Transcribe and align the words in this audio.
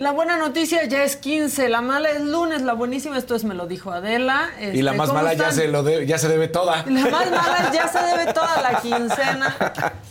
La 0.00 0.12
buena 0.12 0.38
noticia 0.38 0.84
ya 0.84 1.04
es 1.04 1.16
15, 1.16 1.68
la 1.68 1.82
mala 1.82 2.08
es 2.10 2.22
lunes, 2.22 2.62
la 2.62 2.72
buenísima 2.72 3.18
esto 3.18 3.34
es 3.34 3.44
me 3.44 3.54
lo 3.54 3.66
dijo 3.66 3.92
Adela. 3.92 4.48
y 4.58 4.80
la 4.82 4.92
Este, 4.92 4.98
más 4.98 5.08
¿cómo 5.10 5.20
mala 5.22 5.34
ya 5.34 5.52
se, 5.52 5.68
lo 5.68 5.82
de- 5.82 6.06
ya 6.06 6.16
se 6.18 6.28
debe 6.28 6.48
toda. 6.48 6.84
La 6.86 7.02
más 7.10 7.30
mala 7.30 7.70
ya 7.72 7.86
se 7.88 7.98
debe 7.98 8.32
toda 8.32 8.62
la 8.62 8.80
quincena. 8.80 9.54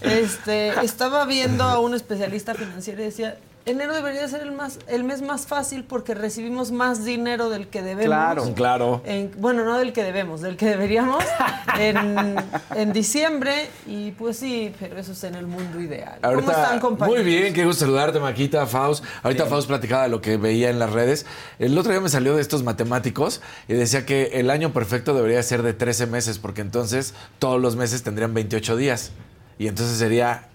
Este, 0.01 0.69
estaba 0.85 1.25
viendo 1.25 1.63
a 1.63 1.79
un 1.79 1.95
especialista 1.95 2.53
financiero 2.53 3.01
y 3.01 3.05
decía, 3.05 3.37
enero 3.69 3.93
debería 3.93 4.27
ser 4.27 4.41
el 4.41 4.51
más 4.51 4.79
el 4.87 5.03
mes 5.03 5.21
más 5.21 5.45
fácil 5.47 5.83
porque 5.83 6.13
recibimos 6.13 6.71
más 6.71 7.05
dinero 7.05 7.49
del 7.49 7.67
que 7.67 7.81
debemos. 7.81 8.05
Claro. 8.05 8.53
Claro. 8.55 9.01
En- 9.05 9.31
bueno, 9.37 9.63
no 9.65 9.77
del 9.77 9.93
que 9.93 10.03
debemos, 10.03 10.41
del 10.41 10.57
que 10.57 10.65
deberíamos 10.65 11.23
en, 11.79 12.35
en 12.75 12.93
diciembre 12.93 13.69
y 13.87 14.11
pues 14.11 14.37
sí, 14.37 14.73
pero 14.79 14.97
eso 14.99 15.11
es 15.13 15.23
en 15.23 15.35
el 15.35 15.47
mundo 15.47 15.79
ideal. 15.79 16.17
¿Cómo 16.21 16.33
Ahorita- 16.35 16.51
están, 16.63 16.79
compañeros? 16.79 17.23
Muy 17.23 17.31
bien, 17.31 17.53
qué 17.53 17.65
gusto 17.65 17.85
saludarte, 17.85 18.19
Maquita, 18.19 18.65
Faust. 18.65 19.03
Ahorita 19.23 19.45
Faust 19.45 19.67
platicaba 19.67 20.03
de 20.03 20.09
lo 20.09 20.21
que 20.21 20.37
veía 20.37 20.69
en 20.69 20.79
las 20.79 20.91
redes. 20.91 21.25
El 21.59 21.77
otro 21.77 21.91
día 21.91 22.01
me 22.01 22.09
salió 22.09 22.35
de 22.35 22.41
estos 22.41 22.63
matemáticos 22.63 23.41
y 23.67 23.73
decía 23.73 24.05
que 24.05 24.31
el 24.33 24.49
año 24.49 24.73
perfecto 24.73 25.13
debería 25.13 25.41
ser 25.43 25.63
de 25.63 25.73
13 25.73 26.07
meses, 26.07 26.39
porque 26.39 26.61
entonces 26.61 27.13
todos 27.39 27.61
los 27.61 27.75
meses 27.75 28.03
tendrían 28.03 28.33
28 28.33 28.75
días. 28.75 29.11
Y 29.57 29.67
entonces 29.67 29.97
sería 29.97 30.47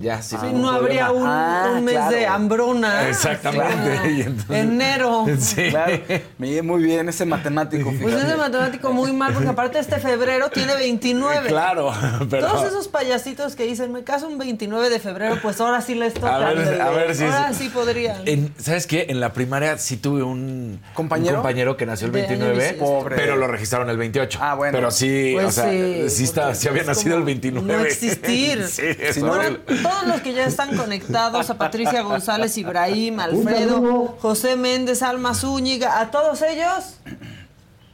ya 0.00 0.22
Sí, 0.22 0.36
ningún 0.42 0.62
no 0.62 0.70
habría 0.70 1.10
un, 1.10 1.26
Ah, 1.26 1.72
un 1.76 1.84
mes 1.84 1.94
claro. 1.94 2.10
de 2.16 2.26
hambruna. 2.26 3.08
Exactamente. 3.08 4.10
Y 4.12 4.20
entonces- 4.22 4.56
enero. 4.56 5.26
Sí. 5.38 5.68
Claro, 5.70 5.98
me 6.38 6.48
llevé 6.48 6.62
muy 6.62 6.82
bien 6.82 7.08
ese 7.08 7.24
matemático. 7.26 7.84
Pues 7.90 7.98
fíjate. 8.14 8.26
ese 8.26 8.36
matemático 8.36 8.92
muy 8.92 9.12
mal, 9.12 9.32
porque 9.32 9.48
aparte 9.48 9.78
este 9.78 9.98
febrero 9.98 10.48
tiene 10.50 10.74
29. 10.76 11.48
Claro, 11.48 11.92
pero. 12.30 12.46
Todos 12.48 12.66
esos 12.68 12.88
payasitos 12.88 13.56
que 13.56 13.64
dicen, 13.64 13.92
me 13.92 14.04
caso 14.04 14.28
un 14.28 14.38
29 14.38 14.90
de 14.90 15.00
febrero, 15.00 15.38
pues 15.42 15.60
ahora 15.60 15.80
sí 15.80 15.94
les 15.94 16.14
toca. 16.14 16.36
A 16.36 16.52
ver, 16.54 16.80
a 16.80 16.90
ver 16.90 17.14
si 17.14 17.24
Ahora 17.24 17.50
es- 17.50 17.56
sí 17.56 17.68
podrían. 17.68 18.22
En- 18.26 18.54
¿Sabes 18.58 18.86
qué? 18.86 19.06
En 19.08 19.20
la 19.20 19.32
primaria 19.32 19.76
sí 19.78 19.96
tuve 19.96 20.22
un 20.22 20.80
¿Compañero? 20.94 21.30
un 21.30 21.42
compañero 21.42 21.76
que 21.76 21.86
nació 21.86 22.06
el 22.06 22.12
De 22.12 22.20
año 22.20 22.28
29, 22.28 22.54
bisiesto. 22.58 22.84
Pobre. 22.84 23.16
pero 23.16 23.36
lo 23.36 23.46
registraron 23.48 23.90
el 23.90 23.96
28. 23.96 24.38
Ah, 24.40 24.54
bueno. 24.54 24.72
Pero 24.76 24.90
sí, 24.90 25.32
Pues 25.34 25.46
o 25.46 25.50
sea, 25.50 25.70
sí, 25.70 26.24
está, 26.24 26.42
porque 26.44 26.56
sí 26.58 26.68
había 26.68 26.84
nacido 26.84 27.16
el 27.16 27.22
29. 27.24 27.66
No 27.72 27.84
existir. 27.84 28.66
sí, 28.68 28.82
es 28.86 29.14
Sí, 29.14 29.20
no, 29.22 29.28
Bueno, 29.28 29.42
horrible. 29.66 29.79
Todos 29.82 30.06
los 30.06 30.20
que 30.20 30.32
ya 30.32 30.44
están 30.44 30.76
conectados, 30.76 31.50
a 31.50 31.58
Patricia 31.58 32.02
González, 32.02 32.56
Ibrahim, 32.58 33.20
Alfredo, 33.20 34.16
José 34.20 34.56
Méndez, 34.56 35.02
Alma 35.02 35.34
Zúñiga, 35.34 36.00
a 36.00 36.10
todos 36.10 36.42
ellos, 36.42 36.94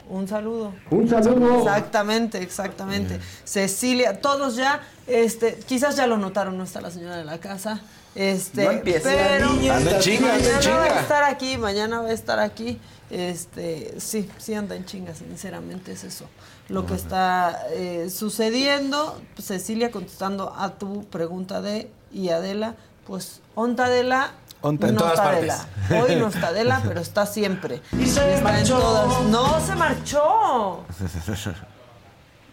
un 0.08 0.28
saludo. 0.28 0.72
Un 0.91 1.08
saludo. 1.08 1.58
Exactamente, 1.58 2.41
exactamente. 2.42 3.19
Cecilia, 3.44 4.20
todos 4.20 4.54
ya, 4.56 4.80
este, 5.06 5.58
quizás 5.66 5.96
ya 5.96 6.06
lo 6.06 6.16
notaron, 6.16 6.56
no 6.56 6.64
está 6.64 6.80
la 6.80 6.91
señora 6.91 7.16
de 7.16 7.25
la 7.25 7.38
casa. 7.38 7.80
Este, 8.14 8.64
No 8.64 8.70
empiece. 8.70 9.00
pero 9.02 9.50
Anda 9.50 9.96
en 9.96 10.00
chinga, 10.00 10.34
anda 10.34 10.48
en 10.48 10.54
mañana 10.54 10.76
va 10.76 10.84
a 10.84 10.88
chinga. 10.88 11.00
estar 11.00 11.25
aquí, 11.25 11.58
mañana 11.58 12.00
va 12.00 12.08
a 12.08 12.12
estar 12.12 12.38
aquí. 12.38 12.78
Este, 13.10 13.94
sí, 13.98 14.28
sí 14.38 14.54
anda 14.54 14.75
en 14.75 14.84
chinga, 14.86 15.14
sinceramente 15.14 15.92
es 15.92 16.02
eso. 16.04 16.25
Lo 16.69 16.84
que 16.84 16.94
está 16.94 17.66
eh, 17.71 18.10
sucediendo, 18.10 19.21
Cecilia 19.38 19.91
contestando 19.91 20.53
a 20.56 20.71
tu 20.71 21.04
pregunta 21.04 21.60
de 21.62 21.91
y 22.12 22.31
Adela, 22.31 22.75
pues 23.06 23.41
onta 23.54 23.84
Adela, 23.84 24.32
Onta. 24.62 24.87
no 24.87 24.91
En 24.93 24.97
todas 24.97 25.12
está 25.12 25.25
partes. 25.25 25.53
Adela. 25.91 26.03
Hoy 26.03 26.16
no 26.16 26.28
está 26.34 26.49
Adela, 26.49 26.82
pero 26.87 27.00
está 27.00 27.26
siempre. 27.26 27.82
Y 27.93 28.05
está 28.05 28.59
en 28.59 28.69
todas. 28.69 29.22
No 29.25 29.60
se 29.60 29.76
marchó. 29.76 30.84
Se 30.97 31.22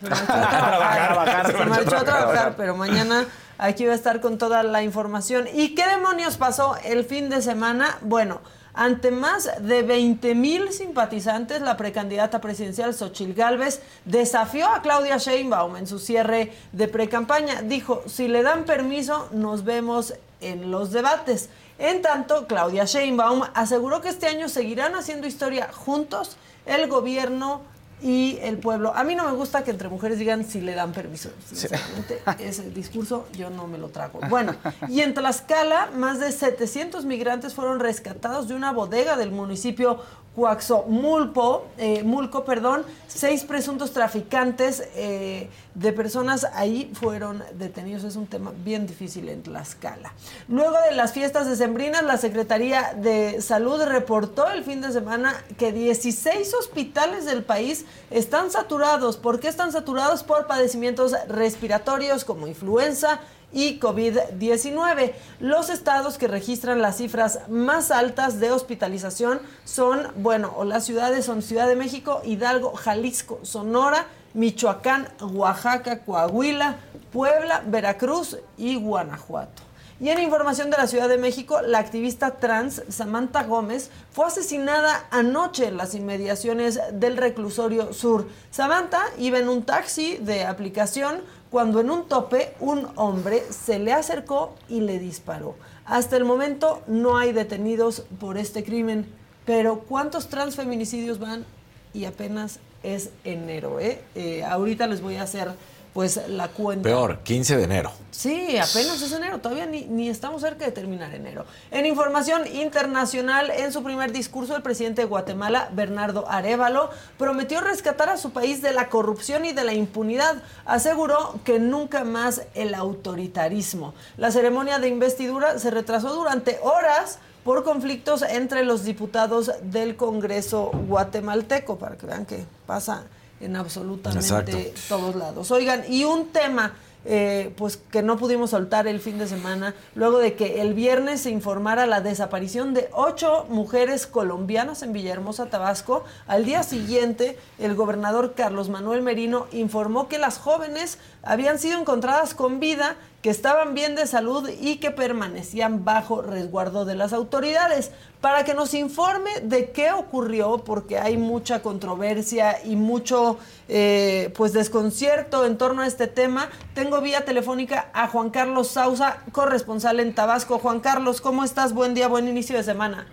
marchó 0.09 0.33
a 0.33 0.49
trabajar. 0.49 1.51
Se 1.51 1.65
marchó 1.65 1.97
a 1.97 2.03
trabajar, 2.03 2.53
pero 2.55 2.75
mañana 2.75 3.25
aquí 3.57 3.85
va 3.85 3.93
a 3.93 3.95
estar 3.95 4.21
con 4.21 4.37
toda 4.37 4.61
la 4.63 4.83
información. 4.83 5.47
¿Y 5.51 5.75
qué 5.75 5.87
demonios 5.87 6.37
pasó 6.37 6.75
el 6.83 7.05
fin 7.05 7.29
de 7.29 7.41
semana? 7.41 7.97
Bueno, 8.01 8.41
ante 8.73 9.11
más 9.11 9.49
de 9.59 9.83
20 9.83 10.33
mil 10.33 10.71
simpatizantes, 10.71 11.61
la 11.61 11.77
precandidata 11.77 12.41
presidencial 12.41 12.93
Xochil 12.93 13.35
Gálvez 13.35 13.81
desafió 14.05 14.67
a 14.67 14.81
Claudia 14.81 15.17
Sheinbaum 15.17 15.77
en 15.77 15.85
su 15.85 15.99
cierre 15.99 16.51
de 16.71 16.87
precampaña. 16.87 17.61
Dijo, 17.61 18.01
si 18.07 18.27
le 18.27 18.41
dan 18.41 18.65
permiso, 18.65 19.29
nos 19.31 19.63
vemos 19.63 20.15
en 20.41 20.71
los 20.71 20.91
debates. 20.91 21.49
En 21.77 22.01
tanto, 22.01 22.47
Claudia 22.47 22.85
Sheinbaum 22.85 23.43
aseguró 23.53 24.01
que 24.01 24.09
este 24.09 24.27
año 24.27 24.49
seguirán 24.49 24.95
haciendo 24.95 25.27
historia 25.27 25.69
juntos 25.71 26.37
el 26.65 26.87
gobierno 26.87 27.61
y 28.03 28.37
el 28.41 28.57
pueblo. 28.57 28.93
A 28.93 29.05
mí 29.05 29.15
no 29.15 29.23
me 29.23 29.31
gusta 29.31 29.63
que 29.63 29.71
entre 29.71 29.87
mujeres 29.87 30.19
digan 30.19 30.43
si 30.43 30.59
le 30.59 30.75
dan 30.75 30.91
permiso. 30.91 31.29
Sinceramente, 31.47 32.21
ese 32.39 32.69
discurso 32.69 33.27
yo 33.31 33.49
no 33.49 33.65
me 33.65 33.77
lo 33.77 33.87
trago. 33.87 34.19
Bueno, 34.29 34.53
y 34.89 34.99
en 34.99 35.13
Tlaxcala, 35.13 35.89
más 35.95 36.19
de 36.19 36.31
700 36.31 37.05
migrantes 37.05 37.53
fueron 37.53 37.79
rescatados 37.79 38.49
de 38.49 38.55
una 38.55 38.73
bodega 38.73 39.15
del 39.15 39.31
municipio 39.31 40.01
Coaxomulpo, 40.35 41.67
eh, 41.77 42.03
Mulco, 42.03 42.43
perdón. 42.43 42.83
Seis 43.07 43.43
presuntos 43.43 43.91
traficantes 43.91 44.83
eh, 44.95 45.49
de 45.75 45.93
personas 45.93 46.47
ahí 46.53 46.91
fueron 46.93 47.43
detenidos. 47.53 48.03
Es 48.03 48.15
un 48.15 48.25
tema 48.25 48.51
bien 48.63 48.87
difícil 48.87 49.29
en 49.29 49.43
Tlaxcala. 49.43 50.13
Luego 50.47 50.75
de 50.89 50.95
las 50.95 51.13
fiestas 51.13 51.47
decembrinas, 51.47 52.03
la 52.03 52.17
Secretaría 52.17 52.93
de 52.95 53.41
Salud 53.41 53.83
reportó 53.83 54.49
el 54.49 54.63
fin 54.63 54.81
de 54.81 54.91
semana 54.91 55.35
que 55.57 55.71
16 55.71 56.53
hospitales 56.55 57.25
del 57.25 57.43
país 57.43 57.85
están 58.09 58.49
saturados. 58.49 59.17
¿Por 59.17 59.39
qué 59.39 59.47
están 59.47 59.71
saturados? 59.71 60.23
Por 60.23 60.47
padecimientos 60.47 61.13
respiratorios 61.27 62.25
como 62.25 62.47
influenza 62.47 63.19
y 63.53 63.79
COVID-19. 63.79 65.13
Los 65.39 65.69
estados 65.69 66.17
que 66.17 66.27
registran 66.27 66.81
las 66.81 66.97
cifras 66.97 67.41
más 67.47 67.91
altas 67.91 68.39
de 68.39 68.51
hospitalización 68.51 69.39
son, 69.63 70.07
bueno, 70.17 70.53
o 70.57 70.65
las 70.65 70.85
ciudades 70.85 71.25
son 71.25 71.41
Ciudad 71.41 71.67
de 71.67 71.75
México, 71.75 72.21
Hidalgo, 72.25 72.73
Jalisco, 72.73 73.39
Sonora, 73.43 74.07
Michoacán, 74.33 75.07
Oaxaca, 75.21 75.99
Coahuila, 75.99 76.77
Puebla, 77.11 77.63
Veracruz 77.65 78.37
y 78.57 78.75
Guanajuato. 78.75 79.62
Y 79.99 80.09
en 80.09 80.19
información 80.19 80.69
de 80.69 80.77
la 80.77 80.87
Ciudad 80.87 81.07
de 81.07 81.17
México, 81.17 81.61
la 81.61 81.79
activista 81.79 82.31
trans 82.37 82.81
Samantha 82.89 83.43
Gómez 83.43 83.89
fue 84.11 84.25
asesinada 84.25 85.05
anoche 85.11 85.67
en 85.67 85.77
las 85.77 85.93
inmediaciones 85.93 86.79
del 86.93 87.15
reclusorio 87.17 87.93
sur. 87.93 88.27
Samantha 88.51 89.01
iba 89.17 89.37
en 89.37 89.49
un 89.49 89.63
taxi 89.63 90.17
de 90.17 90.45
aplicación 90.45 91.21
cuando 91.51 91.79
en 91.79 91.91
un 91.91 92.07
tope 92.07 92.55
un 92.59 92.87
hombre 92.95 93.43
se 93.51 93.77
le 93.77 93.93
acercó 93.93 94.55
y 94.67 94.81
le 94.81 94.97
disparó. 94.97 95.55
Hasta 95.85 96.17
el 96.17 96.25
momento 96.25 96.81
no 96.87 97.17
hay 97.17 97.31
detenidos 97.31 98.03
por 98.19 98.37
este 98.37 98.63
crimen, 98.63 99.05
pero 99.45 99.79
¿cuántos 99.87 100.27
transfeminicidios 100.27 101.19
van? 101.19 101.45
Y 101.93 102.05
apenas 102.05 102.59
es 102.81 103.11
enero, 103.23 103.79
¿eh? 103.79 104.01
eh 104.15 104.43
ahorita 104.43 104.87
les 104.87 105.01
voy 105.01 105.17
a 105.17 105.23
hacer 105.23 105.51
pues 105.93 106.19
la 106.27 106.47
cuenta. 106.47 106.83
Peor, 106.83 107.19
15 107.19 107.57
de 107.57 107.63
enero. 107.63 107.91
Sí, 108.11 108.57
apenas 108.57 109.01
es 109.01 109.11
enero, 109.11 109.39
todavía 109.39 109.65
ni, 109.65 109.85
ni, 109.85 110.09
estamos 110.09 110.41
cerca 110.41 110.65
de 110.65 110.71
terminar 110.71 111.13
enero. 111.13 111.45
En 111.71 111.85
información 111.85 112.45
internacional, 112.47 113.49
en 113.49 113.71
su 113.71 113.83
primer 113.83 114.11
discurso, 114.11 114.55
el 114.55 114.61
presidente 114.61 115.01
de 115.01 115.07
Guatemala, 115.07 115.69
Bernardo 115.73 116.29
Arevalo, 116.29 116.89
prometió 117.17 117.61
rescatar 117.61 118.09
a 118.09 118.17
su 118.17 118.31
país 118.31 118.61
de 118.61 118.71
la 118.71 118.89
corrupción 118.89 119.45
y 119.45 119.53
de 119.53 119.63
la 119.63 119.73
impunidad. 119.73 120.43
Aseguró 120.65 121.39
que 121.43 121.59
nunca 121.59 122.03
más 122.03 122.43
el 122.53 122.75
autoritarismo. 122.75 123.93
La 124.17 124.31
ceremonia 124.31 124.79
de 124.79 124.89
investidura 124.89 125.57
se 125.59 125.71
retrasó 125.71 126.13
durante 126.13 126.59
horas 126.61 127.19
por 127.43 127.63
conflictos 127.63 128.21
entre 128.21 128.63
los 128.63 128.83
diputados 128.83 129.51
del 129.63 129.95
Congreso 129.95 130.71
guatemalteco, 130.87 131.77
para 131.77 131.97
que 131.97 132.05
vean 132.05 132.25
que 132.25 132.45
pasa 132.65 133.03
en 133.41 133.55
absolutamente 133.55 134.73
todos 134.87 135.15
lados. 135.15 135.51
Oigan, 135.51 135.83
y 135.89 136.03
un 136.03 136.27
tema 136.27 136.73
eh, 137.05 137.53
pues 137.57 137.75
que 137.75 138.01
no 138.01 138.17
pudimos 138.17 138.51
soltar 138.51 138.87
el 138.87 139.01
fin 139.01 139.17
de 139.17 139.27
semana, 139.27 139.75
luego 139.93 140.19
de 140.19 140.35
que 140.35 140.61
el 140.61 140.73
viernes 140.73 141.19
se 141.21 141.31
informara 141.31 141.85
la 141.85 141.99
desaparición 141.99 142.73
de 142.73 142.89
ocho 142.93 143.45
mujeres 143.49 144.07
colombianas 144.07 144.83
en 144.83 144.93
Villahermosa, 144.93 145.47
Tabasco. 145.47 146.05
Al 146.27 146.45
día 146.45 146.63
siguiente, 146.63 147.37
el 147.59 147.75
gobernador 147.75 148.35
Carlos 148.35 148.69
Manuel 148.69 149.01
Merino 149.01 149.47
informó 149.51 150.07
que 150.07 150.17
las 150.17 150.37
jóvenes 150.37 150.97
habían 151.23 151.57
sido 151.57 151.79
encontradas 151.79 152.33
con 152.35 152.59
vida 152.59 152.97
que 153.21 153.29
estaban 153.29 153.73
bien 153.73 153.95
de 153.95 154.05
salud 154.05 154.49
y 154.61 154.77
que 154.77 154.91
permanecían 154.91 155.85
bajo 155.85 156.21
resguardo 156.21 156.83
de 156.83 156.95
las 156.95 157.13
autoridades. 157.13 157.93
Para 158.19 158.43
que 158.43 158.53
nos 158.53 158.73
informe 158.73 159.29
de 159.41 159.71
qué 159.71 159.91
ocurrió, 159.91 160.63
porque 160.65 160.97
hay 160.97 161.15
mucha 161.15 161.61
controversia 161.61 162.57
y 162.65 162.75
mucho 162.75 163.37
eh, 163.69 164.33
pues 164.35 164.51
desconcierto 164.51 165.45
en 165.45 165.57
torno 165.57 165.83
a 165.83 165.87
este 165.87 166.07
tema, 166.07 166.49
tengo 166.73 166.99
vía 166.99 167.23
telefónica 167.23 167.89
a 167.93 168.07
Juan 168.07 168.29
Carlos 168.29 168.67
Sauza, 168.67 169.23
corresponsal 169.31 170.01
en 170.01 170.13
Tabasco. 170.13 170.59
Juan 170.59 170.81
Carlos, 170.81 171.21
¿cómo 171.21 171.45
estás? 171.45 171.73
Buen 171.73 171.93
día, 171.93 172.09
buen 172.09 172.27
inicio 172.27 172.57
de 172.57 172.63
semana. 172.63 173.07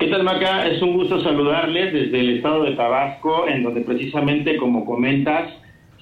¿Qué 0.00 0.08
tal, 0.08 0.24
Maca? 0.24 0.66
Es 0.66 0.82
un 0.82 0.94
gusto 0.94 1.22
saludarles 1.22 1.92
desde 1.92 2.20
el 2.20 2.36
estado 2.38 2.64
de 2.64 2.72
Tabasco, 2.72 3.46
en 3.46 3.62
donde 3.62 3.82
precisamente, 3.82 4.56
como 4.56 4.84
comentas, 4.84 5.50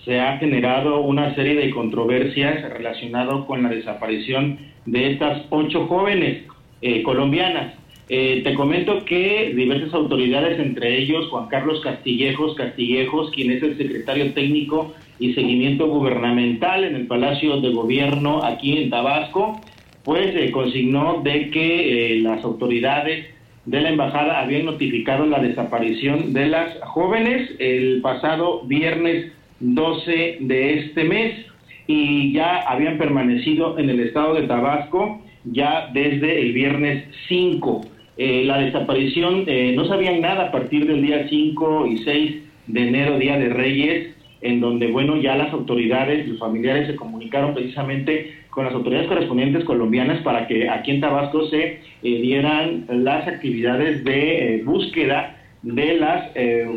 se 0.04 0.20
ha 0.20 0.38
generado 0.38 1.00
una 1.00 1.34
serie 1.34 1.54
de 1.54 1.70
controversias 1.70 2.62
relacionadas 2.72 3.44
con 3.46 3.62
la 3.62 3.70
desaparición 3.70 4.58
de 4.86 5.12
estas 5.12 5.42
ocho 5.50 5.86
jóvenes 5.86 6.44
eh, 6.80 7.02
colombianas. 7.02 7.74
Eh, 8.08 8.40
te 8.42 8.54
comento 8.54 9.04
que 9.04 9.52
diversas 9.54 9.92
autoridades, 9.92 10.58
entre 10.58 10.96
ellos 10.96 11.28
Juan 11.28 11.48
Carlos 11.48 11.80
Castillejos 11.82 12.54
Castillejos, 12.54 13.30
quien 13.32 13.50
es 13.50 13.62
el 13.62 13.76
secretario 13.76 14.32
técnico 14.32 14.94
y 15.18 15.34
seguimiento 15.34 15.88
gubernamental 15.88 16.84
en 16.84 16.94
el 16.94 17.06
Palacio 17.06 17.60
de 17.60 17.70
Gobierno 17.70 18.42
aquí 18.44 18.78
en 18.78 18.88
Tabasco, 18.88 19.60
pues 20.04 20.34
eh, 20.34 20.50
consignó 20.52 21.20
de 21.22 21.50
que 21.50 22.20
las 22.22 22.42
autoridades 22.44 23.26
de 23.66 23.80
la 23.82 23.90
embajada 23.90 24.40
habían 24.40 24.64
notificado 24.64 25.26
la 25.26 25.40
desaparición 25.40 26.32
de 26.32 26.48
las 26.48 26.80
jóvenes 26.80 27.50
el 27.58 28.00
pasado 28.00 28.62
viernes 28.62 29.32
12 29.60 30.38
de 30.40 30.78
este 30.78 31.04
mes 31.04 31.46
y 31.86 32.32
ya 32.32 32.58
habían 32.60 32.98
permanecido 32.98 33.78
en 33.78 33.90
el 33.90 34.00
estado 34.00 34.34
de 34.34 34.42
Tabasco 34.46 35.22
ya 35.44 35.90
desde 35.92 36.40
el 36.40 36.52
viernes 36.52 37.04
5. 37.28 37.80
Eh, 38.16 38.44
la 38.44 38.58
desaparición, 38.58 39.44
eh, 39.46 39.72
no 39.76 39.86
sabían 39.86 40.20
nada 40.20 40.48
a 40.48 40.52
partir 40.52 40.86
del 40.86 41.02
día 41.02 41.26
5 41.28 41.86
y 41.86 41.98
6 41.98 42.36
de 42.66 42.88
enero, 42.88 43.18
Día 43.18 43.38
de 43.38 43.48
Reyes, 43.48 44.14
en 44.40 44.60
donde, 44.60 44.88
bueno, 44.88 45.16
ya 45.16 45.36
las 45.36 45.52
autoridades, 45.52 46.28
los 46.28 46.38
familiares 46.38 46.88
se 46.88 46.96
comunicaron 46.96 47.54
precisamente 47.54 48.34
con 48.50 48.64
las 48.64 48.74
autoridades 48.74 49.08
correspondientes 49.08 49.64
colombianas 49.64 50.20
para 50.22 50.46
que 50.46 50.68
aquí 50.68 50.90
en 50.90 51.00
Tabasco 51.00 51.46
se 51.46 51.64
eh, 51.64 51.80
dieran 52.02 52.84
las 52.88 53.26
actividades 53.26 54.04
de 54.04 54.62
búsqueda 54.64 55.36
de 55.62 55.94
las 55.94 56.30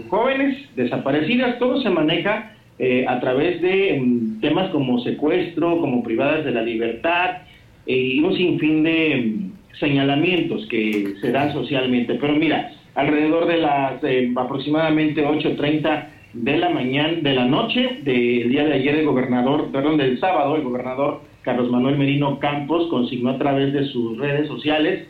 jóvenes 0.09 0.57
desaparecidas. 0.75 1.59
Todo 1.59 1.81
se 1.81 1.89
maneja 1.89 2.53
eh, 2.83 3.05
a 3.07 3.19
través 3.19 3.61
de 3.61 4.01
mm, 4.01 4.39
temas 4.41 4.71
como 4.71 4.97
secuestro, 5.01 5.79
como 5.79 6.01
privadas 6.01 6.43
de 6.43 6.49
la 6.49 6.63
libertad 6.63 7.43
eh, 7.85 7.95
y 7.95 8.19
un 8.21 8.35
sinfín 8.35 8.81
de 8.81 9.17
mm, 9.17 9.77
señalamientos 9.79 10.65
que 10.65 11.13
se 11.21 11.31
dan 11.31 11.53
socialmente. 11.53 12.15
Pero 12.15 12.33
mira, 12.33 12.71
alrededor 12.95 13.45
de 13.45 13.57
las 13.57 14.03
eh, 14.03 14.33
aproximadamente 14.35 15.23
8.30 15.23 16.07
de 16.33 16.57
la 16.57 16.69
mañana, 16.69 17.19
de 17.21 17.35
la 17.35 17.45
noche 17.45 17.99
del 18.01 18.49
día 18.49 18.65
de 18.65 18.73
ayer, 18.73 18.95
el 18.95 19.05
gobernador, 19.05 19.69
perdón, 19.71 19.97
del 19.97 20.19
sábado, 20.19 20.55
el 20.55 20.63
gobernador 20.63 21.21
Carlos 21.43 21.69
Manuel 21.69 21.99
Merino 21.99 22.39
Campos 22.39 22.89
consignó 22.89 23.29
a 23.29 23.37
través 23.37 23.73
de 23.73 23.85
sus 23.89 24.17
redes 24.17 24.47
sociales 24.47 25.07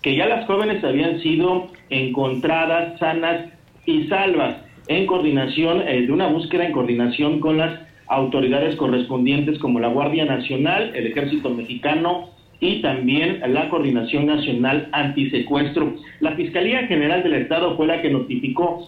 que 0.00 0.16
ya 0.16 0.24
las 0.24 0.46
jóvenes 0.46 0.82
habían 0.82 1.20
sido 1.20 1.68
encontradas 1.90 2.98
sanas 2.98 3.50
y 3.84 4.04
salvas 4.04 4.69
en 4.88 5.06
coordinación, 5.06 5.82
eh, 5.86 6.02
de 6.02 6.12
una 6.12 6.28
búsqueda 6.28 6.66
en 6.66 6.72
coordinación 6.72 7.40
con 7.40 7.58
las 7.58 7.80
autoridades 8.06 8.76
correspondientes 8.76 9.58
como 9.58 9.78
la 9.80 9.88
Guardia 9.88 10.24
Nacional, 10.24 10.92
el 10.94 11.06
Ejército 11.06 11.50
Mexicano 11.50 12.30
y 12.58 12.82
también 12.82 13.40
la 13.54 13.68
Coordinación 13.70 14.26
Nacional 14.26 14.88
Antisecuestro. 14.92 15.94
La 16.20 16.32
Fiscalía 16.32 16.86
General 16.86 17.22
del 17.22 17.34
Estado 17.34 17.76
fue 17.76 17.86
la 17.86 18.02
que 18.02 18.10
notificó 18.10 18.86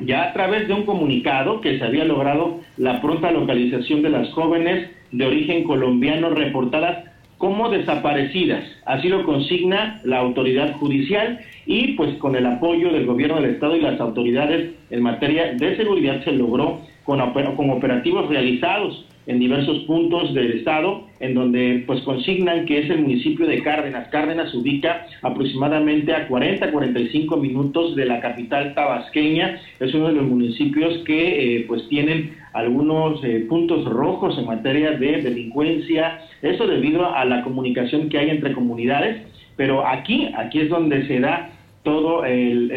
ya 0.00 0.24
a 0.24 0.32
través 0.32 0.68
de 0.68 0.74
un 0.74 0.84
comunicado 0.84 1.60
que 1.60 1.78
se 1.78 1.84
había 1.84 2.04
logrado 2.04 2.60
la 2.76 3.00
pronta 3.00 3.30
localización 3.30 4.02
de 4.02 4.10
las 4.10 4.30
jóvenes 4.30 4.90
de 5.10 5.26
origen 5.26 5.64
colombiano 5.64 6.30
reportadas 6.30 7.11
como 7.42 7.70
desaparecidas. 7.70 8.62
Así 8.86 9.08
lo 9.08 9.24
consigna 9.24 10.00
la 10.04 10.18
autoridad 10.18 10.74
judicial 10.74 11.40
y 11.66 11.94
pues 11.94 12.14
con 12.18 12.36
el 12.36 12.46
apoyo 12.46 12.92
del 12.92 13.04
gobierno 13.04 13.40
del 13.40 13.54
estado 13.54 13.74
y 13.74 13.80
las 13.80 13.98
autoridades 13.98 14.70
en 14.90 15.02
materia 15.02 15.52
de 15.52 15.76
seguridad 15.76 16.22
se 16.22 16.30
logró 16.30 16.82
con, 17.02 17.18
con 17.56 17.70
operativos 17.70 18.28
realizados 18.28 19.06
en 19.26 19.40
diversos 19.40 19.80
puntos 19.84 20.34
del 20.34 20.52
estado, 20.52 21.08
en 21.18 21.34
donde 21.34 21.82
pues 21.84 22.00
consignan 22.02 22.64
que 22.64 22.78
es 22.78 22.90
el 22.90 23.00
municipio 23.00 23.46
de 23.46 23.60
Cárdenas. 23.62 24.08
Cárdenas 24.10 24.52
se 24.52 24.58
ubica 24.58 25.06
aproximadamente 25.22 26.12
a 26.12 26.28
40-45 26.28 27.40
minutos 27.40 27.96
de 27.96 28.06
la 28.06 28.20
capital 28.20 28.72
tabasqueña. 28.74 29.60
Es 29.80 29.92
uno 29.94 30.08
de 30.08 30.14
los 30.14 30.28
municipios 30.28 30.98
que 31.04 31.56
eh, 31.56 31.64
pues 31.66 31.88
tienen 31.88 32.36
algunos 32.52 33.22
eh, 33.24 33.46
puntos 33.48 33.84
rojos 33.84 34.38
en 34.38 34.46
materia 34.46 34.92
de 34.92 35.22
delincuencia. 35.22 36.20
Eso 36.42 36.66
debido 36.66 37.14
a 37.14 37.24
la 37.24 37.42
comunicación 37.42 38.08
que 38.08 38.18
hay 38.18 38.30
entre 38.30 38.52
comunidades. 38.52 39.22
Pero 39.56 39.86
aquí, 39.86 40.30
aquí 40.36 40.60
es 40.60 40.68
donde 40.68 41.06
se 41.06 41.20
da 41.20 41.50
todo 41.82 42.24
el, 42.24 42.70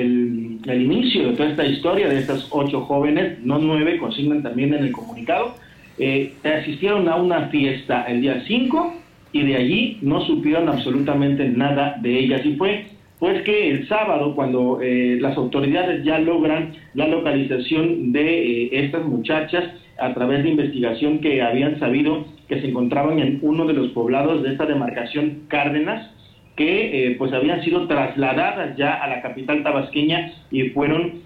el 0.65 0.82
inicio 0.82 1.29
de 1.29 1.34
toda 1.36 1.50
esta 1.50 1.65
historia 1.65 2.08
de 2.10 2.20
estas 2.20 2.48
ocho 2.51 2.82
jóvenes, 2.82 3.39
no 3.44 3.60
nueve, 3.60 3.98
consignan 3.98 4.41
también 4.41 4.74
en 4.74 4.86
el 4.86 4.91
comunicado 4.91 5.55
eh, 5.98 6.34
asistieron 6.44 7.08
a 7.08 7.15
una 7.15 7.48
fiesta 7.48 8.03
el 8.03 8.22
día 8.22 8.44
5 8.46 8.94
y 9.32 9.44
de 9.44 9.55
allí 9.55 9.98
no 10.01 10.22
supieron 10.25 10.67
absolutamente 10.67 11.48
nada 11.48 11.98
de 12.01 12.20
ellas. 12.20 12.46
Y 12.46 12.55
fue 12.55 12.88
pues 13.19 13.43
que 13.43 13.69
el 13.69 13.88
sábado, 13.88 14.36
cuando 14.36 14.79
eh, 14.81 15.17
las 15.22 15.38
autoridades 15.38 16.03
ya 16.03 16.19
logran 16.19 16.74
la 16.93 17.07
localización 17.07 18.12
de 18.12 18.65
eh, 18.65 18.69
estas 18.86 19.05
muchachas 19.05 19.63
a 19.98 20.13
través 20.13 20.43
de 20.43 20.50
investigación 20.50 21.19
que 21.19 21.41
habían 21.41 21.79
sabido 21.79 22.25
que 22.50 22.60
se 22.60 22.67
encontraban 22.67 23.19
en 23.19 23.39
uno 23.41 23.65
de 23.65 23.74
los 23.74 23.91
poblados 23.91 24.43
de 24.43 24.51
esta 24.51 24.65
demarcación 24.65 25.43
Cárdenas, 25.48 26.12
que 26.55 27.12
eh, 27.12 27.15
pues 27.17 27.34
habían 27.34 27.63
sido 27.63 27.88
trasladadas 27.88 28.77
ya 28.77 28.93
a 28.93 29.07
la 29.07 29.22
capital 29.22 29.63
tabasqueña 29.63 30.34
y 30.51 30.69
fueron 30.69 31.22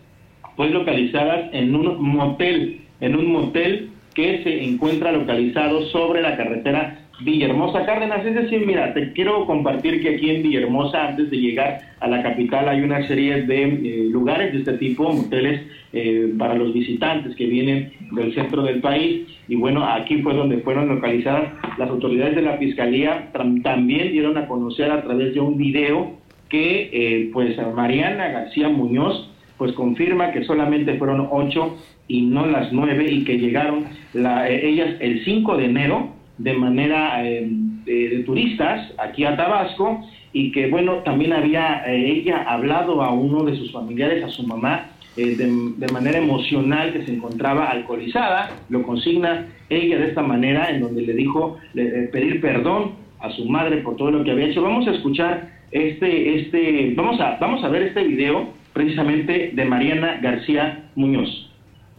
pues 0.56 0.72
localizadas 0.72 1.54
en 1.54 1.74
un 1.74 2.02
motel, 2.02 2.82
en 3.00 3.16
un 3.16 3.32
motel 3.32 3.90
que 4.14 4.44
se 4.44 4.64
encuentra 4.64 5.12
localizado 5.12 5.86
sobre 5.88 6.22
la 6.22 6.36
carretera 6.36 6.99
Villahermosa 7.22 7.86
Cárdenas. 7.86 8.26
Es 8.26 8.36
decir, 8.36 8.66
mira, 8.66 8.94
te 8.94 9.14
quiero 9.14 9.46
compartir 9.46 10.02
que 10.02 10.16
aquí 10.16 10.30
en 10.30 10.44
Villahermosa, 10.44 11.10
antes 11.10 11.30
de 11.30 11.38
llegar 11.38 11.82
a 12.00 12.08
la 12.08 12.24
capital, 12.24 12.70
hay 12.70 12.82
una 12.82 13.08
serie 13.08 13.44
de 13.44 13.64
eh, 13.64 14.08
lugares 14.10 14.54
de 14.54 14.60
este 14.60 14.74
tipo, 14.74 15.12
moteles 15.12 15.62
eh, 15.94 16.34
para 16.38 16.56
los 16.56 16.74
visitantes 16.74 17.36
que 17.36 17.46
vienen 17.46 17.92
del 18.12 18.34
centro 18.34 18.64
del 18.64 18.80
país. 18.80 19.28
Y 19.48 19.56
bueno, 19.56 19.86
aquí 19.86 20.22
fue 20.22 20.34
donde 20.34 20.60
fueron 20.60 20.88
localizadas 20.88 21.54
las 21.78 21.90
autoridades 21.90 22.36
de 22.36 22.42
la 22.42 22.58
Fiscalía. 22.58 23.30
También 23.34 24.12
dieron 24.12 24.38
a 24.38 24.48
conocer 24.48 24.92
a 24.92 25.02
través 25.04 25.34
de 25.34 25.40
un 25.40 25.58
video 25.58 26.18
que 26.48 26.90
eh, 26.92 27.30
pues 27.32 27.56
Mariana 27.76 28.30
García 28.30 28.70
Muñoz 28.70 29.30
pues 29.58 29.74
confirma 29.74 30.32
que 30.32 30.46
solamente 30.46 30.98
fueron 30.98 31.28
ocho 31.32 31.78
y 32.08 32.22
no 32.22 32.46
las 32.46 32.72
nueve 32.72 33.12
y 33.12 33.24
que 33.26 33.38
llegaron 33.38 33.86
la, 34.14 34.50
ellas 34.50 34.96
el 35.00 35.24
5 35.26 35.58
de 35.58 35.66
enero 35.66 36.19
de 36.40 36.54
manera 36.54 37.24
eh, 37.26 37.48
de, 37.86 38.24
turistas 38.26 38.92
aquí 38.98 39.26
a 39.26 39.38
Tabasco 39.38 40.02
y 40.34 40.52
que 40.52 40.70
bueno, 40.70 41.04
también 41.04 41.34
había 41.34 41.84
eh, 41.86 42.12
ella 42.12 42.44
hablado 42.48 43.04
a 43.04 43.12
uno 43.12 43.44
de 43.44 43.58
sus 43.58 43.72
familiares, 43.72 44.24
a 44.24 44.30
su 44.30 44.44
mamá, 44.44 44.88
eh, 45.18 45.36
de, 45.36 45.92
manera 45.92 46.18
emocional 46.18 46.94
que 46.94 47.06
se 47.06 47.14
encontraba 47.14 47.66
alcoholizada, 47.66 48.52
lo 48.70 48.84
consigna 48.84 49.48
ella 49.70 49.98
de 49.98 50.08
esta 50.08 50.22
manera 50.22 50.70
en 50.70 50.82
donde 50.82 51.02
le 51.02 51.14
dijo 51.14 51.58
pedir 51.74 52.40
perdón 52.42 52.94
a 53.20 53.30
su 53.32 53.46
madre 53.46 53.78
por 53.78 53.98
todo 53.98 54.12
lo 54.12 54.24
que 54.24 54.32
había 54.32 54.48
hecho. 54.48 54.62
Vamos 54.62 54.88
a 54.88 54.92
escuchar 54.92 55.50
este, 55.72 56.40
este, 56.40 56.94
vamos 56.96 57.20
a, 57.20 57.38
vamos 57.40 57.64
a 57.64 57.68
ver 57.68 57.84
este 57.84 58.04
video 58.04 58.54
precisamente 58.72 59.52
de 59.54 59.66
Mariana 59.66 60.20
García 60.22 60.90
Muñoz. 60.96 61.30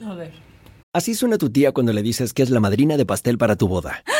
A 0.05 0.15
ver. 0.15 0.31
Así 0.93 1.15
suena 1.15 1.39
tu 1.39 1.51
tía 1.51 1.73
cuando 1.73 1.93
le 1.93 2.03
dices 2.03 2.33
que 2.33 2.43
es 2.43 2.51
la 2.51 2.59
madrina 2.59 2.97
de 2.97 3.07
pastel 3.07 3.39
para 3.39 3.57
tu 3.57 3.69
boda. 3.69 4.03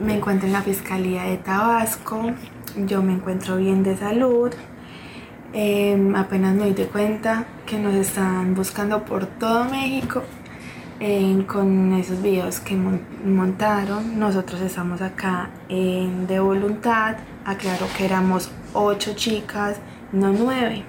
Me 0.00 0.16
encuentro 0.16 0.46
en 0.46 0.54
la 0.54 0.62
Fiscalía 0.62 1.24
de 1.24 1.36
Tabasco, 1.36 2.30
yo 2.86 3.02
me 3.02 3.12
encuentro 3.12 3.58
bien 3.58 3.82
de 3.82 3.98
salud. 3.98 4.50
Em, 5.52 6.16
apenas 6.16 6.54
me 6.54 6.72
di 6.72 6.84
cuenta 6.84 7.44
que 7.66 7.78
nos 7.78 7.94
están 7.94 8.54
buscando 8.54 9.04
por 9.04 9.26
todo 9.26 9.66
México 9.66 10.22
em, 11.00 11.42
con 11.42 11.92
esos 11.92 12.22
videos 12.22 12.60
que 12.60 12.76
montaron. 12.76 14.18
Nosotros 14.18 14.62
estamos 14.62 15.02
acá 15.02 15.50
de 15.68 16.40
voluntad. 16.40 17.16
Aclaro 17.44 17.86
que 17.98 18.06
éramos 18.06 18.50
ocho 18.72 19.12
chicas, 19.14 19.80
no 20.12 20.32
nueve. 20.32 20.82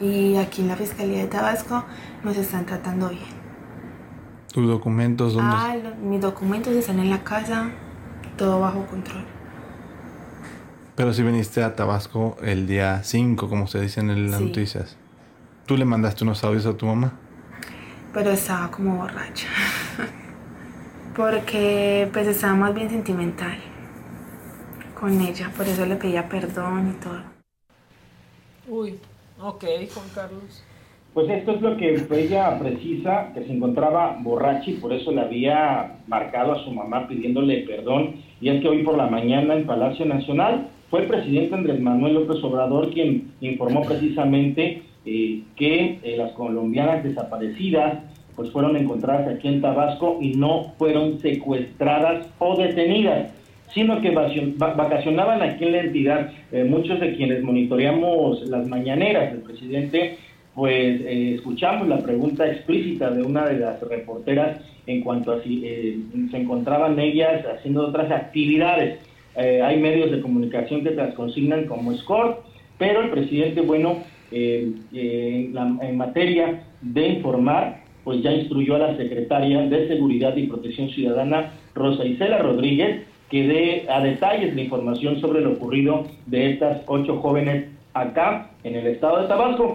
Y 0.00 0.36
aquí 0.36 0.62
en 0.62 0.68
la 0.68 0.76
Fiscalía 0.76 1.18
de 1.18 1.26
Tabasco 1.26 1.84
nos 2.24 2.38
están 2.38 2.64
tratando 2.64 3.10
bien. 3.10 3.36
¿Tus 4.54 4.66
documentos 4.66 5.34
dónde? 5.34 5.54
Ah, 5.54 5.76
mis 6.02 6.22
documentos 6.22 6.72
están 6.74 6.98
en 6.98 7.10
la 7.10 7.22
casa 7.22 7.72
todo 8.36 8.60
bajo 8.60 8.86
control. 8.86 9.24
Pero 10.96 11.12
si 11.12 11.22
viniste 11.22 11.62
a 11.62 11.76
Tabasco 11.76 12.36
el 12.42 12.66
día 12.66 13.02
5, 13.02 13.48
como 13.48 13.66
se 13.66 13.80
dice 13.80 14.00
en 14.00 14.30
las 14.30 14.40
noticias. 14.40 14.96
¿Tú 15.66 15.76
le 15.76 15.84
mandaste 15.84 16.24
unos 16.24 16.42
audios 16.44 16.64
a 16.64 16.76
tu 16.76 16.86
mamá? 16.86 17.12
Pero 18.14 18.30
estaba 18.30 18.70
como 18.70 18.96
borracha. 18.96 19.48
Porque 21.16 22.08
pues 22.12 22.26
estaba 22.26 22.54
más 22.54 22.74
bien 22.74 22.88
sentimental 22.88 23.58
con 24.98 25.20
ella. 25.20 25.50
Por 25.56 25.66
eso 25.66 25.84
le 25.84 25.96
pedía 25.96 26.28
perdón 26.28 26.94
y 26.96 27.02
todo. 27.02 27.20
Uy, 28.68 28.98
ok, 29.40 29.64
Juan 29.92 30.06
Carlos. 30.14 30.64
Pues 31.12 31.30
esto 31.30 31.52
es 31.52 31.62
lo 31.62 31.76
que 31.76 32.06
ella 32.10 32.58
precisa, 32.58 33.32
que 33.32 33.44
se 33.44 33.52
encontraba 33.52 34.16
borracha 34.20 34.70
y 34.70 34.74
por 34.74 34.92
eso 34.92 35.10
le 35.12 35.22
había 35.22 35.98
marcado 36.06 36.52
a 36.52 36.64
su 36.64 36.70
mamá 36.70 37.08
pidiéndole 37.08 37.64
perdón. 37.66 38.16
Y 38.40 38.48
es 38.50 38.60
que 38.60 38.68
hoy 38.68 38.82
por 38.82 38.96
la 38.96 39.06
mañana 39.06 39.54
en 39.54 39.64
Palacio 39.64 40.04
Nacional 40.04 40.68
fue 40.90 41.02
el 41.02 41.06
presidente 41.06 41.54
Andrés 41.54 41.80
Manuel 41.80 42.14
López 42.14 42.42
Obrador 42.44 42.90
quien 42.90 43.32
informó 43.40 43.82
precisamente 43.82 44.82
eh, 45.04 45.42
que 45.56 45.98
eh, 46.02 46.16
las 46.16 46.32
colombianas 46.32 47.02
desaparecidas 47.02 47.98
pues 48.34 48.50
fueron 48.50 48.76
encontradas 48.76 49.28
aquí 49.28 49.48
en 49.48 49.62
Tabasco 49.62 50.18
y 50.20 50.34
no 50.34 50.74
fueron 50.78 51.18
secuestradas 51.20 52.26
o 52.38 52.56
detenidas 52.56 53.32
sino 53.72 54.00
que 54.00 54.10
vacacionaban 54.10 55.42
aquí 55.42 55.64
en 55.64 55.72
la 55.72 55.80
entidad. 55.80 56.30
Eh, 56.52 56.64
muchos 56.64 57.00
de 57.00 57.16
quienes 57.16 57.42
monitoreamos 57.42 58.46
las 58.48 58.66
mañaneras 58.68 59.32
del 59.32 59.42
presidente 59.42 60.18
pues 60.54 61.02
escuchamos 61.04 61.86
la 61.86 61.98
pregunta 61.98 62.46
explícita 62.46 63.10
de 63.10 63.22
una 63.22 63.44
de 63.46 63.58
las 63.58 63.80
reporteras 63.82 64.60
en 64.86 65.02
cuanto 65.02 65.32
a 65.32 65.42
si 65.42 65.62
eh, 65.64 65.98
se 66.30 66.36
encontraban 66.36 66.98
ellas 66.98 67.44
haciendo 67.46 67.86
otras 67.86 68.10
actividades. 68.10 68.98
Eh, 69.36 69.60
hay 69.62 69.78
medios 69.80 70.10
de 70.10 70.20
comunicación 70.20 70.82
que 70.82 70.90
las 70.92 71.14
consignan 71.14 71.66
como 71.66 71.92
escort, 71.92 72.40
pero 72.78 73.02
el 73.02 73.10
presidente, 73.10 73.60
bueno, 73.60 73.98
en, 74.30 74.84
en 74.92 75.96
materia 75.96 76.64
de 76.80 77.08
informar, 77.08 77.82
pues 78.04 78.22
ya 78.22 78.32
instruyó 78.32 78.76
a 78.76 78.78
la 78.78 78.96
secretaria 78.96 79.62
de 79.62 79.88
Seguridad 79.88 80.36
y 80.36 80.46
Protección 80.46 80.88
Ciudadana, 80.90 81.52
Rosa 81.74 82.04
Isela 82.04 82.38
Rodríguez, 82.38 83.04
que 83.30 83.46
dé 83.46 83.86
a 83.90 84.00
detalles 84.00 84.54
la 84.54 84.62
información 84.62 85.20
sobre 85.20 85.40
lo 85.40 85.52
ocurrido 85.52 86.06
de 86.26 86.52
estas 86.52 86.82
ocho 86.86 87.18
jóvenes 87.18 87.66
acá 87.94 88.50
en 88.62 88.76
el 88.76 88.86
estado 88.86 89.22
de 89.22 89.28
Tabasco. 89.28 89.74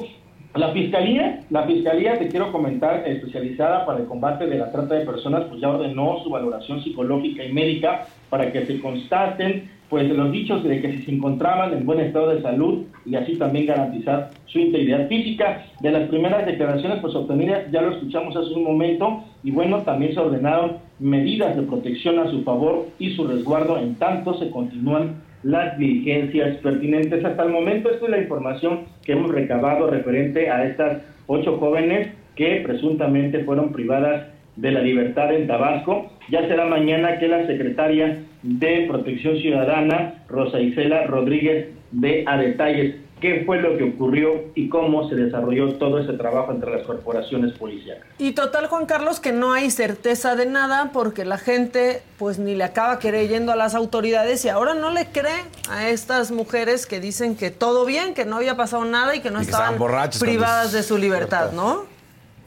La 0.55 0.74
fiscalía, 0.74 1.39
la 1.50 1.63
fiscalía, 1.63 2.20
te 2.20 2.27
quiero 2.27 2.51
comentar, 2.51 3.08
especializada 3.08 3.86
para 3.86 4.00
el 4.00 4.05
combate 4.05 4.48
de 4.48 4.58
la 4.58 4.70
trata 4.70 4.96
de 4.96 5.05
personas, 5.05 5.46
pues 5.46 5.62
ya 5.62 5.70
ordenó 5.70 6.20
su 6.24 6.29
valoración 6.29 6.84
psicológica 6.84 7.46
y 7.46 7.53
médica 7.53 8.05
para 8.29 8.51
que 8.51 8.65
se 8.65 8.81
constaten, 8.81 9.70
pues 9.89 10.10
los 10.10 10.29
dichos 10.29 10.62
de 10.65 10.81
que 10.81 10.91
si 10.91 11.03
se 11.03 11.12
encontraban 11.12 11.72
en 11.72 11.86
buen 11.86 12.01
estado 12.01 12.36
de 12.36 12.41
salud 12.41 12.84
y 13.05 13.15
así 13.15 13.38
también 13.38 13.65
garantizar 13.65 14.31
su 14.46 14.60
integridad 14.60 15.08
física. 15.08 15.67
De 15.79 15.89
las 15.89 16.10
primeras 16.10 16.46
declaraciones, 16.46 17.00
pues 17.00 17.15
obtenidas, 17.15 17.72
ya 17.72 17.81
lo 17.81 17.93
escuchamos 17.93 18.36
hace 18.36 18.53
un 18.53 18.65
momento, 18.65 19.24
y 19.43 19.51
bueno, 19.51 19.84
también 19.84 20.13
se 20.13 20.20
ordenaron 20.20 20.79
medidas 21.00 21.55
de 21.55 21.62
protección 21.62 22.20
a 22.20 22.29
su 22.29 22.43
favor 22.43 22.88
y 23.00 23.15
su 23.15 23.25
resguardo 23.25 23.77
en 23.77 23.96
tanto 23.96 24.34
se 24.34 24.51
continúan 24.51 25.22
las 25.43 25.77
diligencias 25.77 26.57
pertinentes. 26.57 27.24
Hasta 27.24 27.43
el 27.43 27.50
momento, 27.50 27.89
esta 27.89 28.05
es 28.05 28.12
la 28.12 28.21
información 28.21 28.81
que 29.03 29.13
hemos 29.13 29.31
recabado 29.31 29.89
referente 29.89 30.50
a 30.50 30.65
estas 30.65 31.01
ocho 31.27 31.57
jóvenes 31.57 32.10
que 32.36 32.62
presuntamente 32.65 33.43
fueron 33.43 33.71
privadas 33.71 34.27
de 34.55 34.71
la 34.71 34.81
libertad 34.81 35.33
en 35.33 35.48
Tabasco. 35.48 36.12
Ya 36.29 36.48
será 36.48 36.65
mañana 36.65 37.19
que 37.19 37.27
la 37.27 37.45
secretaria 37.48 38.19
de 38.43 38.86
Protección 38.88 39.38
Ciudadana, 39.38 40.24
Rosa 40.27 40.60
Isela 40.60 41.05
Rodríguez, 41.05 41.69
dé 41.91 42.24
a 42.27 42.38
detalles 42.38 42.95
qué 43.21 43.43
fue 43.45 43.61
lo 43.61 43.77
que 43.77 43.85
ocurrió 43.85 44.51
y 44.55 44.67
cómo 44.67 45.07
se 45.07 45.15
desarrolló 45.15 45.75
todo 45.75 45.99
ese 45.99 46.13
trabajo 46.13 46.51
entre 46.51 46.71
las 46.71 46.81
corporaciones 46.85 47.53
policiales. 47.53 48.03
Y 48.17 48.33
total, 48.33 48.67
Juan 48.67 48.85
Carlos, 48.85 49.19
que 49.19 49.31
no 49.31 49.53
hay 49.53 49.69
certeza 49.69 50.35
de 50.35 50.47
nada 50.47 50.89
porque 50.91 51.23
la 51.23 51.37
gente 51.37 52.01
pues 52.17 52.39
ni 52.39 52.55
le 52.55 52.63
acaba 52.63 52.99
creyendo 52.99 53.51
a 53.51 53.55
las 53.55 53.75
autoridades 53.75 54.43
y 54.43 54.49
ahora 54.49 54.73
no 54.73 54.89
le 54.89 55.05
cree 55.05 55.43
a 55.69 55.89
estas 55.89 56.31
mujeres 56.31 56.85
que 56.85 56.99
dicen 56.99 57.35
que 57.35 57.51
todo 57.51 57.85
bien, 57.85 58.13
que 58.13 58.25
no 58.25 58.37
había 58.37 58.57
pasado 58.57 58.83
nada 58.85 59.15
y 59.15 59.21
que 59.21 59.31
no 59.31 59.39
estaban 59.39 59.75
privadas 60.19 60.73
de 60.73 60.83
su 60.83 60.97
libertad, 60.97 61.51
¿no? 61.53 61.85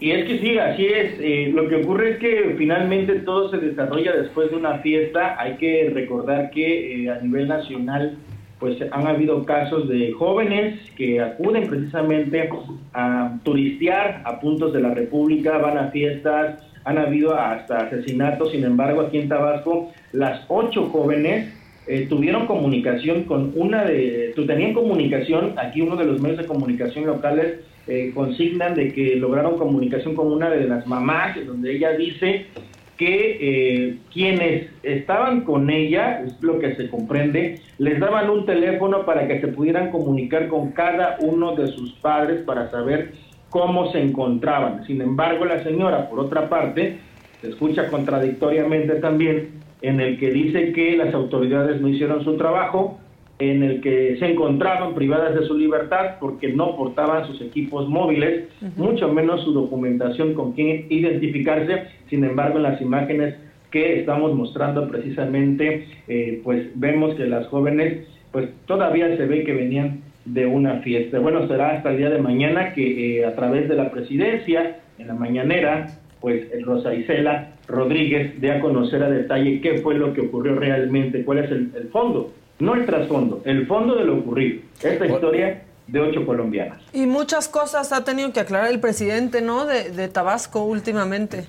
Y 0.01 0.11
es 0.11 0.27
que 0.27 0.39
sí, 0.39 0.59
así 0.59 0.87
es. 0.87 1.15
Eh, 1.21 1.51
lo 1.55 1.69
que 1.69 1.77
ocurre 1.77 2.13
es 2.13 2.19
que 2.19 2.55
finalmente 2.59 3.15
todo 3.21 3.49
se 3.51 3.59
desarrolla 3.59 4.13
después 4.13 4.51
de 4.51 4.57
una 4.57 4.79
fiesta. 4.81 5.41
Hay 5.41 5.57
que 5.57 5.91
recordar 5.95 6.51
que 6.51 7.05
eh, 7.05 7.11
a 7.11 7.21
nivel 7.21 7.49
nacional 7.49 8.19
pues 8.65 8.79
han 8.93 9.07
habido 9.07 9.45
casos 9.45 9.91
de 9.91 10.13
jóvenes 10.13 10.81
que 10.97 11.21
acuden 11.21 11.69
precisamente 11.69 12.49
a 12.95 13.39
turistear 13.43 14.23
a 14.25 14.41
puntos 14.41 14.73
de 14.73 14.81
la 14.81 14.95
República, 14.95 15.59
van 15.59 15.77
a 15.77 15.91
fiestas, 15.91 16.63
han 16.83 16.97
habido 16.97 17.39
hasta 17.39 17.81
asesinatos, 17.81 18.53
sin 18.53 18.65
embargo 18.65 19.03
aquí 19.03 19.19
en 19.19 19.29
Tabasco 19.29 19.93
las 20.13 20.47
ocho 20.49 20.87
jóvenes 20.87 21.53
eh, 21.87 22.07
tuvieron 22.09 22.47
comunicación 22.47 23.25
con 23.25 23.53
una 23.55 23.85
de, 23.85 24.33
tenían 24.35 24.73
comunicación, 24.73 25.53
aquí 25.59 25.83
uno 25.83 25.97
de 25.97 26.07
los 26.07 26.23
medios 26.23 26.39
de 26.39 26.47
comunicación 26.47 27.05
locales 27.05 27.61
eh, 27.87 28.13
consignan 28.15 28.75
de 28.75 28.95
que 28.95 29.17
lograron 29.17 29.59
comunicación 29.59 30.15
con 30.15 30.33
una 30.33 30.49
de 30.49 30.65
las 30.65 30.87
mamás, 30.87 31.37
donde 31.45 31.77
ella 31.77 31.91
dice 31.99 32.47
que 32.97 33.39
eh, 33.41 33.99
quienes 34.13 34.69
estaban 34.83 35.43
con 35.43 35.71
ella, 35.71 36.23
es 36.23 36.41
lo 36.43 36.59
que 36.59 36.75
se 36.77 36.89
comprende, 36.89 37.61
les 37.79 37.99
daban 37.99 38.31
un 38.31 38.47
teléfono 38.47 39.05
para 39.05 39.27
que 39.27 39.41
se 39.41 39.49
pudieran 39.49 39.91
comunicar 39.91 40.49
con 40.49 40.73
cada 40.73 41.17
uno 41.21 41.57
de 41.57 41.69
sus 41.69 41.93
padres 41.95 42.43
para 42.43 42.71
saber 42.71 43.13
cómo 43.51 43.91
se 43.93 44.01
encontraban. 44.01 44.85
Sin 44.87 45.01
embargo, 45.01 45.45
la 45.45 45.63
señora, 45.63 46.09
por 46.09 46.21
otra 46.21 46.49
parte, 46.49 46.99
se 47.41 47.51
escucha 47.51 47.89
contradictoriamente 47.89 48.95
también 48.97 49.63
en 49.83 50.01
el 50.01 50.19
que 50.19 50.31
dice 50.31 50.73
que 50.73 50.97
las 50.97 51.13
autoridades 51.13 51.81
no 51.81 51.89
hicieron 51.89 52.25
su 52.25 52.37
trabajo, 52.37 52.99
en 53.39 53.63
el 53.63 53.81
que 53.81 54.17
se 54.19 54.27
encontraban 54.31 54.95
privadas 54.95 55.35
de 55.35 55.47
su 55.47 55.57
libertad 55.57 56.17
porque 56.21 56.53
no 56.53 56.77
portaban 56.77 57.27
sus 57.27 57.41
equipos 57.41 57.89
móviles, 57.89 58.49
mucho 58.77 59.13
menos 59.13 59.43
su 59.43 59.53
documentación 59.53 60.35
con 60.35 60.53
quien 60.53 60.87
identificarse. 60.89 61.85
Sin 62.09 62.25
embargo, 62.25 62.59
en 62.59 62.63
las 62.63 62.81
imágenes 62.81 63.35
que 63.71 64.01
estamos 64.01 64.35
mostrando 64.35 64.89
precisamente, 64.89 65.89
eh, 66.07 66.41
pues 66.45 66.69
vemos 66.77 67.17
que 67.17 67.27
las 67.27 67.49
jóvenes, 67.49 68.07
pues 68.31 68.49
todavía 68.67 69.17
se 69.17 69.27
ve 69.27 69.43
que 69.43 69.53
venían 69.53 70.03
de 70.25 70.47
una 70.47 70.81
fiesta. 70.81 71.19
Bueno, 71.19 71.49
será 71.49 71.71
hasta 71.77 71.91
el 71.91 71.99
día 71.99 72.11
de 72.11 72.23
mañana 72.23 72.73
que 72.73 73.19
eh, 73.19 73.27
a 73.27 73.35
través 73.35 73.69
de 73.69 73.75
la 73.75 73.91
presidencia, 73.91 74.79
en 74.99 75.09
la 75.09 75.15
mañanera, 75.15 75.89
pues 76.21 76.47
Rosa 76.65 76.95
Isela 76.95 77.51
Rodríguez 77.67 78.41
dé 78.41 78.53
a 78.53 78.61
conocer 78.61 79.03
a 79.03 79.11
detalle 79.11 79.61
qué 79.61 79.79
fue 79.79 79.97
lo 79.97 80.15
que 80.15 80.21
ocurrió 80.21 80.55
realmente, 80.55 81.25
cuál 81.25 81.39
es 81.39 81.51
el 81.51 81.89
fondo 81.91 82.31
no 82.59 82.75
el 82.75 82.87
trasfondo, 82.87 83.43
el 83.45 83.67
fondo 83.67 83.97
de 83.97 84.05
lo 84.05 84.19
ocurrido. 84.19 84.63
Esta 84.83 85.07
historia 85.07 85.63
de 85.87 86.01
ocho 86.01 86.25
colombianas. 86.25 86.81
Y 86.93 87.07
muchas 87.07 87.49
cosas 87.49 87.93
ha 87.93 88.05
tenido 88.05 88.33
que 88.33 88.41
aclarar 88.41 88.71
el 88.71 88.81
presidente, 88.81 89.43
¿no? 89.43 89.67
De, 89.67 90.09
Tabasco 90.09 90.65
últimamente. 90.65 91.45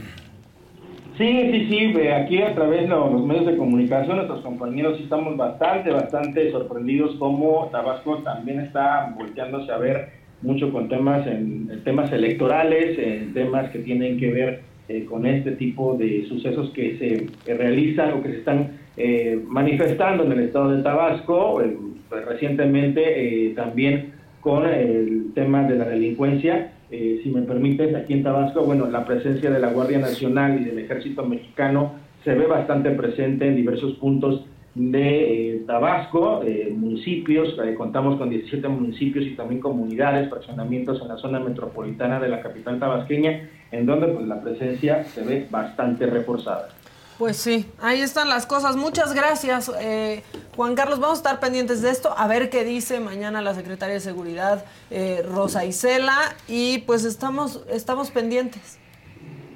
Sí, 1.18 1.50
sí, 1.52 1.68
sí, 1.70 2.08
aquí 2.10 2.42
a 2.42 2.54
través 2.54 2.82
de 2.82 2.88
los 2.88 3.24
medios 3.24 3.46
de 3.46 3.56
comunicación, 3.56 4.18
nuestros 4.18 4.42
compañeros 4.42 5.00
estamos 5.00 5.38
bastante, 5.38 5.90
bastante 5.90 6.52
sorprendidos 6.52 7.16
como 7.16 7.70
Tabasco 7.72 8.18
también 8.18 8.60
está 8.60 9.14
volteándose 9.18 9.72
a 9.72 9.78
ver 9.78 10.10
mucho 10.42 10.74
con 10.74 10.90
temas 10.90 11.26
en, 11.26 11.82
temas 11.86 12.12
electorales, 12.12 13.00
en 13.00 13.34
temas 13.34 13.72
que 13.72 13.80
tienen 13.80 14.20
que 14.20 14.30
ver 14.30 14.62
eh, 14.90 15.06
con 15.06 15.26
este 15.26 15.54
tipo 15.54 15.96
de 15.96 16.26
sucesos 16.28 16.70
que 16.72 17.30
se 17.46 17.54
realizan 17.54 18.12
o 18.12 18.22
que 18.22 18.32
se 18.32 18.38
están 18.40 18.72
eh, 18.98 19.44
manifestando 19.48 20.24
en 20.24 20.32
el 20.32 20.40
estado 20.42 20.72
de 20.72 20.82
Tabasco, 20.82 21.62
eh, 21.62 21.78
pues, 22.08 22.26
recientemente 22.26 23.50
eh, 23.50 23.54
también 23.54 24.14
con 24.40 24.66
el 24.66 25.34
tema 25.34 25.64
de 25.64 25.76
la 25.76 25.86
delincuencia. 25.86 26.72
si 26.90 27.30
me 27.34 27.42
permites, 27.42 27.94
aquí 27.96 28.14
en 28.14 28.24
Tabasco, 28.24 28.64
bueno, 28.64 28.86
la 28.86 29.04
presencia 29.04 29.50
de 29.50 29.60
la 29.60 29.72
Guardia 29.72 29.98
Nacional 29.98 30.62
y 30.62 30.66
del 30.66 30.80
Ejército 30.80 31.26
Mexicano 31.26 31.94
se 32.24 32.36
ve 32.36 32.46
bastante 32.46 32.92
presente 32.92 33.48
en 33.48 33.56
diversos 33.56 33.94
puntos 33.96 34.46
de 34.76 35.64
Tabasco, 35.66 36.44
municipios, 36.74 37.58
contamos 37.76 38.18
con 38.18 38.30
17 38.30 38.68
municipios 38.68 39.26
y 39.26 39.36
también 39.36 39.62
comunidades, 39.62 40.30
fraccionamientos 40.30 41.02
en 41.02 41.08
la 41.08 41.18
zona 41.18 41.40
metropolitana 41.40 42.20
de 42.20 42.30
la 42.30 42.42
capital 42.42 42.80
tabasqueña, 42.80 43.50
en 43.72 43.86
donde 43.86 44.08
pues, 44.08 44.28
la 44.28 44.42
presencia 44.42 45.04
se 45.06 45.24
ve 45.24 45.48
bastante 45.50 46.06
reforzada. 46.06 46.70
Pues 47.18 47.38
sí, 47.38 47.66
ahí 47.82 48.02
están 48.02 48.28
las 48.28 48.46
cosas. 48.46 48.76
Muchas 48.76 49.14
gracias, 49.14 49.72
eh, 49.80 50.22
Juan 50.56 50.76
Carlos. 50.76 51.00
Vamos 51.00 51.20
a 51.20 51.22
estar 51.22 51.40
pendientes 51.40 51.82
de 51.82 51.90
esto, 51.90 52.14
a 52.18 52.28
ver 52.28 52.50
qué 52.50 52.66
dice 52.66 53.00
mañana 53.00 53.42
la 53.42 53.56
secretaria 53.56 53.96
de 53.96 54.02
Seguridad, 54.02 54.66
eh, 54.92 55.26
Rosa 55.26 55.64
Isela, 55.64 56.18
y 56.48 56.80
pues 56.80 57.06
estamos, 57.06 57.64
estamos 57.70 58.12
pendientes. 58.12 58.80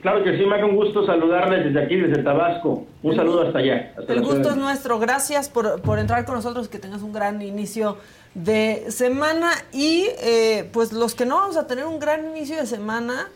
Claro 0.01 0.23
que 0.23 0.37
sí, 0.37 0.45
me 0.45 0.55
hace 0.55 0.63
un 0.63 0.77
gusto 0.77 1.05
saludarles 1.05 1.65
desde 1.65 1.83
aquí, 1.83 1.97
desde 1.97 2.23
Tabasco. 2.23 2.85
Un 3.03 3.15
saludo 3.17 3.41
hasta 3.41 3.59
allá. 3.59 3.93
el 4.07 4.21
gusto 4.21 4.51
es 4.51 4.55
nuestro. 4.55 4.97
Gracias 4.97 5.49
por, 5.49 5.81
por, 5.81 5.99
entrar 5.99 6.23
con 6.23 6.35
nosotros, 6.35 6.69
que 6.69 6.79
tengas 6.79 7.01
un 7.01 7.11
gran 7.11 7.41
inicio 7.41 7.97
de 8.33 8.85
semana. 8.91 9.51
Y 9.73 10.07
eh, 10.21 10.69
pues 10.71 10.93
los 10.93 11.15
que 11.15 11.25
no 11.25 11.35
vamos 11.35 11.57
a 11.57 11.67
tener 11.67 11.85
un 11.85 11.99
gran 11.99 12.29
inicio 12.29 12.55
de 12.55 12.65
semana 12.65 13.27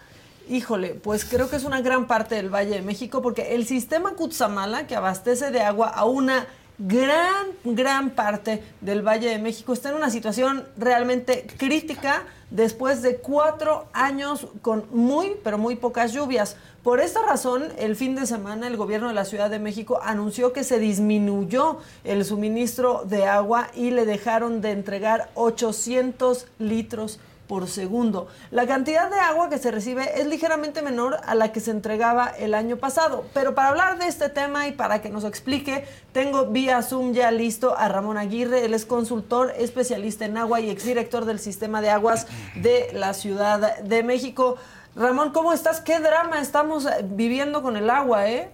Híjole, 0.54 0.94
pues 0.94 1.26
creo 1.26 1.50
que 1.50 1.56
es 1.56 1.64
una 1.64 1.82
gran 1.82 2.06
parte 2.06 2.36
del 2.36 2.54
Valle 2.54 2.76
de 2.76 2.84
México 2.84 3.24
porque 3.24 3.56
el 3.56 3.66
sistema 3.66 4.12
Cutzamala, 4.12 4.86
que 4.86 4.96
abastece 4.96 5.50
de 5.50 5.62
agua 5.62 5.88
a 5.88 6.06
una 6.06 6.46
gran, 6.78 7.48
gran 7.64 8.12
parte 8.12 8.62
del 8.80 9.02
Valle 9.02 9.30
de 9.30 9.40
México, 9.40 9.74
está 9.74 9.90
en 9.90 9.96
una 9.96 10.12
situación 10.12 10.64
realmente 10.78 11.48
crítica 11.58 12.22
después 12.52 13.02
de 13.02 13.18
cuatro 13.18 13.88
años 13.94 14.46
con 14.62 14.86
muy, 14.92 15.38
pero 15.44 15.58
muy 15.58 15.76
pocas 15.76 16.14
lluvias. 16.14 16.56
Por 16.84 17.00
esta 17.00 17.24
razón, 17.24 17.64
el 17.80 17.96
fin 17.96 18.14
de 18.14 18.28
semana 18.28 18.68
el 18.68 18.78
gobierno 18.78 19.08
de 19.08 19.16
la 19.16 19.26
Ciudad 19.26 19.50
de 19.50 19.58
México 19.58 20.02
anunció 20.04 20.54
que 20.54 20.64
se 20.64 20.78
disminuyó 20.78 21.80
el 22.04 22.24
suministro 22.26 23.06
de 23.06 23.26
agua 23.26 23.70
y 23.74 23.90
le 23.90 24.06
dejaron 24.06 24.62
de 24.62 24.70
entregar 24.70 25.32
800 25.34 26.46
litros 26.60 27.20
por 27.54 27.68
segundo. 27.68 28.26
La 28.50 28.66
cantidad 28.66 29.12
de 29.12 29.20
agua 29.20 29.48
que 29.48 29.60
se 29.60 29.70
recibe 29.70 30.20
es 30.20 30.26
ligeramente 30.26 30.82
menor 30.82 31.18
a 31.24 31.36
la 31.36 31.52
que 31.52 31.60
se 31.60 31.70
entregaba 31.70 32.26
el 32.26 32.56
año 32.56 32.78
pasado. 32.78 33.26
Pero 33.32 33.54
para 33.54 33.70
hablar 33.70 34.00
de 34.00 34.08
este 34.08 34.28
tema 34.30 34.68
y 34.68 34.72
para 34.72 35.04
que 35.04 35.12
nos 35.12 35.24
explique, 35.24 35.86
tengo 36.14 36.48
vía 36.48 36.82
Zoom 36.82 37.14
ya 37.14 37.30
listo 37.30 37.78
a 37.78 37.90
Ramón 37.90 38.18
Aguirre. 38.18 38.66
Él 38.66 38.74
es 38.74 38.88
consultor 38.88 39.54
especialista 39.56 40.26
en 40.26 40.36
agua 40.36 40.62
y 40.62 40.72
exdirector 40.72 41.26
del 41.26 41.38
sistema 41.38 41.80
de 41.80 41.92
aguas 41.92 42.26
de 42.56 42.90
la 42.94 43.14
Ciudad 43.14 43.78
de 43.82 44.02
México. 44.02 44.58
Ramón, 44.96 45.32
¿cómo 45.32 45.54
estás? 45.54 45.80
¿Qué 45.80 46.00
drama 46.00 46.42
estamos 46.42 46.88
viviendo 47.04 47.62
con 47.62 47.78
el 47.78 47.92
agua, 47.92 48.32
eh? 48.32 48.50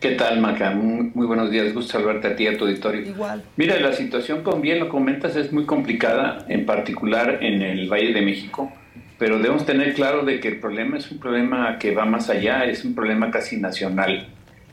¿Qué 0.00 0.12
tal, 0.12 0.40
Maca? 0.40 0.70
Muy, 0.70 1.26
buenos 1.26 1.50
días, 1.50 1.72
gusto 1.74 1.92
saludarte 1.92 2.28
a 2.28 2.36
ti 2.36 2.44
y 2.44 2.46
a 2.46 2.56
tu 2.56 2.64
auditorio. 2.64 3.02
Igual. 3.02 3.42
Mira, 3.56 3.78
la 3.80 3.92
situación, 3.92 4.42
como 4.42 4.60
bien 4.60 4.78
lo 4.80 4.88
comentas, 4.88 5.36
es 5.36 5.52
muy 5.52 5.64
complicada, 5.64 6.44
en 6.48 6.66
particular 6.66 7.38
en 7.42 7.62
el 7.62 7.88
Valle 7.88 8.12
de 8.12 8.22
México, 8.22 8.72
pero 9.18 9.38
debemos 9.38 9.66
tener 9.66 9.94
claro 9.94 10.24
de 10.24 10.40
que 10.40 10.48
el 10.48 10.60
problema 10.60 10.98
es 10.98 11.10
un 11.10 11.18
problema 11.18 11.78
que 11.78 11.94
va 11.94 12.04
más 12.04 12.28
allá, 12.28 12.64
es 12.64 12.84
un 12.84 12.94
problema 12.94 13.30
casi 13.30 13.58
nacional, 13.58 14.28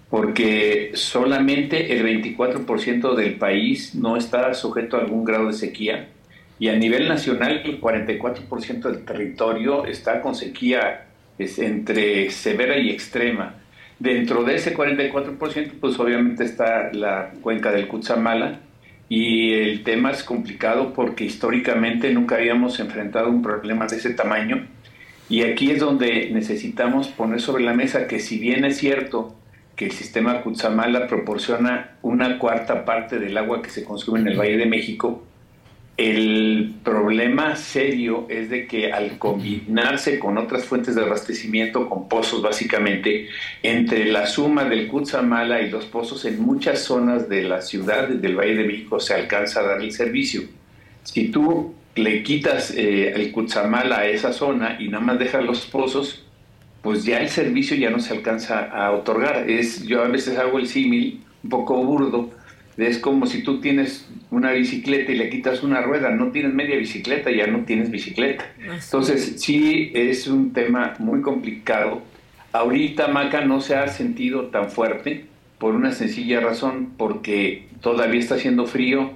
porque 0.09 0.91
solamente 0.93 1.93
el 1.97 2.05
24% 2.05 3.15
del 3.15 3.35
país 3.35 3.95
no 3.95 4.17
está 4.17 4.53
sujeto 4.53 4.97
a 4.97 5.01
algún 5.01 5.23
grado 5.23 5.47
de 5.47 5.53
sequía, 5.53 6.09
y 6.59 6.69
a 6.69 6.75
nivel 6.75 7.07
nacional 7.07 7.61
el 7.65 7.81
44% 7.81 8.81
del 8.81 9.03
territorio 9.05 9.85
está 9.85 10.21
con 10.21 10.35
sequía 10.35 11.07
es 11.37 11.57
entre 11.59 12.29
severa 12.29 12.77
y 12.77 12.89
extrema. 12.89 13.55
Dentro 14.03 14.43
de 14.43 14.55
ese 14.55 14.75
44%, 14.75 15.71
pues 15.79 15.97
obviamente 15.97 16.43
está 16.43 16.91
la 16.91 17.31
cuenca 17.39 17.71
del 17.71 17.87
Cutzamala. 17.87 18.59
Y 19.07 19.53
el 19.53 19.83
tema 19.83 20.11
es 20.11 20.23
complicado 20.23 20.91
porque 20.93 21.23
históricamente 21.23 22.13
nunca 22.13 22.35
habíamos 22.35 22.81
enfrentado 22.81 23.29
un 23.29 23.41
problema 23.41 23.87
de 23.87 23.95
ese 23.95 24.09
tamaño. 24.13 24.67
Y 25.29 25.43
aquí 25.43 25.71
es 25.71 25.79
donde 25.79 26.29
necesitamos 26.33 27.07
poner 27.07 27.39
sobre 27.39 27.63
la 27.63 27.73
mesa 27.73 28.05
que 28.05 28.19
si 28.19 28.39
bien 28.39 28.65
es 28.65 28.75
cierto 28.75 29.37
que 29.77 29.85
el 29.85 29.91
sistema 29.91 30.41
Cutzamala 30.41 31.07
proporciona 31.07 31.91
una 32.01 32.39
cuarta 32.39 32.83
parte 32.83 33.19
del 33.19 33.37
agua 33.37 33.61
que 33.61 33.69
se 33.69 33.85
consume 33.85 34.19
en 34.19 34.27
el 34.27 34.37
Valle 34.37 34.57
de 34.57 34.65
México, 34.65 35.23
el 35.95 36.73
problema 36.84 37.56
serio 37.56 38.25
es 38.27 38.49
de 38.49 38.65
que 38.65 38.91
al 38.91 39.19
combinarse 39.19 40.17
con 40.17 40.39
otras 40.39 40.65
fuentes 40.65 40.95
de 40.95 41.03
abastecimiento, 41.03 41.88
con 41.88 42.10
pozos 42.10 42.41
básicamente, 42.41 43.29
entre 43.62 44.06
la 44.06 44.25
suma 44.25 44.63
del 44.63 44.88
Cutzamala 44.88 45.62
y 45.62 45.69
los 45.69 45.86
pozos 45.86 46.25
en 46.25 46.41
muchas 46.41 46.79
zonas 46.79 47.29
de 47.29 47.43
la 47.43 47.62
ciudad 47.62 48.08
del 48.08 48.36
Valle 48.36 48.56
de 48.56 48.65
México 48.65 48.99
se 48.99 49.13
alcanza 49.13 49.60
a 49.60 49.63
dar 49.63 49.82
el 49.82 49.91
servicio. 49.91 50.41
Si 51.03 51.29
tú 51.29 51.75
le 51.95 52.23
quitas 52.23 52.71
eh, 52.71 53.12
el 53.13 53.32
Cutzamala 53.32 53.99
a 53.99 54.08
esa 54.08 54.34
zona 54.34 54.77
y 54.79 54.88
nada 54.88 55.03
más 55.03 55.19
dejas 55.19 55.43
los 55.43 55.67
pozos, 55.67 56.25
pues 56.82 57.06
ya 57.06 57.19
el 57.21 57.29
servicio 57.29 57.77
ya 57.77 57.91
no 57.91 57.99
se 57.99 58.13
alcanza 58.13 58.63
a 58.63 58.91
otorgar. 58.91 59.47
Es, 59.47 59.84
yo 59.84 60.01
a 60.01 60.08
veces 60.08 60.39
hago 60.39 60.58
el 60.58 60.67
símil 60.67 61.21
un 61.43 61.49
poco 61.51 61.75
burdo, 61.84 62.32
es 62.77 62.97
como 62.97 63.25
si 63.25 63.43
tú 63.43 63.59
tienes 63.62 64.07
una 64.31 64.51
bicicleta 64.51 65.12
y 65.12 65.15
le 65.15 65.29
quitas 65.29 65.63
una 65.63 65.81
rueda, 65.81 66.09
no 66.09 66.31
tienes 66.31 66.53
media 66.53 66.75
bicicleta, 66.75 67.29
ya 67.31 67.47
no 67.47 67.65
tienes 67.65 67.91
bicicleta. 67.91 68.45
Entonces, 68.59 69.36
sí 69.41 69.91
es 69.93 70.27
un 70.27 70.53
tema 70.53 70.95
muy 70.99 71.21
complicado. 71.21 72.01
Ahorita 72.51 73.07
Maca 73.07 73.41
no 73.41 73.62
se 73.62 73.75
ha 73.75 73.88
sentido 73.88 74.47
tan 74.47 74.69
fuerte 74.69 75.25
por 75.59 75.75
una 75.75 75.91
sencilla 75.91 76.39
razón, 76.39 76.93
porque 76.97 77.67
todavía 77.81 78.19
está 78.19 78.36
haciendo 78.36 78.65
frío, 78.65 79.12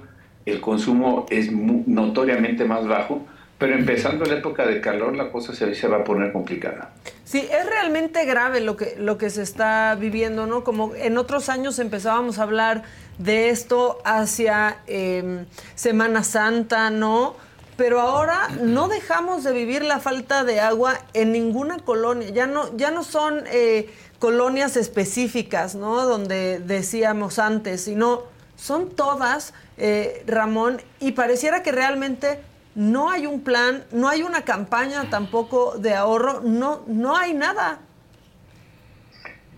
el 0.46 0.60
consumo 0.60 1.26
es 1.30 1.52
notoriamente 1.52 2.64
más 2.64 2.86
bajo, 2.86 3.26
pero 3.58 3.74
empezando 3.74 4.24
la 4.24 4.34
época 4.34 4.64
de 4.64 4.80
calor 4.80 5.16
la 5.16 5.30
cosa 5.30 5.52
se, 5.52 5.88
va 5.88 5.98
a 5.98 6.04
poner 6.04 6.32
complicada. 6.32 6.92
Sí, 7.24 7.46
es 7.50 7.66
realmente 7.66 8.24
grave 8.24 8.60
lo 8.60 8.76
que, 8.76 8.94
lo 8.98 9.18
que 9.18 9.30
se 9.30 9.42
está 9.42 9.96
viviendo, 9.96 10.46
¿no? 10.46 10.62
Como 10.62 10.94
en 10.94 11.18
otros 11.18 11.48
años 11.48 11.80
empezábamos 11.80 12.38
a 12.38 12.44
hablar 12.44 12.84
de 13.18 13.50
esto 13.50 13.98
hacia 14.04 14.78
em, 14.86 15.44
Semana 15.74 16.22
Santa, 16.22 16.90
¿no? 16.90 17.34
Pero 17.76 18.00
ahora 18.00 18.48
no 18.62 18.88
dejamos 18.88 19.42
de 19.42 19.52
vivir 19.52 19.84
la 19.84 19.98
falta 19.98 20.44
de 20.44 20.60
agua 20.60 21.00
en 21.12 21.32
ninguna 21.32 21.78
colonia. 21.78 22.28
Ya 22.30 22.46
no, 22.46 22.76
ya 22.76 22.92
no 22.92 23.02
son 23.02 23.42
eh, 23.50 23.90
colonias 24.20 24.76
específicas, 24.76 25.74
¿no? 25.74 26.04
Donde 26.06 26.60
decíamos 26.60 27.40
antes, 27.40 27.82
sino 27.82 28.22
son 28.56 28.90
todas, 28.90 29.52
eh, 29.76 30.22
Ramón, 30.26 30.80
y 31.00 31.12
pareciera 31.12 31.62
que 31.62 31.72
realmente 31.72 32.40
no 32.78 33.10
hay 33.10 33.26
un 33.26 33.40
plan, 33.40 33.82
no 33.90 34.08
hay 34.08 34.22
una 34.22 34.42
campaña 34.42 35.10
tampoco 35.10 35.76
de 35.78 35.94
ahorro, 35.94 36.42
no, 36.44 36.84
no 36.86 37.16
hay 37.16 37.34
nada. 37.34 37.80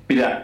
Mira, 0.08 0.42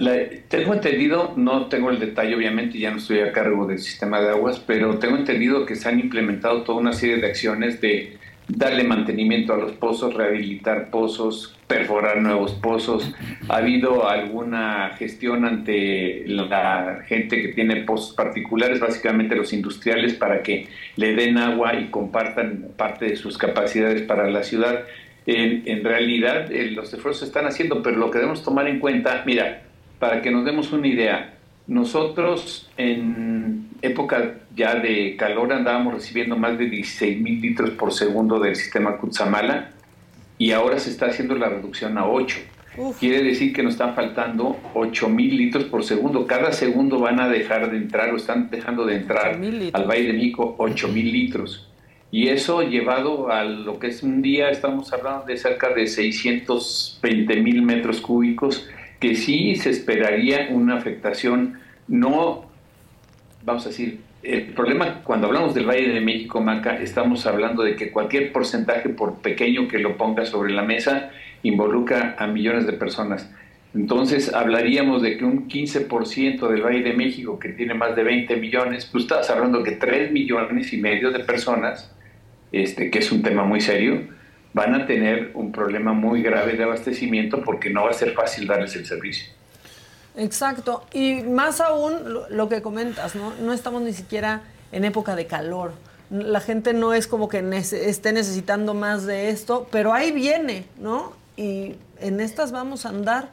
tengo 0.49 0.75
entendido, 0.75 1.33
no 1.37 1.69
tengo 1.69 1.89
el 1.91 1.99
detalle 1.99 2.37
obviamente, 2.37 2.79
ya 2.79 2.91
no 2.91 2.99
estoy 2.99 3.21
a 3.21 3.33
cargo 3.33 3.67
del 3.67 3.79
sistema 3.79 4.21
de 4.21 4.29
aguas, 4.29 4.61
pero 4.61 4.99
tengo 4.99 5.17
entendido 5.17 5.65
que 5.65 5.75
se 5.75 5.89
han 5.89 5.99
implementado 5.99 6.65
toda 6.65 6.79
una 6.79 6.93
serie 6.93 7.17
de 7.17 7.27
acciones 7.27 7.81
de 7.81 8.19
darle 8.49 8.85
mantenimiento 8.85 9.53
a 9.53 9.57
los 9.57 9.73
pozos, 9.73 10.15
rehabilitar 10.15 10.91
pozos, 10.91 11.57
perforar 11.67 12.23
nuevos 12.23 12.53
pozos. 12.53 13.13
Ha 13.49 13.57
habido 13.57 14.09
alguna 14.09 14.91
gestión 14.99 15.45
ante 15.45 16.25
la 16.27 17.03
gente 17.07 17.43
que 17.43 17.49
tiene 17.49 17.77
pozos 17.83 18.15
particulares, 18.15 18.81
básicamente 18.81 19.35
los 19.35 19.53
industriales, 19.53 20.15
para 20.15 20.43
que 20.43 20.69
le 20.97 21.15
den 21.15 21.39
agua 21.39 21.75
y 21.75 21.87
compartan 21.87 22.69
parte 22.77 23.07
de 23.07 23.17
sus 23.17 23.37
capacidades 23.37 24.03
para 24.03 24.31
la 24.31 24.43
ciudad. 24.43 24.85
En, 25.27 25.83
realidad 25.83 26.53
eh, 26.53 26.71
los 26.71 26.95
esfuerzos 26.95 27.21
se 27.21 27.27
están 27.27 27.47
haciendo, 27.47 27.83
pero 27.83 27.97
lo 27.97 28.11
que 28.13 28.19
debemos 28.19 28.45
tomar 28.45 28.69
en 28.69 28.79
cuenta, 28.79 29.25
mira, 29.27 29.63
para 29.99 30.23
que 30.23 30.31
nos 30.31 30.45
demos 30.45 30.73
una 30.73 30.87
idea, 30.87 31.36
nosotros 31.67 32.69
en 32.77 33.69
época 33.83 34.41
ya 34.55 34.77
de 34.77 35.17
calor 35.17 35.53
andábamos 35.53 35.95
recibiendo 35.95 36.37
más 36.37 36.59
de 36.59 36.69
16 36.71 37.21
mil 37.21 37.41
litros 37.41 37.71
por 37.71 37.93
segundo 37.93 38.39
del 38.39 38.57
sistema 38.57 38.97
Kutsamala 38.99 39.73
y 40.39 40.53
ahora 40.53 40.79
se 40.79 40.91
está 40.91 41.07
haciendo 41.07 41.35
la 41.35 41.49
reducción 41.49 41.99
a 41.99 42.07
8. 42.07 42.39
Quiere 43.01 43.23
decir 43.23 43.55
que 43.55 43.63
nos 43.63 43.73
están 43.73 43.95
faltando 43.95 44.59
8 44.75 45.09
mil 45.09 45.37
litros 45.37 45.65
por 45.65 45.83
segundo. 45.83 46.27
Cada 46.27 46.53
segundo 46.53 46.99
van 46.99 47.21
a 47.21 47.29
dejar 47.29 47.71
de 47.71 47.79
entrar 47.79 48.13
o 48.13 48.17
están 48.17 48.51
dejando 48.51 48.85
de 48.85 48.97
entrar 48.97 49.41
al 49.73 49.85
Valle 49.89 50.07
de 50.09 50.13
Mico 50.13 50.55
8 50.59 50.89
mil 50.89 51.11
litros. 51.11 51.69
Y 52.11 52.29
eso 52.29 52.63
llevado 52.63 53.31
a 53.31 53.45
lo 53.45 53.79
que 53.79 53.89
es 53.89 54.03
un 54.03 54.23
día, 54.23 54.51
estamos 54.51 54.93
hablando 54.93 55.25
de 55.25 55.37
cerca 55.37 55.71
de 55.71 55.87
620 55.87 57.37
mil 57.41 57.63
metros 57.63 58.01
cúbicos, 58.01 58.69
que 59.07 59.15
sí 59.15 59.55
se 59.55 59.71
esperaría 59.71 60.49
una 60.51 60.77
afectación, 60.77 61.61
no, 61.87 62.45
vamos 63.45 63.65
a 63.65 63.69
decir, 63.69 64.01
el 64.25 64.47
problema 64.47 65.03
cuando 65.05 65.29
hablamos 65.29 65.55
del 65.55 65.65
Valle 65.65 65.91
de 65.91 66.01
México, 66.01 66.41
Maca, 66.41 66.77
estamos 66.83 67.25
hablando 67.25 67.63
de 67.63 67.77
que 67.77 67.93
cualquier 67.93 68.33
porcentaje, 68.33 68.89
por 68.89 69.19
pequeño 69.19 69.69
que 69.69 69.79
lo 69.79 69.97
ponga 69.97 70.27
sobre 70.27 70.53
la 70.53 70.63
mesa, 70.63 71.11
involucra 71.45 72.17
a 72.19 72.27
millones 72.27 72.67
de 72.67 72.73
personas. 72.73 73.31
Entonces 73.77 74.35
hablaríamos 74.35 75.03
de 75.03 75.17
que 75.19 75.25
un 75.25 75.47
15% 75.49 76.49
del 76.49 76.63
Valle 76.63 76.83
de 76.83 76.93
México, 76.93 77.39
que 77.39 77.51
tiene 77.51 77.75
más 77.75 77.95
de 77.95 78.03
20 78.03 78.35
millones, 78.39 78.87
pues 78.91 79.05
estás 79.05 79.31
hablando 79.31 79.63
que 79.63 79.73
3 79.73 80.11
millones 80.11 80.73
y 80.73 80.79
medio 80.79 81.13
de 81.13 81.21
personas 81.21 81.95
este, 82.51 82.91
que 82.91 82.99
es 82.99 83.13
un 83.13 83.23
tema 83.23 83.45
muy 83.45 83.61
serio, 83.61 84.03
van 84.57 84.75
a 84.75 84.87
tener 84.87 85.33
un 85.35 85.53
problema 85.53 85.93
muy 85.93 86.23
grave 86.23 86.57
de 86.57 86.65
abastecimiento 86.65 87.43
porque 87.43 87.69
no 87.69 87.85
va 87.85 87.91
a 87.91 87.93
ser 87.93 88.15
fácil 88.15 88.47
darles 88.47 88.75
el 88.75 88.87
servicio. 88.87 89.27
Exacto, 90.17 90.87
y 90.95 91.17
más 91.25 91.61
aún 91.61 91.93
lo, 92.31 92.49
que 92.49 92.63
comentas, 92.63 93.15
¿no? 93.15 93.35
No 93.35 93.53
estamos 93.53 93.83
ni 93.83 93.93
siquiera 93.93 94.45
en 94.73 94.87
época 94.87 95.15
de 95.15 95.27
calor. 95.27 95.73
La 96.09 96.41
gente 96.41 96.73
no 96.73 96.95
es 96.95 97.07
como 97.07 97.29
que 97.29 97.45
esté 97.61 98.15
necesitando 98.15 98.73
más 98.73 99.05
de 99.05 99.29
esto, 99.29 99.69
pero 99.71 99.93
ahí 99.93 100.11
viene, 100.11 100.65
¿no? 100.79 101.13
Y 101.37 101.75
en 102.01 102.21
estas 102.23 102.51
vamos 102.51 102.87
a 102.87 102.89
andar 102.89 103.29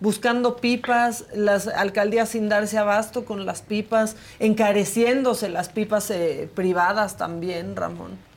buscando 0.00 0.58
pipas, 0.58 1.24
las 1.34 1.68
alcaldías 1.68 2.28
sin 2.28 2.50
darse 2.50 2.76
abasto 2.76 3.24
con 3.24 3.46
las 3.46 3.62
pipas, 3.62 4.16
encareciéndose 4.40 5.48
las 5.48 5.70
pipas 5.70 6.10
eh, 6.10 6.50
privadas 6.54 7.16
también, 7.16 7.76
Ramón. 7.76 8.33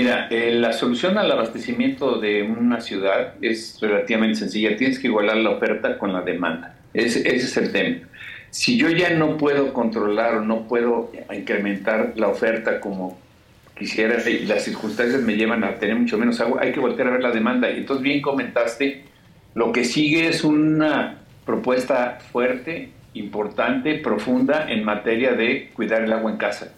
Mira, 0.00 0.28
eh, 0.30 0.54
la 0.54 0.72
solución 0.72 1.18
al 1.18 1.30
abastecimiento 1.30 2.18
de 2.18 2.42
una 2.42 2.80
ciudad 2.80 3.34
es 3.42 3.76
relativamente 3.82 4.38
sencilla. 4.38 4.74
Tienes 4.74 4.98
que 4.98 5.08
igualar 5.08 5.36
la 5.36 5.50
oferta 5.50 5.98
con 5.98 6.14
la 6.14 6.22
demanda. 6.22 6.74
Ese, 6.94 7.18
ese 7.18 7.44
es 7.44 7.56
el 7.58 7.70
tema. 7.70 8.08
Si 8.48 8.78
yo 8.78 8.88
ya 8.88 9.10
no 9.10 9.36
puedo 9.36 9.74
controlar 9.74 10.36
o 10.36 10.40
no 10.40 10.66
puedo 10.66 11.12
incrementar 11.30 12.14
la 12.16 12.28
oferta 12.28 12.80
como 12.80 13.18
quisiera 13.78 14.26
y 14.26 14.46
las 14.46 14.62
circunstancias 14.64 15.20
me 15.20 15.36
llevan 15.36 15.64
a 15.64 15.74
tener 15.74 15.96
mucho 15.96 16.16
menos 16.16 16.40
agua, 16.40 16.62
hay 16.62 16.72
que 16.72 16.80
volver 16.80 17.06
a 17.06 17.10
ver 17.10 17.22
la 17.22 17.32
demanda. 17.32 17.70
Y 17.70 17.80
entonces 17.80 18.02
bien 18.02 18.22
comentaste, 18.22 19.04
lo 19.54 19.70
que 19.70 19.84
sigue 19.84 20.28
es 20.28 20.44
una 20.44 21.18
propuesta 21.44 22.20
fuerte, 22.32 22.88
importante, 23.12 23.96
profunda 23.96 24.64
en 24.72 24.82
materia 24.82 25.32
de 25.32 25.68
cuidar 25.74 26.04
el 26.04 26.12
agua 26.14 26.30
en 26.30 26.38
casa 26.38 26.72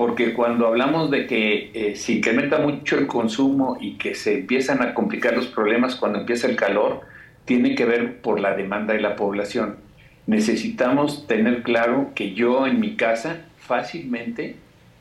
porque 0.00 0.32
cuando 0.32 0.66
hablamos 0.66 1.10
de 1.10 1.26
que 1.26 1.72
eh, 1.74 1.94
se 1.94 2.12
incrementa 2.12 2.56
mucho 2.56 2.96
el 2.96 3.06
consumo 3.06 3.76
y 3.78 3.98
que 3.98 4.14
se 4.14 4.38
empiezan 4.38 4.80
a 4.80 4.94
complicar 4.94 5.36
los 5.36 5.48
problemas 5.48 5.94
cuando 5.94 6.20
empieza 6.20 6.46
el 6.46 6.56
calor, 6.56 7.02
tiene 7.44 7.74
que 7.74 7.84
ver 7.84 8.22
por 8.22 8.40
la 8.40 8.56
demanda 8.56 8.94
de 8.94 9.02
la 9.02 9.14
población. 9.14 9.76
Necesitamos 10.26 11.26
tener 11.26 11.62
claro 11.62 12.12
que 12.14 12.32
yo 12.32 12.66
en 12.66 12.80
mi 12.80 12.96
casa 12.96 13.44
fácilmente, 13.58 14.56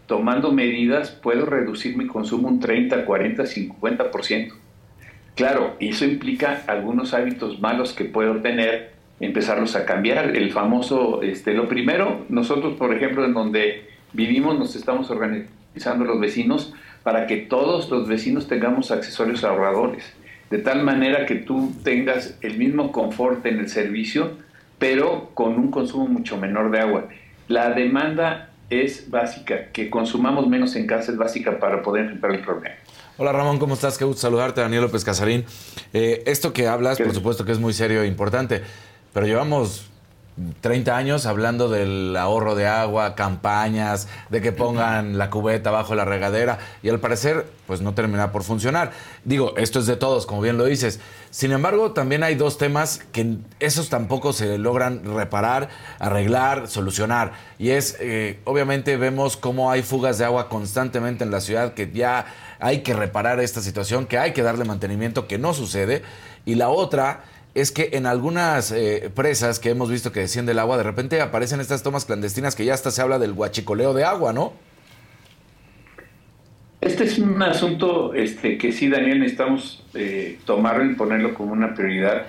tomando 0.06 0.52
medidas, 0.52 1.12
puedo 1.12 1.46
reducir 1.46 1.96
mi 1.96 2.06
consumo 2.06 2.50
un 2.50 2.60
30, 2.60 3.06
40, 3.06 3.44
50%. 3.44 4.52
Claro, 5.34 5.78
eso 5.80 6.04
implica 6.04 6.64
algunos 6.68 7.14
hábitos 7.14 7.62
malos 7.62 7.94
que 7.94 8.04
puedo 8.04 8.42
tener, 8.42 8.92
empezarlos 9.22 9.78
a 9.78 9.86
cambiar. 9.86 10.36
El 10.36 10.52
famoso, 10.52 11.22
este, 11.22 11.54
lo 11.54 11.70
primero, 11.70 12.26
nosotros, 12.28 12.76
por 12.76 12.94
ejemplo, 12.94 13.24
en 13.24 13.34
donde 13.34 13.98
vivimos, 14.14 14.58
nos 14.58 14.76
estamos 14.76 15.10
organizando 15.10 16.06
los 16.06 16.20
vecinos 16.20 16.74
para 17.04 17.28
que 17.28 17.38
todos 17.38 17.90
los 17.90 18.08
vecinos 18.08 18.48
tengamos 18.48 18.92
accesorios 18.92 19.44
ahorradores, 19.44 20.04
de 20.50 20.58
tal 20.58 20.84
manera 20.84 21.26
que 21.26 21.36
tú 21.36 21.74
tengas 21.84 22.38
el 22.42 22.58
mismo 22.58 22.92
confort 22.92 23.46
en 23.46 23.60
el 23.60 23.70
servicio, 23.70 24.32
pero 24.78 25.32
con 25.34 25.56
un 25.56 25.72
consumo 25.72 26.08
mucho 26.08 26.38
menor 26.38 26.72
de 26.72 26.80
agua. 26.80 27.10
La 27.48 27.72
demanda 27.72 28.50
es 28.70 29.10
básica, 29.10 29.72
que 29.72 29.90
consumamos 29.90 30.48
menos 30.48 30.76
en 30.76 30.88
casa 30.88 31.12
es 31.12 31.18
básica 31.18 31.60
para 31.60 31.82
poder 31.82 32.04
enfrentar 32.04 32.32
el 32.32 32.42
problema. 32.42 32.76
Hola 33.18 33.34
Ramón, 33.34 33.60
¿cómo 33.60 33.74
estás? 33.74 33.98
Qué 33.98 34.06
gusto 34.06 34.22
saludarte, 34.22 34.62
Daniel 34.62 34.84
López 34.84 35.04
Casarín. 35.04 35.44
Eh, 35.94 36.24
esto 36.26 36.54
que 36.54 36.68
hablas, 36.68 37.00
por 37.00 37.14
supuesto 37.14 37.44
que 37.44 37.52
es 37.52 37.60
muy 37.60 37.74
serio 37.74 38.02
e 38.02 38.08
importante, 38.08 38.62
pero 39.14 39.26
llevamos 39.26 39.89
30 40.62 40.96
años 40.96 41.26
hablando 41.26 41.70
del 41.70 42.16
ahorro 42.16 42.56
de 42.56 42.68
agua, 42.68 43.16
campañas, 43.16 44.08
de 44.30 44.42
que 44.42 44.52
pongan 44.52 45.18
la 45.18 45.30
cubeta 45.30 45.72
bajo 45.72 45.96
la 45.96 46.06
regadera 46.06 46.60
y 46.82 46.90
al 46.90 47.00
parecer 47.00 47.46
pues 47.68 47.82
no 47.82 47.94
termina 47.94 48.32
por 48.32 48.44
funcionar. 48.44 48.92
Digo, 49.26 49.54
esto 49.58 49.80
es 49.80 49.86
de 49.86 49.96
todos, 49.96 50.26
como 50.26 50.42
bien 50.42 50.58
lo 50.58 50.66
dices. 50.66 51.00
Sin 51.30 51.52
embargo, 51.52 51.92
también 51.92 52.24
hay 52.24 52.36
dos 52.36 52.58
temas 52.58 53.02
que 53.12 53.38
esos 53.60 53.90
tampoco 53.90 54.34
se 54.34 54.58
logran 54.58 55.04
reparar, 55.04 55.70
arreglar, 56.00 56.68
solucionar. 56.68 57.34
Y 57.60 57.70
es, 57.72 57.98
eh, 58.00 58.40
obviamente 58.46 58.98
vemos 58.98 59.38
cómo 59.38 59.70
hay 59.70 59.84
fugas 59.84 60.18
de 60.18 60.26
agua 60.26 60.50
constantemente 60.50 61.24
en 61.24 61.32
la 61.32 61.42
ciudad, 61.42 61.74
que 61.74 61.92
ya 61.92 62.26
hay 62.60 62.82
que 62.82 62.94
reparar 62.94 63.40
esta 63.40 63.62
situación, 63.62 64.08
que 64.08 64.18
hay 64.18 64.34
que 64.34 64.42
darle 64.42 64.66
mantenimiento, 64.66 65.28
que 65.28 65.38
no 65.38 65.54
sucede. 65.54 66.02
Y 66.46 66.56
la 66.56 66.70
otra 66.70 67.24
es 67.56 67.72
que 67.72 67.90
en 67.94 68.06
algunas 68.06 68.72
eh, 68.72 69.10
presas 69.14 69.60
que 69.60 69.70
hemos 69.70 69.90
visto 69.90 70.12
que 70.12 70.22
desciende 70.22 70.52
el 70.52 70.60
agua, 70.60 70.78
de 70.78 70.84
repente 70.84 71.20
aparecen 71.22 71.60
estas 71.60 71.84
tomas 71.84 72.06
clandestinas 72.06 72.56
que 72.56 72.66
ya 72.66 72.74
hasta 72.74 72.92
se 72.92 73.02
habla 73.02 73.20
del 73.20 73.34
guachicoleo 73.34 73.94
de 73.94 74.04
agua, 74.04 74.34
¿no? 74.34 74.54
Este 76.82 77.04
es 77.04 77.20
un 77.20 77.42
asunto 77.42 78.14
este, 78.14 78.58
que 78.58 78.72
sí, 78.72 78.88
Daniel, 78.88 79.20
necesitamos 79.20 79.84
eh, 79.94 80.40
tomarlo 80.46 80.90
y 80.90 80.96
ponerlo 80.96 81.34
como 81.34 81.52
una 81.52 81.74
prioridad. 81.74 82.28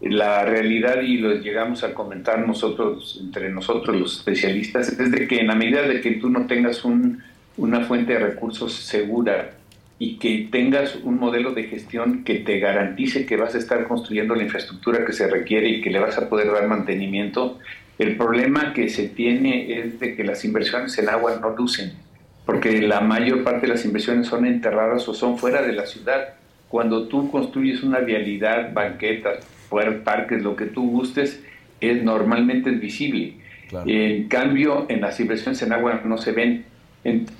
La 0.00 0.44
realidad, 0.44 1.00
y 1.02 1.16
lo 1.16 1.34
llegamos 1.34 1.82
a 1.82 1.92
comentar 1.92 2.46
nosotros, 2.46 3.18
entre 3.20 3.50
nosotros 3.50 3.96
los 3.96 4.18
especialistas, 4.18 4.88
es 4.88 5.10
de 5.10 5.26
que 5.26 5.40
en 5.40 5.48
la 5.48 5.56
medida 5.56 5.82
de 5.82 6.00
que 6.00 6.12
tú 6.12 6.30
no 6.30 6.46
tengas 6.46 6.84
un, 6.84 7.24
una 7.56 7.80
fuente 7.80 8.12
de 8.12 8.20
recursos 8.20 8.72
segura 8.72 9.57
y 9.98 10.18
que 10.18 10.48
tengas 10.50 10.96
un 11.02 11.18
modelo 11.18 11.52
de 11.52 11.64
gestión 11.64 12.22
que 12.22 12.36
te 12.36 12.60
garantice 12.60 13.26
que 13.26 13.36
vas 13.36 13.54
a 13.54 13.58
estar 13.58 13.86
construyendo 13.88 14.34
la 14.34 14.44
infraestructura 14.44 15.04
que 15.04 15.12
se 15.12 15.28
requiere 15.28 15.68
y 15.68 15.80
que 15.80 15.90
le 15.90 15.98
vas 15.98 16.18
a 16.18 16.28
poder 16.28 16.52
dar 16.52 16.66
mantenimiento, 16.68 17.58
El 17.98 18.16
problema 18.16 18.72
que 18.74 18.88
se 18.88 19.08
tiene 19.08 19.80
es 19.80 19.98
de 19.98 20.14
que 20.14 20.22
las 20.22 20.44
inversiones 20.44 20.96
en 20.98 21.08
agua 21.08 21.40
no 21.40 21.50
lucen, 21.50 21.94
porque 22.46 22.80
la 22.80 23.00
mayor 23.00 23.42
parte 23.42 23.62
de 23.66 23.72
las 23.72 23.84
inversiones 23.84 24.28
son 24.28 24.46
enterradas 24.46 25.08
o 25.08 25.14
son 25.14 25.36
fuera 25.36 25.62
de 25.62 25.72
la 25.72 25.84
ciudad. 25.84 26.34
Cuando 26.68 27.08
tú 27.08 27.28
construyes 27.28 27.82
una 27.82 27.98
vialidad, 27.98 28.72
banquetas, 28.72 29.44
parques, 30.04 30.42
lo 30.42 30.54
que 30.54 30.66
tú 30.66 30.88
gustes, 30.88 31.42
es 31.80 32.02
normalmente 32.04 32.70
es 32.70 32.80
visible. 32.80 33.34
En 33.84 34.28
cambio, 34.28 34.86
en 34.88 35.00
las 35.00 35.18
inversiones 35.18 35.60
en 35.62 35.72
agua 35.72 36.00
no 36.04 36.18
se 36.18 36.32
ven 36.32 36.64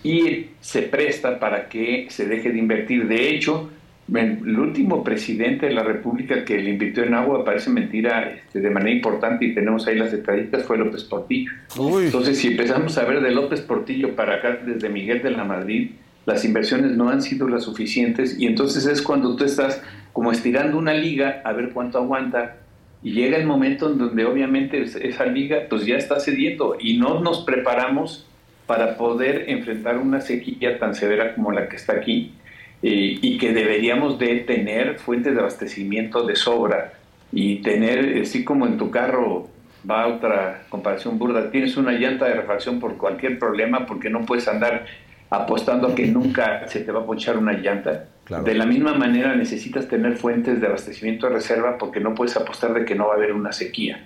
y 0.02 0.46
se 0.60 0.82
presta 0.82 1.38
para 1.38 1.68
que 1.68 2.06
se 2.10 2.26
deje 2.26 2.50
de 2.52 2.58
invertir. 2.58 3.08
De 3.08 3.30
hecho, 3.30 3.70
el 4.14 4.58
último 4.58 5.04
presidente 5.04 5.66
de 5.66 5.72
la 5.74 5.82
República 5.82 6.44
que 6.44 6.58
le 6.58 6.70
invirtió 6.70 7.04
en 7.04 7.14
agua, 7.14 7.44
parece 7.44 7.68
mentira, 7.68 8.30
este, 8.30 8.60
de 8.60 8.70
manera 8.70 8.90
importante, 8.90 9.44
y 9.44 9.54
tenemos 9.54 9.86
ahí 9.86 9.96
las 9.96 10.12
estadísticas, 10.12 10.64
fue 10.64 10.78
López 10.78 11.04
Portillo. 11.04 11.50
Entonces, 11.76 12.38
si 12.38 12.48
empezamos 12.48 12.96
a 12.96 13.04
ver 13.04 13.20
de 13.20 13.30
López 13.32 13.60
Portillo 13.60 14.16
para 14.16 14.36
acá, 14.36 14.60
desde 14.64 14.88
Miguel 14.88 15.22
de 15.22 15.30
la 15.30 15.44
Madrid, 15.44 15.90
las 16.24 16.44
inversiones 16.44 16.92
no 16.92 17.10
han 17.10 17.22
sido 17.22 17.48
las 17.48 17.64
suficientes, 17.64 18.38
y 18.38 18.46
entonces 18.46 18.86
es 18.86 19.02
cuando 19.02 19.36
tú 19.36 19.44
estás 19.44 19.82
como 20.12 20.32
estirando 20.32 20.78
una 20.78 20.94
liga 20.94 21.42
a 21.44 21.52
ver 21.52 21.70
cuánto 21.70 21.98
aguanta, 21.98 22.56
y 23.02 23.12
llega 23.12 23.36
el 23.36 23.46
momento 23.46 23.92
en 23.92 23.98
donde 23.98 24.24
obviamente 24.24 24.82
esa 24.82 25.26
liga 25.26 25.66
pues 25.68 25.86
ya 25.86 25.96
está 25.96 26.18
cediendo, 26.18 26.76
y 26.80 26.98
no 26.98 27.20
nos 27.20 27.44
preparamos 27.44 28.27
para 28.68 28.98
poder 28.98 29.46
enfrentar 29.48 29.96
una 29.96 30.20
sequía 30.20 30.78
tan 30.78 30.94
severa 30.94 31.34
como 31.34 31.50
la 31.52 31.70
que 31.70 31.76
está 31.76 31.94
aquí 31.94 32.34
eh, 32.82 33.18
y 33.22 33.38
que 33.38 33.54
deberíamos 33.54 34.18
de 34.18 34.40
tener 34.40 34.98
fuentes 34.98 35.34
de 35.34 35.40
abastecimiento 35.40 36.26
de 36.26 36.36
sobra 36.36 36.92
y 37.32 37.62
tener, 37.62 38.20
así 38.20 38.44
como 38.44 38.66
en 38.66 38.76
tu 38.76 38.90
carro 38.90 39.48
va 39.90 40.06
otra 40.06 40.64
comparación 40.68 41.18
burda, 41.18 41.50
tienes 41.50 41.78
una 41.78 41.92
llanta 41.92 42.26
de 42.26 42.34
refacción 42.34 42.78
por 42.78 42.98
cualquier 42.98 43.38
problema 43.38 43.86
porque 43.86 44.10
no 44.10 44.26
puedes 44.26 44.46
andar 44.48 44.84
apostando 45.30 45.88
a 45.88 45.94
que 45.94 46.06
nunca 46.06 46.68
se 46.68 46.80
te 46.80 46.92
va 46.92 47.00
a 47.00 47.06
ponchar 47.06 47.38
una 47.38 47.54
llanta. 47.54 48.04
De 48.44 48.52
la 48.52 48.66
misma 48.66 48.92
manera 48.92 49.34
necesitas 49.34 49.88
tener 49.88 50.18
fuentes 50.18 50.60
de 50.60 50.66
abastecimiento 50.66 51.26
de 51.26 51.36
reserva 51.36 51.78
porque 51.78 52.00
no 52.00 52.14
puedes 52.14 52.36
apostar 52.36 52.74
de 52.74 52.84
que 52.84 52.94
no 52.94 53.06
va 53.06 53.14
a 53.14 53.16
haber 53.16 53.32
una 53.32 53.52
sequía. 53.52 54.04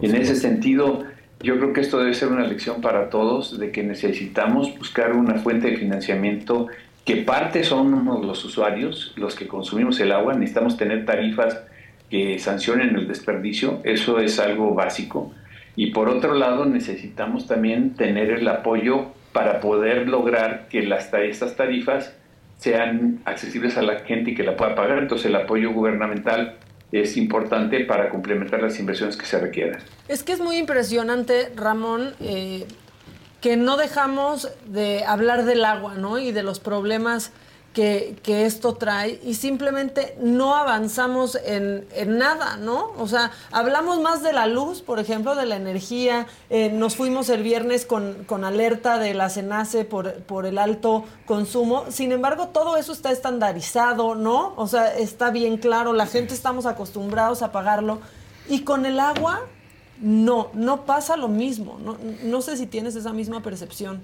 en 0.00 0.14
ese 0.14 0.36
sentido, 0.36 1.04
yo 1.40 1.58
creo 1.58 1.72
que 1.72 1.80
esto 1.80 1.98
debe 1.98 2.14
ser 2.14 2.28
una 2.28 2.46
lección 2.46 2.80
para 2.80 3.10
todos 3.10 3.58
de 3.58 3.70
que 3.70 3.82
necesitamos 3.82 4.76
buscar 4.78 5.12
una 5.12 5.36
fuente 5.36 5.70
de 5.70 5.76
financiamiento 5.76 6.68
que 7.04 7.16
parte 7.16 7.64
somos 7.64 8.24
los 8.24 8.44
usuarios, 8.44 9.12
los 9.16 9.34
que 9.34 9.46
consumimos 9.46 10.00
el 10.00 10.12
agua, 10.12 10.34
necesitamos 10.34 10.76
tener 10.76 11.04
tarifas 11.04 11.60
que 12.08 12.38
sancionen 12.38 12.96
el 12.96 13.06
desperdicio, 13.06 13.80
eso 13.84 14.20
es 14.20 14.38
algo 14.38 14.74
básico. 14.74 15.32
Y 15.76 15.90
por 15.90 16.08
otro 16.08 16.34
lado, 16.34 16.64
necesitamos 16.64 17.46
también 17.46 17.94
tener 17.94 18.30
el 18.30 18.48
apoyo 18.48 19.06
para 19.32 19.60
poder 19.60 20.08
lograr 20.08 20.68
que 20.68 20.82
las, 20.82 21.12
estas 21.12 21.56
tarifas 21.56 22.16
sean 22.58 23.20
accesibles 23.24 23.76
a 23.76 23.82
la 23.82 23.98
gente 24.00 24.30
y 24.30 24.34
que 24.34 24.44
la 24.44 24.56
pueda 24.56 24.74
pagar. 24.74 24.98
Entonces 24.98 25.26
el 25.26 25.36
apoyo 25.36 25.72
gubernamental 25.72 26.56
es 26.92 27.16
importante 27.16 27.84
para 27.84 28.08
complementar 28.08 28.62
las 28.62 28.78
inversiones 28.78 29.16
que 29.16 29.26
se 29.26 29.38
requieran. 29.38 29.80
Es 30.08 30.22
que 30.22 30.32
es 30.32 30.40
muy 30.40 30.56
impresionante, 30.56 31.52
Ramón, 31.56 32.14
eh, 32.20 32.66
que 33.40 33.56
no 33.56 33.76
dejamos 33.76 34.50
de 34.66 35.04
hablar 35.04 35.44
del 35.44 35.64
agua, 35.64 35.94
¿no? 35.94 36.18
Y 36.18 36.32
de 36.32 36.42
los 36.42 36.60
problemas 36.60 37.32
que, 37.74 38.46
esto 38.46 38.74
trae 38.74 39.20
y 39.24 39.34
simplemente 39.34 40.16
no 40.20 40.54
avanzamos 40.54 41.36
en, 41.44 41.84
nada, 42.06 42.56
¿no? 42.56 42.92
O 42.96 43.08
sea, 43.08 43.32
hablamos 43.50 44.00
más 44.00 44.22
de 44.22 44.32
la 44.32 44.46
luz, 44.46 44.80
por 44.80 45.00
ejemplo, 45.00 45.34
de 45.34 45.44
la 45.44 45.56
energía. 45.56 46.26
Eh, 46.50 46.70
nos 46.70 46.94
fuimos 46.94 47.28
el 47.28 47.42
viernes 47.42 47.84
con, 47.84 48.24
con 48.24 48.44
alerta 48.44 48.98
de 48.98 49.12
la 49.12 49.28
CENACE 49.28 49.84
por, 49.84 50.14
por 50.22 50.46
el 50.46 50.56
alto 50.58 51.04
consumo. 51.26 51.84
Sin 51.90 52.12
embargo, 52.12 52.48
todo 52.48 52.76
eso 52.76 52.92
está 52.92 53.10
estandarizado, 53.10 54.14
¿no? 54.14 54.54
O 54.56 54.68
sea, 54.68 54.94
está 54.94 55.30
bien 55.30 55.58
claro, 55.58 55.92
la 55.92 56.06
gente 56.06 56.32
estamos 56.32 56.66
acostumbrados 56.66 57.42
a 57.42 57.50
pagarlo. 57.50 57.98
Y 58.48 58.60
con 58.60 58.86
el 58.86 59.00
agua, 59.00 59.40
no, 60.00 60.50
no 60.54 60.84
pasa 60.84 61.16
lo 61.16 61.26
mismo. 61.26 61.78
No, 61.82 61.98
no 62.22 62.40
sé 62.40 62.56
si 62.56 62.66
tienes 62.66 62.94
esa 62.94 63.12
misma 63.12 63.42
percepción. 63.42 64.02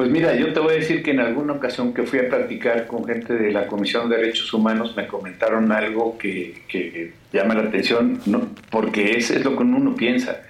Pues 0.00 0.10
mira, 0.10 0.34
yo 0.34 0.54
te 0.54 0.60
voy 0.60 0.72
a 0.72 0.76
decir 0.76 1.02
que 1.02 1.10
en 1.10 1.20
alguna 1.20 1.52
ocasión 1.52 1.92
que 1.92 2.04
fui 2.04 2.20
a 2.20 2.28
platicar 2.30 2.86
con 2.86 3.04
gente 3.04 3.34
de 3.34 3.52
la 3.52 3.66
Comisión 3.66 4.08
de 4.08 4.16
Derechos 4.16 4.50
Humanos 4.54 4.96
me 4.96 5.06
comentaron 5.06 5.70
algo 5.72 6.16
que, 6.16 7.12
llama 7.30 7.52
la 7.52 7.64
atención, 7.64 8.18
¿no? 8.24 8.48
porque 8.70 9.18
es, 9.18 9.30
es 9.30 9.44
lo 9.44 9.54
que 9.54 9.62
uno 9.62 9.94
piensa. 9.94 10.40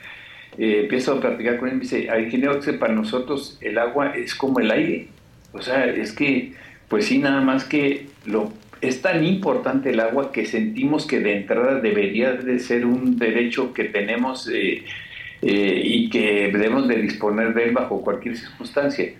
Eh, 0.57 0.83
empiezo 0.83 1.15
a 1.15 1.21
platicar 1.21 1.59
con 1.59 1.67
él 1.67 1.75
y 1.75 1.77
me 1.79 1.83
dice, 1.83 2.09
ingeniero, 2.23 2.61
que 2.61 2.75
para 2.75 2.93
nosotros 2.95 3.59
el 3.61 3.79
agua 3.79 4.13
es 4.17 4.37
como 4.37 4.61
el 4.61 4.71
aire. 4.71 5.09
O 5.53 5.61
sea, 5.61 5.85
es 5.85 6.13
que, 6.13 6.53
pues 6.87 7.07
sí, 7.07 7.19
nada 7.19 7.41
más 7.41 7.65
que 7.65 8.07
lo 8.27 8.53
es 8.81 9.03
tan 9.03 9.25
importante 9.25 9.91
el 9.91 9.99
agua 9.99 10.31
que 10.31 10.47
sentimos 10.47 11.09
que 11.09 11.19
de 11.19 11.39
entrada 11.39 11.81
debería 11.81 12.35
de 12.35 12.61
ser 12.61 12.87
un 12.87 13.19
derecho 13.19 13.73
que 13.73 13.87
tenemos 13.87 14.49
eh, 14.49 14.85
eh, 15.43 15.83
y 15.85 16.09
que 16.09 16.53
debemos 16.53 16.87
de 16.87 17.03
disponer 17.03 17.53
de 17.53 17.65
él 17.65 17.73
bajo 17.73 18.01
cualquier 18.01 18.37
circunstancia. 18.37 19.13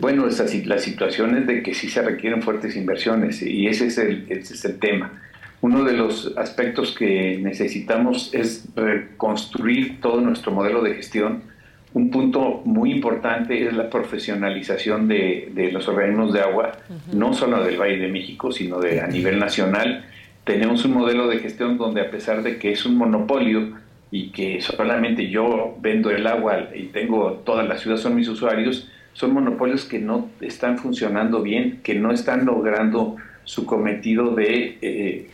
Bueno, 0.00 0.26
la 0.26 0.78
situación 0.78 1.36
es 1.36 1.46
de 1.46 1.62
que 1.62 1.74
sí 1.74 1.88
se 1.88 2.02
requieren 2.02 2.42
fuertes 2.42 2.76
inversiones 2.76 3.42
y 3.42 3.66
ese 3.66 3.86
es, 3.86 3.98
el, 3.98 4.26
ese 4.28 4.54
es 4.54 4.64
el 4.64 4.78
tema. 4.78 5.22
Uno 5.60 5.84
de 5.84 5.94
los 5.94 6.36
aspectos 6.36 6.94
que 6.94 7.38
necesitamos 7.40 8.34
es 8.34 8.66
reconstruir 8.74 10.00
todo 10.00 10.20
nuestro 10.20 10.52
modelo 10.52 10.82
de 10.82 10.94
gestión 10.94 11.54
un 11.94 12.10
punto 12.10 12.60
muy 12.64 12.90
importante 12.90 13.66
es 13.66 13.72
la 13.72 13.88
profesionalización 13.88 15.06
de, 15.06 15.70
los 15.72 15.86
organismos 15.86 16.32
de 16.32 16.40
agua, 16.40 16.72
no 17.12 17.32
solo 17.32 17.62
del 17.62 17.80
Valle 17.80 17.98
de 17.98 18.08
México, 18.08 18.50
sino 18.50 18.80
de 18.80 19.00
a 19.00 19.06
nivel 19.06 19.38
nacional. 19.38 20.04
Tenemos 20.42 20.84
un 20.84 20.92
modelo 20.92 21.28
de 21.28 21.38
gestión 21.38 21.78
donde 21.78 22.00
a 22.00 22.10
pesar 22.10 22.42
de 22.42 22.58
que 22.58 22.72
es 22.72 22.84
un 22.84 22.96
monopolio 22.96 23.78
y 24.10 24.30
que 24.30 24.60
solamente 24.60 25.30
yo 25.30 25.76
vendo 25.80 26.10
el 26.10 26.26
agua 26.26 26.68
y 26.74 26.86
tengo 26.86 27.34
toda 27.44 27.62
la 27.62 27.78
ciudad 27.78 27.96
son 27.96 28.16
mis 28.16 28.28
usuarios, 28.28 28.90
son 29.14 29.32
monopolios 29.32 29.84
que 29.84 29.98
no 29.98 30.28
están 30.40 30.76
funcionando 30.78 31.40
bien, 31.40 31.80
que 31.82 31.94
no 31.94 32.12
están 32.12 32.44
logrando 32.44 33.16
su 33.44 33.64
cometido 33.64 34.34
de 34.34 34.78
eh, 34.82 35.30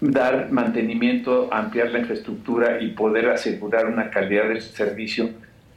dar 0.00 0.52
mantenimiento, 0.52 1.48
ampliar 1.52 1.90
la 1.90 2.00
infraestructura 2.00 2.80
y 2.80 2.90
poder 2.90 3.30
asegurar 3.30 3.86
una 3.86 4.10
calidad 4.10 4.48
del 4.48 4.60
servicio 4.60 5.30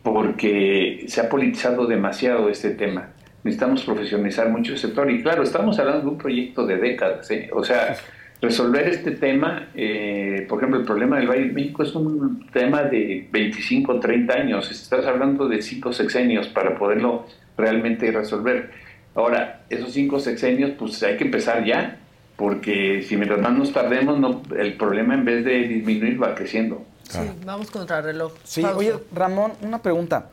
porque 0.04 1.06
se 1.08 1.22
ha 1.22 1.30
politizado 1.30 1.86
demasiado 1.86 2.50
este 2.50 2.72
tema. 2.72 3.10
Necesitamos 3.44 3.84
profesionalizar 3.84 4.50
mucho 4.50 4.74
el 4.74 4.78
sector 4.78 5.10
y 5.10 5.24
claro, 5.24 5.44
estamos 5.44 5.80
hablando 5.80 6.02
de 6.02 6.08
un 6.10 6.18
proyecto 6.18 6.66
de 6.66 6.78
décadas. 6.78 7.32
¿eh? 7.32 7.50
O 7.54 7.64
sea, 7.64 7.96
resolver 8.42 8.88
este 8.88 9.12
tema, 9.12 9.70
eh, 9.76 10.46
por 10.50 10.58
ejemplo, 10.58 10.80
el 10.80 10.86
problema 10.86 11.18
del 11.18 11.28
Valle 11.28 11.46
de 11.46 11.54
México 11.54 11.84
es 11.84 11.94
un 11.94 12.50
tema 12.52 12.84
de 12.84 13.28
25, 13.32 14.00
30 14.00 14.34
años. 14.34 14.72
Estás 14.72 15.06
hablando 15.06 15.48
de 15.48 15.62
cinco 15.62 15.94
sexenios 15.94 16.48
para 16.48 16.78
poderlo 16.78 17.28
realmente 17.56 18.12
resolver. 18.12 18.72
Ahora, 19.14 19.62
esos 19.70 19.94
cinco 19.94 20.20
sexenios, 20.20 20.72
pues 20.72 21.02
hay 21.04 21.18
que 21.18 21.26
empezar 21.26 21.64
ya, 21.64 22.00
porque 22.36 23.04
si 23.04 23.16
mientras 23.16 23.40
más 23.42 23.54
nos 23.54 23.72
tardemos, 23.72 24.20
no, 24.20 24.42
el 24.58 24.76
problema 24.76 25.14
en 25.14 25.26
vez 25.26 25.46
de 25.46 25.68
disminuir 25.68 26.22
va 26.22 26.34
creciendo. 26.34 26.84
Sí, 27.04 27.20
vamos 27.46 27.70
contra 27.70 28.00
el 28.00 28.06
reloj. 28.06 28.34
Sí, 28.44 28.64
oye, 28.64 28.94
Ramón, 29.14 29.52
una 29.62 29.82
pregunta. 29.82 30.30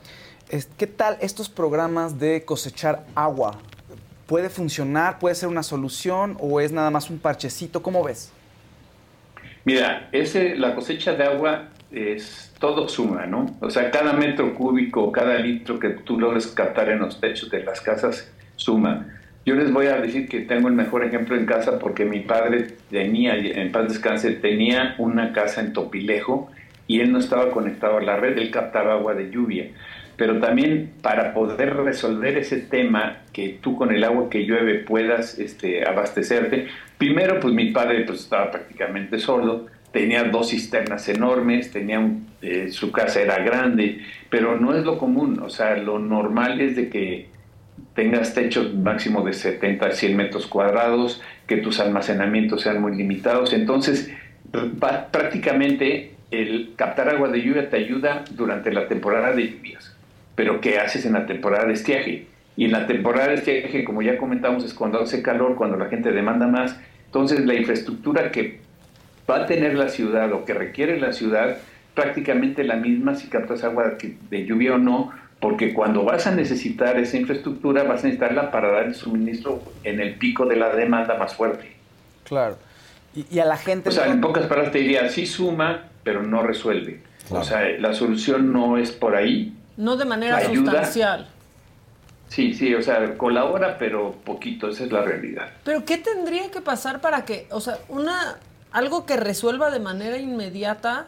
¿Qué 0.78 0.86
tal 0.86 1.18
estos 1.20 1.50
programas 1.50 2.18
de 2.18 2.44
cosechar 2.44 3.04
agua? 3.14 3.58
¿Puede 4.28 4.50
funcionar? 4.50 5.18
¿Puede 5.18 5.34
ser 5.34 5.48
una 5.48 5.62
solución? 5.62 6.36
¿O 6.38 6.60
es 6.60 6.70
nada 6.70 6.90
más 6.90 7.08
un 7.08 7.18
parchecito? 7.18 7.82
¿Cómo 7.82 8.04
ves? 8.04 8.30
Mira, 9.64 10.10
ese, 10.12 10.54
la 10.54 10.74
cosecha 10.74 11.14
de 11.14 11.24
agua 11.24 11.70
es 11.90 12.52
todo 12.58 12.90
suma, 12.90 13.24
¿no? 13.24 13.46
O 13.62 13.70
sea, 13.70 13.90
cada 13.90 14.12
metro 14.12 14.54
cúbico, 14.54 15.10
cada 15.12 15.38
litro 15.38 15.78
que 15.78 15.88
tú 15.88 16.20
logres 16.20 16.46
captar 16.48 16.90
en 16.90 16.98
los 16.98 17.18
techos 17.18 17.48
de 17.50 17.64
las 17.64 17.80
casas 17.80 18.30
suma. 18.56 19.06
Yo 19.46 19.54
les 19.54 19.72
voy 19.72 19.86
a 19.86 19.96
decir 19.96 20.28
que 20.28 20.40
tengo 20.40 20.68
el 20.68 20.74
mejor 20.74 21.06
ejemplo 21.06 21.34
en 21.34 21.46
casa 21.46 21.78
porque 21.78 22.04
mi 22.04 22.20
padre 22.20 22.66
tenía, 22.90 23.34
en 23.34 23.72
paz 23.72 23.88
descanse, 23.88 24.32
tenía 24.32 24.94
una 24.98 25.32
casa 25.32 25.62
en 25.62 25.72
Topilejo 25.72 26.50
y 26.86 27.00
él 27.00 27.12
no 27.12 27.18
estaba 27.18 27.50
conectado 27.50 27.96
a 27.96 28.02
la 28.02 28.16
red, 28.16 28.36
él 28.36 28.50
captaba 28.50 28.92
agua 28.92 29.14
de 29.14 29.30
lluvia. 29.30 29.70
Pero 30.18 30.38
también 30.38 30.92
para 31.00 31.32
poder 31.32 31.76
resolver 31.76 32.36
ese 32.36 32.58
tema, 32.58 33.22
que 33.32 33.58
tú 33.62 33.76
con 33.76 33.92
el 33.92 34.04
agua 34.04 34.28
que 34.28 34.44
llueve 34.44 34.74
puedas 34.80 35.38
este, 35.38 35.88
abastecerte, 35.88 36.66
primero 36.98 37.40
pues 37.40 37.54
mi 37.54 37.70
padre 37.70 38.04
pues 38.04 38.20
estaba 38.20 38.50
prácticamente 38.50 39.18
solo, 39.18 39.66
tenía 39.92 40.24
dos 40.24 40.50
cisternas 40.50 41.08
enormes, 41.08 41.70
tenía 41.70 42.06
eh, 42.42 42.68
su 42.70 42.92
casa 42.92 43.20
era 43.20 43.38
grande, 43.38 44.00
pero 44.28 44.58
no 44.58 44.74
es 44.74 44.84
lo 44.84 44.98
común, 44.98 45.40
o 45.40 45.48
sea, 45.48 45.76
lo 45.76 45.98
normal 45.98 46.60
es 46.60 46.76
de 46.76 46.88
que 46.88 47.28
tengas 47.94 48.34
techos 48.34 48.74
máximo 48.74 49.22
de 49.22 49.32
70 49.32 49.86
a 49.86 49.90
100 49.92 50.16
metros 50.16 50.46
cuadrados, 50.46 51.22
que 51.46 51.56
tus 51.56 51.80
almacenamientos 51.80 52.62
sean 52.62 52.80
muy 52.80 52.94
limitados, 52.96 53.52
entonces 53.52 54.12
prácticamente 55.10 56.14
el 56.30 56.74
captar 56.76 57.08
agua 57.08 57.28
de 57.28 57.42
lluvia 57.42 57.70
te 57.70 57.76
ayuda 57.76 58.24
durante 58.30 58.72
la 58.72 58.86
temporada 58.86 59.32
de 59.32 59.50
lluvias, 59.50 59.96
pero 60.38 60.60
¿qué 60.60 60.78
haces 60.78 61.04
en 61.04 61.14
la 61.14 61.26
temporada 61.26 61.66
de 61.66 61.72
estiaje? 61.72 62.28
Y 62.56 62.66
en 62.66 62.70
la 62.70 62.86
temporada 62.86 63.26
de 63.26 63.34
estiaje, 63.34 63.82
como 63.82 64.02
ya 64.02 64.16
comentamos, 64.18 64.62
es 64.62 64.72
cuando 64.72 65.00
hace 65.00 65.20
calor, 65.20 65.56
cuando 65.56 65.76
la 65.76 65.86
gente 65.86 66.12
demanda 66.12 66.46
más. 66.46 66.76
Entonces, 67.06 67.44
la 67.44 67.54
infraestructura 67.54 68.30
que 68.30 68.60
va 69.28 69.38
a 69.38 69.46
tener 69.46 69.74
la 69.74 69.88
ciudad 69.88 70.32
o 70.32 70.44
que 70.44 70.54
requiere 70.54 71.00
la 71.00 71.12
ciudad, 71.12 71.56
prácticamente 71.92 72.62
la 72.62 72.76
misma 72.76 73.16
si 73.16 73.26
captas 73.26 73.64
agua 73.64 73.96
de 74.30 74.46
lluvia 74.46 74.76
o 74.76 74.78
no, 74.78 75.10
porque 75.40 75.74
cuando 75.74 76.04
vas 76.04 76.28
a 76.28 76.30
necesitar 76.36 77.00
esa 77.00 77.16
infraestructura, 77.16 77.82
vas 77.82 78.04
a 78.04 78.06
necesitarla 78.06 78.52
para 78.52 78.70
dar 78.70 78.84
el 78.84 78.94
suministro 78.94 79.60
en 79.82 79.98
el 79.98 80.14
pico 80.14 80.46
de 80.46 80.54
la 80.54 80.72
demanda 80.72 81.18
más 81.18 81.34
fuerte. 81.34 81.72
Claro. 82.22 82.58
Y, 83.12 83.40
a 83.40 83.44
la 83.44 83.56
gente... 83.56 83.88
O 83.88 83.92
sea, 83.92 84.06
en 84.06 84.20
pocas 84.20 84.46
palabras 84.46 84.70
te 84.70 84.78
diría, 84.78 85.08
sí 85.08 85.26
suma, 85.26 85.88
pero 86.04 86.22
no 86.22 86.44
resuelve. 86.44 87.00
O 87.28 87.42
sea, 87.42 87.68
la 87.80 87.92
solución 87.92 88.52
no 88.52 88.78
es 88.78 88.92
por 88.92 89.16
ahí. 89.16 89.57
No 89.78 89.96
de 89.96 90.04
manera 90.04 90.44
sustancial. 90.44 91.28
Sí, 92.28 92.52
sí, 92.52 92.74
o 92.74 92.82
sea, 92.82 93.16
colabora, 93.16 93.78
pero 93.78 94.12
poquito, 94.12 94.68
esa 94.68 94.84
es 94.84 94.92
la 94.92 95.00
realidad. 95.00 95.50
Pero 95.64 95.86
¿qué 95.86 95.96
tendría 95.96 96.50
que 96.50 96.60
pasar 96.60 97.00
para 97.00 97.24
que, 97.24 97.46
o 97.50 97.60
sea, 97.62 97.78
una 97.88 98.36
algo 98.70 99.06
que 99.06 99.16
resuelva 99.16 99.70
de 99.70 99.80
manera 99.80 100.18
inmediata 100.18 101.06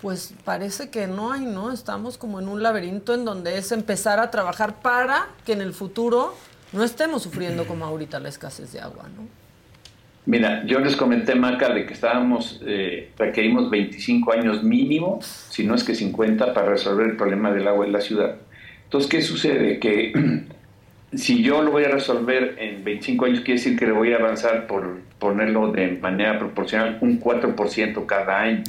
pues 0.00 0.34
parece 0.44 0.90
que 0.90 1.06
no 1.06 1.32
hay, 1.32 1.42
¿no? 1.42 1.70
Estamos 1.70 2.18
como 2.18 2.40
en 2.40 2.48
un 2.48 2.60
laberinto 2.60 3.14
en 3.14 3.24
donde 3.24 3.56
es 3.56 3.70
empezar 3.70 4.18
a 4.18 4.32
trabajar 4.32 4.80
para 4.82 5.28
que 5.44 5.52
en 5.52 5.60
el 5.60 5.72
futuro 5.72 6.34
no 6.72 6.82
estemos 6.82 7.22
sufriendo 7.22 7.66
como 7.66 7.84
ahorita 7.84 8.18
la 8.18 8.28
escasez 8.28 8.72
de 8.72 8.80
agua, 8.80 9.04
¿no? 9.14 9.41
Mira, 10.24 10.64
yo 10.66 10.78
les 10.78 10.94
comenté, 10.94 11.34
Maca, 11.34 11.70
de 11.70 11.84
que 11.84 11.94
estábamos, 11.94 12.60
eh, 12.64 13.10
requerimos 13.18 13.68
25 13.70 14.32
años 14.32 14.62
mínimo, 14.62 15.18
si 15.20 15.64
no 15.64 15.74
es 15.74 15.82
que 15.82 15.96
50, 15.96 16.54
para 16.54 16.68
resolver 16.68 17.06
el 17.06 17.16
problema 17.16 17.50
del 17.50 17.66
agua 17.66 17.86
en 17.86 17.92
la 17.92 18.00
ciudad. 18.00 18.36
Entonces, 18.84 19.10
¿qué 19.10 19.20
sucede? 19.20 19.80
Que 19.80 20.12
si 21.14 21.42
yo 21.42 21.62
lo 21.62 21.72
voy 21.72 21.84
a 21.84 21.88
resolver 21.88 22.54
en 22.60 22.84
25 22.84 23.24
años, 23.24 23.40
quiere 23.40 23.54
decir 23.54 23.76
que 23.76 23.86
le 23.86 23.92
voy 23.92 24.12
a 24.12 24.16
avanzar 24.16 24.68
por 24.68 25.00
ponerlo 25.18 25.72
de 25.72 25.98
manera 26.00 26.38
proporcional 26.38 26.98
un 27.00 27.20
4% 27.20 28.06
cada 28.06 28.42
año. 28.42 28.62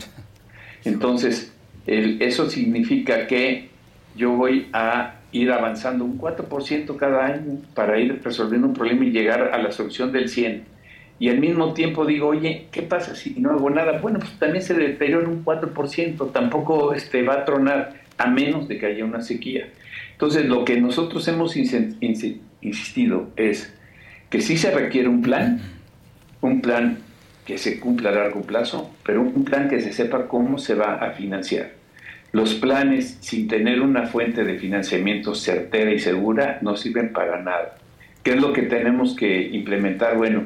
Entonces, 0.85 1.53
eso 1.85 2.49
significa 2.49 3.27
que 3.27 3.69
yo 4.15 4.31
voy 4.31 4.69
a 4.73 5.15
ir 5.31 5.51
avanzando 5.51 6.03
un 6.03 6.17
4% 6.19 6.95
cada 6.97 7.25
año 7.25 7.59
para 7.75 7.99
ir 7.99 8.21
resolviendo 8.23 8.67
un 8.67 8.73
problema 8.73 9.05
y 9.05 9.11
llegar 9.11 9.51
a 9.53 9.57
la 9.59 9.71
solución 9.71 10.11
del 10.11 10.29
100. 10.29 10.72
Y 11.19 11.29
al 11.29 11.39
mismo 11.39 11.73
tiempo 11.73 12.05
digo, 12.05 12.27
oye, 12.27 12.67
¿qué 12.71 12.81
pasa 12.81 13.15
si 13.15 13.35
no 13.39 13.51
hago 13.51 13.69
nada? 13.69 13.99
Bueno, 13.99 14.19
pues 14.19 14.31
también 14.39 14.63
se 14.63 14.73
deteriora 14.73 15.27
un 15.27 15.45
4%, 15.45 16.31
tampoco 16.31 16.93
este, 16.93 17.21
va 17.23 17.35
a 17.35 17.45
tronar 17.45 17.93
a 18.17 18.27
menos 18.27 18.67
de 18.67 18.77
que 18.77 18.87
haya 18.87 19.05
una 19.05 19.21
sequía. 19.21 19.69
Entonces, 20.11 20.45
lo 20.45 20.65
que 20.65 20.79
nosotros 20.79 21.27
hemos 21.27 21.55
insistido 21.55 23.29
es 23.35 23.73
que 24.29 24.41
sí 24.41 24.57
se 24.57 24.71
requiere 24.71 25.07
un 25.07 25.21
plan, 25.21 25.61
un 26.41 26.61
plan 26.61 26.99
que 27.45 27.57
se 27.57 27.79
cumpla 27.79 28.09
a 28.09 28.13
largo 28.13 28.41
plazo, 28.41 28.93
pero 29.05 29.21
un 29.21 29.43
plan 29.43 29.69
que 29.69 29.81
se 29.81 29.93
sepa 29.93 30.27
cómo 30.27 30.57
se 30.57 30.75
va 30.75 30.95
a 30.95 31.11
financiar. 31.11 31.71
Los 32.31 32.55
planes 32.55 33.17
sin 33.21 33.47
tener 33.47 33.81
una 33.81 34.07
fuente 34.07 34.43
de 34.43 34.57
financiamiento 34.57 35.35
certera 35.35 35.91
y 35.91 35.99
segura 35.99 36.57
no 36.61 36.75
sirven 36.75 37.13
para 37.13 37.41
nada. 37.41 37.75
¿Qué 38.23 38.31
es 38.31 38.41
lo 38.41 38.53
que 38.53 38.63
tenemos 38.63 39.15
que 39.15 39.49
implementar? 39.49 40.17
Bueno, 40.17 40.45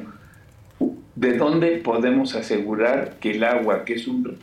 ¿de 1.18 1.36
dónde 1.36 1.78
podemos 1.78 2.36
asegurar 2.36 3.16
que 3.20 3.32
el 3.32 3.42
agua, 3.42 3.84
que 3.84 3.94
es 3.94 4.06
un, 4.06 4.38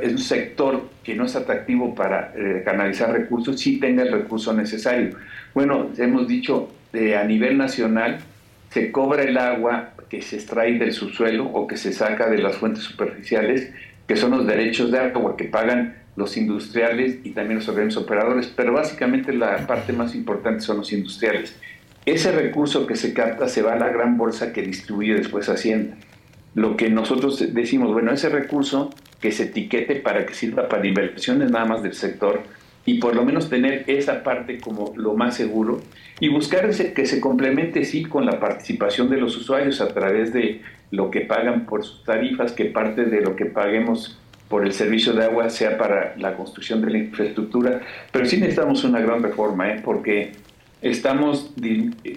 es 0.00 0.12
un 0.12 0.18
sector 0.18 0.88
que 1.02 1.16
no 1.16 1.24
es 1.24 1.34
atractivo 1.34 1.96
para 1.96 2.32
eh, 2.36 2.62
canalizar 2.64 3.10
recursos, 3.10 3.60
sí 3.60 3.80
tenga 3.80 4.04
el 4.04 4.12
recurso 4.12 4.52
necesario? 4.52 5.16
Bueno, 5.52 5.90
hemos 5.98 6.28
dicho 6.28 6.72
eh, 6.92 7.16
a 7.16 7.24
nivel 7.24 7.58
nacional, 7.58 8.20
se 8.70 8.92
cobra 8.92 9.24
el 9.24 9.36
agua 9.36 9.94
que 10.08 10.22
se 10.22 10.36
extrae 10.36 10.78
del 10.78 10.92
subsuelo 10.92 11.46
o 11.46 11.66
que 11.66 11.76
se 11.76 11.92
saca 11.92 12.30
de 12.30 12.38
las 12.38 12.54
fuentes 12.56 12.84
superficiales, 12.84 13.72
que 14.06 14.14
son 14.14 14.30
los 14.30 14.46
derechos 14.46 14.92
de 14.92 15.00
agua 15.00 15.36
que 15.36 15.44
pagan 15.44 15.96
los 16.14 16.36
industriales 16.36 17.18
y 17.24 17.30
también 17.30 17.58
los 17.58 17.68
organismos 17.68 18.04
operadores, 18.04 18.46
pero 18.46 18.74
básicamente 18.74 19.32
la 19.32 19.66
parte 19.66 19.92
más 19.92 20.14
importante 20.14 20.60
son 20.60 20.76
los 20.76 20.92
industriales. 20.92 21.56
Ese 22.04 22.32
recurso 22.32 22.86
que 22.86 22.96
se 22.96 23.14
capta 23.14 23.48
se 23.48 23.62
va 23.62 23.74
a 23.74 23.78
la 23.78 23.88
gran 23.88 24.16
bolsa 24.16 24.52
que 24.52 24.62
distribuye 24.62 25.14
después 25.14 25.48
Hacienda. 25.48 25.96
Lo 26.54 26.76
que 26.76 26.90
nosotros 26.90 27.54
decimos, 27.54 27.92
bueno, 27.92 28.12
ese 28.12 28.28
recurso 28.28 28.90
que 29.20 29.30
se 29.30 29.44
etiquete 29.44 29.96
para 29.96 30.26
que 30.26 30.34
sirva 30.34 30.68
para 30.68 30.86
inversiones 30.86 31.50
nada 31.50 31.64
más 31.64 31.82
del 31.82 31.94
sector 31.94 32.42
y 32.84 32.98
por 32.98 33.14
lo 33.14 33.24
menos 33.24 33.48
tener 33.48 33.84
esa 33.86 34.24
parte 34.24 34.58
como 34.58 34.92
lo 34.96 35.14
más 35.14 35.36
seguro 35.36 35.80
y 36.18 36.28
buscar 36.28 36.68
que 36.70 37.06
se 37.06 37.20
complemente 37.20 37.84
sí 37.84 38.02
con 38.02 38.26
la 38.26 38.40
participación 38.40 39.08
de 39.08 39.18
los 39.18 39.36
usuarios 39.36 39.80
a 39.80 39.88
través 39.88 40.32
de 40.32 40.60
lo 40.90 41.10
que 41.10 41.20
pagan 41.20 41.66
por 41.66 41.84
sus 41.84 42.04
tarifas, 42.04 42.52
que 42.52 42.66
parte 42.66 43.04
de 43.04 43.20
lo 43.20 43.36
que 43.36 43.46
paguemos 43.46 44.18
por 44.48 44.66
el 44.66 44.72
servicio 44.72 45.14
de 45.14 45.24
agua 45.24 45.48
sea 45.48 45.78
para 45.78 46.14
la 46.18 46.36
construcción 46.36 46.82
de 46.82 46.90
la 46.90 46.98
infraestructura, 46.98 47.80
pero 48.10 48.26
sí 48.26 48.36
necesitamos 48.36 48.84
una 48.84 49.00
gran 49.00 49.22
reforma, 49.22 49.70
¿eh? 49.70 49.80
porque 49.82 50.32
estamos 50.82 51.50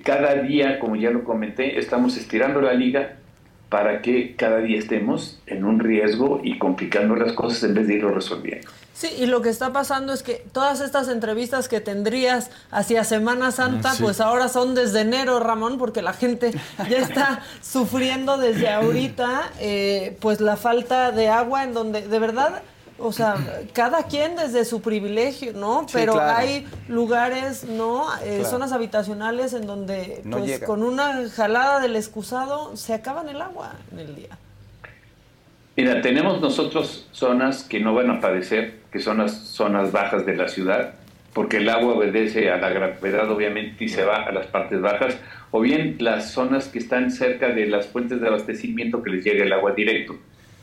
cada 0.03 0.35
día, 0.41 0.79
como 0.79 0.95
ya 0.95 1.11
lo 1.11 1.23
comenté, 1.23 1.79
estamos 1.79 2.17
estirando 2.17 2.61
la 2.61 2.73
liga 2.73 3.17
para 3.69 4.01
que 4.01 4.35
cada 4.35 4.59
día 4.59 4.77
estemos 4.77 5.39
en 5.47 5.65
un 5.65 5.79
riesgo 5.79 6.39
y 6.43 6.57
complicando 6.57 7.15
las 7.15 7.33
cosas 7.33 7.63
en 7.63 7.73
vez 7.73 7.87
de 7.87 7.95
irlo 7.95 8.11
resolviendo. 8.13 8.69
Sí, 8.93 9.09
y 9.19 9.25
lo 9.25 9.41
que 9.41 9.49
está 9.49 9.73
pasando 9.73 10.13
es 10.13 10.23
que 10.23 10.45
todas 10.53 10.79
estas 10.79 11.09
entrevistas 11.09 11.67
que 11.67 11.81
tendrías 11.81 12.49
hacia 12.71 13.03
Semana 13.03 13.51
Santa, 13.51 13.91
pues 13.99 14.21
ahora 14.21 14.47
son 14.47 14.73
desde 14.73 15.01
enero, 15.01 15.41
Ramón, 15.41 15.77
porque 15.77 16.01
la 16.01 16.13
gente 16.13 16.53
ya 16.89 16.99
está 16.99 17.41
sufriendo 17.61 18.37
desde 18.37 18.69
ahorita, 18.69 19.51
eh, 19.59 20.15
pues 20.21 20.39
la 20.39 20.55
falta 20.55 21.11
de 21.11 21.27
agua 21.27 21.65
en 21.65 21.73
donde, 21.73 22.07
de 22.07 22.19
verdad, 22.19 22.61
o 22.97 23.11
sea, 23.11 23.35
cada 23.73 24.03
quien 24.03 24.35
desde 24.35 24.63
su 24.63 24.81
privilegio, 24.81 25.53
¿no? 25.53 25.85
Pero 25.91 26.19
hay 26.19 26.65
lugares, 26.87 27.65
¿no? 27.65 28.05
Eh, 28.23 28.43
zonas 28.45 28.71
habitacionales 28.71 29.53
en 29.53 29.67
donde, 29.67 30.21
pues 30.29 30.59
con 30.61 30.81
una 30.83 31.27
jalada 31.29 31.79
del 31.81 31.95
excusado, 31.95 32.75
se 32.75 32.93
acaban 32.93 33.27
el 33.27 33.41
agua 33.41 33.73
en 33.91 33.99
el 33.99 34.15
día. 34.15 34.37
Mira, 35.75 36.01
tenemos 36.01 36.39
nosotros 36.39 37.05
zonas 37.11 37.63
que 37.63 37.81
no 37.81 37.93
van 37.93 38.09
a 38.09 38.21
padecer, 38.21 38.79
que 38.91 38.99
son 38.99 39.17
las 39.17 39.33
zonas 39.33 39.91
bajas 39.91 40.25
de 40.25 40.37
la 40.37 40.47
ciudad, 40.47 40.93
porque 41.33 41.57
el 41.57 41.67
agua 41.67 41.95
obedece 41.95 42.49
a 42.49 42.55
la 42.55 42.69
gravedad 42.69 43.29
obviamente 43.29 43.83
y 43.83 43.89
se 43.89 44.05
va 44.05 44.23
a 44.23 44.31
las 44.31 44.47
partes 44.47 44.79
bajas, 44.79 45.17
o 45.51 45.59
bien 45.59 45.97
las 45.99 46.31
zonas 46.31 46.69
que 46.69 46.79
están 46.79 47.11
cerca 47.11 47.49
de 47.49 47.65
las 47.65 47.87
fuentes 47.87 48.21
de 48.21 48.27
abastecimiento 48.27 49.03
que 49.03 49.09
les 49.09 49.25
llega 49.25 49.43
el 49.43 49.51
agua 49.51 49.73
directo. 49.73 50.15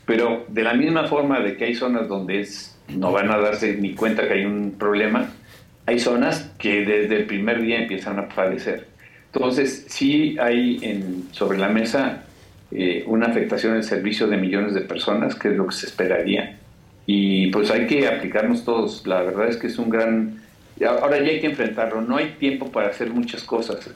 Pero 0.05 0.45
de 0.49 0.63
la 0.63 0.73
misma 0.73 1.05
forma 1.07 1.39
de 1.39 1.55
que 1.55 1.65
hay 1.65 1.75
zonas 1.75 2.07
donde 2.07 2.41
es, 2.41 2.77
no 2.89 3.11
van 3.11 3.31
a 3.31 3.37
darse 3.37 3.75
ni 3.77 3.93
cuenta 3.93 4.27
que 4.27 4.33
hay 4.33 4.45
un 4.45 4.75
problema, 4.77 5.29
hay 5.85 5.99
zonas 5.99 6.51
que 6.57 6.85
desde 6.85 7.17
el 7.17 7.25
primer 7.25 7.61
día 7.61 7.81
empiezan 7.81 8.19
a 8.19 8.27
padecer. 8.27 8.87
Entonces, 9.33 9.85
sí 9.87 10.37
hay 10.39 10.79
en, 10.81 11.27
sobre 11.31 11.57
la 11.57 11.69
mesa 11.69 12.23
eh, 12.71 13.03
una 13.07 13.27
afectación 13.27 13.73
del 13.73 13.83
servicio 13.83 14.27
de 14.27 14.37
millones 14.37 14.73
de 14.73 14.81
personas, 14.81 15.35
que 15.35 15.49
es 15.49 15.55
lo 15.55 15.67
que 15.67 15.75
se 15.75 15.87
esperaría. 15.87 16.57
Y 17.05 17.47
pues 17.47 17.69
hay 17.71 17.87
que 17.87 18.07
aplicarnos 18.07 18.63
todos. 18.63 19.05
La 19.07 19.21
verdad 19.21 19.47
es 19.47 19.57
que 19.57 19.67
es 19.67 19.77
un 19.77 19.89
gran... 19.89 20.41
Ahora 20.85 21.19
ya 21.19 21.29
hay 21.29 21.39
que 21.39 21.47
enfrentarlo. 21.47 22.01
No 22.01 22.17
hay 22.17 22.35
tiempo 22.39 22.71
para 22.71 22.89
hacer 22.89 23.09
muchas 23.09 23.43
cosas. 23.43 23.89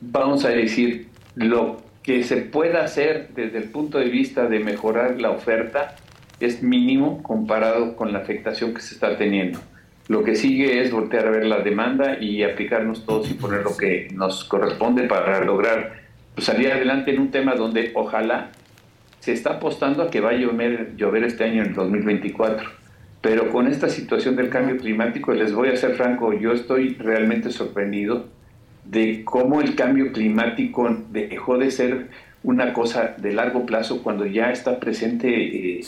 Vamos 0.00 0.44
a 0.44 0.50
decir, 0.50 1.08
lo 1.34 1.85
que 2.06 2.22
se 2.22 2.36
pueda 2.36 2.84
hacer 2.84 3.30
desde 3.34 3.58
el 3.58 3.64
punto 3.64 3.98
de 3.98 4.04
vista 4.04 4.46
de 4.46 4.60
mejorar 4.60 5.20
la 5.20 5.32
oferta 5.32 5.96
es 6.38 6.62
mínimo 6.62 7.20
comparado 7.24 7.96
con 7.96 8.12
la 8.12 8.20
afectación 8.20 8.72
que 8.72 8.80
se 8.80 8.94
está 8.94 9.16
teniendo. 9.16 9.58
Lo 10.06 10.22
que 10.22 10.36
sigue 10.36 10.80
es 10.80 10.92
voltear 10.92 11.26
a 11.26 11.30
ver 11.30 11.46
la 11.46 11.58
demanda 11.58 12.18
y 12.20 12.44
aplicarnos 12.44 13.04
todos 13.04 13.28
y 13.28 13.34
poner 13.34 13.64
lo 13.64 13.76
que 13.76 14.06
nos 14.14 14.44
corresponde 14.44 15.08
para 15.08 15.42
lograr 15.42 15.94
pues, 16.36 16.46
salir 16.46 16.70
adelante 16.70 17.10
en 17.10 17.18
un 17.18 17.32
tema 17.32 17.56
donde 17.56 17.90
ojalá 17.96 18.52
se 19.18 19.32
está 19.32 19.54
apostando 19.54 20.04
a 20.04 20.08
que 20.08 20.20
va 20.20 20.30
a 20.30 20.34
llover, 20.34 20.94
llover 20.94 21.24
este 21.24 21.42
año 21.42 21.64
en 21.64 21.74
2024. 21.74 22.68
Pero 23.20 23.50
con 23.50 23.66
esta 23.66 23.88
situación 23.88 24.36
del 24.36 24.48
cambio 24.48 24.76
climático, 24.76 25.34
les 25.34 25.52
voy 25.52 25.70
a 25.70 25.76
ser 25.76 25.96
franco, 25.96 26.32
yo 26.32 26.52
estoy 26.52 26.94
realmente 26.94 27.50
sorprendido 27.50 28.35
de 28.90 29.24
cómo 29.24 29.60
el 29.60 29.74
cambio 29.74 30.12
climático 30.12 30.88
dejó 31.10 31.58
de 31.58 31.70
ser 31.70 32.08
una 32.42 32.72
cosa 32.72 33.16
de 33.18 33.32
largo 33.32 33.66
plazo 33.66 34.02
cuando 34.02 34.24
ya 34.24 34.52
está 34.52 34.78
presente 34.78 35.78
eh, 35.78 35.80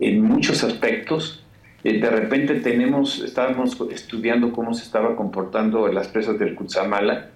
en 0.00 0.20
muchos 0.22 0.64
aspectos. 0.64 1.44
Eh, 1.84 2.00
de 2.00 2.10
repente 2.10 2.56
tenemos, 2.56 3.20
estábamos 3.20 3.80
estudiando 3.92 4.52
cómo 4.52 4.74
se 4.74 4.82
estaba 4.82 5.14
comportando 5.14 5.86
las 5.88 6.08
presas 6.08 6.38
del 6.38 6.54
Kutsamala 6.54 7.30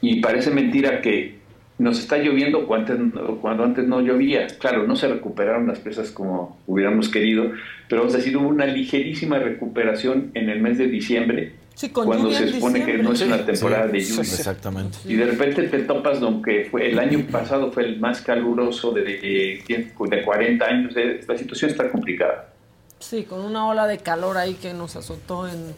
y 0.00 0.20
parece 0.20 0.50
mentira 0.50 1.00
que 1.00 1.36
nos 1.78 1.98
está 1.98 2.18
lloviendo 2.18 2.66
cuando 2.66 2.94
antes, 2.94 3.20
cuando 3.40 3.64
antes 3.64 3.86
no 3.86 4.00
llovía. 4.00 4.46
Claro, 4.58 4.86
no 4.86 4.96
se 4.96 5.08
recuperaron 5.08 5.66
las 5.66 5.78
presas 5.78 6.10
como 6.10 6.58
hubiéramos 6.66 7.08
querido, 7.08 7.52
pero 7.88 8.02
vamos 8.02 8.14
a 8.14 8.18
decir, 8.18 8.36
hubo 8.36 8.48
una 8.48 8.66
ligerísima 8.66 9.38
recuperación 9.38 10.30
en 10.34 10.48
el 10.48 10.60
mes 10.60 10.78
de 10.78 10.88
diciembre, 10.88 11.52
cuando 11.92 12.32
se 12.32 12.52
supone 12.52 12.84
que 12.84 12.98
no 12.98 13.12
es 13.12 13.20
una 13.22 13.44
temporada 13.44 13.86
de 13.86 14.00
lluvia. 14.00 14.22
Exactamente. 14.22 14.98
Y 15.04 15.16
de 15.16 15.26
repente 15.26 15.62
te 15.64 15.80
topas, 15.80 16.22
aunque 16.22 16.68
fue, 16.70 16.90
el 16.90 16.98
año 16.98 17.24
pasado 17.30 17.70
fue 17.72 17.84
el 17.84 18.00
más 18.00 18.20
caluroso 18.22 18.92
de, 18.92 19.02
de, 19.02 19.92
de 20.08 20.22
40 20.22 20.64
años, 20.64 20.94
la 21.26 21.38
situación 21.38 21.70
está 21.70 21.90
complicada. 21.90 22.52
Sí, 22.98 23.24
con 23.24 23.40
una 23.40 23.68
ola 23.68 23.86
de 23.86 23.98
calor 23.98 24.38
ahí 24.38 24.54
que 24.54 24.72
nos 24.72 24.96
azotó 24.96 25.46
en 25.46 25.74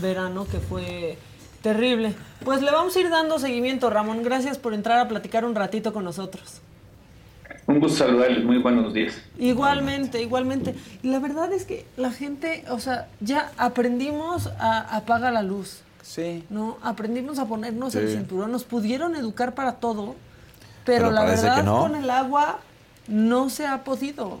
verano, 0.00 0.46
que 0.50 0.58
fue 0.58 1.16
Terrible. 1.62 2.14
Pues 2.44 2.62
le 2.62 2.70
vamos 2.70 2.96
a 2.96 3.00
ir 3.00 3.10
dando 3.10 3.38
seguimiento, 3.38 3.90
Ramón. 3.90 4.22
Gracias 4.22 4.58
por 4.58 4.72
entrar 4.72 4.98
a 4.98 5.08
platicar 5.08 5.44
un 5.44 5.54
ratito 5.54 5.92
con 5.92 6.04
nosotros. 6.04 6.62
Un 7.70 7.78
gusto 7.78 7.98
saludarles, 7.98 8.44
muy 8.44 8.58
buenos 8.58 8.92
días. 8.92 9.14
Igualmente, 9.38 10.20
igualmente. 10.20 10.74
Y 11.04 11.08
la 11.08 11.20
verdad 11.20 11.52
es 11.52 11.64
que 11.64 11.86
la 11.96 12.10
gente, 12.10 12.64
o 12.68 12.80
sea, 12.80 13.06
ya 13.20 13.52
aprendimos 13.58 14.48
a 14.58 14.96
apagar 14.96 15.32
la 15.32 15.44
luz. 15.44 15.82
Sí. 16.02 16.44
¿No? 16.50 16.78
Aprendimos 16.82 17.38
a 17.38 17.46
ponernos 17.46 17.94
el 17.94 18.08
cinturón, 18.08 18.50
nos 18.50 18.64
pudieron 18.64 19.14
educar 19.14 19.54
para 19.54 19.74
todo, 19.74 20.16
pero, 20.84 21.12
la 21.12 21.24
verdad 21.24 21.64
con 21.64 21.94
el 21.94 22.10
agua 22.10 22.58
no 23.06 23.50
se 23.50 23.66
ha 23.66 23.84
podido. 23.84 24.40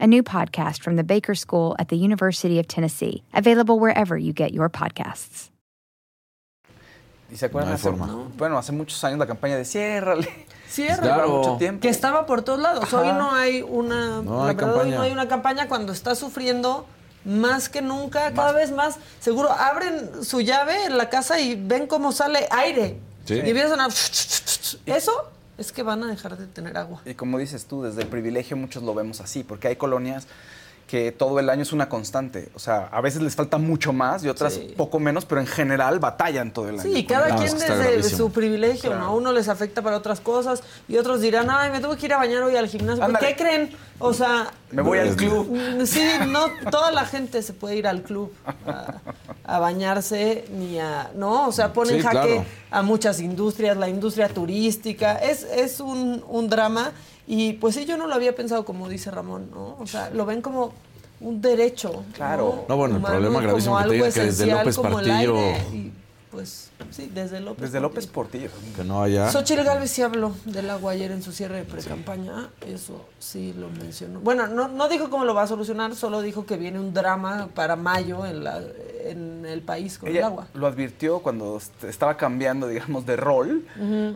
a 0.00 0.06
new 0.06 0.22
podcast 0.22 0.82
from 0.82 0.96
the 0.96 1.04
Baker 1.04 1.34
School 1.34 1.76
at 1.78 1.88
the 1.88 1.96
University 1.96 2.58
of 2.58 2.66
Tennessee, 2.66 3.22
available 3.32 3.78
wherever 3.78 4.16
you 4.16 4.32
get 4.32 4.52
your 4.52 4.68
podcasts. 4.68 5.50
¿Y 7.30 7.36
se 7.36 7.46
acuerdan? 7.46 7.72
hace, 7.72 7.90
Bueno, 8.36 8.58
hace 8.58 8.72
muchos 8.72 9.02
años 9.02 9.18
la 9.18 9.26
campaña 9.26 9.56
de 9.56 9.64
ciérrale. 9.64 10.28
Cierra. 10.68 11.26
mucho 11.26 11.56
tiempo. 11.56 11.80
Que 11.80 11.88
estaba 11.88 12.26
por 12.26 12.42
todos 12.42 12.60
lados. 12.60 12.92
Hoy 12.92 13.08
no 13.08 13.32
hay 13.32 13.62
una. 13.62 14.22
No 14.22 14.44
hay 14.44 14.56
campaña. 14.56 14.82
Hoy 14.82 14.90
no 14.90 15.02
hay 15.02 15.12
una 15.12 15.28
campaña 15.28 15.68
cuando 15.68 15.92
está 15.92 16.14
sufriendo 16.14 16.86
más 17.24 17.68
que 17.68 17.80
nunca, 17.80 18.32
cada 18.34 18.52
vez 18.52 18.70
más. 18.70 18.98
Seguro 19.20 19.50
abren 19.50 20.24
su 20.24 20.40
llave 20.40 20.84
en 20.86 20.98
la 20.98 21.08
casa 21.08 21.40
y 21.40 21.54
ven 21.54 21.86
cómo 21.86 22.12
sale 22.12 22.46
aire. 22.50 22.98
Sí. 23.24 23.34
Y 23.34 23.50
empiezan 23.50 23.80
a. 23.80 23.88
Eso 24.86 25.30
es 25.58 25.72
que 25.72 25.82
van 25.82 26.02
a 26.02 26.06
dejar 26.06 26.36
de 26.36 26.46
tener 26.46 26.76
agua. 26.76 27.00
Y 27.04 27.14
como 27.14 27.38
dices 27.38 27.66
tú, 27.66 27.82
desde 27.82 28.02
el 28.02 28.08
privilegio 28.08 28.56
muchos 28.56 28.82
lo 28.82 28.94
vemos 28.94 29.20
así, 29.20 29.44
porque 29.44 29.68
hay 29.68 29.76
colonias 29.76 30.26
que 30.86 31.12
todo 31.12 31.40
el 31.40 31.48
año 31.48 31.62
es 31.62 31.72
una 31.72 31.88
constante. 31.88 32.48
O 32.54 32.58
sea, 32.58 32.88
a 32.92 33.00
veces 33.00 33.22
les 33.22 33.34
falta 33.34 33.58
mucho 33.58 33.92
más 33.92 34.22
y 34.24 34.28
otras 34.28 34.58
poco 34.76 35.00
menos, 35.00 35.24
pero 35.24 35.40
en 35.40 35.46
general 35.46 35.98
batallan 35.98 36.52
todo 36.52 36.68
el 36.68 36.78
año. 36.78 36.92
Sí, 36.92 37.04
cada 37.04 37.36
quien 37.36 37.58
desde 37.58 38.02
su 38.02 38.30
privilegio, 38.30 38.94
¿no? 38.96 39.06
A 39.06 39.10
uno 39.10 39.32
les 39.32 39.48
afecta 39.48 39.82
para 39.82 39.96
otras 39.96 40.20
cosas 40.20 40.62
y 40.88 40.96
otros 40.96 41.20
dirán, 41.20 41.48
ay, 41.50 41.70
me 41.70 41.80
tuve 41.80 41.96
que 41.96 42.06
ir 42.06 42.12
a 42.12 42.18
bañar 42.18 42.42
hoy 42.42 42.56
al 42.56 42.68
gimnasio. 42.68 43.04
¿Qué 43.18 43.34
creen? 43.36 43.70
O 43.98 44.12
sea... 44.12 44.52
Me 44.70 44.82
voy 44.82 44.98
al 44.98 45.14
club. 45.14 45.48
Mm, 45.50 45.86
sí, 45.86 46.06
no 46.26 46.46
toda 46.70 46.90
la 46.90 47.06
gente 47.06 47.42
se 47.42 47.52
puede 47.52 47.76
ir 47.76 47.86
al 47.86 48.02
club 48.02 48.32
a, 49.44 49.58
bañarse 49.58 50.44
ni 50.50 50.78
a... 50.78 51.10
¿No? 51.14 51.48
O 51.48 51.52
sea, 51.52 51.72
ponen 51.72 52.02
jaque 52.02 52.44
a 52.70 52.82
muchas 52.82 53.20
industrias, 53.20 53.76
la 53.76 53.88
industria 53.88 54.28
turística. 54.28 55.16
Es, 55.16 55.44
es 55.44 55.80
un, 55.80 56.24
un 56.28 56.48
drama 56.48 56.92
y 57.26 57.54
pues 57.54 57.74
sí, 57.74 57.84
yo 57.84 57.96
no 57.96 58.06
lo 58.06 58.14
había 58.14 58.34
pensado 58.34 58.64
como 58.64 58.88
dice 58.88 59.10
Ramón, 59.10 59.50
¿no? 59.52 59.76
O 59.78 59.86
sea, 59.86 60.10
lo 60.10 60.26
ven 60.26 60.42
como 60.42 60.72
un 61.20 61.40
derecho. 61.40 62.04
Claro. 62.12 62.66
No, 62.68 62.76
bueno, 62.76 62.96
el 62.96 63.02
problema 63.02 63.40
gravísimo 63.40 63.78
que 63.78 63.84
te 63.84 63.94
digan 63.94 64.12
que 64.12 64.20
desde 64.20 64.46
López 64.46 64.78
Partillo 64.78 65.36
pues 66.30 66.70
sí, 66.94 67.10
desde 67.12 67.40
López. 67.40 67.62
Desde 67.62 67.80
López 67.80 68.06
Portillo. 68.06 68.50
Que 68.76 68.84
no 68.84 69.02
haya. 69.02 69.30
Xochitl 69.30 69.62
Galvez 69.62 69.90
sí 69.90 70.02
habló 70.02 70.34
del 70.44 70.70
agua 70.70 70.92
ayer 70.92 71.10
en 71.10 71.22
su 71.22 71.32
cierre 71.32 71.56
de 71.56 71.64
pre-campaña. 71.64 72.50
Eso 72.66 73.06
sí 73.18 73.52
lo 73.58 73.68
mencionó. 73.68 74.20
Bueno, 74.20 74.46
no, 74.46 74.68
no 74.68 74.88
dijo 74.88 75.10
cómo 75.10 75.24
lo 75.24 75.34
va 75.34 75.42
a 75.42 75.46
solucionar, 75.46 75.94
solo 75.94 76.22
dijo 76.22 76.46
que 76.46 76.56
viene 76.56 76.78
un 76.78 76.94
drama 76.94 77.48
para 77.54 77.76
mayo 77.76 78.24
en, 78.26 78.44
la, 78.44 78.62
en 79.04 79.44
el 79.46 79.62
país 79.62 79.98
con 79.98 80.08
el 80.08 80.22
agua. 80.22 80.46
Lo 80.54 80.66
advirtió 80.66 81.20
cuando 81.20 81.60
estaba 81.86 82.16
cambiando, 82.16 82.68
digamos, 82.68 83.06
de 83.06 83.16
rol. 83.16 83.66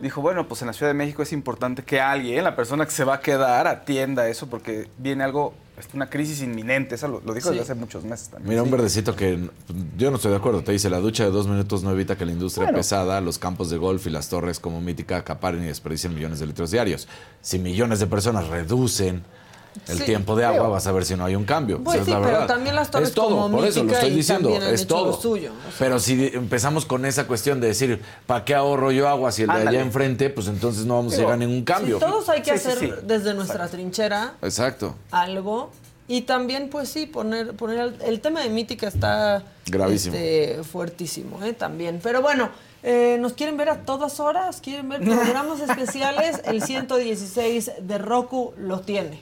Dijo, 0.01 0.21
bueno, 0.21 0.47
pues 0.47 0.61
en 0.61 0.67
la 0.67 0.73
Ciudad 0.73 0.89
de 0.89 0.95
México 0.95 1.21
es 1.21 1.33
importante 1.33 1.83
que 1.83 1.99
alguien, 1.99 2.43
la 2.43 2.55
persona 2.55 2.85
que 2.85 2.91
se 2.91 3.03
va 3.03 3.15
a 3.15 3.19
quedar, 3.19 3.67
atienda 3.67 4.27
eso 4.27 4.47
porque 4.47 4.87
viene 4.97 5.23
algo 5.23 5.53
una 5.93 6.09
crisis 6.09 6.41
inminente, 6.41 6.95
eso 6.95 7.07
lo, 7.07 7.33
dijo 7.33 7.49
desde 7.49 7.61
hace 7.61 7.75
muchos 7.75 8.03
meses 8.03 8.29
también. 8.29 8.49
Mira, 8.49 8.63
un 8.63 8.71
verdecito 8.71 9.15
que 9.15 9.49
yo 9.97 10.09
no 10.09 10.17
estoy 10.17 10.31
de 10.31 10.37
acuerdo, 10.37 10.61
te 10.61 10.71
dice, 10.71 10.89
la 10.89 10.99
ducha 10.99 11.23
de 11.23 11.31
dos 11.31 11.47
minutos 11.47 11.83
no 11.83 11.91
evita 11.91 12.17
que 12.17 12.25
la 12.25 12.31
industria 12.31 12.71
pesada, 12.71 13.21
los 13.21 13.39
campos 13.39 13.69
de 13.69 13.77
golf 13.77 14.05
y 14.07 14.09
las 14.09 14.29
torres 14.29 14.59
como 14.59 14.81
mítica 14.81 15.17
acaparen 15.17 15.63
y 15.63 15.67
desperdicien 15.67 16.13
millones 16.13 16.39
de 16.39 16.47
litros 16.47 16.71
diarios. 16.71 17.07
Si 17.41 17.59
millones 17.59 17.99
de 17.99 18.07
personas 18.07 18.47
reducen 18.47 19.23
el 19.87 20.03
tiempo 20.03 20.35
de 20.35 20.45
agua, 20.45 20.67
vas 20.67 20.87
a 20.87 20.91
ver 20.91 21.05
si 21.05 21.15
no 21.15 21.25
hay 21.25 21.35
un 21.35 21.45
cambio. 21.45 21.83
Pues 21.83 22.05
sí, 22.05 22.11
pero 22.23 22.45
también 22.45 22.75
las 22.75 22.91
torres 22.91 23.09
es 23.09 23.15
todo, 23.15 23.29
como 23.29 23.57
por 23.57 23.67
eso 23.67 23.83
lo 23.83 23.91
estoy 23.93 24.11
diciendo, 24.11 24.55
es 24.55 24.87
todo. 24.87 25.19
Suyo, 25.19 25.51
Pero 25.77 25.99
si 25.99 26.31
empezamos 26.33 26.85
con 26.85 27.05
esa 27.05 27.27
cuestión 27.27 27.59
de 27.59 27.67
decir, 27.67 28.01
¿para 28.25 28.45
qué 28.45 28.55
ahorro 28.55 28.91
yo 28.91 29.07
agua 29.07 29.31
si 29.31 29.43
el 29.43 29.49
de 29.49 29.67
allá 29.67 29.81
enfrente? 29.81 30.29
Pues 30.29 30.47
entonces 30.47 30.85
no 30.85 30.95
vamos 30.95 31.13
a 31.13 31.17
llegar 31.17 31.33
a 31.33 31.37
ningún 31.37 31.63
cambio. 31.63 31.99
todos 31.99 32.29
hay 32.29 32.41
que 32.41 32.51
hacer 32.51 33.03
desde 33.03 33.33
nuestra 33.33 33.67
trinchera 33.67 34.35
Exacto. 34.41 34.95
algo. 35.11 35.71
Y 36.07 36.21
también, 36.21 36.69
pues 36.69 36.89
sí, 36.89 37.05
poner, 37.05 37.55
poner 37.55 37.93
el, 38.03 38.19
tema 38.19 38.41
de 38.41 38.49
mítica 38.49 38.87
está 38.87 39.43
gravísimo, 39.67 40.15
este, 40.15 40.63
fuertísimo, 40.63 41.43
¿eh? 41.43 41.53
También. 41.53 41.99
Pero 42.01 42.23
bueno, 42.23 42.49
eh, 42.81 43.17
¿nos 43.19 43.33
quieren 43.33 43.57
ver 43.57 43.69
a 43.69 43.83
todas 43.83 44.19
horas? 44.19 44.59
¿Quieren 44.59 44.89
ver 44.89 45.01
programas 45.01 45.59
especiales? 45.59 46.41
El 46.45 46.63
116 46.63 47.71
de 47.81 47.97
Roku 47.99 48.53
lo 48.57 48.79
tiene. 48.79 49.21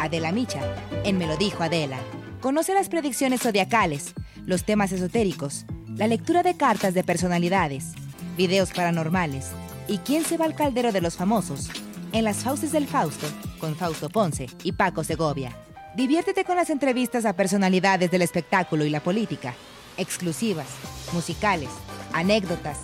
Adela 0.00 0.32
Micha, 0.32 0.62
en 1.04 1.18
Me 1.18 1.26
lo 1.26 1.36
dijo 1.36 1.62
Adela. 1.62 1.98
Conoce 2.40 2.72
las 2.72 2.88
predicciones 2.88 3.42
zodiacales, 3.42 4.14
los 4.46 4.64
temas 4.64 4.92
esotéricos, 4.92 5.66
la 5.94 6.06
lectura 6.06 6.42
de 6.42 6.56
cartas 6.56 6.94
de 6.94 7.04
personalidades, 7.04 7.92
videos 8.36 8.70
paranormales 8.70 9.48
y 9.88 9.98
quién 9.98 10.24
se 10.24 10.38
va 10.38 10.46
al 10.46 10.54
caldero 10.54 10.90
de 10.92 11.02
los 11.02 11.16
famosos 11.16 11.68
en 12.12 12.24
las 12.24 12.38
Fauces 12.38 12.72
del 12.72 12.86
Fausto 12.86 13.26
con 13.58 13.76
Fausto 13.76 14.08
Ponce 14.08 14.46
y 14.64 14.72
Paco 14.72 15.04
Segovia. 15.04 15.54
Diviértete 15.94 16.44
con 16.44 16.56
las 16.56 16.70
entrevistas 16.70 17.26
a 17.26 17.34
personalidades 17.34 18.10
del 18.10 18.22
espectáculo 18.22 18.84
y 18.86 18.90
la 18.90 19.00
política, 19.00 19.54
exclusivas, 19.98 20.68
musicales, 21.12 21.68
anécdotas, 22.14 22.78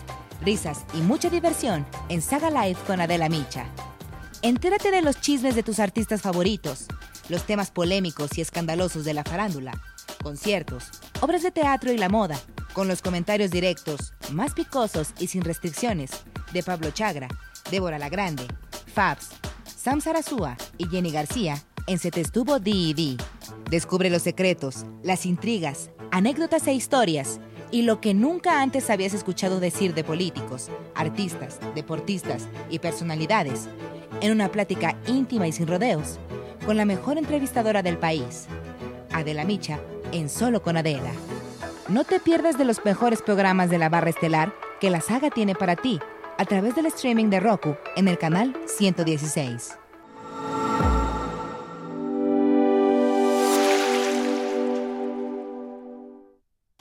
risas 0.45 0.85
y 0.93 0.99
mucha 0.99 1.31
diversión 1.31 1.87
en 2.11 2.21
Saga 2.21 2.51
Live 2.51 2.79
con 2.87 3.01
Adela 3.01 3.31
Micha. 3.31 3.64
Entérate 4.47 4.92
de 4.92 5.03
los 5.03 5.20
chismes 5.20 5.57
de 5.57 5.64
tus 5.64 5.80
artistas 5.80 6.22
favoritos, 6.22 6.86
los 7.28 7.42
temas 7.42 7.72
polémicos 7.72 8.38
y 8.38 8.42
escandalosos 8.42 9.05
de 9.05 9.12
la 9.12 9.24
farándula, 9.24 9.72
conciertos, 10.22 10.84
obras 11.20 11.42
de 11.42 11.51
teatro 11.51 11.90
y 11.90 11.99
la 11.99 12.09
moda, 12.09 12.38
Con 12.72 12.86
los 12.86 13.03
comentarios 13.03 13.51
directos, 13.51 14.12
más 14.30 14.55
picosos 14.55 15.14
y 15.18 15.26
sin 15.26 15.42
restricciones, 15.42 16.12
de 16.53 16.62
Pablo 16.62 16.92
Chagra, 16.92 17.26
Débora 17.72 17.99
La 17.99 18.09
Grande, 18.09 18.47
Fabs, 18.94 19.30
Sam 19.64 20.01
Sarasúa 20.01 20.57
y 20.78 20.86
Jenny 20.86 21.11
García, 21.11 21.61
en 21.88 21.99
Se 21.99 22.12
D&D. 22.12 23.16
Descubre 23.68 24.11
los 24.11 24.22
secretos, 24.22 24.86
las 25.03 25.26
intrigas, 25.26 25.90
anécdotas 26.12 26.68
e 26.68 26.72
historias 26.72 27.40
y 27.72 27.82
lo 27.82 28.01
que 28.01 28.14
nunca 28.14 28.62
antes 28.62 28.90
habías 28.90 29.12
escuchado 29.12 29.59
decir 29.59 29.92
de 29.92 30.05
políticos, 30.05 30.68
artistas, 30.94 31.59
deportistas 31.74 32.47
y 32.70 32.78
personalidades, 32.78 33.68
en 34.21 34.33
una 34.33 34.51
plática 34.51 34.97
íntima 35.07 35.47
y 35.47 35.53
sin 35.53 35.67
rodeos, 35.67 36.19
con 36.64 36.77
la 36.77 36.85
mejor 36.85 37.19
entrevistadora 37.19 37.83
del 37.83 37.99
país, 37.99 38.47
Adela 39.12 39.45
Micha, 39.45 39.79
en 40.12 40.29
Solo 40.29 40.62
con 40.62 40.77
Adela. 40.77 41.12
No 41.89 42.05
te 42.05 42.21
pierdas 42.21 42.59
de 42.59 42.64
los 42.64 42.85
mejores 42.85 43.23
programas 43.23 43.71
de 43.71 43.79
la 43.79 43.89
barra 43.89 44.11
estelar 44.11 44.53
que 44.81 44.91
la 44.91 45.01
saga 45.01 45.31
tiene 45.31 45.55
para 45.55 45.77
ti 45.77 46.01
a 46.39 46.45
través 46.45 46.75
del 46.75 46.87
streaming 46.87 47.31
de 47.31 47.41
Roku 47.41 47.77
en 47.97 48.09
el 48.09 48.19
canal 48.19 48.57
116. 48.67 49.79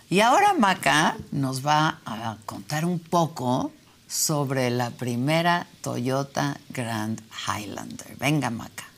Y 0.09 0.19
ahora 0.21 0.53
Maca 0.53 1.17
nos 1.31 1.65
va 1.65 1.99
a 2.05 2.37
contar 2.45 2.85
un 2.85 2.99
poco 2.99 3.71
sobre 4.15 4.69
la 4.69 4.91
primera 4.91 5.67
Toyota 5.81 6.57
Grand 6.69 7.21
Highlander. 7.47 8.15
Venga, 8.17 8.49
Maca. 8.49 8.94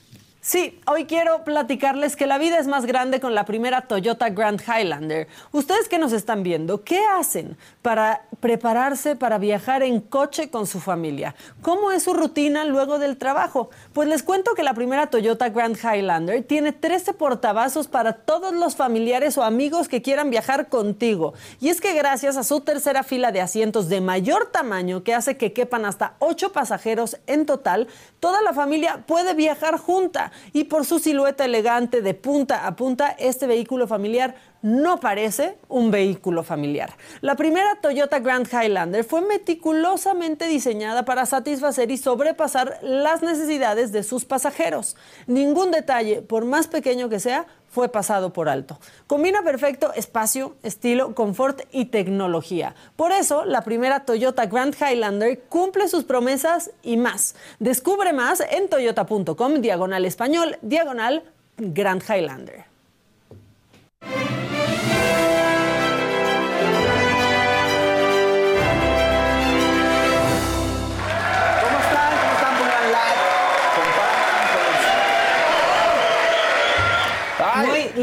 Sí, 0.47 0.79
hoy 0.87 1.07
quiero 1.07 1.43
platicarles 1.43 2.15
que 2.15 2.25
la 2.25 2.37
vida 2.37 2.57
es 2.57 2.67
más 2.67 2.85
grande 2.85 3.19
con 3.19 3.35
la 3.35 3.43
primera 3.43 3.81
Toyota 3.81 4.29
Grand 4.29 4.61
Highlander. 4.61 5.27
Ustedes 5.51 5.89
que 5.89 5.99
nos 5.99 6.13
están 6.13 6.41
viendo, 6.41 6.85
¿qué 6.85 7.03
hacen 7.03 7.57
para 7.81 8.21
prepararse 8.39 9.17
para 9.17 9.39
viajar 9.39 9.83
en 9.83 9.99
coche 9.99 10.49
con 10.49 10.65
su 10.65 10.79
familia? 10.79 11.35
¿Cómo 11.61 11.91
es 11.91 12.03
su 12.03 12.13
rutina 12.13 12.63
luego 12.63 12.97
del 12.97 13.17
trabajo? 13.17 13.71
Pues 13.91 14.07
les 14.07 14.23
cuento 14.23 14.53
que 14.53 14.63
la 14.63 14.73
primera 14.73 15.07
Toyota 15.07 15.49
Grand 15.49 15.77
Highlander 15.77 16.41
tiene 16.45 16.71
13 16.71 17.13
portavasos 17.15 17.89
para 17.89 18.13
todos 18.13 18.53
los 18.53 18.77
familiares 18.77 19.37
o 19.37 19.43
amigos 19.43 19.89
que 19.89 20.01
quieran 20.01 20.29
viajar 20.29 20.69
contigo. 20.69 21.33
Y 21.59 21.67
es 21.67 21.81
que 21.81 21.91
gracias 21.91 22.37
a 22.37 22.45
su 22.45 22.61
tercera 22.61 23.03
fila 23.03 23.33
de 23.33 23.41
asientos 23.41 23.89
de 23.89 23.99
mayor 23.99 24.45
tamaño 24.49 25.03
que 25.03 25.13
hace 25.13 25.35
que 25.35 25.51
quepan 25.51 25.83
hasta 25.83 26.13
8 26.19 26.53
pasajeros 26.53 27.17
en 27.27 27.45
total, 27.45 27.89
toda 28.21 28.41
la 28.41 28.53
familia 28.53 29.03
puede 29.05 29.33
viajar 29.33 29.77
junta 29.77 30.31
y 30.53 30.65
por 30.65 30.85
su 30.85 30.99
silueta 30.99 31.45
elegante 31.45 32.01
de 32.01 32.13
punta 32.13 32.67
a 32.67 32.75
punta, 32.75 33.15
este 33.19 33.47
vehículo 33.47 33.87
familiar 33.87 34.35
no 34.61 34.99
parece 34.99 35.57
un 35.69 35.91
vehículo 35.91 36.43
familiar. 36.43 36.95
La 37.21 37.35
primera 37.35 37.75
Toyota 37.81 38.19
Grand 38.19 38.47
Highlander 38.47 39.03
fue 39.03 39.21
meticulosamente 39.21 40.47
diseñada 40.47 41.05
para 41.05 41.25
satisfacer 41.25 41.91
y 41.91 41.97
sobrepasar 41.97 42.79
las 42.81 43.21
necesidades 43.21 43.91
de 43.91 44.03
sus 44.03 44.25
pasajeros. 44.25 44.95
Ningún 45.27 45.71
detalle, 45.71 46.21
por 46.21 46.45
más 46.45 46.67
pequeño 46.67 47.09
que 47.09 47.19
sea, 47.19 47.45
fue 47.69 47.89
pasado 47.89 48.33
por 48.33 48.49
alto. 48.49 48.79
Combina 49.07 49.43
perfecto 49.43 49.93
espacio, 49.93 50.55
estilo, 50.63 51.13
confort 51.13 51.61
y 51.71 51.85
tecnología. 51.85 52.75
Por 52.95 53.11
eso, 53.11 53.45
la 53.45 53.61
primera 53.61 54.05
Toyota 54.05 54.45
Grand 54.45 54.75
Highlander 54.75 55.41
cumple 55.49 55.87
sus 55.87 56.03
promesas 56.03 56.71
y 56.83 56.97
más. 56.97 57.35
Descubre 57.59 58.13
más 58.13 58.41
en 58.41 58.69
toyota.com, 58.69 59.61
diagonal 59.61 60.05
español, 60.05 60.57
diagonal 60.61 61.23
Grand 61.57 62.03
Highlander. 62.03 62.65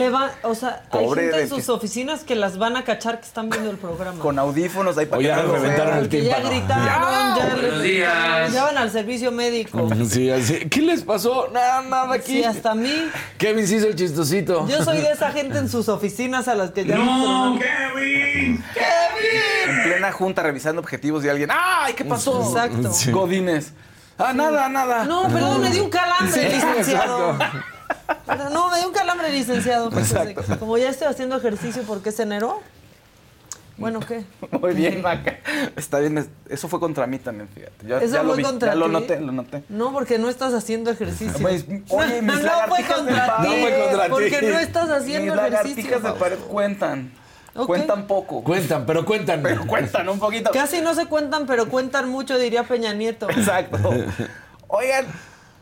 Le 0.05 0.11
va, 0.11 0.30
o 0.42 0.55
sea, 0.55 0.82
hay 0.90 1.07
gente 1.09 1.40
en 1.42 1.48
sus 1.48 1.64
que- 1.66 1.72
oficinas 1.72 2.24
que 2.24 2.34
las 2.34 2.59
van 2.59 2.76
a 2.76 2.84
cachar 2.84 3.18
que 3.20 3.26
están 3.26 3.48
viendo 3.50 3.70
el 3.70 3.76
programa. 3.78 4.18
Con 4.22 4.38
audífonos 4.38 4.96
ahí 4.98 5.07
para 5.07 5.18
Oye, 5.18 5.28
que 5.30 5.34
ya 5.36 5.42
no 5.42 5.52
reventaron 5.55 5.98
el 5.98 6.09
que 6.09 6.24
ya 6.24 6.40
gritaron, 6.40 7.36
ya, 7.36 7.55
Buenos 7.55 7.82
días. 7.82 8.52
ya 8.52 8.64
van 8.64 8.78
al 8.78 8.90
servicio 8.90 9.32
médico. 9.32 9.88
Sí, 10.09 10.30
así. 10.30 10.68
¿Qué 10.68 10.82
les 10.82 11.02
pasó? 11.02 11.48
Nada, 11.52 11.82
nada 11.82 12.14
aquí. 12.14 12.32
Sí, 12.38 12.44
hasta 12.44 12.72
a 12.72 12.74
mí. 12.74 12.92
Kevin 13.38 13.66
se 13.66 13.76
hizo 13.76 13.86
el 13.88 13.96
chistosito. 13.96 14.66
Yo 14.68 14.84
soy 14.84 14.98
de 14.98 15.11
esa 15.12 15.30
gente 15.32 15.59
en 15.59 15.68
sus 15.74 15.88
oficinas 15.88 16.46
a 16.48 16.55
las 16.55 16.70
que 16.72 16.84
ya 16.84 16.96
no, 16.96 17.59
Kevin! 17.59 18.62
En 19.68 19.82
plena 19.84 20.12
junta 20.12 20.42
revisando 20.42 20.80
objetivos 20.80 21.24
y 21.24 21.28
alguien. 21.28 21.50
¡Ay, 21.52 21.94
qué 21.94 22.05
pasó! 22.05 22.42
Exacto. 22.46 22.92
Sí. 22.92 23.11
Godines. 23.11 23.72
Ah, 24.18 24.32
nada, 24.32 24.68
nada. 24.68 25.05
No, 25.05 25.24
perdón, 25.28 25.61
me 25.62 25.70
dio 25.70 25.84
un 25.84 25.90
calambre, 25.90 26.30
Sí, 26.32 26.40
licenciado. 26.55 27.32
exacto. 27.32 27.59
Pero 28.26 28.50
no, 28.50 28.70
me 28.70 28.78
dio 28.78 28.88
un 28.88 28.94
calambre, 28.94 29.30
licenciado. 29.32 29.90
Como 30.59 30.78
ya 30.78 30.88
estoy 30.90 31.09
haciendo 31.09 31.36
ejercicio 31.36 31.82
porque 31.86 32.11
es 32.11 32.20
enero. 32.20 32.61
Bueno, 33.76 33.98
¿qué? 33.98 34.24
Muy 34.52 34.72
bien, 34.72 35.02
Maca. 35.02 35.38
Está 35.74 35.98
bien, 35.98 36.16
es- 36.18 36.28
eso 36.48 36.68
fue 36.68 36.78
contra 36.78 37.09
mí 37.09 37.18
también, 37.18 37.48
fíjate. 37.48 38.05
¿Eso 38.05 38.14
ya 38.14 38.22
lo 38.22 38.28
fue 38.28 38.36
vi, 38.36 38.42
contra 38.44 38.68
ya 38.68 38.74
lo 38.76 38.86
noté, 38.86 39.18
lo 39.20 39.32
noté. 39.32 39.64
No, 39.68 39.92
porque 39.92 40.16
no 40.16 40.28
estás 40.28 40.55
haciendo 40.55 40.92
ejercicio. 40.92 41.34
Pues, 41.40 41.64
oye, 41.88 42.22
mis 42.22 42.40
no, 42.40 42.42
no 42.42 42.68
fue 42.68 42.84
contra 42.84 43.36
ti. 43.38 43.42
No 43.42 43.48
fue 43.50 43.84
contra 43.88 44.09
porque 44.11 44.38
ti. 44.38 44.46
no 44.46 44.59
estás 44.61 44.90
haciendo 44.90 45.34
Mis 45.34 45.42
ejercicio. 45.42 45.90
lagartijas 45.90 46.02
de 46.05 46.12
pared 46.20 46.38
cuentan. 46.38 47.12
Cuentan 47.66 48.07
poco. 48.07 48.44
Cuentan, 48.44 48.86
pero 48.86 49.05
cuentan. 49.05 49.42
Pero 49.42 49.66
cuentan 49.66 50.09
un 50.09 50.18
poquito. 50.20 50.50
Casi 50.52 50.80
no 50.80 50.94
se 50.94 51.07
cuentan, 51.07 51.46
pero 51.46 51.68
cuentan 51.68 52.09
mucho, 52.09 52.38
diría 52.38 52.62
Peña 52.62 52.92
Nieto. 52.94 53.28
Exacto. 53.30 53.78
Oigan, 54.68 55.07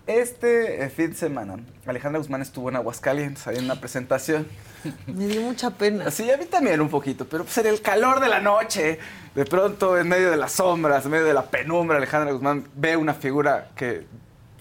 este 0.07 0.84
eh, 0.84 0.90
fin 0.90 1.11
de 1.11 1.16
semana, 1.16 1.57
Alejandra 1.86 2.18
Guzmán 2.18 2.42
estuvo 2.42 2.68
en 2.68 2.76
Aguascalientes, 2.76 3.46
ahí 3.46 3.57
en 3.57 3.64
una 3.64 3.80
presentación. 3.80 4.46
Me 5.07 5.26
dio 5.26 5.42
mucha 5.42 5.70
pena. 5.70 6.11
Sí, 6.11 6.30
a 6.30 6.36
mí 6.36 6.44
también 6.46 6.80
un 6.80 6.88
poquito, 6.88 7.26
pero 7.26 7.44
pues 7.44 7.57
en 7.59 7.66
el 7.66 7.80
calor 7.80 8.20
de 8.20 8.28
la 8.28 8.40
noche, 8.40 8.98
de 9.34 9.44
pronto 9.44 9.98
en 9.98 10.09
medio 10.09 10.30
de 10.30 10.36
las 10.36 10.53
sombras, 10.53 11.05
en 11.05 11.12
medio 11.12 11.24
de 11.24 11.34
la 11.34 11.46
penumbra, 11.46 11.98
Alejandra 11.98 12.32
Guzmán 12.32 12.68
ve 12.74 12.96
una 12.96 13.14
figura 13.14 13.70
que 13.76 14.07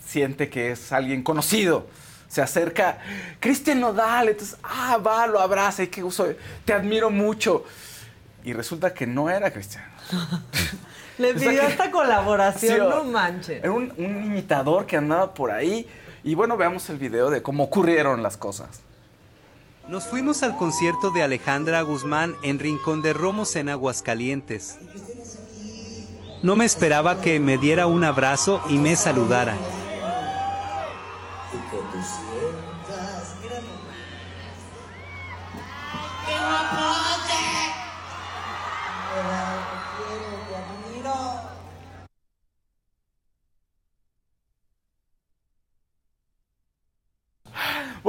siente 0.05 0.49
que 0.49 0.71
es 0.71 0.91
alguien 0.91 1.23
conocido. 1.23 1.87
Se 2.27 2.41
acerca, 2.41 2.99
Cristian 3.39 3.81
Nodal, 3.81 4.29
entonces, 4.29 4.57
ah, 4.63 4.97
va, 5.05 5.27
lo 5.27 5.41
abraza, 5.41 5.83
y 5.83 5.87
qué 5.87 6.01
gusto, 6.01 6.33
te 6.63 6.71
admiro 6.71 7.09
mucho. 7.09 7.65
Y 8.43 8.53
resulta 8.53 8.93
que 8.93 9.05
no 9.05 9.29
era 9.29 9.51
Cristian. 9.51 9.83
Le 11.21 11.33
O 11.33 11.39
sea 11.39 11.49
pidió 11.49 11.61
que- 11.61 11.67
esta 11.67 11.91
colaboración, 11.91 12.75
Sí, 12.75 12.81
no 12.89 13.03
manches. 13.05 13.59
Era 13.63 13.71
un, 13.71 13.93
un 13.97 14.23
imitador 14.25 14.85
que 14.85 14.97
andaba 14.97 15.33
por 15.33 15.51
ahí. 15.51 15.87
Y 16.23 16.35
bueno, 16.35 16.57
veamos 16.57 16.89
el 16.89 16.97
video 16.97 17.29
de 17.29 17.41
cómo 17.41 17.63
ocurrieron 17.63 18.21
las 18.23 18.37
cosas. 18.37 18.81
Nos 19.87 20.05
fuimos 20.05 20.43
al 20.43 20.55
concierto 20.57 21.09
de 21.11 21.23
Alejandra 21.23 21.81
Guzmán 21.81 22.35
en 22.43 22.59
Rincón 22.59 23.01
de 23.01 23.13
Romos 23.13 23.55
en 23.55 23.69
Aguascalientes. 23.69 24.77
No 26.43 26.55
me 26.55 26.65
esperaba 26.65 27.21
que 27.21 27.39
me 27.39 27.57
diera 27.57 27.87
un 27.87 28.03
abrazo 28.03 28.61
y 28.69 28.77
me 28.77 28.95
saludara. 28.95 29.55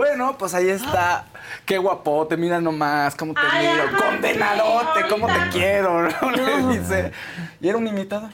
Bueno, 0.02 0.36
pues 0.36 0.52
ahí 0.52 0.68
está. 0.68 1.26
Qué 1.64 1.78
guapote, 1.78 2.36
mira 2.36 2.60
nomás, 2.60 3.14
cómo 3.14 3.34
te 3.34 3.40
miro. 3.40 3.84
Condenadote, 3.96 5.06
cómo 5.08 5.28
te 5.28 5.48
quiero. 5.52 6.02
¿no? 6.02 6.30
Le 6.32 6.76
dice. 6.76 7.12
Y 7.60 7.68
era 7.68 7.78
un 7.78 7.86
imitador. 7.86 8.30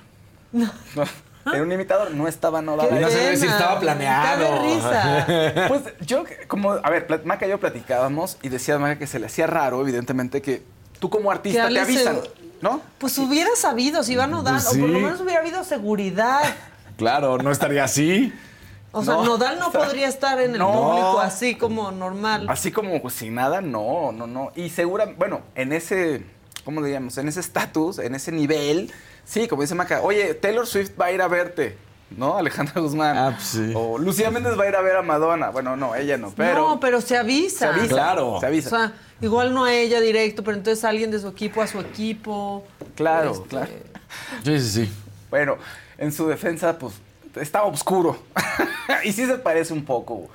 No, 0.50 0.70
Era 1.52 1.62
un 1.62 1.70
imitador, 1.70 2.10
no 2.12 2.26
estaba. 2.26 2.62
Qué 2.62 2.94
ahí. 2.94 3.02
No 3.02 3.10
sé 3.10 3.36
si 3.36 3.46
estaba 3.46 3.78
planeado. 3.78 4.62
Qué 4.62 4.74
risa. 4.74 5.68
Pues 5.68 5.82
yo, 6.00 6.24
como, 6.46 6.72
a 6.72 6.88
ver, 6.88 7.06
Maca 7.26 7.46
y 7.46 7.50
yo 7.50 7.60
platicábamos 7.60 8.38
y 8.40 8.48
decía 8.48 8.78
Maca 8.78 8.98
que 8.98 9.06
se 9.06 9.18
le 9.18 9.26
hacía 9.26 9.46
raro, 9.46 9.82
evidentemente, 9.82 10.40
que 10.40 10.62
tú 10.98 11.10
como 11.10 11.30
artista 11.30 11.68
te 11.68 11.80
avisan, 11.80 12.20
¿no? 12.62 12.80
Pues 12.96 13.18
hubiera 13.18 13.50
sabido 13.56 14.02
si 14.02 14.14
iban 14.14 14.32
a 14.32 14.42
Pues 14.42 14.68
o 14.68 14.70
por 14.70 14.88
lo 14.88 15.00
menos 15.00 15.20
hubiera 15.20 15.40
habido 15.40 15.62
seguridad. 15.64 16.44
Claro, 16.96 17.36
no 17.36 17.50
estaría 17.50 17.84
así. 17.84 18.32
O 18.98 19.04
sea, 19.04 19.14
No. 19.14 19.24
Nodal 19.24 19.58
no 19.58 19.70
podría 19.72 20.08
estar 20.08 20.40
en 20.40 20.52
el 20.52 20.58
No. 20.58 20.72
público 20.72 21.20
así 21.20 21.54
como 21.56 21.90
normal. 21.90 22.46
Así 22.48 22.70
como 22.72 23.00
pues, 23.02 23.14
sin 23.14 23.34
nada, 23.34 23.60
no, 23.60 24.12
no, 24.12 24.26
no. 24.26 24.52
Y 24.54 24.70
segura, 24.70 25.12
bueno, 25.16 25.40
en 25.54 25.72
ese, 25.72 26.24
¿cómo 26.64 26.82
diríamos? 26.82 27.16
En 27.18 27.28
ese 27.28 27.40
estatus, 27.40 27.98
en 27.98 28.14
ese 28.14 28.32
nivel, 28.32 28.92
sí, 29.24 29.48
como 29.48 29.62
dice 29.62 29.74
Maca, 29.74 30.02
oye, 30.02 30.34
Taylor 30.34 30.66
Swift 30.66 30.92
va 31.00 31.06
a 31.06 31.12
ir 31.12 31.22
a 31.22 31.28
verte. 31.28 31.76
¿no? 32.16 32.38
Alejandra 32.38 32.80
Guzmán. 32.80 33.18
Ah, 33.18 33.32
pues 33.34 33.48
sí. 33.48 33.72
O 33.76 33.98
Lucía 33.98 34.30
Méndez 34.30 34.58
va 34.58 34.64
a 34.64 34.68
ir 34.68 34.74
a 34.76 34.80
ver 34.80 34.96
a 34.96 35.02
Madonna. 35.02 35.50
Bueno, 35.50 35.76
no, 35.76 35.94
ella 35.94 36.16
no, 36.16 36.32
pero. 36.34 36.54
No, 36.68 36.80
pero 36.80 37.02
se 37.02 37.18
avisa. 37.18 37.58
Se 37.58 37.66
avisa. 37.66 37.88
Claro. 37.94 38.38
Se 38.40 38.46
avisa. 38.46 38.68
O 38.68 38.78
sea, 38.78 38.92
igual 39.20 39.52
no 39.52 39.66
a 39.66 39.74
ella 39.74 40.00
directo, 40.00 40.42
pero 40.42 40.56
entonces 40.56 40.82
alguien 40.86 41.10
de 41.10 41.18
su 41.18 41.28
equipo 41.28 41.60
a 41.60 41.66
su 41.66 41.78
equipo. 41.80 42.64
claro, 42.96 43.32
Este, 43.32 43.48
claro. 43.48 43.68
Sí, 44.42 44.58
sí, 44.58 44.70
sí. 44.86 44.92
Bueno, 45.28 45.56
en 45.98 46.10
su 46.10 46.26
defensa, 46.26 46.78
pues, 46.78 46.94
está 47.40 47.62
oscuro. 47.64 48.16
y 49.04 49.12
sí 49.12 49.26
se 49.26 49.38
parece 49.38 49.72
un 49.72 49.84
poco. 49.84 50.28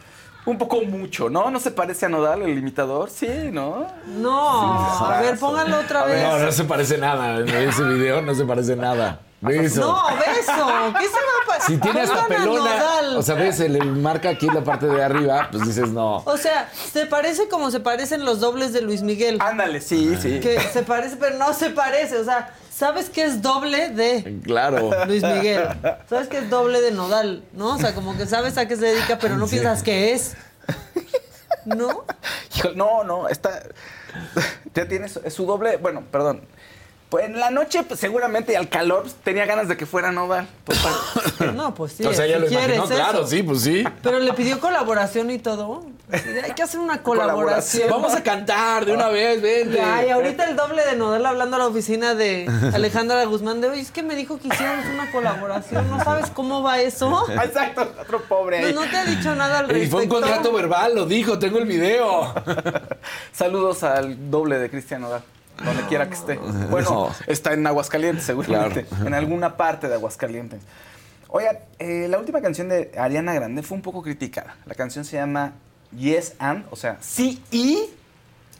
Un 0.45 0.57
poco 0.57 0.81
mucho, 0.81 1.29
¿no? 1.29 1.49
¿No 1.49 1.59
se 1.59 1.71
parece 1.71 2.05
a 2.05 2.09
Nodal, 2.09 2.41
el 2.41 2.57
imitador? 2.57 3.09
Sí, 3.09 3.29
¿no? 3.51 3.87
No, 4.07 4.97
Sí, 4.99 5.05
a 5.05 5.21
ver, 5.21 5.39
póngalo 5.39 5.79
otra 5.79 6.01
A 6.01 6.05
ver. 6.05 6.15
vez. 6.17 6.23
No, 6.27 6.39
no 6.39 6.51
se 6.51 6.63
parece 6.65 6.97
nada. 6.97 7.39
En 7.39 7.47
ese 7.47 7.83
video 7.83 8.21
no 8.21 8.35
se 8.35 8.43
parece 8.43 8.75
nada. 8.75 9.21
Beso. 9.43 9.81
No, 9.81 10.03
beso. 10.15 10.23
¿Qué 10.35 10.43
se 10.45 10.51
va 10.51 11.43
a 11.43 11.47
pasar? 11.47 11.67
Si 11.67 11.77
tiene 11.77 12.01
hasta 12.01 12.27
pelona, 12.27 13.17
o 13.17 13.21
sea, 13.21 13.35
ves, 13.35 13.57
se 13.57 13.67
le 13.67 13.83
marca 13.83 14.29
aquí 14.29 14.47
la 14.47 14.63
parte 14.63 14.85
de 14.85 15.03
arriba, 15.03 15.49
pues 15.51 15.65
dices 15.67 15.89
no. 15.89 16.17
O 16.25 16.37
sea, 16.37 16.69
se 16.91 17.05
parece 17.05 17.49
como 17.49 17.69
se 17.69 17.81
parecen 17.81 18.23
los 18.23 18.39
dobles 18.39 18.71
de 18.71 18.81
Luis 18.81 19.01
Miguel. 19.01 19.39
Ándale, 19.41 19.81
sí, 19.81 20.15
sí. 20.21 20.39
Que 20.39 20.59
se 20.61 20.83
parece, 20.83 21.17
pero 21.17 21.37
no 21.37 21.53
se 21.53 21.71
parece. 21.71 22.17
O 22.19 22.23
sea, 22.23 22.53
¿sabes 22.73 23.09
qué 23.09 23.25
es 23.25 23.41
doble 23.41 23.89
de 23.89 24.39
Claro. 24.43 24.91
Luis 25.07 25.21
Miguel? 25.21 25.67
¿Sabes 26.09 26.29
qué 26.29 26.37
es 26.37 26.49
doble 26.49 26.79
de 26.79 26.91
Nodal? 26.91 27.43
¿No? 27.51 27.75
O 27.75 27.77
sea, 27.77 27.93
como 27.93 28.15
que 28.17 28.25
sabes 28.25 28.57
a 28.57 28.65
qué 28.67 28.77
se 28.77 28.85
dedica, 28.85 29.17
pero 29.19 29.35
no 29.35 29.47
piensas 29.47 29.83
qué 29.83 30.13
es. 30.13 30.37
¿No? 31.65 32.05
No, 32.75 33.03
no, 33.03 33.27
está. 33.27 33.61
Ya 34.73 34.87
tiene 34.87 35.09
su, 35.09 35.19
su 35.29 35.45
doble. 35.45 35.75
Bueno, 35.77 36.03
perdón. 36.11 36.41
Pues 37.13 37.25
en 37.25 37.39
la 37.39 37.51
noche, 37.51 37.83
pues, 37.83 37.99
seguramente 37.99 38.53
y 38.53 38.55
al 38.55 38.69
calor, 38.69 39.03
pues, 39.03 39.13
tenía 39.23 39.45
ganas 39.45 39.67
de 39.67 39.77
que 39.77 39.85
fuera 39.85 40.11
Nodal. 40.11 40.47
Pues, 40.63 40.79
para- 41.37 41.51
No, 41.51 41.71
pues 41.75 41.91
sí. 41.93 42.03
o 42.03 42.11
sea, 42.11 42.25
ya 42.25 42.37
si 42.37 42.41
lo 42.41 42.47
quieres 42.47 42.75
imaginó, 42.75 42.95
claro, 42.95 43.19
eso. 43.19 43.27
sí, 43.27 43.43
pues 43.43 43.61
sí. 43.61 43.83
Pero 44.01 44.17
le 44.17 44.33
pidió 44.33 44.59
colaboración 44.59 45.29
y 45.29 45.37
todo. 45.37 45.85
Hay 46.11 46.53
que 46.53 46.63
hacer 46.63 46.79
una 46.79 47.03
colaboración. 47.03 47.87
Vamos 47.87 48.15
a 48.15 48.23
cantar 48.23 48.85
de 48.85 48.93
una 48.93 49.09
vez, 49.09 49.39
vente. 49.43 49.79
Ay, 49.79 50.09
ahorita 50.09 50.45
el 50.49 50.55
doble 50.55 50.83
de 50.85 50.95
Nodal 50.95 51.23
hablando 51.27 51.55
a 51.57 51.59
la 51.59 51.67
oficina 51.67 52.15
de 52.15 52.49
Alejandra 52.73 53.23
Guzmán 53.25 53.61
de 53.61 53.69
hoy. 53.69 53.79
Es 53.81 53.91
que 53.91 54.01
me 54.01 54.15
dijo 54.15 54.39
que 54.39 54.47
hiciéramos 54.47 54.87
una 54.87 55.11
colaboración. 55.11 55.87
¿No 55.91 56.03
sabes 56.03 56.31
cómo 56.31 56.63
va 56.63 56.81
eso? 56.81 57.29
Exacto, 57.31 57.93
otro 58.01 58.23
pobre 58.23 58.57
ahí. 58.57 58.73
No, 58.73 58.83
no 58.85 58.89
te 58.89 58.97
ha 58.97 59.05
dicho 59.05 59.35
nada 59.35 59.59
al 59.59 59.65
Y 59.65 59.73
respecto. 59.73 59.91
fue 59.97 60.03
un 60.05 60.09
contrato 60.09 60.51
verbal, 60.51 60.95
lo 60.95 61.05
dijo, 61.05 61.37
tengo 61.37 61.59
el 61.59 61.65
video. 61.65 62.33
Saludos 63.31 63.83
al 63.83 64.31
doble 64.31 64.57
de 64.57 64.71
Cristian 64.71 65.01
Nodal. 65.01 65.21
Donde 65.63 65.83
quiera 65.83 66.07
que 66.07 66.15
esté. 66.15 66.35
Bueno, 66.69 66.89
No. 66.89 67.15
está 67.27 67.53
en 67.53 67.65
Aguascalientes, 67.67 68.25
seguramente. 68.25 68.85
En 69.05 69.13
alguna 69.13 69.57
parte 69.57 69.87
de 69.87 69.95
Aguascalientes. 69.95 70.61
Oigan, 71.27 71.57
eh, 71.79 72.07
la 72.09 72.19
última 72.19 72.41
canción 72.41 72.69
de 72.69 72.91
Ariana 72.97 73.33
Grande 73.33 73.63
fue 73.63 73.75
un 73.75 73.81
poco 73.81 74.01
criticada. 74.03 74.55
La 74.65 74.75
canción 74.75 75.03
se 75.05 75.17
llama 75.17 75.53
Yes 75.97 76.33
and, 76.39 76.65
o 76.71 76.75
sea, 76.75 76.97
sí 77.01 77.41
y. 77.51 77.89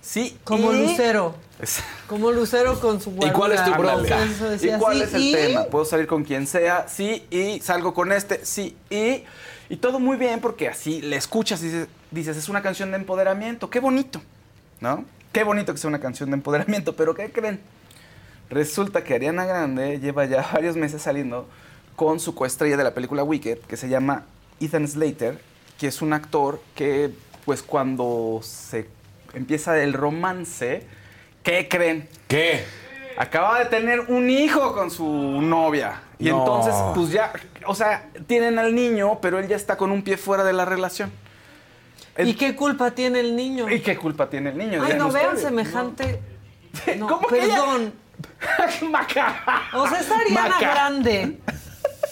Sí 0.02 0.38
Como 0.44 0.74
y- 0.74 0.82
Lucero. 0.88 1.36
Como 2.08 2.32
Lucero 2.32 2.78
con 2.82 3.00
su 3.00 3.12
¿Y 3.22 3.30
cuál 3.32 3.54
es 3.54 3.64
tu 3.64 3.72
bronca? 3.72 4.18
¿Y 4.60 4.70
cuál 4.78 4.98
sí, 4.98 5.02
es 5.04 5.14
el 5.14 5.22
y- 5.22 5.32
tema? 5.34 5.64
Puedo 5.66 5.86
salir 5.86 6.08
con 6.08 6.24
quien 6.26 6.46
sea, 6.46 6.88
sí, 6.90 7.26
y 7.32 7.60
salgo 7.62 7.94
con 7.94 8.12
este, 8.12 8.46
sí, 8.46 8.76
y. 8.90 9.24
Y 9.70 9.78
todo 9.78 10.00
muy 10.00 10.18
bien 10.18 10.42
porque 10.42 10.68
así 10.68 11.02
le 11.02 11.16
escuchas 11.16 11.62
y 11.64 11.68
dices, 11.68 11.88
dices, 12.12 12.38
es 12.38 12.50
una 12.50 12.62
canción 12.62 12.92
de 12.92 12.98
empoderamiento. 12.98 13.70
Qué 13.70 13.80
bonito, 13.80 14.22
¿no? 14.82 15.06
Qué 15.34 15.44
bonito 15.44 15.74
que 15.74 15.80
sea 15.80 15.88
una 15.90 16.00
canción 16.00 16.30
de 16.30 16.36
empoderamiento, 16.36 16.96
pero 16.96 17.16
¿qué 17.16 17.32
creen? 17.32 17.60
Resulta 18.52 19.04
que 19.04 19.16
Ariana 19.16 19.46
Grande 19.46 20.00
lleva 20.00 20.26
ya 20.26 20.48
varios 20.54 20.76
meses 20.76 21.02
saliendo 21.02 21.50
con 21.96 22.20
su 22.20 22.36
coestrella 22.36 22.78
de 22.78 22.84
la 22.84 22.94
película 22.94 23.24
Wicked, 23.24 23.58
que 23.68 23.76
se 23.76 23.90
llama 23.90 24.26
Ethan 24.62 24.88
Slater, 24.88 25.42
que 25.80 25.88
es 25.88 26.04
un 26.04 26.14
actor 26.14 26.62
que, 26.76 27.10
pues 27.46 27.64
cuando 27.64 28.42
se 28.44 28.88
empieza 29.34 29.82
el 29.82 29.94
romance, 29.94 30.86
¿qué 31.42 31.68
creen? 31.68 32.08
¿Qué? 32.28 32.64
Acaba 33.18 33.58
de 33.60 33.66
tener 33.66 34.02
un 34.02 34.30
hijo 34.30 34.74
con 34.74 34.92
su 34.92 35.04
novia. 35.06 36.02
Y 36.20 36.30
No. 36.30 36.40
entonces, 36.40 36.76
pues 36.94 37.10
ya, 37.10 37.34
o 37.66 37.74
sea, 37.74 38.08
tienen 38.28 38.60
al 38.60 38.74
niño, 38.76 39.20
pero 39.20 39.40
él 39.40 39.48
ya 39.48 39.56
está 39.56 39.78
con 39.78 39.92
un 39.92 40.04
pie 40.04 40.18
fuera 40.18 40.44
de 40.44 40.54
la 40.54 40.66
relación. 40.66 41.12
¿Y 42.18 42.34
qué 42.36 42.56
culpa 42.56 42.92
tiene 42.92 43.20
el 43.22 43.36
niño? 43.36 43.70
¿Y 43.70 43.80
qué 43.82 43.98
culpa 43.98 44.30
tiene 44.30 44.52
el 44.52 44.58
niño? 44.58 44.84
Ay, 44.84 44.94
no 44.98 45.12
vean 45.12 45.38
semejante. 45.38 46.22
No, 46.98 47.08
¿Cómo 47.08 47.28
que 47.28 47.38
ella- 47.44 47.54
perdón. 47.54 47.94
Maca. 48.92 49.36
O 49.74 49.88
sea, 49.88 50.00
es 50.00 50.10
Ariana 50.10 50.50
Maca. 50.50 50.60
Grande. 50.60 51.38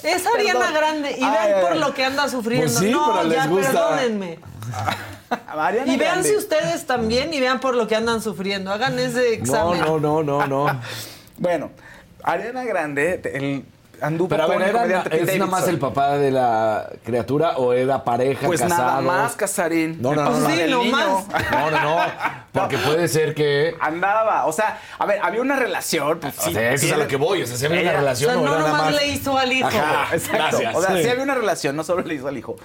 Es 0.04 0.24
Ariana 0.28 0.60
Perdón. 0.60 0.74
Grande. 0.76 1.12
Y 1.18 1.24
Ay, 1.24 1.32
vean 1.32 1.54
ay, 1.56 1.62
por 1.64 1.72
ay. 1.74 1.80
lo 1.80 1.94
que 1.96 2.06
anda 2.06 2.30
sufriendo. 2.30 2.68
Pues 2.68 2.78
sí, 2.78 2.92
no, 2.92 3.12
pero 3.12 3.24
les 3.28 3.38
ya, 3.38 3.48
gusta. 3.48 3.72
perdónenme. 3.72 4.40
Ariana 5.48 5.92
Y 5.94 5.98
vean 5.98 6.24
si 6.24 6.36
ustedes 6.36 6.86
también 6.86 7.34
y 7.34 7.40
vean 7.40 7.60
por 7.60 7.76
lo 7.76 7.88
que 7.88 7.96
andan 7.96 8.22
sufriendo. 8.22 8.72
Hagan 8.72 9.00
ese 9.00 9.20
No, 9.20 9.74
examen. 9.74 9.82
no, 9.82 10.00
no, 10.00 10.22
no, 10.24 10.46
no. 10.48 10.82
Bueno, 11.38 11.72
Ariana 12.24 12.64
Grande, 12.64 13.20
el 13.34 13.66
anduvo 14.02 14.30
Pero 14.30 14.44
a 14.44 14.48
con 14.48 14.58
ver, 14.58 14.64
el 14.64 14.70
¿era, 14.72 14.80
comediante 14.82 15.10
Pete 15.12 15.32
¿es 15.34 15.40
nada 15.40 15.52
más 15.52 15.68
el 15.68 15.78
papá 15.80 16.18
de 16.18 16.32
la 16.32 16.90
criatura 17.04 17.58
o 17.58 17.74
era 17.74 18.04
pareja, 18.04 18.48
Pues 18.48 18.62
casado? 18.62 18.82
nada 18.82 19.02
más, 19.02 19.36
Casarín. 19.36 20.02
No, 20.02 20.14
no, 20.16 20.24
no, 20.30 20.50
El 20.50 20.72
no. 20.72 20.82
Sí, 20.84 20.90
no 20.90 20.98
más. 20.98 21.28
No, 21.52 21.72
no, 21.72 21.82
no. 21.82 21.98
Porque 22.52 22.78
puede 22.78 23.08
ser 23.08 23.34
que. 23.36 23.76
Andaba, 23.80 24.46
o 24.46 24.52
sea, 24.52 24.80
a 25.00 25.06
ver, 25.06 25.20
había 25.24 25.42
una 25.42 25.56
relación. 25.56 26.20
Pues, 26.20 26.38
O 26.40 26.42
sí, 26.42 26.54
sea, 26.54 26.74
eso 26.74 26.86
es 26.88 26.92
a 26.94 26.98
lo 26.98 27.08
que 27.08 27.16
voy. 27.16 27.42
O 27.44 27.48
sea, 27.48 27.56
si 27.58 27.66
había 27.66 27.82
una 27.82 27.90
Ella- 27.92 27.98
O 27.98 28.02
relación 28.02 28.32
sea, 28.32 28.40
o 28.42 28.46
no 28.46 28.52
nada 28.52 28.68
nomás 28.68 28.82
más. 28.92 28.96
le 28.96 29.08
hizo 29.08 29.38
al 29.38 29.52
hijo. 29.54 29.68
Ajá, 29.68 30.16
Exacto. 30.16 30.38
gracias. 30.38 30.76
O 30.76 30.82
sea, 30.82 30.96
Sí. 30.98 31.04
sí 31.04 31.10
había 31.10 31.24
una 31.24 31.36
relación, 31.36 31.76
no 31.76 31.84
solo 31.84 32.02
le 32.04 32.16
hizo 32.16 32.28
al 32.28 32.38
hijo. 32.38 32.58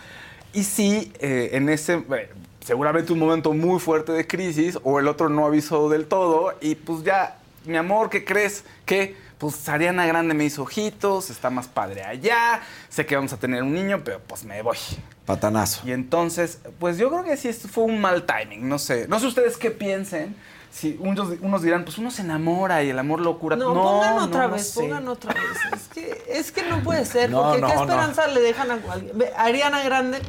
Y 0.52 0.64
sí, 0.64 1.12
eh, 1.20 1.50
en 1.52 1.68
ese, 1.68 2.02
eh, 2.16 2.30
seguramente 2.64 3.12
un 3.12 3.18
momento 3.18 3.52
muy 3.52 3.78
fuerte 3.78 4.12
de 4.12 4.26
crisis, 4.26 4.78
o 4.82 4.98
el 4.98 5.06
otro 5.06 5.28
no 5.28 5.44
avisó 5.46 5.88
del 5.90 6.06
todo, 6.06 6.54
y 6.60 6.74
pues 6.76 7.04
ya, 7.04 7.36
mi 7.66 7.76
amor, 7.76 8.08
¿qué 8.10 8.24
crees? 8.24 8.64
Que 8.86 9.16
pues 9.38 9.68
Ariana 9.68 10.06
Grande 10.06 10.34
me 10.34 10.44
hizo 10.44 10.62
ojitos, 10.62 11.30
está 11.30 11.50
más 11.50 11.68
padre 11.68 12.04
allá, 12.04 12.60
sé 12.88 13.04
que 13.06 13.16
vamos 13.16 13.32
a 13.32 13.36
tener 13.36 13.62
un 13.62 13.74
niño, 13.74 14.00
pero 14.04 14.20
pues 14.20 14.44
me 14.44 14.62
voy. 14.62 14.78
Patanazo. 15.26 15.86
Y 15.86 15.92
entonces, 15.92 16.60
pues 16.78 16.98
yo 16.98 17.10
creo 17.10 17.24
que 17.24 17.36
sí 17.36 17.48
esto 17.48 17.68
fue 17.68 17.84
un 17.84 18.00
mal 18.00 18.24
timing, 18.24 18.68
no 18.68 18.78
sé. 18.78 19.06
No 19.08 19.18
sé 19.20 19.26
ustedes 19.26 19.56
qué 19.56 19.70
piensen. 19.70 20.36
Si 20.70 20.96
unos, 21.00 21.38
unos 21.40 21.62
dirán, 21.62 21.84
pues 21.84 21.96
uno 21.98 22.10
se 22.10 22.22
enamora 22.22 22.82
y 22.84 22.90
el 22.90 22.98
amor 22.98 23.20
lo 23.20 23.38
cura. 23.38 23.56
No, 23.56 23.72
pongan 23.72 24.16
no, 24.16 24.24
otra 24.24 24.46
no 24.46 24.54
vez, 24.54 24.68
sé. 24.68 24.80
pongan 24.80 25.08
otra 25.08 25.32
vez. 25.32 25.42
Es 25.74 25.88
que, 25.88 26.24
es 26.28 26.52
que 26.52 26.62
no 26.68 26.82
puede 26.82 27.04
ser, 27.06 27.30
No, 27.30 27.42
porque 27.44 27.60
no, 27.62 27.66
qué 27.68 27.74
no. 27.74 27.80
esperanza 27.82 28.26
le 28.28 28.40
dejan 28.40 28.70
a 28.70 28.78
alguien. 28.92 29.16
Ve, 29.18 29.32
Ariana 29.36 29.82
Grande 29.82 30.20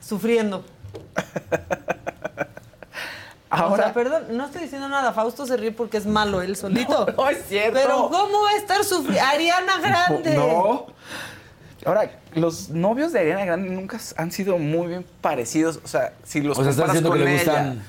sufriendo. 0.00 0.64
Ahora, 3.54 3.74
O 3.74 3.76
sea, 3.86 3.94
perdón, 3.94 4.24
no 4.30 4.46
estoy 4.46 4.62
diciendo 4.62 4.88
nada. 4.88 5.12
Fausto 5.12 5.46
se 5.46 5.56
ríe 5.56 5.72
porque 5.72 5.96
es 5.96 6.06
malo 6.06 6.42
él 6.42 6.56
solito. 6.56 7.06
no 7.16 7.28
es 7.28 7.44
cierto. 7.48 7.78
Pero 7.80 8.08
¿cómo 8.10 8.42
va 8.42 8.50
a 8.50 8.56
estar 8.56 8.84
sufriendo? 8.84 9.22
Ariana 9.24 9.78
Grande. 9.80 10.34
No. 10.34 10.86
Ahora, 11.86 12.10
los 12.34 12.70
novios 12.70 13.12
de 13.12 13.20
Ariana 13.20 13.44
Grande 13.44 13.70
nunca 13.70 13.98
han 14.16 14.32
sido 14.32 14.58
muy 14.58 14.88
bien 14.88 15.06
parecidos. 15.20 15.80
O 15.84 15.88
sea, 15.88 16.12
si 16.24 16.40
los 16.40 16.58
O 16.58 16.62
sea, 16.62 16.70
estás 16.70 16.86
comparas 16.86 17.02
diciendo 17.02 17.12
que 17.12 17.18
con 17.18 17.24
le 17.24 17.42
ella, 17.42 17.52
gustan. 17.52 17.82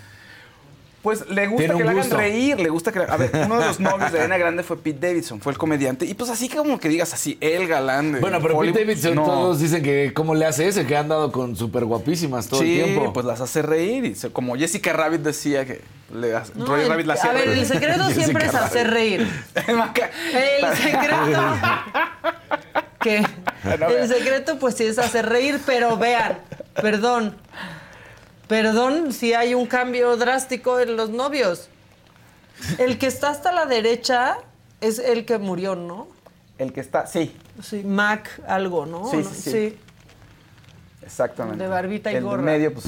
Pues 1.06 1.30
le 1.30 1.46
gusta 1.46 1.60
Tiene 1.66 1.78
que 1.78 1.84
la 1.84 1.92
hagan 1.92 2.04
gusto. 2.04 2.18
reír, 2.18 2.60
le 2.60 2.70
gusta 2.70 2.92
que... 2.92 2.98
la- 2.98 3.06
A 3.06 3.18
ver, 3.18 3.30
uno 3.46 3.60
de 3.60 3.66
los 3.68 3.80
novios 3.92 4.12
de 4.12 4.18
Ariana 4.18 4.38
Grande 4.40 4.64
fue 4.64 4.76
Pete 4.78 5.08
Davidson, 5.08 5.40
fue 5.40 5.52
el 5.52 5.58
comediante. 5.60 6.04
Y 6.06 6.16
pues 6.16 6.32
así 6.32 6.50
como 6.50 6.80
que 6.80 6.90
digas 6.90 7.14
así, 7.14 7.38
el 7.42 7.68
galán 7.68 8.14
de 8.14 8.20
Bueno, 8.22 8.40
pero 8.42 8.60
Pete 8.60 8.80
Davidson, 8.80 9.14
no. 9.14 9.24
todos 9.24 9.60
dicen 9.60 9.84
que 9.84 10.14
cómo 10.16 10.34
le 10.34 10.46
hace 10.48 10.68
ese, 10.68 10.88
que 10.88 10.98
ha 10.98 11.02
andado 11.02 11.32
con 11.32 11.56
súper 11.56 11.86
guapísimas 11.86 12.48
todo 12.48 12.62
sí, 12.62 12.80
el 12.80 12.86
tiempo. 12.86 13.14
pues 13.14 13.24
las 13.26 13.40
hace 13.40 13.62
reír. 13.62 14.04
Y 14.06 14.16
se- 14.16 14.32
como 14.32 14.56
Jessica 14.58 14.94
Rabbit 14.94 15.22
decía 15.22 15.64
que 15.64 15.82
le 16.12 16.36
hace, 16.36 16.54
No, 16.56 16.66
Roger 16.66 16.84
el- 16.86 16.90
Rabbit 16.90 17.06
la 17.06 17.14
hacía 17.14 17.30
a 17.30 17.34
ver, 17.34 17.46
reír. 17.50 17.60
el 17.60 17.66
secreto 17.68 18.10
siempre 18.10 18.46
es 18.48 18.56
hacer 18.56 18.90
reír. 18.90 19.28
El 19.56 20.76
secreto. 20.76 21.42
¿Qué? 23.00 23.24
El 24.00 24.08
secreto, 24.08 24.58
pues 24.58 24.76
sí 24.76 24.86
es 24.86 24.98
hacer 24.98 25.28
reír, 25.30 25.60
pero 25.66 25.98
vean, 25.98 26.40
perdón. 26.82 27.36
Perdón 28.48 29.12
si 29.12 29.34
hay 29.34 29.54
un 29.54 29.66
cambio 29.66 30.16
drástico 30.18 30.80
en 30.80 30.96
los 30.98 31.10
novios. 31.10 31.70
El 32.78 32.98
que 32.98 33.08
está 33.08 33.30
hasta 33.30 33.52
la 33.52 33.66
derecha 33.66 34.38
es 34.82 35.00
el 35.00 35.26
que 35.26 35.38
murió, 35.38 35.76
¿no? 35.76 36.08
El 36.58 36.72
que 36.72 36.80
está, 36.80 37.06
sí, 37.06 37.36
Sí, 37.62 37.84
Mac 37.84 38.42
algo, 38.48 38.86
¿no? 38.86 39.10
Sí, 39.10 39.18
¿O 39.18 39.24
sí, 39.24 39.26
no? 39.26 39.52
sí. 39.52 39.78
exactamente. 41.06 41.64
De 41.64 41.70
barbita 41.70 42.12
y 42.12 42.16
el 42.16 42.24
gorra. 42.24 42.38
de 42.38 42.44
medio, 42.44 42.74
pues... 42.74 42.86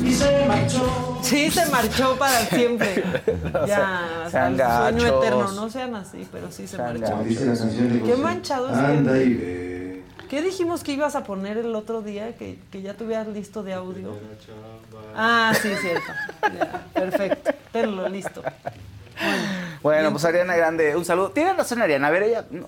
Sí, 1.21 1.51
se 1.51 1.65
marchó 1.67 2.17
para 2.17 2.45
siempre. 2.45 3.03
O 3.53 3.65
ya, 3.65 4.23
o 4.25 4.29
sea, 4.29 4.47
sueño 4.47 4.57
gachos. 5.03 5.23
eterno. 5.23 5.51
No 5.53 5.69
sean 5.69 5.95
así, 5.95 6.27
pero 6.31 6.51
sí 6.51 6.67
se 6.67 6.77
Sean 6.77 6.99
marchó. 6.99 7.23
Qué 8.05 8.15
manchado 8.15 8.69
es 8.69 8.77
Anda 8.77 9.17
y 9.17 9.33
ve. 9.33 9.96
¿Qué 10.29 10.41
dijimos 10.41 10.83
que 10.83 10.91
ibas 10.91 11.15
a 11.15 11.23
poner 11.23 11.57
el 11.57 11.73
otro 11.75 12.01
día? 12.01 12.35
Que, 12.35 12.59
que 12.71 12.81
ya 12.81 12.95
tuvieras 12.95 13.27
listo 13.27 13.63
de 13.63 13.73
audio. 13.73 14.17
Ah, 15.15 15.53
sí, 15.61 15.69
cierto. 15.81 16.11
Ya, 16.41 16.85
perfecto. 16.93 17.51
Tenlo 17.71 18.09
listo. 18.09 18.43
Bueno, 19.81 20.11
pues 20.11 20.25
Ariana 20.25 20.55
Grande, 20.55 20.95
un 20.95 21.05
saludo. 21.05 21.31
Tiene 21.31 21.53
razón 21.53 21.81
Ariana, 21.81 22.07
a 22.07 22.11
ver, 22.11 22.23
ella... 22.23 22.45
no, 22.51 22.67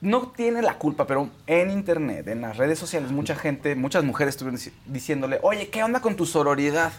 no 0.00 0.32
tiene 0.36 0.62
la 0.62 0.74
culpa, 0.78 1.06
pero 1.06 1.30
en 1.46 1.70
internet, 1.70 2.26
en 2.28 2.40
las 2.40 2.56
redes 2.56 2.78
sociales, 2.78 3.10
mucha 3.12 3.36
gente, 3.36 3.74
muchas 3.76 4.02
mujeres 4.04 4.34
estuvieron 4.34 4.58
dici- 4.58 4.72
diciéndole, 4.86 5.38
oye, 5.42 5.68
¿qué 5.68 5.82
onda 5.84 6.00
con 6.00 6.16
tu 6.16 6.26
sororidad? 6.26 6.92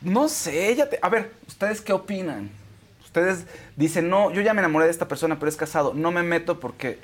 No 0.00 0.28
sé, 0.28 0.68
ella 0.68 0.88
te... 0.88 0.98
A 1.02 1.08
ver, 1.08 1.32
¿ustedes 1.48 1.80
qué 1.80 1.92
opinan? 1.92 2.50
Ustedes 3.04 3.44
dicen, 3.76 4.08
no, 4.08 4.30
yo 4.30 4.40
ya 4.40 4.54
me 4.54 4.60
enamoré 4.60 4.84
de 4.84 4.92
esta 4.92 5.08
persona, 5.08 5.38
pero 5.40 5.48
es 5.48 5.56
casado. 5.56 5.92
No 5.92 6.12
me 6.12 6.22
meto 6.22 6.60
porque, 6.60 7.00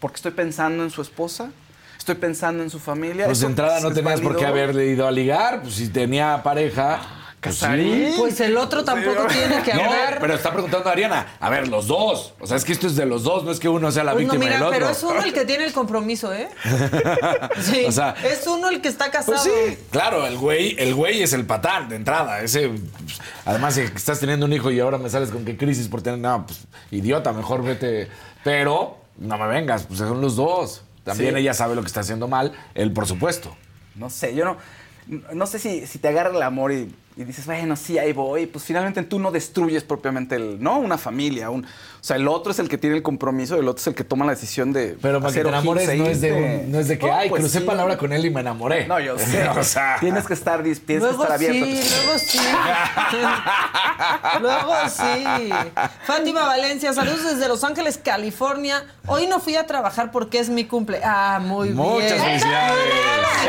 porque 0.00 0.16
estoy 0.16 0.32
pensando 0.32 0.82
en 0.84 0.90
su 0.90 1.02
esposa, 1.02 1.50
estoy 1.98 2.16
pensando 2.16 2.62
en 2.62 2.70
su 2.70 2.78
familia. 2.78 3.26
Pues 3.26 3.38
de 3.40 3.44
¿Eso 3.46 3.50
entrada 3.50 3.80
no 3.80 3.92
tenías 3.92 4.20
por 4.20 4.36
qué 4.36 4.46
haberle 4.46 4.86
ido 4.86 5.06
a 5.06 5.10
ligar, 5.10 5.62
pues 5.62 5.74
si 5.74 5.88
tenía 5.88 6.42
pareja. 6.42 7.00
pues 7.40 7.58
¿Casarín? 7.60 8.12
sí. 8.12 8.14
Pues 8.18 8.40
el 8.40 8.56
otro 8.56 8.84
tampoco 8.84 9.26
tiene 9.26 9.62
que 9.62 9.74
No, 9.74 9.84
hablar. 9.84 10.18
pero 10.20 10.34
está 10.34 10.50
preguntando 10.52 10.88
Ariana. 10.88 11.36
A 11.40 11.50
ver, 11.50 11.68
los 11.68 11.86
dos. 11.86 12.32
O 12.40 12.46
sea, 12.46 12.56
es 12.56 12.64
que 12.64 12.72
esto 12.72 12.86
es 12.86 12.96
de 12.96 13.04
los 13.06 13.22
dos, 13.22 13.44
no 13.44 13.50
es 13.50 13.60
que 13.60 13.68
uno 13.68 13.90
sea 13.92 14.02
la 14.04 14.12
Pues 14.12 14.26
no, 14.26 14.32
víctima 14.32 14.44
mira, 14.46 14.56
del 14.58 14.66
otro. 14.66 14.78
pero 14.78 14.90
es 14.90 15.02
uno 15.02 15.22
el 15.22 15.32
que 15.34 15.44
tiene 15.44 15.64
el 15.64 15.72
compromiso, 15.74 16.32
¿eh? 16.32 16.48
Sí, 17.60 17.84
O 17.86 17.92
sea, 17.92 18.14
es 18.24 18.46
uno 18.46 18.68
el 18.70 18.80
que 18.80 18.88
está 18.88 19.10
casado. 19.10 19.32
Pues 19.42 19.42
sí, 19.42 19.78
claro, 19.90 20.26
el 20.26 20.36
güey, 20.38 20.74
el 20.78 20.94
güey 20.94 21.22
es 21.22 21.32
el 21.34 21.44
patán 21.46 21.88
de 21.90 21.96
entrada. 21.96 22.40
Ese, 22.40 22.68
pues, 22.68 23.20
además, 23.44 23.74
si 23.74 23.82
estás 23.82 24.20
teniendo 24.20 24.46
un 24.46 24.52
hijo 24.54 24.70
y 24.70 24.80
ahora 24.80 24.96
me 24.98 25.10
sales 25.10 25.30
con 25.30 25.44
qué 25.44 25.56
crisis 25.56 25.88
por 25.88 26.00
tener. 26.02 26.18
No, 26.18 26.46
pues 26.46 26.60
idiota, 26.90 27.32
mejor 27.34 27.62
vete. 27.62 28.08
Pero 28.42 28.96
no 29.18 29.38
me 29.38 29.46
vengas, 29.46 29.84
pues 29.84 29.98
son 29.98 30.20
los 30.20 30.36
dos. 30.36 30.82
También 31.04 31.34
Sí. 31.34 31.40
ella 31.40 31.54
sabe 31.54 31.74
lo 31.74 31.82
que 31.82 31.88
está 31.88 32.00
haciendo 32.00 32.28
mal, 32.28 32.52
él, 32.74 32.92
por 32.92 33.06
supuesto. 33.06 33.54
No 33.94 34.08
sé, 34.10 34.34
yo 34.34 34.44
no. 34.44 34.56
No 35.34 35.46
sé 35.46 35.58
si, 35.58 35.86
si 35.86 35.98
te 35.98 36.08
agarra 36.08 36.30
el 36.30 36.42
amor 36.42 36.72
y, 36.72 36.94
y 37.16 37.22
dices, 37.24 37.46
bueno, 37.46 37.76
sí, 37.76 37.96
ahí 37.98 38.12
voy. 38.12 38.46
Pues 38.46 38.64
finalmente 38.64 39.02
tú 39.04 39.18
no 39.20 39.30
destruyes 39.30 39.84
propiamente 39.84 40.34
el, 40.34 40.60
¿no? 40.62 40.78
una 40.78 40.98
familia. 40.98 41.48
Un, 41.50 41.64
o 41.64 42.06
sea, 42.06 42.16
el 42.16 42.26
otro 42.28 42.50
es 42.52 42.58
el 42.58 42.68
que 42.68 42.76
tiene 42.76 42.96
el 42.96 43.02
compromiso, 43.02 43.54
el 43.56 43.66
otro 43.68 43.80
es 43.80 43.86
el 43.86 43.94
que 43.94 44.04
toma 44.04 44.24
la 44.26 44.32
decisión 44.32 44.72
de. 44.72 44.96
Pero 45.00 45.20
para 45.20 45.32
que 45.32 45.40
hacer 45.40 45.42
te 45.44 45.48
enamores 45.48 45.98
no 45.98 46.06
e 46.06 46.10
es, 46.10 46.20
de 46.20 46.32
un- 46.32 46.72
no 46.72 46.80
es 46.80 46.88
de 46.88 46.98
que, 46.98 47.06
No, 47.06 47.14
ay, 47.14 47.28
pues 47.28 47.40
crucé 47.42 47.60
sí. 47.60 47.64
palabra 47.64 47.96
con 47.96 48.12
él 48.12 48.24
y 48.26 48.30
me 48.30 48.40
enamoré. 48.40 48.86
No, 48.88 48.98
yo 49.00 49.16
sé. 49.18 49.48
o 49.58 49.62
sea, 49.62 49.96
tienes 50.00 50.26
que 50.26 50.34
estar, 50.34 50.62
tienes 50.62 50.82
Luego 50.88 51.16
que 51.18 51.22
estar 51.22 51.32
abierto. 51.32 51.64
sí, 51.64 51.94
luego 52.04 52.18
sí. 52.18 52.38
luego 54.40 54.74
sí. 54.88 55.50
Fátima 56.04 56.44
Valencia, 56.46 56.92
saludos 56.92 57.24
desde 57.24 57.48
Los 57.48 57.64
Ángeles, 57.64 57.98
California. 58.02 58.84
Hoy 59.06 59.26
no 59.26 59.40
fui 59.40 59.56
a 59.56 59.66
trabajar 59.66 60.10
porque 60.10 60.38
es 60.38 60.48
mi 60.48 60.64
cumple. 60.64 61.00
Ah, 61.04 61.40
muy 61.42 61.68
bien. 61.68 61.76
Muchas 61.78 62.20
felicidades. 62.22 62.78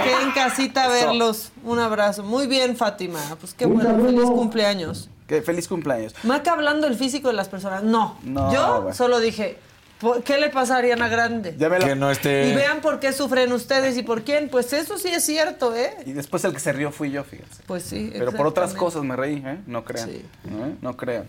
Quedé 0.04 0.22
en 0.24 0.32
casita 0.32 0.86
a 0.86 0.88
verlos. 0.90 1.52
Un 1.64 1.80
abrazo. 1.80 2.24
Muy 2.24 2.48
bien, 2.48 2.76
Fátima. 2.78 3.20
Pues 3.40 3.54
qué 3.58 3.66
bueno. 3.66 3.96
Feliz 4.06 4.24
cumpleaños. 4.26 5.10
Que 5.28 5.42
feliz 5.42 5.68
cumpleaños. 5.68 6.14
Maca 6.24 6.52
hablando 6.54 6.88
del 6.88 6.96
físico 6.98 7.30
de 7.30 7.34
las 7.34 7.50
personas. 7.50 7.84
No. 7.84 8.18
No, 8.24 8.54
Yo 8.54 8.82
bueno. 8.82 8.94
solo 8.96 9.20
dije, 9.20 9.58
¿por- 10.00 10.22
¿qué 10.24 10.38
le 10.38 10.50
pasa 10.50 10.76
a 10.76 10.78
Ariana 10.80 11.08
Grande? 11.08 11.56
Ya 11.58 11.68
me 11.68 11.80
lo- 11.80 11.86
que 11.86 11.96
no 11.96 12.12
esté. 12.12 12.48
Y 12.50 12.56
vean 12.56 12.80
por 12.82 13.00
qué 13.00 13.12
sufren 13.12 13.52
ustedes 13.52 13.98
y 13.98 14.04
por 14.04 14.22
quién. 14.24 14.50
Pues 14.50 14.72
eso 14.74 14.98
sí 15.00 15.08
es 15.08 15.24
cierto, 15.26 15.76
¿eh? 15.76 15.96
Y 16.06 16.14
después 16.14 16.44
el 16.46 16.54
que 16.54 16.60
se 16.60 16.74
rió 16.74 16.92
fui 16.92 17.10
yo, 17.12 17.24
fíjense. 17.24 17.64
Pues 17.66 17.84
sí. 17.84 18.12
Pero 18.14 18.32
por 18.34 18.46
otras 18.46 18.74
cosas 18.76 19.04
me 19.04 19.16
reí, 19.16 19.42
¿eh? 19.46 19.58
No 19.66 19.84
crean. 19.84 20.10
Sí. 20.10 20.18
¿Eh? 20.46 20.76
No 20.82 20.96
crean. 20.96 21.26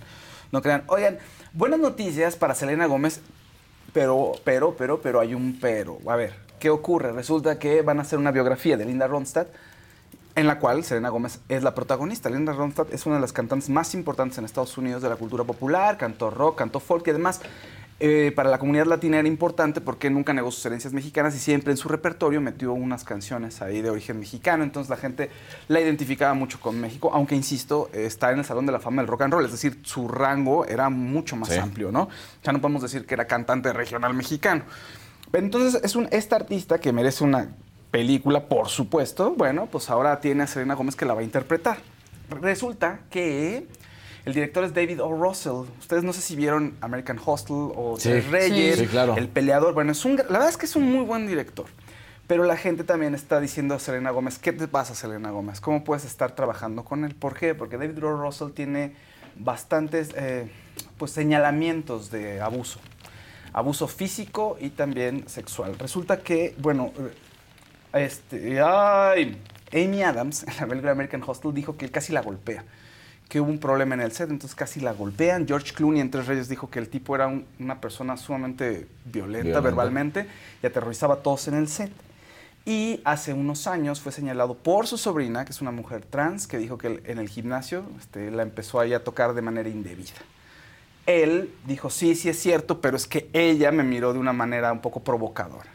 No 0.53 0.61
crean. 0.62 0.83
Oigan, 0.89 1.18
buenas 1.55 1.81
noticias 1.81 2.37
para 2.37 2.55
Selena 2.55 2.85
Gómez, 2.87 3.20
pero, 3.95 4.33
pero, 4.45 4.74
pero, 4.77 5.01
pero 5.01 5.20
hay 5.20 5.33
un 5.35 5.59
pero. 5.59 5.99
A 6.07 6.16
ver, 6.16 6.35
¿qué 6.59 6.68
ocurre? 6.68 7.12
Resulta 7.12 7.59
que 7.59 7.81
van 7.81 7.99
a 7.99 8.03
hacer 8.03 8.18
una 8.18 8.31
biografía 8.31 8.77
de 8.77 8.85
Linda 8.85 9.07
Ronstadt, 9.07 9.49
en 10.37 10.47
la 10.47 10.59
cual 10.59 10.84
Selena 10.84 11.09
Gómez 11.09 11.41
es 11.49 11.62
la 11.62 11.74
protagonista. 11.74 12.30
Linda 12.30 12.53
Ronstadt 12.53 12.93
es 12.93 13.07
una 13.07 13.16
de 13.16 13.22
las 13.22 13.32
cantantes 13.32 13.68
más 13.68 13.95
importantes 13.95 14.39
en 14.39 14.45
Estados 14.45 14.76
Unidos 14.78 15.03
de 15.03 15.09
la 15.09 15.16
cultura 15.16 15.45
popular, 15.45 15.97
cantó 15.99 16.30
rock, 16.30 16.59
cantó 16.59 16.78
folk 16.78 17.07
y 17.07 17.11
además 17.11 17.41
eh, 17.99 18.30
para 18.37 18.51
la 18.51 18.59
comunidad 18.59 18.84
latina 18.84 19.18
era 19.18 19.26
importante 19.26 19.80
porque 19.80 20.11
nunca 20.11 20.34
negó 20.34 20.51
sus 20.51 20.66
herencias 20.66 20.93
mexicanas 20.93 21.34
y 21.34 21.39
siempre 21.39 21.70
en 21.70 21.78
su 21.78 21.89
repertorio 21.89 22.43
metió 22.43 22.74
unas 22.74 23.05
canciones 23.05 23.62
ahí 23.62 23.80
de 23.80 23.89
origen 23.89 24.20
mexicano. 24.20 24.62
Entonces 24.64 24.91
la 24.91 24.99
gente 24.99 25.30
la 25.68 25.80
identificaba 25.80 26.34
mucho 26.34 26.61
con 26.61 26.78
México, 26.78 27.11
aunque 27.14 27.34
insisto, 27.34 27.89
está 27.95 28.30
en 28.32 28.41
el 28.41 28.45
Salón 28.45 28.66
de 28.66 28.72
la 28.72 28.80
Fama 28.80 29.01
del 29.01 29.09
Rock 29.09 29.22
and 29.22 29.32
Roll, 29.32 29.47
es 29.47 29.53
decir, 29.53 29.80
su 29.82 30.07
rango 30.09 30.66
era 30.66 30.91
mucho 30.91 31.37
más 31.37 31.49
Sí. 31.49 31.57
amplio, 31.59 31.91
¿no? 31.91 32.11
Ya 32.45 32.53
no 32.53 32.61
podemos 32.61 32.82
decir 32.82 33.07
que 33.07 33.14
era 33.14 33.26
cantante 33.26 33.72
regional 33.72 34.12
mexicano. 34.12 34.64
Entonces 35.32 35.82
es 35.82 35.97
un, 35.97 36.07
esta 36.12 36.37
artista 36.37 36.78
que 36.78 36.93
merece 36.93 37.24
una 37.24 37.49
película, 37.91 38.49
por 38.49 38.68
supuesto, 38.68 39.34
bueno, 39.37 39.66
pues 39.66 39.91
ahora 39.91 40.20
tiene 40.20 40.45
a 40.45 40.47
Selena 40.47 40.74
Gómez 40.74 40.97
que 40.97 41.05
la 41.05 41.14
va 41.14 41.20
a 41.20 41.24
interpretar. 41.24 41.78
Resulta 42.28 43.01
que 43.11 43.66
el 44.24 44.34
director 44.34 44.64
es 44.64 44.74
David 44.74 45.01
O. 45.03 45.12
Russell. 45.12 45.68
Ustedes 45.78 46.03
no 46.03 46.12
sé 46.12 46.20
si 46.20 46.34
vieron 46.34 46.76
American 46.80 47.18
Hostel 47.24 47.70
o 47.74 47.97
Sí. 47.99 48.09
Tres 48.09 48.30
Reyes, 48.30 48.76
Sí, 48.76 48.84
sí, 48.84 48.91
claro. 48.91 49.16
El 49.16 49.28
Peleador. 49.28 49.72
Bueno, 49.72 49.93
es 49.93 50.05
un, 50.05 50.16
la 50.16 50.24
verdad 50.24 50.49
es 50.49 50.57
que 50.57 50.66
es 50.66 50.74
un 50.76 50.91
muy 50.91 51.05
buen 51.05 51.26
director. 51.26 51.66
Pero 52.26 52.43
la 52.43 52.57
gente 52.57 52.82
también 52.82 53.14
está 53.14 53.41
diciendo 53.41 53.76
a 53.76 53.78
Selena 53.78 54.11
Gómez, 54.11 54.41
¿qué 54.41 54.53
te 54.53 54.66
pasa, 54.66 54.97
Selena 54.97 55.30
Gómez? 55.30 55.61
¿Cómo 55.61 55.84
puedes 55.84 56.05
estar 56.05 56.34
trabajando 56.34 56.84
con 56.84 57.05
él? 57.05 57.14
¿Por 57.14 57.34
qué? 57.34 57.55
Porque 57.55 57.78
David 57.78 58.05
O. 58.05 58.16
Russell 58.16 58.51
tiene 58.51 58.95
bastantes 59.37 60.11
eh, 60.16 60.51
pues, 60.99 61.12
señalamientos 61.12 62.11
de 62.11 62.41
abuso. 62.41 62.80
Abuso 63.53 63.87
físico 63.87 64.57
y 64.61 64.70
también 64.70 65.28
sexual. 65.28 65.78
Resulta 65.78 66.18
que, 66.18 66.57
bueno, 66.59 66.93
este, 68.01 68.61
ay, 68.61 69.36
Amy 69.72 70.03
Adams, 70.03 70.44
en 70.44 70.57
la 70.61 70.66
película 70.66 70.92
American 70.92 71.22
Hostel, 71.26 71.53
dijo 71.55 71.76
que 71.76 71.84
él 71.86 71.90
casi 71.90 72.12
la 72.12 72.22
golpea, 72.22 72.64
que 73.28 73.40
hubo 73.40 73.51
un 73.51 73.59
problema 73.59 73.94
en 73.94 74.01
el 74.03 74.12
set, 74.12 74.30
entonces 74.30 74.55
casi 74.55 74.80
la 74.80 74.92
golpean. 74.92 75.47
George 75.47 75.72
Clooney 75.74 76.01
en 76.01 76.11
Tres 76.11 76.26
Reyes 76.26 76.49
dijo 76.49 76.70
que 76.70 76.78
el 76.78 76.88
tipo 76.88 77.14
era 77.14 77.26
un- 77.26 77.44
una 77.59 77.80
persona 77.80 78.16
sumamente 78.16 78.86
violenta, 79.05 79.42
Violenta. 79.44 79.61
verbalmente 79.61 80.26
y 80.62 80.66
aterrorizaba 80.66 81.14
a 81.14 81.16
todos 81.18 81.49
en 81.49 81.55
el 81.55 81.68
set. 81.68 81.90
Y 82.64 83.01
hace 83.05 83.32
unos 83.32 83.68
años 83.68 84.01
fue 84.01 84.11
señalado 84.11 84.55
por 84.55 84.86
su 84.88 84.99
sobrina, 84.99 85.44
que 85.44 85.53
es 85.53 85.61
una 85.61 85.70
mujer 85.70 86.05
trans, 86.05 86.49
que 86.49 86.59
dijo 86.59 86.78
que 86.78 87.01
en 87.05 87.18
el 87.18 87.28
gimnasio 87.28 87.84
este, 87.99 88.30
la 88.32 88.42
empezó 88.42 88.80
ahí 88.80 88.92
a 88.92 89.05
tocar 89.05 89.34
de 89.34 89.42
manera 89.42 89.68
indebida. 89.68 90.11
Él 91.07 91.53
dijo, 91.66 91.90
sí, 91.90 92.16
sí 92.16 92.28
es 92.28 92.38
cierto, 92.40 92.80
pero 92.80 92.97
es 92.97 93.07
que 93.07 93.28
ella 93.32 93.70
me 93.70 93.84
miró 93.84 94.12
de 94.12 94.18
una 94.18 94.32
manera 94.32 94.72
un 94.72 94.80
poco 94.80 95.01
provocadora. 95.05 95.70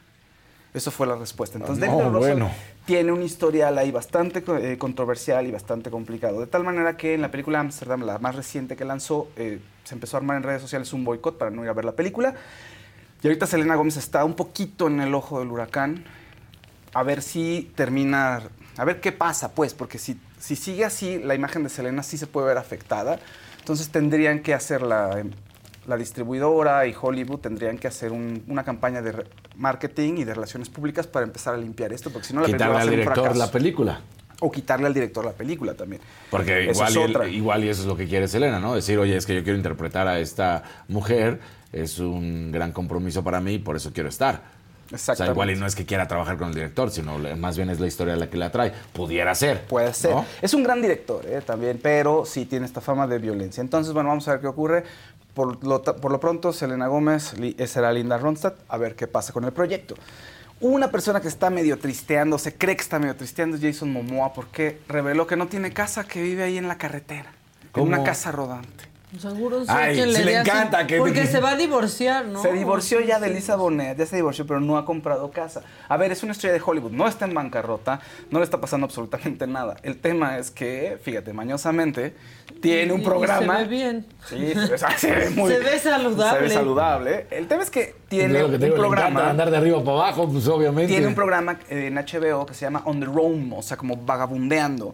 Eso 0.74 0.90
fue 0.90 1.06
la 1.06 1.16
respuesta. 1.16 1.58
Entonces, 1.58 1.84
Ah, 1.90 1.92
David 1.96 2.12
no, 2.12 2.20
bueno. 2.20 2.52
tiene 2.86 3.12
un 3.12 3.22
historial 3.24 3.78
ahí 3.78 3.92
bastante 3.92 4.42
eh, 4.60 4.78
controversial 4.78 5.46
y 5.46 5.52
bastante 5.52 5.90
complicado. 5.92 6.40
De 6.40 6.48
tal 6.48 6.64
manera 6.64 6.96
que 6.96 7.14
en 7.14 7.22
la 7.22 7.30
película 7.30 7.60
Amsterdam, 7.60 8.04
la 8.06 8.20
más 8.20 8.36
reciente 8.36 8.78
que 8.78 8.86
lanzó, 8.86 9.28
eh, 9.36 9.60
se 9.84 9.96
empezó 9.96 10.16
a 10.16 10.20
armar 10.22 10.38
en 10.38 10.44
redes 10.44 10.62
sociales 10.62 10.94
un 10.94 11.04
boicot 11.04 11.38
para 11.38 11.52
no 11.52 11.64
ir 11.64 11.70
a 11.70 11.74
ver 11.74 11.84
la 11.84 11.92
película. 11.92 12.36
Y 13.22 13.28
ahorita 13.28 13.46
Selena 13.48 13.76
Gómez 13.76 13.98
está 13.98 14.24
un 14.24 14.34
poquito 14.34 14.88
en 14.88 15.02
el 15.02 15.14
ojo 15.14 15.40
del 15.40 15.50
huracán. 15.52 16.06
A 16.94 17.04
ver 17.04 17.22
si 17.22 17.72
termina, 17.76 18.42
a 18.78 18.86
ver 18.86 19.00
qué 19.02 19.12
pasa, 19.12 19.52
pues, 19.54 19.74
porque 19.74 19.98
si, 19.98 20.20
si 20.40 20.56
sigue 20.56 20.86
así, 20.86 21.20
la 21.20 21.36
imagen 21.36 21.64
de 21.64 21.70
Selena 21.70 22.02
sí 22.04 22.18
se 22.18 22.28
puede 22.28 22.48
ver 22.48 22.58
afectada. 22.58 23.20
Entonces 23.60 23.90
tendrían 23.90 24.40
que 24.42 24.54
hacer 24.54 24.82
la, 24.82 25.24
la 25.86 25.98
distribuidora 25.98 26.86
y 26.88 26.96
Hollywood 27.00 27.40
tendrían 27.40 27.78
que 27.78 27.88
hacer 27.88 28.12
un- 28.12 28.44
una 28.48 28.64
campaña 28.64 29.02
de 29.02 29.26
marketing 29.62 30.18
y 30.18 30.24
de 30.24 30.34
relaciones 30.34 30.70
públicas 30.70 31.08
para 31.08 31.26
empezar 31.26 31.54
a 31.54 31.58
limpiar 31.58 31.94
esto, 31.94 32.10
porque 32.10 32.28
si 32.28 32.34
no 32.34 32.42
la 32.42 32.48
película 32.48 32.70
va 32.70 32.76
a 32.76 32.82
al 32.82 32.84
ser 32.84 32.94
un 32.94 33.00
director 33.00 33.24
fracaso. 33.24 33.46
la 33.46 33.52
película. 33.52 34.02
O 34.42 34.52
quitarle 34.52 34.88
al 34.88 34.94
director 34.94 35.24
la 35.24 35.34
película 35.34 35.76
también. 35.76 36.02
Porque 36.32 36.64
igual, 36.64 36.98
es 36.98 37.32
y 37.32 37.36
igual 37.36 37.64
y 37.64 37.70
eso 37.70 37.82
es 37.82 37.88
lo 37.88 37.96
que 37.96 38.08
quiere 38.08 38.28
Selena, 38.28 38.60
¿no? 38.60 38.74
Decir, 38.74 38.98
oye, 38.98 39.16
es 39.16 39.28
que 39.28 39.36
yo 39.36 39.44
quiero 39.44 39.56
interpretar 39.56 40.08
a 40.08 40.20
esta 40.20 40.64
mujer, 40.88 41.40
es 41.72 42.00
un 42.00 42.52
gran 42.52 42.72
compromiso 42.72 43.24
para 43.24 43.40
mí, 43.40 43.60
por 43.60 43.76
eso 43.76 43.94
quiero 43.94 44.10
estar. 44.10 44.42
O 44.94 44.98
sea, 44.98 45.14
Exactamente. 45.14 45.34
igual 45.34 45.52
y 45.52 45.56
no 45.56 45.66
es 45.66 45.76
que 45.76 45.86
quiera 45.86 46.08
trabajar 46.08 46.38
con 46.38 46.50
el 46.50 46.56
director, 46.56 46.92
sino 46.92 47.18
más 47.38 47.56
bien 47.56 47.70
es 47.70 47.80
la 47.80 47.88
historia 47.88 48.16
la 48.16 48.30
que 48.30 48.38
la 48.38 48.48
atrae. 48.48 48.74
Pudiera 48.92 49.34
ser. 49.36 49.62
Puede 49.66 49.94
ser. 49.94 50.12
¿no? 50.12 50.26
Es 50.42 50.54
un 50.54 50.64
gran 50.64 50.82
director 50.82 51.26
¿eh? 51.26 51.42
también, 51.46 51.80
pero 51.82 52.26
sí 52.26 52.46
tiene 52.46 52.66
esta 52.66 52.82
fama 52.82 53.08
de 53.08 53.20
violencia. 53.20 53.62
Entonces, 53.62 53.94
bueno, 53.94 54.10
vamos 54.10 54.28
a 54.28 54.32
ver 54.32 54.42
qué 54.42 54.48
ocurre. 54.48 54.84
Por 55.34 55.64
lo, 55.64 55.82
por 55.82 56.12
lo 56.12 56.20
pronto, 56.20 56.52
Selena 56.52 56.88
Gómez 56.88 57.34
eh, 57.40 57.68
será 57.68 57.92
Linda 57.94 58.18
Ronstadt. 58.18 58.60
A 58.68 58.78
ver 58.78 58.96
qué 58.96 59.08
pasa 59.08 59.34
con 59.34 59.46
el 59.46 59.54
proyecto. 59.54 59.96
Una 60.60 60.92
persona 60.92 61.22
que 61.22 61.28
está 61.28 61.50
medio 61.50 61.80
tristeando, 61.80 62.38
se 62.38 62.56
cree 62.56 62.76
que 62.76 62.84
está 62.84 63.00
medio 63.00 63.16
tristeando, 63.16 63.58
es 63.58 63.64
Jason 63.64 63.92
Momoa, 63.92 64.34
porque 64.34 64.80
reveló 64.88 65.26
que 65.26 65.36
no 65.36 65.48
tiene 65.48 65.72
casa, 65.72 66.04
que 66.04 66.22
vive 66.22 66.44
ahí 66.44 66.58
en 66.58 66.68
la 66.68 66.78
carretera. 66.78 67.32
¿Cómo? 67.72 67.88
En 67.88 67.94
una 67.94 68.04
casa 68.04 68.32
rodante. 68.32 68.91
Seguro 69.20 69.60
sí, 69.62 69.68
Ay, 69.70 69.96
sí 69.96 70.06
le 70.06 70.38
así, 70.38 70.50
encanta 70.50 70.88
que- 70.88 70.98
Porque 70.98 71.26
se 71.28 71.40
va 71.42 71.52
a 71.52 71.56
divorciar, 71.58 72.26
¿no? 72.26 72.42
Se 72.42 72.54
divorció 72.54 73.02
ya 73.02 73.20
de 73.20 73.30
Lisa 73.30 73.58
Bonet, 73.58 73.98
ya 73.98 74.06
se 74.06 74.16
divorció, 74.16 74.48
pero 74.48 74.60
no 74.62 74.78
ha 74.78 74.86
comprado 74.86 75.32
casa. 75.32 75.62
A 75.90 75.98
ver, 75.98 76.12
es 76.14 76.24
una 76.24 76.32
estrella 76.32 76.54
de 76.54 76.62
Hollywood, 76.66 76.92
no 76.92 77.08
está 77.08 77.26
en 77.26 77.34
bancarrota, 77.34 78.00
no 78.30 78.40
le 78.40 78.46
está 78.46 78.62
pasando 78.62 78.86
absolutamente 78.86 79.48
nada. 79.48 79.76
El 79.84 79.98
tema 79.98 80.38
es 80.38 80.50
que, 80.50 80.98
fíjate, 81.04 81.34
mañosamente, 81.34 82.16
tiene 82.62 82.88
Y- 82.88 82.92
un 82.96 83.02
y 83.02 83.04
programa. 83.04 83.58
se 83.58 83.64
ve 83.64 83.70
bien. 83.70 84.06
Sí, 84.30 84.54
se 84.54 84.68
ve, 84.68 84.78
se 84.98 85.12
ve 85.16 85.30
muy 85.32 85.52
Se 85.52 85.60
ve 85.60 85.80
saludable. 85.80 86.38
Se 86.40 86.44
ve 86.46 86.50
saludable. 86.54 87.28
El 87.32 87.48
tema 87.48 87.64
es 87.64 87.70
que 87.70 87.96
tiene 88.08 88.40
que 88.40 88.46
un 88.46 88.60
digo, 88.60 88.76
programa. 88.76 89.30
andar 89.30 89.52
de 89.52 89.58
arriba 89.58 89.80
para 89.84 89.92
abajo, 89.98 90.30
pues 90.32 90.48
obviamente. 90.48 90.92
Tiene 90.92 91.08
un 91.08 91.16
programa 91.16 91.58
eh, 91.70 91.88
en 91.88 91.96
HBO 91.96 92.46
que 92.46 92.54
se 92.54 92.62
llama 92.62 92.82
On 92.86 93.00
the 93.00 93.06
Roam, 93.06 93.54
o 93.54 93.62
sea, 93.62 93.76
como 93.78 93.98
vagabundeando, 93.98 94.94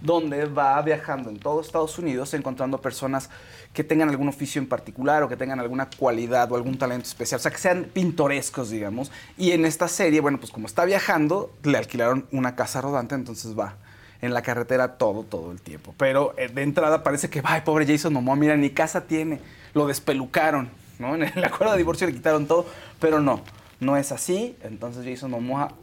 donde 0.00 0.44
va 0.46 0.80
viajando 0.82 1.30
en 1.30 1.38
todo 1.38 1.60
Estados 1.60 1.98
Unidos 1.98 2.32
encontrando 2.34 2.80
personas 2.80 3.30
que 3.76 3.84
tengan 3.84 4.08
algún 4.08 4.26
oficio 4.26 4.58
en 4.58 4.66
particular 4.66 5.22
o 5.22 5.28
que 5.28 5.36
tengan 5.36 5.60
alguna 5.60 5.90
cualidad 5.98 6.50
o 6.50 6.56
algún 6.56 6.78
talento 6.78 7.06
especial, 7.06 7.38
o 7.38 7.42
sea, 7.42 7.50
que 7.50 7.58
sean 7.58 7.84
pintorescos, 7.92 8.70
digamos. 8.70 9.12
Y 9.36 9.50
en 9.50 9.66
esta 9.66 9.86
serie, 9.86 10.22
bueno, 10.22 10.40
pues 10.40 10.50
como 10.50 10.66
está 10.66 10.86
viajando, 10.86 11.52
le 11.62 11.76
alquilaron 11.76 12.26
una 12.32 12.56
casa 12.56 12.80
rodante, 12.80 13.14
entonces 13.14 13.56
va 13.56 13.76
en 14.22 14.32
la 14.32 14.40
carretera 14.40 14.96
todo, 14.96 15.24
todo 15.24 15.52
el 15.52 15.60
tiempo. 15.60 15.94
Pero 15.98 16.34
eh, 16.38 16.48
de 16.48 16.62
entrada 16.62 17.02
parece 17.02 17.28
que, 17.28 17.42
ay, 17.44 17.60
pobre 17.66 17.86
Jason 17.86 18.14
Momoa, 18.14 18.34
mira, 18.34 18.56
ni 18.56 18.70
casa 18.70 19.02
tiene, 19.02 19.40
lo 19.74 19.86
despelucaron, 19.86 20.70
¿no? 20.98 21.14
En 21.14 21.24
el 21.24 21.44
acuerdo 21.44 21.72
de 21.72 21.78
divorcio 21.78 22.06
le 22.06 22.14
quitaron 22.14 22.46
todo, 22.46 22.64
pero 22.98 23.20
no, 23.20 23.42
no 23.78 23.98
es 23.98 24.10
así. 24.10 24.56
Entonces 24.62 25.04
Jason 25.04 25.30
Momoa 25.30 25.74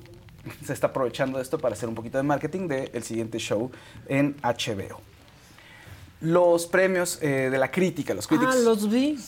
se 0.65 0.73
está 0.73 0.87
aprovechando 0.87 1.37
de 1.37 1.43
esto 1.43 1.59
para 1.59 1.73
hacer 1.73 1.87
un 1.87 1.93
poquito 1.93 2.17
de 2.17 2.23
marketing 2.23 2.67
del 2.67 3.03
siguiente 3.03 3.37
show 3.37 3.71
en 4.07 4.35
HBO. 4.41 5.12
Los 6.23 6.67
premios 6.67 7.19
eh, 7.21 7.49
de 7.51 7.57
la 7.57 7.69
crítica, 7.69 8.13
los 8.13 8.27
críticos. 8.27 8.55
Ah, 8.57 8.59
los 8.63 8.89
vi. 8.89 9.19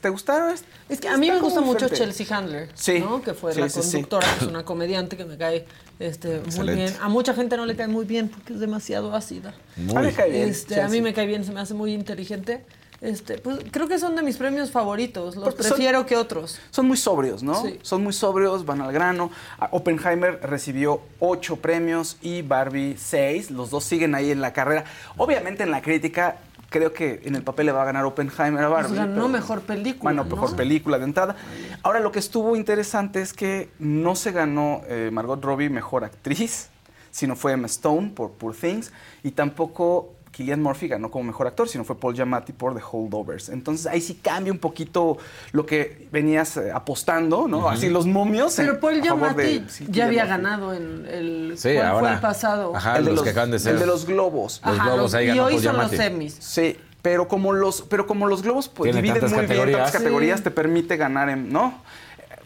¿Te 0.00 0.08
gustaron? 0.08 0.54
Es 0.88 1.00
que 1.00 1.08
a 1.08 1.16
mí 1.16 1.28
me 1.28 1.40
gusta 1.40 1.60
mucho. 1.60 1.88
Chelsea 1.88 2.24
Handler, 2.30 2.68
Sí. 2.74 3.00
¿no? 3.00 3.20
que 3.22 3.34
fue 3.34 3.52
Sí, 3.52 3.60
la 3.60 3.68
sí, 3.68 3.82
sí. 3.82 3.90
conductora, 3.92 4.26
que 4.38 4.44
es 4.44 4.48
una 4.50 4.64
comediante 4.64 5.16
que 5.16 5.24
me 5.24 5.36
cae 5.36 5.66
este, 5.98 6.40
muy 6.56 6.74
bien. 6.76 6.94
A 7.02 7.08
mucha 7.08 7.34
gente 7.34 7.56
no 7.56 7.66
le 7.66 7.74
cae 7.74 7.88
muy 7.88 8.04
bien 8.04 8.28
porque 8.28 8.52
es 8.52 8.60
demasiado 8.60 9.14
ácida. 9.16 9.52
Muy. 9.76 9.96
A 9.96 10.00
mí 10.00 10.06
me 10.06 10.12
cae 10.12 10.30
bien, 10.30 10.48
Este, 10.48 10.80
a 10.80 10.88
mí 10.88 11.00
me 11.00 11.12
cae 11.12 11.26
bien, 11.26 11.44
se 11.44 11.50
me 11.50 11.58
hace 11.60 11.74
muy 11.74 11.92
inteligente. 11.92 12.64
Este, 13.00 13.38
pues 13.38 13.58
creo 13.70 13.86
que 13.86 13.96
son 13.98 14.16
de 14.16 14.22
mis 14.22 14.36
premios 14.38 14.72
favoritos, 14.72 15.36
los 15.36 15.44
Porque 15.44 15.62
son- 15.62 15.72
prefiero 15.76 16.04
que 16.04 16.16
otros. 16.16 16.58
Son 16.70 16.86
muy 16.88 16.96
sobrios, 16.96 17.44
¿no? 17.44 17.62
Sí. 17.62 17.78
Son 17.82 18.02
muy 18.02 18.12
sobrios, 18.12 18.64
van 18.66 18.80
al 18.80 18.92
grano. 18.92 19.30
Oppenheimer 19.70 20.40
recibió 20.42 21.00
ocho 21.20 21.56
premios 21.56 22.16
y 22.22 22.42
Barbie 22.42 22.96
seis. 22.98 23.50
Los 23.52 23.70
dos 23.70 23.84
siguen 23.84 24.14
ahí 24.16 24.32
en 24.32 24.40
la 24.40 24.52
carrera. 24.52 24.84
Obviamente 25.16 25.62
en 25.62 25.70
la 25.70 25.80
crítica, 25.80 26.38
creo 26.70 26.92
que 26.92 27.20
en 27.24 27.36
el 27.36 27.42
papel 27.44 27.66
le 27.66 27.72
va 27.72 27.82
a 27.82 27.84
ganar 27.84 28.04
Oppenheimer 28.04 28.64
a 28.64 28.68
Barbie. 28.68 28.88
Pues 28.88 28.98
ganó 28.98 29.14
pero- 29.14 29.28
mejor 29.28 29.60
película. 29.60 30.02
Bueno, 30.02 30.24
¿no? 30.24 30.34
mejor 30.34 30.56
película 30.56 30.98
de 30.98 31.04
entrada. 31.04 31.36
Ahora, 31.84 32.00
lo 32.00 32.10
que 32.10 32.18
estuvo 32.18 32.56
interesante 32.56 33.22
es 33.22 33.32
que 33.32 33.70
no 33.78 34.16
se 34.16 34.32
ganó 34.32 34.82
eh, 34.88 35.10
Margot 35.12 35.40
Robbie 35.42 35.70
mejor 35.70 36.02
actriz, 36.04 36.68
sino 37.12 37.36
fue 37.36 37.52
Emma 37.52 37.66
Stone 37.66 38.10
por 38.10 38.32
Poor 38.32 38.54
Things, 38.56 38.92
y 39.22 39.30
tampoco 39.30 40.14
Killian 40.38 40.62
Murphy 40.62 40.86
ganó 40.86 41.10
como 41.10 41.24
mejor 41.24 41.48
actor, 41.48 41.68
sino 41.68 41.82
fue 41.82 41.98
Paul 41.98 42.14
Giamatti 42.14 42.52
por 42.52 42.72
The 42.72 42.80
Holdovers. 42.92 43.48
Entonces 43.48 43.88
ahí 43.88 44.00
sí 44.00 44.20
cambia 44.22 44.52
un 44.52 44.60
poquito 44.60 45.18
lo 45.50 45.66
que 45.66 46.06
venías 46.12 46.56
eh, 46.58 46.70
apostando, 46.72 47.48
¿no? 47.48 47.68
Así 47.68 47.88
los 47.88 48.06
momios. 48.06 48.54
Pero 48.56 48.78
Paul 48.78 48.94
de- 48.94 49.02
Giamatti 49.02 49.64
sí, 49.68 49.86
ya 49.88 50.04
había 50.06 50.22
Murphy. 50.24 50.28
ganado 50.42 50.74
en 50.74 51.06
el 51.10 51.54
Sí, 51.58 51.70
¿cuál 51.70 51.74
fue 51.74 51.86
ahora. 51.86 52.14
el 52.14 52.20
pasado. 52.20 52.76
Ajá, 52.76 52.98
El 52.98 53.04
de 53.06 53.10
los, 53.10 53.16
los- 53.16 53.24
que 53.24 53.30
acaban 53.30 53.50
de 53.50 53.58
ser. 53.58 53.74
el 53.74 53.80
de 53.80 53.86
los 53.86 54.06
globos. 54.06 54.62
Los 54.64 54.74
Ajá, 54.76 54.84
globos 54.84 55.00
los- 55.02 55.14
ahí 55.14 55.24
y 55.24 55.28
ganó 55.30 55.44
hoy 55.46 55.52
Paul 55.54 55.62
son 55.64 55.76
los 55.76 55.90
semis. 55.90 56.36
Sí, 56.38 56.76
pero 57.02 57.26
como 57.26 57.52
los, 57.52 57.82
pero 57.82 58.06
como 58.06 58.28
los 58.28 58.42
globos 58.44 58.68
pues, 58.68 58.86
Tiene 58.92 58.98
dividen 59.02 59.14
tantas 59.20 59.30
muy 59.32 59.38
bien 59.40 59.48
categorías. 59.48 59.78
tantas 59.86 60.00
categorías, 60.00 60.38
Sí. 60.38 60.44
te 60.44 60.50
permite 60.52 60.96
ganar 60.96 61.30
en, 61.30 61.52
¿no? 61.52 61.82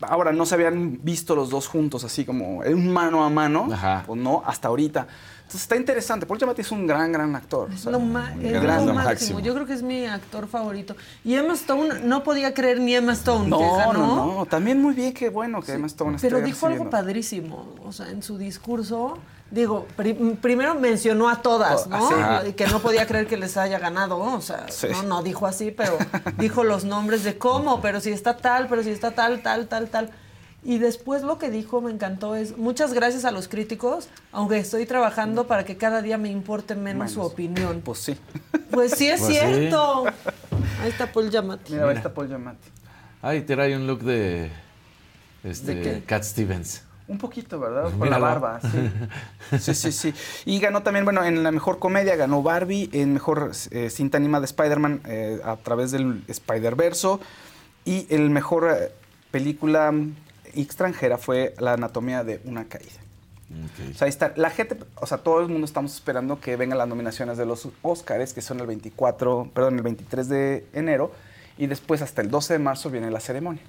Ahora 0.09 0.33
no 0.33 0.47
se 0.47 0.55
habían 0.55 0.99
visto 1.03 1.35
los 1.35 1.51
dos 1.51 1.69
juntos 1.69 2.05
así 2.05 2.25
como 2.25 2.63
en 2.65 2.75
un 2.75 2.93
mano 2.93 3.25
a 3.25 3.31
mano, 3.31 3.69
pues 4.07 4.21
no, 4.21 4.43
hasta 4.47 4.69
ahorita. 4.69 5.07
Entonces 5.43 5.63
está 5.63 5.77
interesante. 5.77 6.25
Paul 6.25 6.39
Giamatti 6.39 6.63
es 6.63 6.73
un 6.73 6.87
gran, 6.87 7.13
gran 7.13 7.37
actor. 7.37 7.69
Es 7.71 7.81
o 7.81 7.83
sea, 7.83 7.93
lo, 7.93 8.01
ma- 8.01 8.33
es 8.41 8.53
gran- 8.63 8.87
lo 8.87 8.95
máximo. 8.95 9.41
Yo 9.41 9.53
creo 9.53 9.67
que 9.67 9.75
es 9.75 9.83
mi 9.83 10.07
actor 10.07 10.47
favorito. 10.49 10.97
Y 11.25 11.35
Emma 11.35 11.53
Stone, 11.53 12.01
no 12.05 12.23
podía 12.23 12.55
creer 12.55 12.81
ni 12.81 12.95
Emma 12.95 13.13
Stone 13.13 13.45
que 13.45 13.51
No, 13.51 13.77
ganó. 13.77 13.93
no, 13.93 14.35
no. 14.39 14.47
También 14.47 14.81
muy 14.81 14.95
bien, 14.95 15.13
qué 15.13 15.29
bueno 15.29 15.61
que 15.61 15.73
Emma 15.75 15.89
Stone 15.89 16.17
esté 16.17 16.29
Pero 16.31 16.41
dijo 16.43 16.67
algo 16.67 16.89
padrísimo. 16.89 17.69
O 17.85 17.93
sea, 17.93 18.09
en 18.09 18.23
su 18.23 18.39
discurso, 18.39 19.19
digo, 19.53 19.87
pri- 19.97 20.15
primero 20.41 20.75
mencionó 20.75 21.29
a 21.29 21.43
todas, 21.43 21.87
¿no? 21.87 22.09
Oh, 22.09 22.13
Ajá. 22.15 22.49
Y 22.49 22.55
que 22.55 22.67
no 22.67 22.81
podía 22.81 23.07
creer 23.07 23.27
que 23.29 23.37
les 23.37 23.57
haya 23.57 23.79
ganado. 23.79 24.19
O 24.19 24.41
sea, 24.41 24.67
Sí. 24.69 24.89
no, 24.91 25.03
no 25.05 25.23
dijo 25.23 25.47
así, 25.47 25.71
pero 25.71 25.97
dijo 26.39 26.65
los 26.65 26.85
nombres 26.85 27.23
de 27.23 27.39
cómo, 27.39 27.81
pero 27.81 28.01
si 28.01 28.11
está 28.11 28.37
tal, 28.37 28.67
pero 28.69 28.83
si 28.83 28.91
está 28.91 29.13
tal, 29.13 29.43
tal, 29.43 29.69
tal, 29.69 29.89
tal. 29.89 30.11
Y 30.65 30.79
después 30.79 31.23
lo 31.23 31.39
que 31.39 31.51
dijo 31.51 31.81
me 31.81 31.91
encantó 31.91 32.35
es 32.37 32.57
muchas 32.57 32.93
gracias 32.95 33.25
a 33.25 33.31
los 33.33 33.49
críticos, 33.49 34.09
aunque 34.31 34.59
estoy 34.59 34.87
trabajando 34.87 35.47
para 35.49 35.65
que 35.65 35.77
cada 35.77 36.03
día 36.03 36.19
me 36.19 36.31
importe 36.31 36.75
menos 36.77 37.13
su 37.13 37.21
opinión. 37.21 37.81
Pues 37.85 37.99
sí. 37.99 38.17
Pues 38.71 38.93
sí 38.97 39.09
es 39.09 39.21
Pues 39.21 39.33
sí. 39.35 39.39
cierto. 39.41 40.05
Ahí 40.81 40.89
está 40.89 41.13
Paul 41.13 41.31
Giamatti. 41.31 41.73
Mira, 41.75 41.89
ahí 41.91 41.97
está 41.97 42.15
Paul 42.15 42.29
Giamatti. 42.29 42.69
Ay, 43.21 43.43
trae 43.43 43.77
un 43.77 43.87
look 43.87 44.01
de. 44.03 44.51
Este, 45.45 45.75
¿De? 45.75 46.05
Cat 46.05 46.23
Stevens. 46.23 46.83
Un 47.09 47.19
poquito, 47.19 47.59
¿verdad? 47.59 47.85
Con 47.85 48.01
Míralo. 48.01 48.11
la 48.11 48.19
barba, 48.19 48.61
sí. 48.61 49.59
Sí, 49.59 49.75
sí, 49.75 49.93
sí. 49.93 50.15
Y 50.45 50.61
ganó 50.61 50.83
también, 50.83 51.05
bueno, 51.05 51.25
en 51.25 51.43
la 51.43 51.51
mejor 51.51 51.79
comedia 51.79 52.17
ganó 52.17 52.43
Barbie, 52.43 52.89
en 52.93 53.13
mejor 53.13 53.53
eh, 53.71 53.91
cinta 53.91 54.17
animada 54.19 54.45
Spider-Man 54.45 55.03
eh, 55.07 55.41
a 55.45 55.57
través 55.57 55.91
del 55.91 56.23
Spider-Verso. 56.29 57.21
Y 57.85 58.07
el 58.15 58.31
mejor 58.31 58.71
eh, 58.71 58.93
película 59.31 59.93
extranjera 60.55 61.19
fue 61.19 61.55
La 61.59 61.75
anatomía 61.75 62.25
de 62.25 62.41
una 62.45 62.65
caída. 62.65 63.01
O 63.91 63.95
sea, 63.95 64.07
ahí 64.07 64.09
está. 64.09 64.33
La 64.37 64.49
gente, 64.51 64.79
o 64.95 65.07
sea, 65.07 65.19
todo 65.19 65.41
el 65.41 65.49
mundo 65.49 65.67
estamos 65.67 65.95
esperando 65.95 66.41
que 66.41 66.57
vengan 66.57 66.79
las 66.79 66.89
nominaciones 66.89 67.37
de 67.37 67.45
los 67.45 67.69
Oscars, 67.83 68.33
que 68.33 68.41
son 68.41 68.61
el 68.61 68.67
24, 68.67 69.51
perdón, 69.53 69.77
el 69.77 69.83
23 69.83 70.29
de 70.29 70.67
enero. 70.73 71.13
Y 71.59 71.67
después, 71.67 72.01
hasta 72.01 72.23
el 72.23 72.31
12 72.31 72.55
de 72.55 72.59
marzo, 72.59 72.89
viene 72.89 73.11
la 73.11 73.21
ceremonia. 73.21 73.63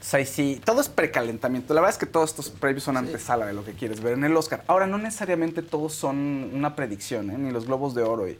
Entonces 0.00 0.14
ahí 0.14 0.24
sí, 0.24 0.60
todo 0.64 0.80
es 0.80 0.88
precalentamiento. 0.88 1.74
La 1.74 1.82
verdad 1.82 1.94
es 1.94 1.98
que 1.98 2.06
todos 2.06 2.30
estos 2.30 2.48
previos 2.48 2.84
son 2.84 2.96
antesala 2.96 3.44
de 3.44 3.52
lo 3.52 3.62
que 3.66 3.72
quieres 3.74 4.00
ver 4.00 4.14
en 4.14 4.24
el 4.24 4.34
Oscar. 4.34 4.64
Ahora, 4.66 4.86
no 4.86 4.96
necesariamente 4.96 5.60
todos 5.60 5.92
son 5.94 6.50
una 6.54 6.74
predicción, 6.74 7.30
¿eh? 7.30 7.36
ni 7.36 7.50
los 7.50 7.66
Globos 7.66 7.94
de 7.94 8.02
Oro. 8.02 8.26
Y 8.26 8.38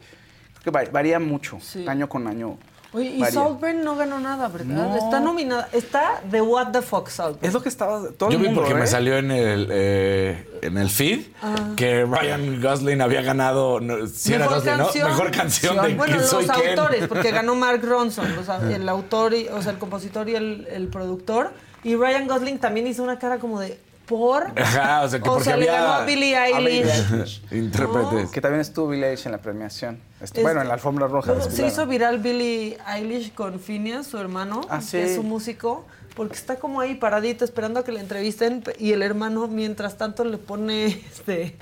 creo 0.59 0.63
que 0.63 0.71
va- 0.71 0.91
varía 0.91 1.19
mucho, 1.19 1.59
Sí. 1.61 1.85
año 1.87 2.09
con 2.09 2.25
año. 2.25 2.57
Oye, 2.93 3.05
y. 3.09 3.23
Saltburn 3.25 3.83
no 3.83 3.95
ganó 3.95 4.19
nada, 4.19 4.47
¿verdad? 4.49 4.65
No. 4.89 4.95
Está 4.97 5.19
nominada. 5.21 5.69
Está 5.71 6.21
de 6.29 6.41
What 6.41 6.71
the 6.73 6.81
Fuck 6.81 7.07
Saltburn. 7.09 7.45
Es 7.45 7.53
lo 7.53 7.61
que 7.61 7.69
estaba 7.69 8.01
todo 8.17 8.29
Yo 8.29 8.35
el 8.35 8.41
vi 8.41 8.47
mundo, 8.47 8.61
porque 8.61 8.73
¿eh? 8.75 8.79
me 8.81 8.87
salió 8.87 9.17
en 9.17 9.31
el, 9.31 9.67
eh, 9.71 10.59
en 10.61 10.77
el 10.77 10.89
feed 10.89 11.21
Ah. 11.41 11.55
que 11.77 12.03
Ryan 12.05 12.61
Gosling 12.61 13.01
había 13.01 13.21
ganado. 13.21 13.79
No, 13.79 14.05
sí 14.07 14.33
era 14.33 14.47
Gosling, 14.47 14.77
¿no? 14.77 14.89
Mejor 15.07 15.31
canción 15.31 15.75
de 15.77 15.93
Bueno, 15.95 16.03
¿Quién 16.05 16.17
los 16.17 16.29
soy 16.29 16.45
quién? 16.47 16.77
autores, 16.79 17.07
porque 17.07 17.31
ganó 17.39 17.55
Mark 17.55 17.81
Ronson, 17.83 18.37
o 18.37 18.43
sea, 18.43 18.59
el 18.69 18.87
autor, 18.89 19.33
y, 19.33 19.47
o 19.47 19.61
sea, 19.61 19.71
el 19.71 19.77
compositor 19.77 20.27
y 20.27 20.35
el, 20.35 20.67
el 20.69 20.87
productor. 20.89 21.51
Y 21.83 21.95
Ryan 21.95 22.27
Gosling 22.27 22.59
también 22.59 22.87
hizo 22.87 23.01
una 23.03 23.17
cara 23.17 23.39
como 23.39 23.59
de 23.61 23.79
por. 24.05 24.47
Ajá, 24.59 25.03
o 25.03 25.07
sea, 25.09 25.19
que 25.19 25.25
porque 25.29 25.45
le 25.45 25.53
había- 25.53 25.71
ganó 25.81 25.93
a 25.93 26.05
Billie 26.05 26.35
Eilish. 26.37 27.41
Intérpretes. 27.51 28.29
Que 28.31 28.41
también 28.41 28.59
estuvo 28.59 28.89
Billie 28.89 29.05
Eilish 29.07 29.25
en 29.27 29.31
la 29.31 29.37
premiación. 29.37 29.97
Estu- 30.21 30.37
Es- 30.37 30.43
bueno, 30.43 30.61
en 30.61 30.67
la 30.67 30.75
alfombra 30.75 31.07
roja. 31.07 31.39
Se 31.41 31.65
hizo 31.67 31.85
viral 31.87 32.19
Billie 32.19 32.77
Eilish 32.87 33.33
con 33.33 33.59
Phineas, 33.59 34.07
su 34.07 34.17
hermano, 34.17 34.61
Ah, 34.69 34.79
que 34.89 35.03
es 35.03 35.15
su 35.15 35.23
músico, 35.23 35.85
porque 36.15 36.35
está 36.35 36.57
como 36.57 36.81
ahí 36.81 36.95
paradito 36.95 37.45
esperando 37.45 37.79
a 37.79 37.83
que 37.85 37.91
le 37.93 38.01
entrevisten 38.01 38.63
y 38.77 38.91
el 38.91 39.01
hermano 39.01 39.47
mientras 39.47 39.97
tanto 39.97 40.23
le 40.25 40.37
pone 40.37 40.85
este 40.87 41.55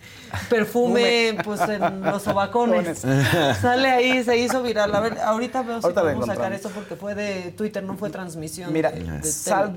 perfume 0.50 1.38
pues 1.44 1.62
en 1.62 2.02
los 2.02 2.24
sobacones. 2.24 3.00
Sale 3.62 3.90
ahí, 3.90 4.24
se 4.24 4.38
hizo 4.38 4.62
viral. 4.64 4.94
A 4.96 5.00
ver, 5.00 5.18
ahorita 5.20 5.62
veo 5.62 5.80
si 5.80 5.84
Ahorita 5.86 6.02
la 6.04 6.14
podemos 6.14 6.26
sacar 6.36 6.52
eso 6.54 6.70
porque 6.70 6.96
fue 6.96 7.16
de 7.16 7.52
Twitter, 7.52 7.84
no 7.84 7.96
fue 7.96 8.10
transmisión. 8.10 8.74
Mira, 8.74 8.92
de-. 8.92 9.24
Sal- 9.24 9.76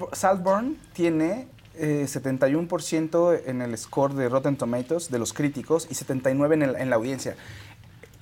tiene 0.94 1.48
eh, 1.74 2.06
71% 2.06 3.40
en 3.46 3.62
el 3.62 3.76
score 3.78 4.14
de 4.14 4.28
Rotten 4.28 4.56
Tomatoes 4.56 5.10
de 5.10 5.18
los 5.18 5.32
críticos 5.32 5.86
y 5.90 5.94
79% 5.94 6.52
en, 6.54 6.62
el- 6.62 6.76
en 6.76 6.90
la 6.90 6.96
audiencia. 6.96 7.36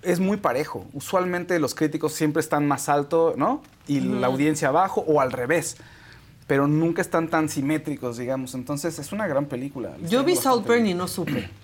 Es 0.02 0.20
muy 0.20 0.36
parejo. 0.38 0.86
Usualmente 0.92 1.58
los 1.58 1.74
críticos 1.74 2.12
siempre 2.14 2.40
están 2.40 2.66
más 2.66 2.88
alto, 2.88 3.34
¿no? 3.36 3.62
Y 3.86 4.00
la 4.00 4.28
audiencia 4.28 4.68
abajo 4.68 5.04
o 5.06 5.20
al 5.20 5.32
revés. 5.32 5.76
Pero 6.46 6.66
nunca 6.66 7.00
están 7.02 7.28
tan 7.28 7.48
simétricos, 7.48 8.16
digamos. 8.18 8.54
Entonces 8.54 8.98
es 8.98 9.12
una 9.12 9.26
gran 9.26 9.46
película. 9.46 9.96
Yo 10.08 10.24
vi 10.24 10.36
Saltburn 10.36 10.86
y 10.86 10.94
no 10.94 11.06
supe. 11.08 11.48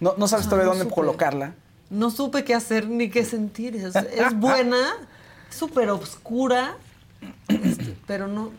No, 0.00 0.14
no 0.18 0.26
sabes 0.26 0.46
Ah, 0.46 0.50
todavía 0.50 0.64
no 0.66 0.70
dónde 0.72 0.84
supe. 0.86 0.94
colocarla. 0.96 1.54
No 1.88 2.10
supe 2.10 2.44
qué 2.44 2.52
hacer 2.52 2.88
ni 2.88 3.08
qué 3.08 3.24
sentir. 3.24 3.76
Es, 3.76 3.94
es 3.94 4.34
buena, 4.38 4.76
súper 5.48 5.88
oscura, 5.90 6.76
este, 7.48 7.94
pero 8.06 8.26
no 8.26 8.50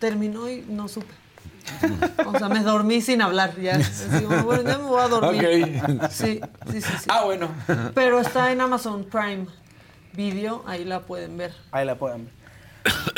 terminó 0.00 0.50
y 0.50 0.62
no 0.68 0.88
supe. 0.88 1.14
O 2.26 2.38
sea, 2.38 2.48
me 2.48 2.60
dormí 2.60 3.00
sin 3.00 3.22
hablar 3.22 3.58
ya. 3.60 3.78
Bueno, 4.44 4.62
ya 4.62 4.78
me 4.78 4.84
voy 4.84 5.02
a 5.02 5.08
dormir. 5.08 5.82
Ok. 5.82 6.10
Sí, 6.10 6.40
sí, 6.70 6.80
sí, 6.80 6.92
sí. 7.00 7.06
Ah, 7.08 7.24
bueno. 7.24 7.48
Pero 7.94 8.20
está 8.20 8.52
en 8.52 8.60
Amazon 8.60 9.04
Prime 9.04 9.46
Video, 10.12 10.62
ahí 10.66 10.84
la 10.84 11.00
pueden 11.00 11.36
ver. 11.36 11.54
Ahí 11.72 11.84
la 11.84 11.96
pueden 11.96 12.24
ver. 12.24 12.34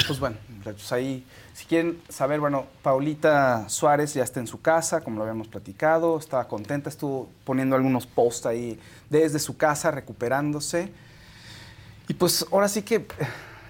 Pues 0.07 0.18
bueno, 0.18 0.36
muchachos, 0.49 0.90
ahí, 0.92 1.26
si 1.53 1.66
quieren 1.66 2.01
saber, 2.09 2.40
bueno, 2.40 2.66
Paulita 2.82 3.68
Suárez 3.68 4.14
ya 4.14 4.24
está 4.24 4.40
en 4.40 4.46
su 4.46 4.62
casa, 4.62 5.03
como 5.03 5.18
lo 5.18 5.22
habíamos 5.24 5.49
platicado, 5.49 6.18
estaba 6.18 6.49
contenta, 6.49 6.88
estuvo 6.88 7.28
poniendo 7.44 7.76
algunos 7.76 8.07
posts 8.07 8.46
ahí 8.46 8.80
desde 9.11 9.38
su 9.38 9.57
casa, 9.59 9.90
recuperándose. 9.90 10.90
Y 12.09 12.14
pues 12.14 12.46
ahora 12.51 12.68
sí 12.68 12.80
que 12.80 12.94
eh, 12.96 13.07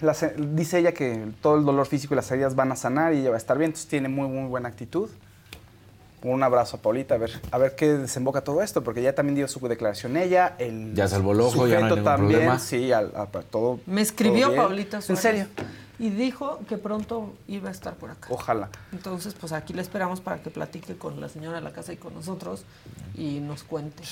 las- 0.01 0.25
dice 0.55 0.79
ella 0.79 0.93
que 0.93 1.27
todo 1.41 1.57
el 1.57 1.65
dolor 1.65 1.85
físico 1.87 2.13
y 2.13 2.17
las 2.17 2.29
heridas 2.31 2.55
van 2.55 2.71
a 2.71 2.75
sanar 2.75 3.13
y 3.13 3.19
ella 3.19 3.29
va 3.29 3.35
a 3.35 3.39
estar 3.39 3.57
bien, 3.57 3.69
entonces 3.69 3.87
tiene 3.89 4.09
muy, 4.09 4.27
muy 4.27 4.47
buena 4.47 4.69
actitud. 4.69 5.09
Un 6.21 6.43
abrazo 6.43 6.75
a 6.77 6.81
Paulita, 6.81 7.15
a 7.15 7.17
ver, 7.17 7.31
a 7.49 7.57
ver 7.57 7.75
qué 7.75 7.93
desemboca 7.93 8.41
todo 8.41 8.61
esto, 8.61 8.83
porque 8.83 9.01
ya 9.01 9.15
también 9.15 9.35
dio 9.35 9.47
su 9.47 9.65
declaración 9.67 10.17
ella, 10.17 10.55
el 10.59 10.93
Ya 10.93 11.07
salvó 11.07 11.31
el 11.31 11.39
ojo, 11.39 11.65
ya 11.65 11.79
no 11.79 11.85
hay 11.85 11.89
sujeto 11.91 11.95
ningún 11.95 12.03
también, 12.03 12.31
problema. 12.39 12.59
sí, 12.59 12.91
al- 12.91 13.13
a- 13.15 13.25
todo. 13.27 13.79
Me 13.85 14.01
escribió 14.01 14.47
todo. 14.47 14.57
Paulita 14.57 14.97
¿En 14.97 15.03
Suárez. 15.03 15.21
serio? 15.21 15.47
Y 15.97 16.09
dijo 16.09 16.59
que 16.67 16.77
pronto 16.77 17.33
iba 17.47 17.69
a 17.69 17.71
estar 17.71 17.95
por 17.95 18.11
acá. 18.11 18.27
Ojalá. 18.31 18.69
Entonces, 18.91 19.33
pues 19.33 19.53
aquí 19.53 19.73
le 19.73 19.81
esperamos 19.81 20.19
para 20.19 20.41
que 20.41 20.49
platique 20.49 20.97
con 20.97 21.21
la 21.21 21.29
señora 21.29 21.55
de 21.57 21.61
la 21.63 21.71
casa 21.71 21.93
y 21.93 21.97
con 21.97 22.13
nosotros 22.13 22.63
y 23.15 23.39
nos 23.39 23.63
cuente, 23.63 24.03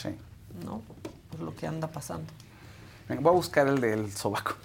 ¿no? 0.65 0.81
Pues 1.29 1.41
lo 1.43 1.53
que 1.55 1.67
anda 1.67 1.88
pasando. 1.88 2.31
Venga, 3.09 3.21
voy 3.21 3.31
a 3.31 3.35
buscar 3.35 3.67
el 3.67 3.81
del 3.81 4.11
sobaco. 4.13 4.55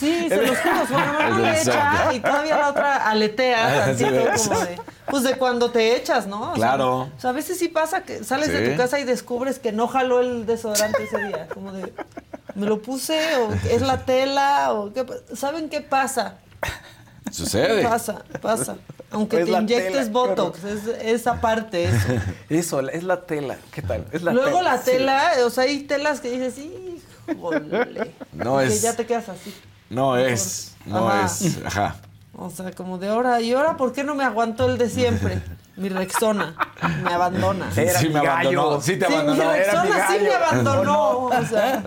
Sí, 0.00 0.28
se 0.28 0.36
los 0.46 0.58
juro, 0.58 0.86
su 0.86 0.94
del 0.94 1.42
le 1.42 1.60
echa 1.60 2.12
y 2.14 2.20
todavía 2.20 2.56
la 2.58 2.70
otra 2.70 3.08
aletea 3.10 3.84
tantito 3.96 4.10
como 4.48 4.60
de, 4.60 4.80
pues 5.06 5.22
de 5.22 5.34
cuando 5.36 5.70
te 5.70 5.94
echas, 5.96 6.26
¿no? 6.26 6.40
O 6.52 6.54
sea, 6.54 6.54
Claro. 6.54 7.00
o 7.16 7.20
sea, 7.20 7.30
a 7.30 7.32
veces 7.34 7.58
sí 7.58 7.68
pasa 7.68 8.02
que 8.02 8.24
sales 8.24 8.50
de 8.52 8.70
tu 8.70 8.76
casa 8.76 8.98
y 8.98 9.04
descubres 9.04 9.58
que 9.58 9.72
no 9.72 9.86
jaló 9.88 10.20
el 10.20 10.46
desodorante 10.46 11.04
ese 11.04 11.18
día, 11.26 11.48
como 11.52 11.72
de, 11.72 11.92
me 12.54 12.66
lo 12.66 12.80
puse 12.82 13.36
o 13.36 13.52
es 13.70 13.82
la 13.82 14.04
tela 14.04 14.72
o 14.72 14.92
qué, 14.92 15.04
¿saben 15.36 15.68
qué 15.68 15.80
pasa? 15.82 16.36
Sucede. 17.30 17.82
Pasa, 17.84 18.22
pasa. 18.40 18.76
Aunque 19.12 19.40
Es 19.40 19.44
te 19.46 19.50
inyectes 19.52 19.92
tela, 19.92 20.10
Botox, 20.10 20.64
es 20.64 20.86
esa 21.02 21.40
parte, 21.40 21.84
eso. 21.84 21.96
Eso, 22.48 22.80
es 22.88 23.02
la 23.04 23.22
tela. 23.22 23.56
¿Qué 23.72 23.82
tal? 23.82 24.04
Es 24.12 24.22
la 24.22 24.32
Luego 24.32 24.58
tela. 24.58 24.74
la 24.76 24.80
tela, 24.82 25.32
o 25.44 25.50
sea, 25.50 25.64
hay 25.64 25.80
telas 25.82 26.20
que 26.20 26.30
dices, 26.30 26.54
híjole. 27.28 28.12
No 28.32 28.62
y 28.62 28.68
que 28.68 28.74
es- 28.74 28.82
ya 28.82 28.94
te 28.96 29.06
quedas 29.06 29.28
así. 29.28 29.54
No 29.90 30.16
es, 30.16 30.72
no 30.86 31.08
Ajá. 31.08 31.26
es. 31.26 31.58
Ajá. 31.64 31.96
O 32.36 32.48
sea, 32.48 32.70
como 32.72 32.96
de 32.96 33.08
ahora, 33.08 33.40
¿y 33.40 33.52
ahora 33.52 33.76
por 33.76 33.92
qué 33.92 34.02
no 34.04 34.14
me 34.14 34.24
aguantó 34.24 34.70
el 34.70 34.78
de 34.78 34.88
siempre? 34.88 35.42
Mi 35.76 35.88
Rexona 35.88 36.54
me 37.02 37.12
abandona. 37.12 37.70
Era 37.76 37.98
Sí, 37.98 38.08
mi 38.08 38.14
me 38.14 38.20
abandonó. 38.20 38.80
Sí 38.80 38.96
te 38.96 39.06
abandonó. 39.06 39.34
Mi 39.34 39.58
Era 39.58 39.82
mi 39.82 39.90
Rexona 39.90 40.08
sí 40.08 40.18
me 40.22 40.34
abandonó. 40.34 41.10
O 41.24 41.46
sea, 41.46 41.84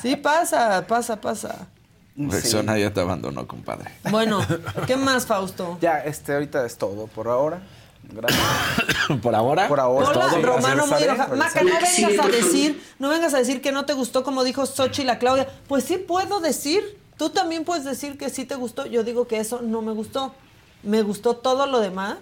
sí 0.00 0.16
pasa, 0.16 0.84
pasa, 0.86 1.20
pasa. 1.20 1.66
Rexona 2.16 2.78
ya 2.78 2.92
te 2.92 3.00
abandonó, 3.00 3.46
compadre. 3.46 3.90
Bueno, 4.10 4.40
¿qué 4.86 4.96
más, 4.96 5.26
Fausto? 5.26 5.78
Ya, 5.80 5.98
este, 6.00 6.34
ahorita 6.34 6.64
es 6.66 6.76
todo 6.76 7.06
por 7.06 7.28
ahora. 7.28 7.60
Gracias. 8.04 8.42
¿Por 9.22 9.34
ahora? 9.34 9.68
Por 9.68 9.80
ahora. 9.80 10.08
Hola, 10.08 10.26
es 10.26 10.30
todo. 10.32 10.42
Romano 10.42 10.86
muy 10.86 11.02
enojado. 11.02 11.36
Maca, 11.36 11.62
no 11.62 11.70
vengas 11.70 12.24
a 12.24 12.28
decir, 12.28 12.82
no 12.98 13.08
vengas 13.08 13.34
a 13.34 13.38
decir 13.38 13.62
que 13.62 13.72
no 13.72 13.84
te 13.86 13.92
gustó 13.92 14.24
como 14.24 14.44
dijo 14.44 14.66
Xochitl 14.66 15.06
la 15.06 15.18
Claudia. 15.18 15.48
Pues 15.68 15.84
sí 15.84 15.98
puedo 15.98 16.40
decir. 16.40 17.01
Tú 17.22 17.30
también 17.30 17.62
puedes 17.64 17.84
decir 17.84 18.18
que 18.18 18.30
sí 18.30 18.44
te 18.44 18.56
gustó. 18.56 18.84
Yo 18.84 19.04
digo 19.04 19.28
que 19.28 19.38
eso 19.38 19.60
no 19.62 19.80
me 19.80 19.92
gustó. 19.92 20.34
Me 20.82 21.02
gustó 21.02 21.36
todo 21.36 21.68
lo 21.68 21.78
demás. 21.78 22.16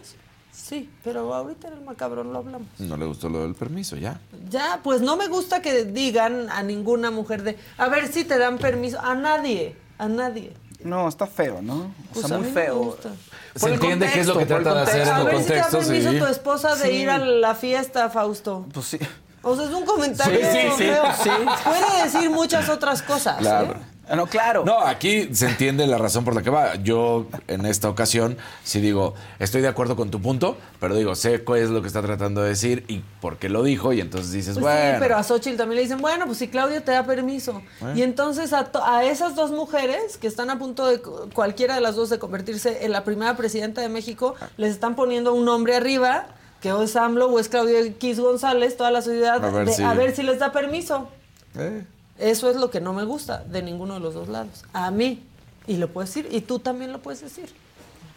Sí, 0.53 0.90
pero 1.03 1.32
ahorita 1.32 1.68
en 1.68 1.72
el 1.72 1.80
macabrón 1.80 2.34
lo 2.34 2.40
hablamos. 2.40 2.68
No 2.78 2.98
le 2.98 3.07
gustó 3.07 3.30
lo 3.30 3.40
del 3.40 3.55
permiso, 3.55 3.96
ya. 3.96 4.20
Ya, 4.51 4.80
pues 4.84 5.01
no 5.01 5.16
me 5.16 5.28
gusta 5.28 5.62
que 5.62 5.86
digan 5.86 6.51
a 6.51 6.62
ninguna 6.62 7.11
mujer 7.11 7.42
de, 7.44 7.57
a 7.78 7.88
ver 7.88 8.12
si 8.12 8.24
te 8.24 8.36
dan 8.36 8.59
permiso. 8.59 9.01
A 9.01 9.14
nadie, 9.14 9.74
a 9.96 10.07
nadie. 10.07 10.53
No, 10.84 11.09
está 11.09 11.26
feo, 11.26 11.62
¿no? 11.62 11.76
O 11.76 11.90
Pues 12.12 12.26
sea, 12.26 12.36
a 12.36 12.40
muy 12.40 12.51
feo. 12.51 12.76
gusta. 12.76 13.09
Se 13.55 13.72
entiende 13.72 14.07
qué 14.12 14.20
es 14.20 14.26
lo 14.26 14.34
que 14.34 14.40
contexto, 14.46 14.62
trata 14.64 14.84
de 14.84 15.01
el 15.01 15.03
hacer 15.03 15.03
en 15.09 15.14
A 15.14 15.18
el 15.20 15.24
ver 15.24 15.38
si 15.38 15.44
te 15.48 15.55
da 15.55 15.62
contexto, 15.62 15.88
permiso 15.88 16.11
sí. 16.12 16.18
tu 16.18 16.26
esposa 16.26 16.76
de 16.76 16.84
Sí. 16.90 16.94
ir 16.96 17.09
a 17.09 17.16
la 17.18 17.55
fiesta, 17.55 18.11
Fausto. 18.11 18.66
Pues 18.70 18.84
sí. 18.84 18.98
O 19.40 19.57
sea, 19.57 19.64
es 19.64 19.70
un 19.72 19.86
comentario 19.86 20.38
Sí, 20.40 20.44
sí, 20.53 20.68
sí, 20.76 20.84
feo. 20.84 21.03
sí. 21.22 21.30
Puede 21.64 22.05
decir 22.05 22.28
muchas 22.28 22.68
otras 22.68 23.01
cosas. 23.01 23.38
Claro. 23.38 23.72
¿eh? 23.72 23.89
No, 24.16 24.26
claro. 24.26 24.64
No, 24.64 24.80
aquí 24.80 25.34
se 25.34 25.46
entiende 25.48 25.86
la 25.86 25.98
razón 25.98 26.24
por 26.24 26.34
la 26.34 26.42
que 26.42 26.50
va. 26.50 26.74
Yo, 26.76 27.26
en 27.48 27.64
esta 27.66 27.88
ocasión, 27.88 28.36
sí 28.64 28.80
digo, 28.80 29.14
estoy 29.38 29.61
de 29.62 29.68
acuerdo 29.68 29.96
con 29.96 30.11
tu 30.11 30.20
punto, 30.20 30.56
pero 30.80 30.94
digo, 30.96 31.14
sé 31.14 31.44
qué 31.44 31.62
es 31.62 31.70
lo 31.70 31.80
que 31.80 31.86
está 31.88 32.02
tratando 32.02 32.42
de 32.42 32.48
decir 32.50 32.84
y 32.88 33.02
por 33.20 33.36
qué 33.38 33.48
lo 33.48 33.62
dijo, 33.62 33.92
y 33.92 34.00
entonces 34.00 34.32
dices, 34.32 34.54
Pues 34.54 34.62
bueno. 34.64 34.92
sí, 34.94 34.96
pero 35.00 35.16
a 35.16 35.22
Xochitl 35.22 35.56
también 35.56 35.76
le 35.76 35.82
dicen, 35.82 36.00
bueno, 36.00 36.26
pues 36.26 36.38
si 36.38 36.48
Claudia 36.48 36.84
te 36.84 36.92
da 36.92 37.04
permiso. 37.04 37.62
Y 37.94 38.02
entonces 38.02 38.52
a, 38.52 38.64
to- 38.64 38.84
a 38.84 39.04
esas 39.04 39.34
dos 39.36 39.50
mujeres 39.52 40.16
que 40.18 40.26
están 40.26 40.50
a 40.50 40.58
punto 40.58 40.86
de, 40.86 41.00
cualquiera 41.34 41.74
de 41.76 41.80
las 41.80 41.94
dos, 41.96 42.11
de 42.11 42.18
convertirse 42.18 42.84
en 42.84 42.92
la 42.92 43.04
primera 43.04 43.36
presidenta 43.36 43.80
de 43.80 43.88
México, 43.88 44.34
les 44.56 44.72
están 44.72 44.96
poniendo 44.96 45.32
un 45.34 45.44
nombre 45.44 45.76
arriba, 45.76 46.26
que 46.61 46.72
o 46.72 46.82
es 46.82 46.96
AMLO 46.96 47.28
o 47.28 47.38
es 47.38 47.48
Claudia 47.48 47.80
X 47.80 48.20
González, 48.20 48.76
toda 48.76 48.90
la 48.90 49.02
sociedad, 49.02 49.42
A 49.44 49.50
ver 49.50 49.66
de- 49.66 49.72
si- 49.72 49.82
a 49.82 49.94
ver 49.94 50.14
si 50.14 50.22
les 50.22 50.38
da 50.40 50.52
permiso. 50.52 51.08
Eh. 51.56 51.84
Eso 52.20 52.50
es 52.50 52.56
lo 52.56 52.70
que 52.70 52.80
no 52.80 52.92
me 52.92 53.04
gusta 53.04 53.38
de 53.44 53.62
ninguno 53.62 53.94
de 53.94 54.00
los 54.00 54.14
dos 54.14 54.28
lados. 54.28 54.64
A 54.72 54.90
mí. 54.90 55.22
Y 55.66 55.76
lo 55.76 55.88
puedes 55.88 56.12
decir. 56.14 56.30
Y 56.32 56.42
tú 56.42 56.58
también 56.58 56.92
lo 56.92 57.00
puedes 57.00 57.20
decir. 57.20 57.48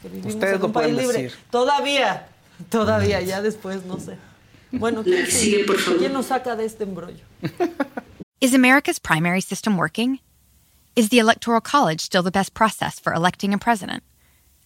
Que 0.01 0.10
vivimos 0.10 0.34
Ustedes 0.34 0.56
en 0.56 0.62
lo 0.62 0.72
país 0.72 0.93
pueden 0.93 0.97
libre. 0.97 1.24
decir. 1.24 1.39
Todavía. 1.49 2.28
Todavía. 2.70 3.22
Ya 3.22 3.41
después 3.41 3.86
no 3.86 3.99
sé. 3.99 4.18
Bueno, 4.76 5.04
¿quién, 5.04 5.28
sigue, 5.28 5.68
¿quién 5.99 6.14
nos 6.14 6.26
saca 6.26 6.56
de 6.56 6.66
este 6.66 6.84
embrollo? 6.84 7.24
Is 8.41 8.56
America's 8.56 8.97
primary 8.97 9.39
system 9.39 9.78
working? 9.78 10.18
Is 10.95 11.10
the 11.10 11.20
Electoral 11.20 11.62
College 11.62 12.01
still 12.01 12.24
the 12.24 12.32
best 12.32 12.56
process 12.56 12.99
for 12.99 13.14
electing 13.14 13.54
a 13.54 13.60
president? 13.60 14.01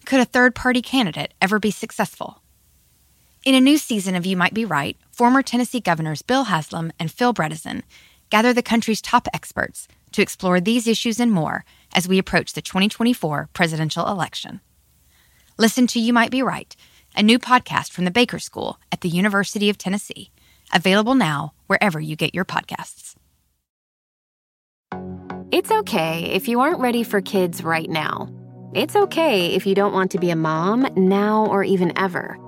Could 0.06 0.20
a 0.20 0.24
third 0.24 0.54
party 0.54 0.80
candidate 0.80 1.34
ever 1.42 1.58
be 1.58 1.70
successful? 1.70 2.40
In 3.44 3.54
a 3.54 3.60
new 3.60 3.76
season 3.76 4.14
of 4.14 4.24
You 4.24 4.34
Might 4.34 4.54
Be 4.54 4.64
Right, 4.64 4.96
former 5.12 5.42
Tennessee 5.42 5.80
governors 5.80 6.22
Bill 6.22 6.44
Haslam 6.44 6.90
and 6.98 7.12
Phil 7.12 7.34
Bredesen 7.34 7.82
gather 8.30 8.52
the 8.52 8.62
country's 8.62 9.02
top 9.02 9.28
experts 9.32 9.88
to 10.12 10.22
explore 10.22 10.60
these 10.60 10.86
issues 10.86 11.20
and 11.20 11.32
more 11.32 11.64
as 11.94 12.08
we 12.08 12.18
approach 12.18 12.52
the 12.52 12.62
2024 12.62 13.48
presidential 13.52 14.06
election. 14.06 14.60
Listen 15.56 15.86
to 15.88 16.00
You 16.00 16.12
Might 16.12 16.30
Be 16.30 16.42
Right, 16.42 16.74
a 17.16 17.22
new 17.22 17.38
podcast 17.38 17.90
from 17.90 18.04
the 18.04 18.10
Baker 18.10 18.38
School 18.38 18.78
at 18.92 19.00
the 19.00 19.08
University 19.08 19.68
of 19.70 19.78
Tennessee, 19.78 20.30
available 20.72 21.14
now 21.14 21.52
wherever 21.66 21.98
you 21.98 22.16
get 22.16 22.34
your 22.34 22.44
podcasts. 22.44 23.14
It's 25.50 25.70
okay 25.70 26.24
if 26.24 26.46
you 26.46 26.60
aren't 26.60 26.80
ready 26.80 27.02
for 27.02 27.20
kids 27.22 27.64
right 27.64 27.88
now. 27.88 28.28
It's 28.74 28.94
okay 28.94 29.54
if 29.54 29.66
you 29.66 29.74
don't 29.74 29.94
want 29.94 30.10
to 30.10 30.18
be 30.18 30.30
a 30.30 30.36
mom 30.36 30.86
now 30.94 31.46
or 31.46 31.64
even 31.64 31.96
ever. 31.98 32.38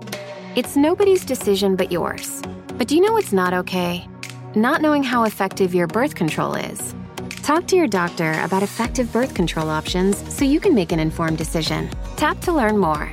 It's 0.55 0.77
nobody's 0.77 1.25
decision 1.25 1.77
but 1.77 1.91
yours. 1.91 2.43
But 2.77 2.89
do 2.89 2.97
you 2.97 3.01
know 3.01 3.13
what's 3.13 3.33
not 3.33 3.55
okay? 3.55 4.07
Not 4.57 4.83
knowing 4.83 5.05
how 5.05 5.25
effective 5.25 5.77
your 5.77 5.87
birth 5.87 6.17
control 6.17 6.55
is. 6.55 6.93
Talk 7.43 7.69
to 7.69 7.77
your 7.77 7.87
doctor 7.87 8.33
about 8.43 8.65
effective 8.65 9.13
birth 9.13 9.33
control 9.33 9.71
options 9.71 10.19
so 10.35 10.45
you 10.45 10.59
can 10.59 10.75
make 10.75 10.91
an 10.91 10.99
informed 10.99 11.39
decision. 11.39 11.89
Tap 12.17 12.41
to 12.41 12.53
learn 12.53 12.77
more. 12.77 13.13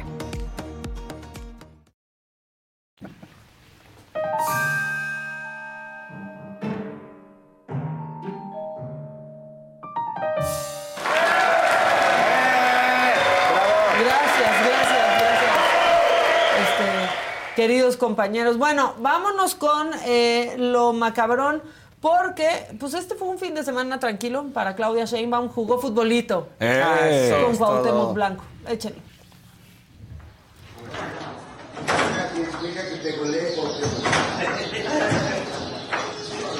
Queridos 17.57 17.97
compañeros. 17.97 18.59
Bueno, 18.59 18.93
vámonos 18.99 19.55
con 19.55 19.89
eh, 20.05 20.53
lo 20.59 20.93
macabrón. 20.93 21.63
Porque, 21.99 22.47
pues 22.79 22.93
este 22.93 23.15
fue 23.15 23.27
un 23.27 23.39
fin 23.39 23.55
de 23.55 23.63
semana 23.63 23.99
tranquilo 23.99 24.45
para 24.53 24.75
Claudia 24.75 25.05
Sheinbaum. 25.05 25.49
Jugó 25.49 25.79
futbolito 25.79 26.49
Eh. 26.59 27.43
con 27.43 27.57
Cuauhtémoc. 27.57 28.13
Blanco. 28.13 28.43
Échale. 28.67 28.97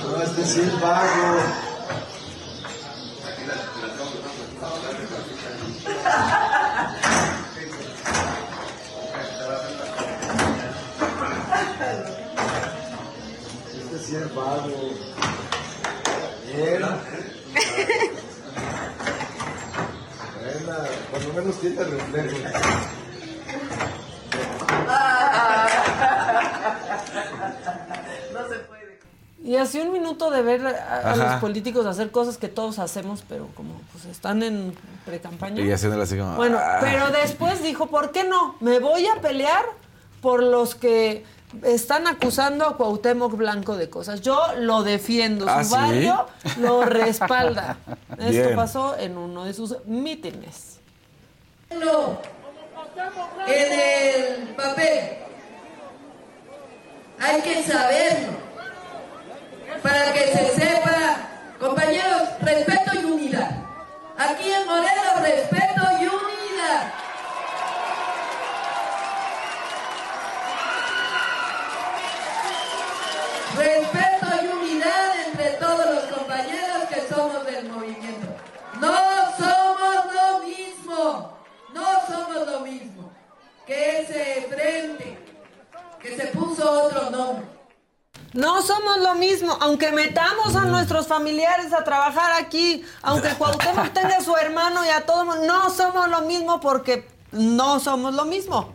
No, 0.04 0.24
es 0.24 0.82
vago. 0.82 1.68
Sí 14.08 14.16
es 14.16 14.34
vago. 14.34 14.70
Bien. 16.46 16.82
Buena, 20.40 20.78
por 21.12 21.26
lo 21.26 21.34
menos 21.34 21.60
tiene 21.60 21.84
reflejos. 21.84 22.40
Y 29.44 29.58
así 29.58 29.82
un 29.82 29.92
minuto 29.92 30.32
de 30.32 30.42
ver 30.42 30.66
a, 30.66 31.14
los 31.18 31.42
políticos 31.42 31.86
hacer 31.86 32.10
cosas 32.10 32.38
que 32.38 32.48
todos 32.48 32.80
hacemos, 32.80 33.26
pero 33.28 33.50
como 33.56 33.74
pues 33.92 34.06
están 34.06 34.42
en 34.42 34.74
pre-campaña. 35.06 35.62
Y 35.62 35.72
haciéndole 35.74 36.04
así 36.04 36.18
como. 36.18 36.38
Bueno, 36.38 36.58
ah. 36.62 36.78
pero 36.80 37.10
después 37.10 37.62
dijo, 37.62 37.88
¿por 37.88 38.14
qué 38.14 38.24
no? 38.24 38.56
Me 38.62 38.80
voy 38.80 39.06
a 39.08 39.20
pelear 39.20 39.66
por 40.22 40.42
los 40.42 40.76
que 40.76 41.26
están 41.64 42.08
acusando 42.08 42.66
a 42.66 42.76
Cuauhtémoc 42.78 43.34
Blanco 43.36 43.78
de 43.78 43.90
cosas. 43.90 44.22
Yo 44.22 44.40
lo 44.58 44.84
defiendo, 44.84 45.46
su 45.46 45.52
¿Ah, 45.52 45.64
sí? 45.64 45.72
barrio 45.74 46.26
lo 46.60 46.84
respalda. 46.86 47.78
Esto 48.12 48.30
Bien. 48.32 48.56
pasó 48.56 48.98
en 48.98 49.18
uno 49.18 49.46
de 49.46 49.54
sus 49.54 49.76
mítines. 49.86 50.80
No. 51.72 52.20
En 53.48 53.80
el 53.80 54.48
papel. 54.56 55.18
Hay 57.20 57.42
que 57.42 57.64
saberlo. 57.64 58.38
Para 59.84 60.14
que 60.14 60.20
se 60.20 60.56
sepa, 60.56 61.18
compañeros, 61.60 62.24
respeto 62.42 62.92
y 63.02 63.06
unidad. 63.06 63.52
Aquí 64.18 64.52
en 64.52 64.66
Morelos, 64.66 65.22
respeto 65.22 65.82
y 66.02 66.06
unidad. 66.06 66.94
Respeto 73.58 74.28
y 74.44 74.48
unidad 74.48 75.28
entre 75.28 75.50
todos 75.54 75.96
los 75.96 76.04
compañeros 76.16 76.84
que 76.90 77.14
somos 77.14 77.46
del 77.46 77.70
movimiento. 77.70 78.28
No 78.80 78.96
somos 79.38 80.14
lo 80.14 80.48
mismo, 80.48 81.38
no 81.74 81.86
somos 82.08 82.48
lo 82.48 82.60
mismo 82.62 83.12
que 83.66 84.02
ese 84.02 84.48
frente 84.50 85.18
que 86.00 86.16
se 86.16 86.28
puso 86.28 86.70
otro 86.84 87.10
nombre. 87.10 87.46
No 88.34 88.62
somos 88.62 89.00
lo 89.00 89.16
mismo, 89.16 89.58
aunque 89.62 89.92
metamos 89.92 90.56
a 90.56 90.66
nuestros 90.66 91.08
familiares 91.08 91.74
a 91.74 91.84
trabajar 91.84 92.34
aquí, 92.40 92.86
aunque 93.02 93.30
Cuauhtémoc 93.30 93.92
tenga 93.94 94.18
a 94.18 94.22
su 94.22 94.36
hermano 94.36 94.86
y 94.86 94.90
a 94.90 95.06
todo 95.06 95.22
el 95.22 95.28
mundo, 95.28 95.46
no 95.48 95.70
somos 95.72 96.08
lo 96.10 96.22
mismo 96.22 96.60
porque 96.60 97.08
no 97.32 97.80
somos 97.80 98.14
lo 98.14 98.26
mismo. 98.26 98.74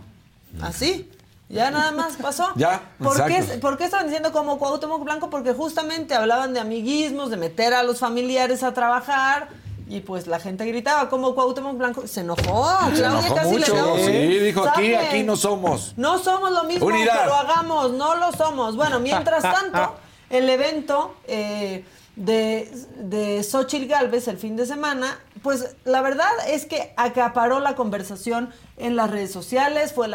Así. 0.61 1.09
Ya 1.53 1.71
nada 1.71 1.93
más 1.93 2.17
pasó. 2.17 2.49
Ya, 2.57 2.81
¿Por 2.99 3.25
qué, 3.27 3.37
exacto. 3.37 3.61
por 3.61 3.77
qué 3.77 3.85
estaban 3.85 4.07
diciendo 4.07 4.33
como 4.33 4.59
Cuauhtémoc 4.59 5.05
Blanco? 5.05 5.29
Porque 5.29 5.53
justamente 5.53 6.15
hablaban 6.15 6.55
de 6.55 6.61
amiguismos, 6.61 7.29
de 7.31 7.37
meter 7.37 7.75
a 7.75 7.83
los 7.83 7.99
familiares 7.99 8.63
a 8.63 8.73
trabajar. 8.73 9.49
Y 9.87 10.01
pues 10.01 10.27
la 10.27 10.41
gente 10.41 10.65
gritaba 10.65 11.11
como 11.11 11.35
Cuauhtémoc 11.35 11.77
Blanco. 11.77 12.07
Se 12.07 12.21
enojó. 12.21 12.41
Se 12.87 12.93
Claudia 12.95 13.07
enojó 13.09 13.35
casi 13.35 13.59
le 13.59 13.67
dio 13.67 13.95
un 13.95 14.01
Sí, 14.01 14.39
dijo 14.39 14.67
aquí, 14.67 14.95
aquí 14.95 15.23
no 15.25 15.37
somos. 15.37 15.93
No 15.99 16.19
somos 16.19 16.51
lo 16.53 16.65
mismo, 16.65 16.87
Unidad. 16.87 17.21
pero 17.25 17.35
hagamos, 17.35 17.93
no 17.93 18.17
lo 18.17 18.33
somos. 18.33 18.75
Bueno, 18.75 18.99
mientras 19.01 19.43
tanto, 19.43 19.97
el 20.31 20.49
evento 20.49 21.17
eh, 21.27 21.85
de, 22.17 22.73
de 22.97 23.43
Xochitl 23.43 23.87
Galvez 23.89 24.27
el 24.29 24.39
fin 24.39 24.57
de 24.57 24.65
semana, 24.65 25.19
pues 25.43 25.77
la 25.85 26.01
verdad 26.03 26.31
es 26.49 26.67
que 26.67 26.93
acaparó 26.97 27.61
la 27.61 27.75
conversación 27.75 28.51
en 28.77 28.97
las 28.97 29.11
redes 29.11 29.33
sociales, 29.33 29.93
fue 29.93 30.09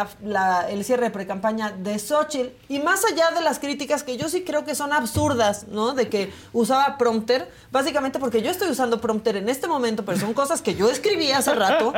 el 0.70 0.84
cierre 0.86 1.06
de 1.06 1.12
precampaña 1.12 1.72
de 1.72 2.00
Xochitl, 2.00 2.50
y 2.70 2.80
más 2.80 3.04
allá 3.06 3.32
de 3.32 3.42
las 3.42 3.60
críticas 3.60 4.04
que 4.04 4.18
yo 4.18 4.30
sí 4.30 4.44
creo 4.44 4.66
que 4.66 4.76
son 4.76 4.94
absurdas, 4.94 5.68
¿no? 5.68 5.94
De 5.94 6.10
que 6.10 6.34
usaba 6.54 6.98
prompter, 6.98 7.52
básicamente 7.72 8.20
porque 8.20 8.42
yo 8.42 8.52
estoy 8.52 8.70
usando 8.70 9.00
prompter 9.00 9.38
en 9.38 9.50
este 9.50 9.68
momento, 9.68 10.06
pero 10.06 10.18
son 10.18 10.34
cosas 10.34 10.62
que 10.62 10.76
yo 10.76 10.90
escribí 10.90 11.32
hace 11.32 11.54
rato, 11.54 11.94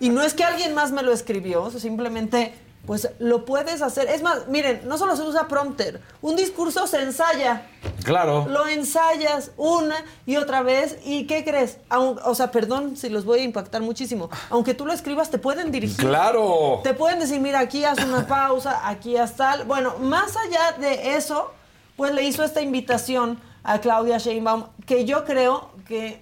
y 0.00 0.10
no 0.10 0.22
es 0.22 0.34
que 0.34 0.44
alguien 0.44 0.74
más 0.74 0.92
me 0.92 1.02
lo 1.02 1.12
escribió, 1.12 1.70
simplemente 1.70 2.54
pues 2.86 3.08
lo 3.20 3.44
puedes 3.44 3.80
hacer. 3.80 4.08
Es 4.08 4.22
más, 4.22 4.48
miren, 4.48 4.82
no 4.88 4.98
solo 4.98 5.14
se 5.16 5.22
usa 5.22 5.46
prompter, 5.46 6.00
un 6.20 6.34
discurso 6.36 6.86
se 6.86 7.00
ensaya. 7.02 7.68
Claro. 8.04 8.46
Lo 8.48 8.66
ensayas 8.66 9.52
una 9.56 9.94
y 10.26 10.36
otra 10.36 10.62
vez. 10.62 10.98
¿Y 11.04 11.26
qué 11.28 11.44
crees? 11.44 11.78
Aun- 11.88 12.18
o 12.24 12.34
sea, 12.34 12.50
perdón 12.50 12.96
si 12.96 13.08
los 13.08 13.24
voy 13.24 13.40
a 13.40 13.44
impactar 13.44 13.82
muchísimo. 13.82 14.28
Aunque 14.50 14.74
tú 14.74 14.84
lo 14.84 14.92
escribas, 14.92 15.30
te 15.30 15.38
pueden 15.38 15.70
dirigir. 15.70 15.96
Claro. 16.04 16.80
Te 16.82 16.94
pueden 16.94 17.20
decir, 17.20 17.40
mira, 17.40 17.60
aquí 17.60 17.84
haz 17.84 18.02
una 18.04 18.26
pausa, 18.26 18.88
aquí 18.88 19.16
haz 19.16 19.36
tal. 19.36 19.64
Bueno, 19.64 19.94
más 20.00 20.36
allá 20.36 20.72
de 20.78 21.14
eso, 21.16 21.52
pues 21.96 22.12
le 22.12 22.24
hizo 22.24 22.42
esta 22.42 22.60
invitación 22.60 23.38
a 23.62 23.80
Claudia 23.80 24.18
Sheinbaum, 24.18 24.64
que 24.86 25.04
yo 25.04 25.24
creo 25.24 25.70
que 25.86 26.20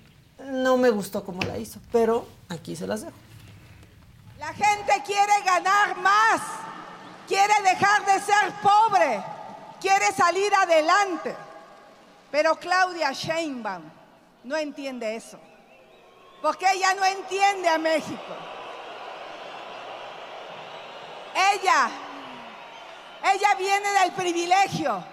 no 0.50 0.76
me 0.76 0.90
gustó 0.90 1.24
como 1.24 1.40
la 1.42 1.56
hizo. 1.56 1.78
Pero 1.90 2.26
aquí 2.50 2.76
se 2.76 2.86
las 2.86 3.00
dejo. 3.00 3.14
La 4.40 4.54
gente 4.54 5.02
quiere 5.04 5.42
ganar 5.44 5.98
más, 5.98 6.40
quiere 7.28 7.52
dejar 7.60 8.06
de 8.06 8.20
ser 8.20 8.52
pobre, 8.62 9.22
quiere 9.78 10.10
salir 10.12 10.50
adelante. 10.54 11.36
Pero 12.30 12.56
Claudia 12.56 13.12
Sheinbaum 13.12 13.82
no 14.44 14.56
entiende 14.56 15.14
eso, 15.14 15.38
porque 16.40 16.64
ella 16.72 16.94
no 16.94 17.04
entiende 17.04 17.68
a 17.68 17.76
México. 17.76 18.34
Ella, 21.52 21.90
ella 23.34 23.54
viene 23.56 23.90
del 23.90 24.12
privilegio, 24.12 25.04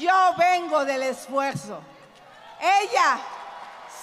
yo 0.00 0.34
vengo 0.36 0.84
del 0.84 1.04
esfuerzo. 1.04 1.80
Ella 2.60 3.20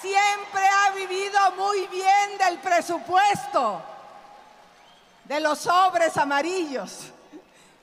siempre 0.00 0.66
ha 0.66 0.92
vivido 0.92 1.38
muy 1.58 1.86
bien 1.88 2.38
del 2.38 2.58
presupuesto 2.60 3.95
de 5.28 5.40
los 5.40 5.58
sobres 5.58 6.16
amarillos. 6.16 7.12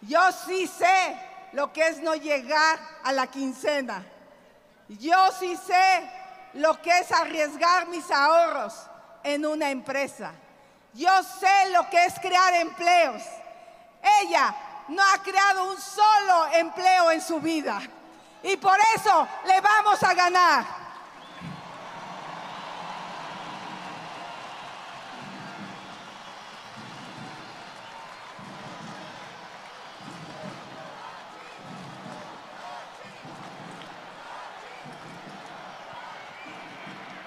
Yo 0.02 0.20
sí 0.32 0.68
sé 0.68 1.18
lo 1.54 1.72
que 1.72 1.88
es 1.88 2.00
no 2.00 2.16
llegar 2.16 2.80
a 3.04 3.12
la 3.12 3.28
quincena. 3.28 4.04
Yo 4.88 5.32
sí 5.40 5.56
sé 5.58 6.10
lo 6.56 6.82
que 6.82 7.00
es 7.00 7.12
arriesgar 7.12 7.88
mis 7.88 8.10
ahorros 8.12 8.74
en 9.24 9.46
una 9.46 9.70
empresa. 9.70 10.32
Yo 10.94 11.12
sé 11.24 11.70
lo 11.72 11.90
que 11.90 12.06
es 12.06 12.20
crear 12.20 12.54
empleos. 12.56 13.24
Ella 14.22 14.56
no 14.90 15.02
ha 15.02 15.22
creado 15.24 15.72
un 15.72 15.80
solo 15.80 16.48
empleo 16.54 17.12
en 17.12 17.22
su 17.22 17.40
vida. 17.40 17.82
Y 18.44 18.58
por 18.58 18.78
eso 18.96 19.28
le 19.46 19.62
vamos 19.62 20.04
a 20.04 20.14
ganar. 20.14 20.83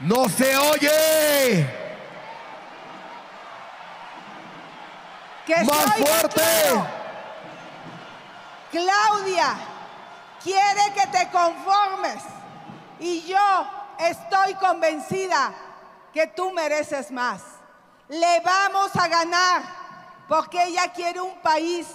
¡No 0.01 0.29
se 0.29 0.57
oye! 0.57 1.67
Que 5.47 5.65
¡Más 5.65 5.97
fuerte! 5.97 6.43
claro. 6.71 6.87
Claudia 8.71 9.57
quiere 10.43 10.93
que 10.95 11.07
te 11.07 11.31
conformes 11.31 12.23
y 12.99 13.23
yo 13.23 13.69
estoy 13.99 14.55
convencida 14.55 15.55
que 16.13 16.27
tú 16.27 16.51
mereces 16.51 17.11
más. 17.11 17.43
Le 18.09 18.41
vamos 18.41 18.95
a 18.97 19.09
ganar 19.09 19.63
porque 20.29 20.63
ella 20.65 20.93
quiere 20.93 21.21
un 21.21 21.41
país 21.41 21.87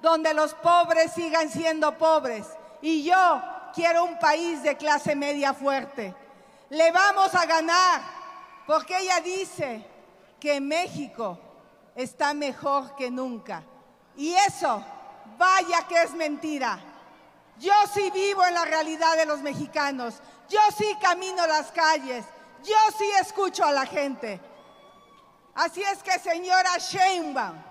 donde 0.00 0.32
los 0.32 0.54
pobres 0.54 1.12
sigan 1.12 1.50
siendo 1.50 1.98
pobres 1.98 2.46
y 2.80 3.04
yo 3.04 3.42
quiero 3.74 4.04
un 4.04 4.18
país 4.18 4.62
de 4.62 4.76
clase 4.76 5.14
media 5.14 5.52
fuerte. 5.52 6.14
Le 6.72 6.90
vamos 6.90 7.34
a 7.34 7.44
ganar 7.44 8.00
porque 8.66 8.96
ella 8.96 9.20
dice 9.20 9.86
que 10.40 10.58
México 10.58 11.38
está 11.94 12.32
mejor 12.32 12.96
que 12.96 13.10
nunca. 13.10 13.62
Y 14.16 14.32
eso, 14.32 14.82
vaya 15.36 15.86
que 15.86 16.02
es 16.02 16.14
mentira. 16.14 16.80
Yo 17.58 17.74
sí 17.92 18.10
vivo 18.10 18.42
en 18.46 18.54
la 18.54 18.64
realidad 18.64 19.18
de 19.18 19.26
los 19.26 19.40
mexicanos. 19.40 20.14
Yo 20.48 20.60
sí 20.74 20.96
camino 20.98 21.46
las 21.46 21.70
calles. 21.72 22.24
Yo 22.64 22.78
sí 22.96 23.04
escucho 23.20 23.66
a 23.66 23.72
la 23.72 23.84
gente. 23.84 24.40
Así 25.54 25.82
es 25.82 26.02
que, 26.02 26.18
señora 26.20 26.78
Sheinbaum, 26.78 27.62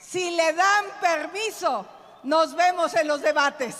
si 0.00 0.32
le 0.32 0.52
dan 0.54 0.84
permiso, 1.00 1.86
nos 2.24 2.56
vemos 2.56 2.92
en 2.94 3.06
los 3.06 3.22
debates. 3.22 3.76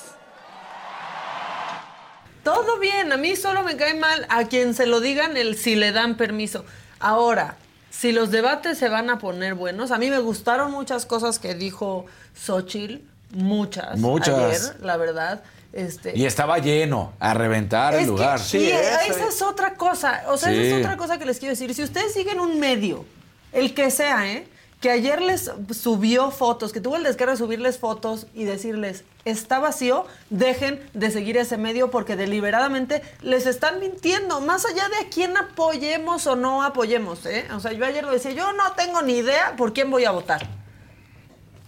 Todo 2.55 2.78
bien, 2.78 3.12
a 3.12 3.16
mí 3.16 3.36
solo 3.36 3.62
me 3.62 3.76
cae 3.76 3.94
mal 3.94 4.26
a 4.28 4.44
quien 4.44 4.74
se 4.74 4.86
lo 4.86 5.01
digan 5.01 5.36
el 5.36 5.57
si 5.57 5.74
le 5.76 5.92
dan 5.92 6.16
permiso. 6.16 6.64
Ahora, 6.98 7.57
si 7.90 8.12
los 8.12 8.30
debates 8.30 8.78
se 8.78 8.88
van 8.88 9.11
a 9.11 9.18
poner 9.18 9.55
buenos, 9.55 9.90
a 9.90 9.98
mí 9.98 10.11
me 10.11 10.18
gustaron 10.18 10.70
muchas 10.72 11.07
cosas 11.07 11.38
que 11.38 11.55
dijo 11.55 12.07
Xochitl, 12.34 12.96
muchas, 13.32 13.98
Muchas. 13.98 14.38
ayer, 14.70 14.80
la 14.84 14.96
verdad. 14.96 15.42
Este, 15.72 16.18
Y 16.18 16.26
estaba 16.26 16.59
lleno, 16.59 17.12
a 17.20 17.32
reventar 17.32 17.94
el 17.94 18.01
es 18.01 18.05
que- 18.07 18.11
lugar. 18.11 18.40
y 18.55 18.66
esa 18.66 19.28
es 19.28 19.40
otra 19.42 19.74
cosa. 19.74 20.24
O 20.26 20.36
sea, 20.36 20.51
esa 20.51 20.61
Sí. 20.62 20.66
es 20.68 20.78
otra 20.84 20.96
cosa 20.96 21.18
que 21.18 21.24
les 21.24 21.38
quiero 21.38 21.53
decir. 21.53 21.72
Si 21.74 21.82
ustedes 21.84 22.12
siguen 22.12 22.40
un 22.40 22.59
medio, 22.59 23.05
el 23.52 23.72
que 23.72 23.90
sea, 23.93 24.28
¿eh? 24.32 24.48
Que 24.81 24.90
ayer 24.90 25.20
les 25.20 25.51
subió 25.73 26.31
fotos, 26.31 26.73
que 26.73 26.81
tuvo 26.81 26.97
el 26.97 27.02
descaro 27.02 27.32
de 27.32 27.36
subirles 27.36 27.78
fotos 27.78 28.27
y 28.32 28.44
decirles, 28.44 29.05
está 29.27 29.59
vacío, 29.59 30.07
dejen 30.31 30.81
de 30.94 31.11
seguir 31.11 31.36
ese 31.36 31.59
medio 31.59 31.90
porque 31.90 32.16
deliberadamente 32.16 33.02
les 33.20 33.47
están 33.47 33.78
mintiendo. 33.78 34.40
Más 34.40 34.65
allá 34.65 34.89
de 34.89 35.07
a 35.07 35.11
quién 35.11 35.36
apoyemos 35.36 36.27
o 36.27 36.35
no 36.35 36.62
apoyemos, 36.62 37.27
¿eh? 37.27 37.47
O 37.55 37.61
sea, 37.61 37.73
yo 37.73 37.85
ayer 37.85 38.05
lo 38.05 38.11
decía, 38.11 38.31
yo 38.32 38.52
no 38.55 38.73
tengo 38.73 39.02
ni 39.02 39.19
idea 39.19 39.55
por 39.57 39.74
quién 39.74 39.90
voy 39.90 40.07
a 40.07 40.12
votar. 40.12 40.48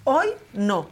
Hoy 0.05 0.29
no. 0.55 0.89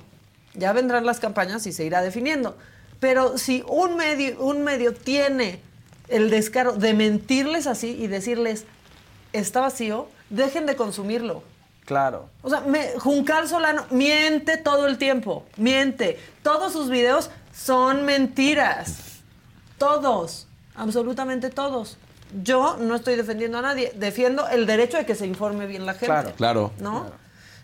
Ya 0.55 0.73
vendrán 0.73 1.07
las 1.07 1.21
campañas 1.21 1.67
y 1.67 1.73
se 1.73 1.85
irá 1.85 2.03
definiendo. 2.03 2.57
Pero 2.99 3.39
si 3.39 3.65
un 3.67 3.97
medio, 3.97 4.39
un 4.41 4.63
medio 4.63 4.93
tiene 4.93 5.61
el 6.09 6.29
descaro 6.29 6.75
de 6.75 6.93
mentirles 6.93 7.67
así 7.67 7.97
y 7.99 8.09
decirles, 8.09 8.67
está 9.33 9.61
vacío, 9.61 10.09
dejen 10.29 10.67
de 10.67 10.77
consumirlo. 10.77 11.43
Claro. 11.91 12.29
O 12.43 12.49
sea, 12.49 12.61
me, 12.61 12.93
Juncal 13.01 13.49
Solano 13.49 13.85
miente 13.91 14.57
todo 14.59 14.87
el 14.87 14.97
tiempo, 14.97 15.45
miente. 15.57 16.21
Todos 16.45 16.73
sus 16.73 16.89
videos 16.89 17.31
son 17.53 18.05
mentiras. 18.05 19.23
Todos, 19.77 20.47
absolutamente 20.77 21.51
todos. 21.51 21.97
Yo 22.45 22.77
no 22.77 22.95
estoy 22.95 23.17
defendiendo 23.17 23.59
a 23.59 23.63
nadie, 23.63 23.91
defiendo 23.97 24.47
el 24.47 24.67
derecho 24.67 24.99
de 24.99 25.05
que 25.05 25.17
se 25.17 25.27
informe 25.27 25.67
bien 25.67 25.85
la 25.85 25.95
gente. 25.95 26.07
Claro. 26.07 26.33
Claro. 26.37 26.73
¿No? 26.79 27.07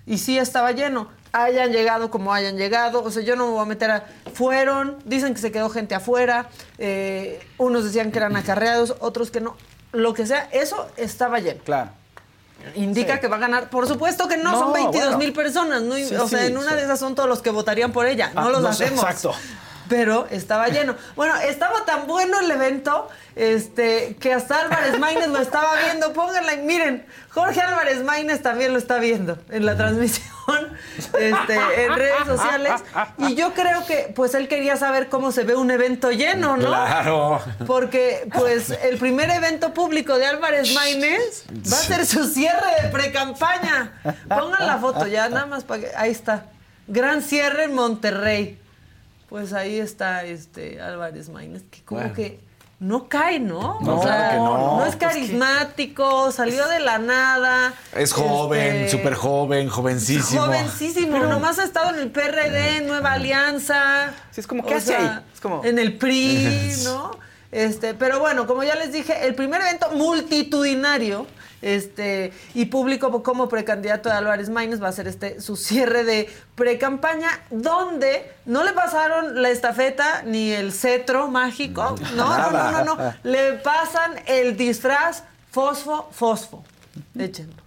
Y 0.06 0.18
sí 0.18 0.36
estaba 0.38 0.72
lleno. 0.72 1.06
Hayan 1.30 1.70
llegado 1.70 2.10
como 2.10 2.34
hayan 2.34 2.56
llegado. 2.56 3.04
O 3.04 3.12
sea, 3.12 3.22
yo 3.22 3.36
no 3.36 3.46
me 3.46 3.52
voy 3.52 3.62
a 3.62 3.66
meter 3.66 3.92
a. 3.92 4.06
Fueron, 4.34 4.96
dicen 5.04 5.34
que 5.34 5.40
se 5.40 5.52
quedó 5.52 5.70
gente 5.70 5.94
afuera. 5.94 6.48
eh, 6.78 7.46
unos 7.58 7.84
decían 7.84 8.10
que 8.10 8.18
eran 8.18 8.34
acarreados, 8.34 8.96
otros 8.98 9.30
que 9.30 9.40
no. 9.40 9.56
Lo 9.92 10.14
que 10.14 10.26
sea, 10.26 10.48
eso 10.50 10.88
estaba 10.96 11.38
lleno. 11.38 11.62
Claro. 11.62 11.90
Indica 12.74 13.14
Sí. 13.14 13.20
que 13.20 13.28
va 13.28 13.36
a 13.36 13.40
ganar. 13.40 13.70
Por 13.70 13.86
supuesto 13.86 14.26
que 14.28 14.36
no, 14.36 14.52
No, 14.52 14.58
son 14.58 14.72
22 14.72 15.04
bueno. 15.04 15.18
mil 15.18 15.32
personas. 15.32 15.82
¿no? 15.82 15.94
Sí, 15.96 16.14
o 16.14 16.28
sea, 16.28 16.46
en 16.46 16.58
una 16.58 16.74
de 16.74 16.82
esas 16.82 16.98
son 16.98 17.14
todos 17.14 17.28
los 17.28 17.40
que 17.42 17.50
votarían 17.50 17.92
por 17.92 18.06
ella. 18.06 18.30
No 18.34 18.42
Ah, 18.42 18.50
los 18.50 18.62
no 18.62 18.68
hacemos. 18.68 19.02
exacto. 19.02 19.32
Pero 19.88 20.26
estaba 20.30 20.68
lleno. 20.68 20.96
Bueno, 21.14 21.36
estaba 21.36 21.84
tan 21.84 22.06
bueno 22.06 22.40
el 22.40 22.50
evento 22.50 23.08
este, 23.36 24.16
que 24.18 24.32
hasta 24.32 24.60
Álvarez 24.60 24.98
Maínez 24.98 25.28
lo 25.28 25.38
estaba 25.38 25.76
viendo. 25.84 26.12
Pónganla, 26.12 26.56
miren, 26.56 27.06
Jorge 27.28 27.60
Álvarez 27.60 28.02
Maínez 28.02 28.42
también 28.42 28.72
lo 28.72 28.78
está 28.78 28.98
viendo 28.98 29.38
en 29.50 29.66
la 29.66 29.76
transmisión 29.76 30.76
este, 31.18 31.84
en 31.84 31.94
redes 31.94 32.24
sociales. 32.26 32.72
Y 33.18 33.34
yo 33.34 33.52
creo 33.52 33.84
que 33.86 34.12
pues 34.14 34.34
él 34.34 34.48
quería 34.48 34.76
saber 34.76 35.08
cómo 35.08 35.32
se 35.32 35.44
ve 35.44 35.54
un 35.54 35.70
evento 35.70 36.10
lleno, 36.10 36.56
¿no? 36.56 36.68
Claro. 36.68 37.40
Porque, 37.66 38.28
pues, 38.32 38.70
el 38.70 38.98
primer 38.98 39.30
evento 39.30 39.74
público 39.74 40.16
de 40.18 40.26
Álvarez 40.26 40.74
Maínez 40.74 41.44
va 41.70 41.76
a 41.76 41.80
ser 41.80 42.06
su 42.06 42.26
cierre 42.26 42.82
de 42.82 42.88
pre-campaña. 42.88 44.00
Pongan 44.28 44.66
la 44.66 44.78
foto 44.78 45.06
ya, 45.06 45.28
nada 45.28 45.46
más 45.46 45.64
para 45.64 45.80
que. 45.82 45.90
Ahí 45.96 46.10
está. 46.10 46.46
Gran 46.86 47.22
cierre 47.22 47.64
en 47.64 47.74
Monterrey. 47.74 48.60
Pues 49.28 49.52
ahí 49.52 49.78
está 49.78 50.24
este 50.24 50.80
Álvarez 50.80 51.28
Maínez, 51.28 51.62
que 51.70 51.82
como 51.82 52.00
Bueno. 52.00 52.14
que 52.14 52.40
no 52.78 53.08
cae, 53.08 53.40
¿no? 53.40 53.80
No, 53.80 54.00
claro 54.00 54.30
que 54.30 54.36
no. 54.36 54.76
No 54.78 54.86
es 54.86 54.96
carismático, 54.96 56.30
salió 56.30 56.68
de 56.68 56.78
la 56.80 56.98
nada. 56.98 57.72
Es 57.94 58.12
joven, 58.12 58.76
este, 58.76 58.98
súper 58.98 59.14
joven, 59.14 59.68
jovencísimo. 59.68 60.42
Jovencísimo, 60.42 61.18
nomás 61.20 61.58
ha 61.58 61.64
estado 61.64 61.94
en 61.94 62.00
el 62.00 62.10
PRD, 62.10 62.78
en 62.78 62.86
Nueva 62.86 63.12
Alianza. 63.14 64.12
Sí, 64.30 64.40
es 64.42 64.46
como, 64.46 64.62
O 64.62 64.66
¿qué 64.66 64.74
hace 64.74 64.88
sea, 64.88 65.16
ahí? 65.16 65.24
Es 65.34 65.40
como... 65.40 65.64
En 65.64 65.78
el 65.78 65.96
PRI, 65.96 66.72
¿no? 66.84 67.12
Este, 67.50 67.94
pero 67.94 68.20
bueno, 68.20 68.46
como 68.46 68.62
ya 68.64 68.74
les 68.74 68.92
dije, 68.92 69.26
el 69.26 69.34
primer 69.34 69.62
evento 69.62 69.90
multitudinario 69.92 71.26
este, 71.62 72.32
y 72.54 72.66
público 72.66 73.22
como 73.22 73.48
precandidato 73.48 74.08
de 74.08 74.14
Álvarez 74.14 74.48
Maínez 74.48 74.82
va 74.82 74.88
a 74.88 74.92
ser 74.92 75.08
este 75.08 75.40
su 75.40 75.56
cierre 75.56 76.04
de 76.04 76.28
precampaña, 76.54 77.28
donde 77.50 78.30
no 78.44 78.64
le 78.64 78.72
pasaron 78.72 79.42
la 79.42 79.50
estafeta 79.50 80.22
ni 80.22 80.52
el 80.52 80.72
cetro 80.72 81.28
mágico. 81.28 81.96
No, 82.14 82.38
no, 82.38 82.50
no, 82.50 82.70
no, 82.72 82.84
no. 82.84 83.14
Le 83.22 83.54
pasan 83.54 84.20
el 84.26 84.56
disfraz 84.56 85.24
fosfo, 85.50 86.08
fosfo. 86.12 86.64
Échenlo. 87.18 87.66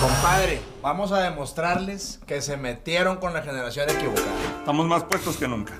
Compadre, 0.00 0.60
vamos 0.84 1.12
a 1.12 1.20
demostrarles 1.20 2.20
que 2.26 2.42
se 2.42 2.58
metieron 2.58 3.16
con 3.16 3.32
la 3.32 3.40
generación 3.40 3.88
equivocada. 3.88 4.58
Estamos 4.58 4.86
más 4.86 5.04
puestos 5.04 5.38
que 5.38 5.48
nunca. 5.48 5.72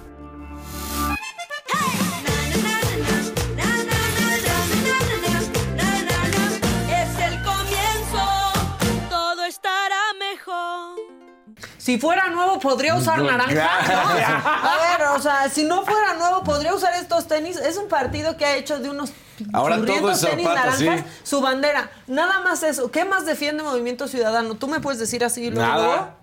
Si 11.84 11.98
fuera 11.98 12.30
nuevo, 12.30 12.58
podría 12.60 12.94
usar 12.94 13.18
No, 13.22 13.24
naranja. 13.30 13.68
A 13.74 14.96
ver, 14.96 15.06
o 15.08 15.20
sea, 15.20 15.50
si 15.50 15.64
no 15.64 15.84
fuera 15.84 16.14
nuevo, 16.14 16.42
podría 16.42 16.74
usar 16.74 16.94
estos 16.94 17.28
tenis. 17.28 17.58
Es 17.58 17.76
un 17.76 17.88
partido 17.88 18.38
que 18.38 18.46
ha 18.46 18.56
hecho 18.56 18.78
de 18.78 18.88
unos 18.88 19.12
Ahora 19.52 19.76
todo 19.84 20.10
es 20.12 20.20
tenis 20.22 20.46
naranjas 20.46 20.78
sí. 20.78 20.88
su 21.24 21.42
bandera. 21.42 21.90
Nada 22.06 22.40
más 22.40 22.62
eso. 22.62 22.90
¿Qué 22.90 23.04
más 23.04 23.26
defiende 23.26 23.62
Movimiento 23.62 24.08
Ciudadano? 24.08 24.54
¿Tú 24.54 24.66
me 24.66 24.80
puedes 24.80 24.98
decir 24.98 25.22
así 25.24 25.50
luego? 25.50 25.68
Nada. 25.72 26.14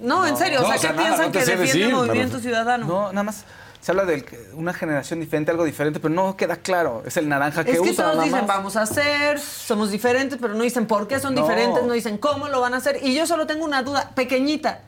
No, 0.00 0.24
en 0.24 0.36
serio. 0.36 0.60
o 0.60 0.62
No, 0.62 0.68
sea, 0.68 0.76
o 0.76 0.80
sea, 0.80 0.90
¿qué 0.90 0.96
nada, 0.98 1.08
piensan 1.08 1.26
no 1.26 1.32
que 1.32 1.38
defiende 1.40 1.66
decir, 1.66 1.92
Movimiento 1.94 2.30
pero- 2.34 2.42
Ciudadano? 2.42 2.86
No, 2.86 3.08
nada 3.12 3.24
más 3.24 3.44
se 3.80 3.90
habla 3.90 4.04
de 4.04 4.24
una 4.54 4.72
generación 4.72 5.18
diferente, 5.18 5.50
algo 5.50 5.64
diferente, 5.64 5.98
pero 5.98 6.14
no 6.14 6.36
queda 6.36 6.58
claro. 6.58 7.02
Es 7.04 7.16
el 7.16 7.28
naranja 7.28 7.64
que 7.64 7.72
es 7.72 7.80
que 7.80 7.90
usa 7.90 8.04
todos 8.04 8.16
nada 8.18 8.24
dicen, 8.26 8.46
más. 8.46 8.56
vamos 8.56 8.76
a 8.76 8.82
hacer, 8.82 9.40
somos 9.40 9.90
diferentes, 9.90 10.38
pero 10.40 10.54
no 10.54 10.62
dicen 10.62 10.86
por 10.86 11.08
qué 11.08 11.18
son 11.18 11.34
No. 11.34 11.42
diferentes, 11.42 11.82
no 11.82 11.92
dicen 11.92 12.18
cómo 12.18 12.46
lo 12.46 12.60
van 12.60 12.74
a 12.74 12.76
hacer. 12.76 13.00
Y 13.02 13.16
yo 13.16 13.26
solo 13.26 13.48
tengo 13.48 13.64
una 13.64 13.82
duda 13.82 14.10
pequeñita. 14.14 14.82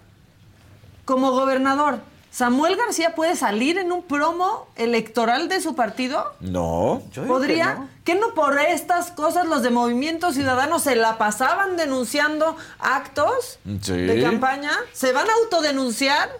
Como 1.05 1.31
gobernador, 1.33 2.01
¿Samuel 2.31 2.77
García 2.77 3.15
puede 3.15 3.37
salir 3.37 3.79
en 3.79 3.93
un 3.93 4.03
promo 4.03 4.67
electoral 4.75 5.49
de 5.49 5.61
su 5.61 5.77
partido? 5.77 6.33
No. 6.41 7.03
¿Podría? 7.29 7.87
¿Que 8.05 8.15
no 8.17 8.35
por 8.35 8.59
estas 8.59 9.11
cosas 9.13 9.47
los 9.47 9.63
de 9.63 9.71
Movimiento 9.71 10.33
Ciudadano 10.33 10.79
se 10.81 10.97
la 10.97 11.17
pasaban 11.17 11.77
denunciando 11.77 12.57
actos 12.81 13.59
Sí. 13.83 13.93
de 13.93 14.21
campaña? 14.23 14.73
¿Se 14.93 15.13
van 15.13 15.29
a 15.29 15.33
autodenunciar? 15.45 16.31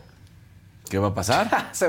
¿Qué 0.91 0.99
va 0.99 1.09
a 1.09 1.15
pasar? 1.15 1.69
Se- 1.73 1.89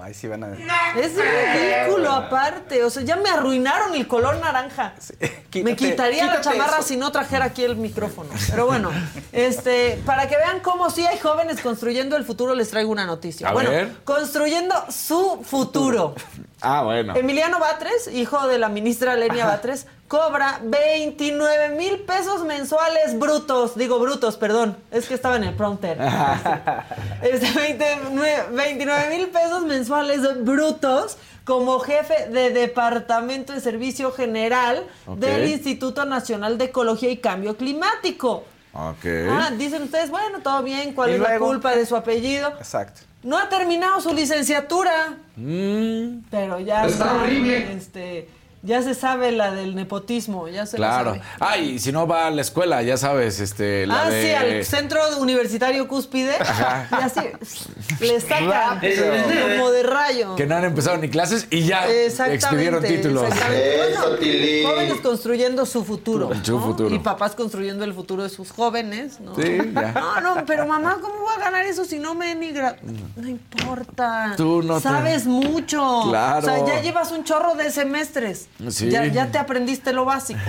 no, 0.00 0.06
ahí 0.06 0.14
sí 0.14 0.26
van 0.28 0.44
a... 0.44 0.52
Es 0.98 1.12
ridículo 1.16 2.10
aparte. 2.10 2.84
O 2.84 2.90
sea, 2.90 3.02
ya 3.02 3.16
me 3.16 3.28
arruinaron 3.30 3.94
el 3.94 4.06
color 4.06 4.38
naranja. 4.38 4.94
me 5.20 5.28
Quítate- 5.50 5.76
quitaría 5.76 6.26
la 6.26 6.40
chamarra 6.40 6.78
eso. 6.78 6.88
si 6.88 6.96
no 6.96 7.10
trajera 7.12 7.46
aquí 7.46 7.64
el 7.64 7.76
micrófono. 7.76 8.30
Pero 8.50 8.66
bueno, 8.66 8.90
este, 9.32 10.00
para 10.06 10.28
que 10.28 10.36
vean 10.36 10.60
cómo 10.60 10.90
sí 10.90 11.06
hay 11.06 11.18
jóvenes 11.18 11.60
construyendo 11.60 12.16
el 12.16 12.24
futuro, 12.24 12.54
les 12.54 12.70
traigo 12.70 12.90
una 12.90 13.04
noticia. 13.06 13.48
A 13.48 13.52
bueno, 13.52 13.70
ver. 13.70 13.92
construyendo 14.04 14.74
su 14.90 15.42
futuro. 15.44 16.14
Ah, 16.62 16.82
bueno. 16.82 17.14
Emiliano 17.16 17.58
Batres, 17.58 18.08
hijo 18.12 18.46
de 18.46 18.58
la 18.58 18.68
ministra 18.68 19.16
Lenia 19.16 19.46
Batres, 19.46 19.86
cobra 20.08 20.60
29 20.62 21.70
mil 21.76 22.00
pesos 22.00 22.44
mensuales 22.44 23.18
brutos. 23.18 23.76
Digo 23.76 23.98
brutos, 23.98 24.36
perdón. 24.36 24.76
Es 24.90 25.06
que 25.06 25.14
estaba 25.14 25.36
en 25.36 25.44
el 25.44 25.54
prompter. 25.54 25.98
Este, 27.22 27.50
29 27.52 28.46
29 28.52 29.16
mil 29.16 29.28
pesos 29.28 29.62
mensuales 29.64 30.42
brutos 30.42 31.18
como 31.44 31.80
jefe 31.80 32.28
de 32.28 32.50
Departamento 32.50 33.52
de 33.52 33.60
Servicio 33.60 34.10
General 34.12 34.86
del 35.16 35.48
Instituto 35.50 36.06
Nacional 36.06 36.56
de 36.58 36.66
Ecología 36.66 37.10
y 37.10 37.18
Cambio 37.18 37.56
Climático. 37.56 38.44
Ah, 38.72 39.50
dicen 39.56 39.82
ustedes, 39.82 40.10
bueno, 40.10 40.40
todo 40.42 40.62
bien, 40.62 40.94
¿cuál 40.94 41.10
Y 41.10 41.14
es 41.14 41.20
la 41.20 41.38
culpa 41.38 41.74
de 41.74 41.84
su 41.86 41.96
apellido? 41.96 42.48
Exacto. 42.58 43.02
No 43.22 43.38
ha 43.38 43.48
terminado 43.48 44.00
su 44.00 44.14
licenciatura. 44.14 45.18
Mm, 45.36 46.22
Pero 46.30 46.58
ya 46.60 46.86
Está 46.86 47.04
está, 47.04 47.14
horrible. 47.22 47.72
este, 47.74 48.28
ya 48.62 48.82
se 48.82 48.94
sabe 48.94 49.32
la 49.32 49.52
del 49.52 49.74
nepotismo, 49.74 50.46
ya 50.48 50.66
se 50.66 50.76
la 50.78 50.88
claro. 50.88 51.10
sabe. 51.14 51.22
Ah, 51.40 51.56
y 51.56 51.78
si 51.78 51.92
no 51.92 52.06
va 52.06 52.26
a 52.26 52.30
la 52.30 52.42
escuela, 52.42 52.82
ya 52.82 52.96
sabes, 52.98 53.40
este, 53.40 53.86
la 53.86 54.02
ah, 54.02 54.10
de... 54.10 54.22
sí, 54.22 54.30
al 54.32 54.64
centro 54.64 55.00
universitario 55.18 55.88
cúspide. 55.88 56.34
Ajá. 56.38 56.86
Y 56.90 57.04
así 57.04 57.20
le 58.00 58.20
sacan 58.20 58.48
Rápido. 58.50 59.04
como 59.56 59.70
de 59.70 59.82
rayo. 59.82 60.36
Que 60.36 60.46
no 60.46 60.56
han 60.56 60.64
empezado 60.64 60.98
ni 60.98 61.08
clases 61.08 61.46
y 61.50 61.64
ya 61.64 61.88
expidieron 61.90 62.82
títulos. 62.82 63.24
exactamente. 63.28 64.62
Bueno, 64.62 64.70
jóvenes 64.74 65.00
construyendo 65.00 65.64
su 65.64 65.84
futuro. 65.84 66.30
Su 66.42 66.58
¿no? 66.58 66.66
futuro. 66.66 66.94
Y 66.94 66.98
papás 66.98 67.34
construyendo 67.34 67.84
el 67.84 67.94
futuro 67.94 68.22
de 68.22 68.28
sus 68.28 68.50
jóvenes, 68.52 69.20
¿no? 69.20 69.34
Sí, 69.36 69.58
ya. 69.74 69.92
No, 69.92 70.20
no, 70.20 70.44
pero 70.44 70.66
mamá, 70.66 70.98
¿cómo 71.00 71.20
voy 71.20 71.32
a 71.36 71.40
ganar 71.40 71.64
eso 71.64 71.84
si 71.84 71.98
no 71.98 72.14
me 72.14 72.34
ni 72.34 72.50
gra- 72.52 72.76
No 73.16 73.28
importa. 73.28 74.34
Tú 74.36 74.62
no 74.62 74.76
te- 74.76 74.82
Sabes 74.82 75.26
mucho. 75.26 76.02
Claro. 76.08 76.40
O 76.40 76.42
sea, 76.42 76.66
ya 76.66 76.82
llevas 76.82 77.10
un 77.12 77.24
chorro 77.24 77.54
de 77.54 77.70
semestres. 77.70 78.48
Sí. 78.68 78.90
Ya, 78.90 79.06
ya 79.06 79.26
te 79.30 79.38
aprendiste 79.38 79.92
lo 79.92 80.04
básico. 80.04 80.40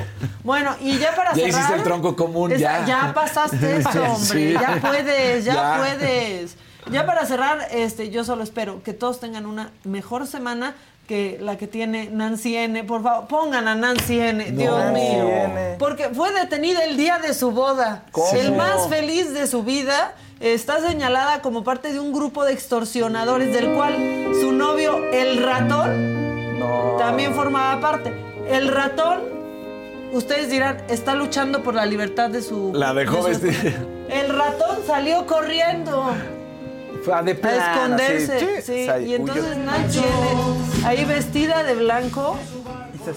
Bueno, 0.44 0.76
y 0.82 0.98
ya 0.98 1.16
para 1.16 1.32
Ya 1.36 1.46
cerrar. 1.46 1.50
hiciste 1.50 1.76
el 1.76 1.84
tronco 1.84 2.16
común, 2.16 2.52
ya. 2.52 2.86
Ya 2.86 3.14
pasaste 3.14 3.78
eso, 3.78 3.90
hombre. 4.04 4.20
Sí. 4.20 4.54
Ya 4.54 4.80
puedes, 4.82 5.46
ya, 5.46 5.54
Ya. 5.54 5.78
puedes. 5.78 6.56
Ya 6.92 7.06
para 7.06 7.26
cerrar, 7.26 7.68
este, 7.72 8.10
yo 8.10 8.24
solo 8.24 8.44
espero 8.44 8.82
que 8.84 8.94
todos 8.94 9.20
tengan 9.20 9.46
una 9.46 9.72
mejor 9.84 10.26
semana, 10.28 10.76
que 11.08 11.38
la 11.40 11.58
que 11.58 11.68
tiene 11.68 12.10
Nancy 12.12 12.56
N. 12.58 12.84
Por 12.86 13.04
favor, 13.04 13.28
pongan 13.28 13.68
a 13.68 13.76
Nancy 13.76 14.20
N. 14.20 14.52
Dios 14.52 14.92
mío. 14.92 15.30
Porque 15.78 16.10
fue 16.10 16.34
detenida 16.34 16.84
el 16.84 16.98
día 16.98 17.20
de 17.20 17.34
su 17.34 17.52
boda. 17.52 18.04
¿Cómo? 18.12 18.32
El 18.34 18.54
más 18.56 18.88
feliz 18.90 19.32
de 19.34 19.46
su 19.48 19.64
vida 19.64 20.16
está 20.40 20.80
señalada 20.82 21.42
como 21.42 21.64
parte 21.64 21.94
de 21.94 22.00
un 22.00 22.14
grupo 22.14 22.44
de 22.46 22.54
extorsionadores 22.54 23.54
del 23.54 23.74
cual 23.74 23.96
su 24.42 24.52
novio, 24.52 24.98
el 25.14 25.44
ratón, 25.44 26.31
también 26.98 27.34
formaba 27.34 27.80
parte. 27.80 28.14
El 28.50 28.68
ratón, 28.68 29.22
ustedes 30.12 30.50
dirán, 30.50 30.78
está 30.90 31.16
luchando 31.16 31.64
por 31.64 31.74
la 31.76 31.86
libertad 31.86 32.30
de 32.30 32.42
su... 32.42 32.72
La 32.74 32.94
dejó 32.94 33.26
de 33.28 33.36
su 33.36 33.42
vestir. 33.42 33.78
El 34.10 34.30
ratón 34.36 34.80
salió 34.86 35.26
corriendo 35.26 36.14
Fue 37.04 37.14
a 37.14 37.22
de 37.22 37.32
a 37.32 37.36
plano, 37.36 37.74
esconderse. 37.96 38.36
así, 38.58 38.62
sí. 38.62 39.08
Y 39.10 39.16
entonces 39.16 39.46
huyó. 39.56 39.64
Nancy 39.64 40.00
N, 40.00 40.86
ahí 40.88 41.06
vestida 41.06 41.64
de 41.64 41.76
blanco. 41.76 42.38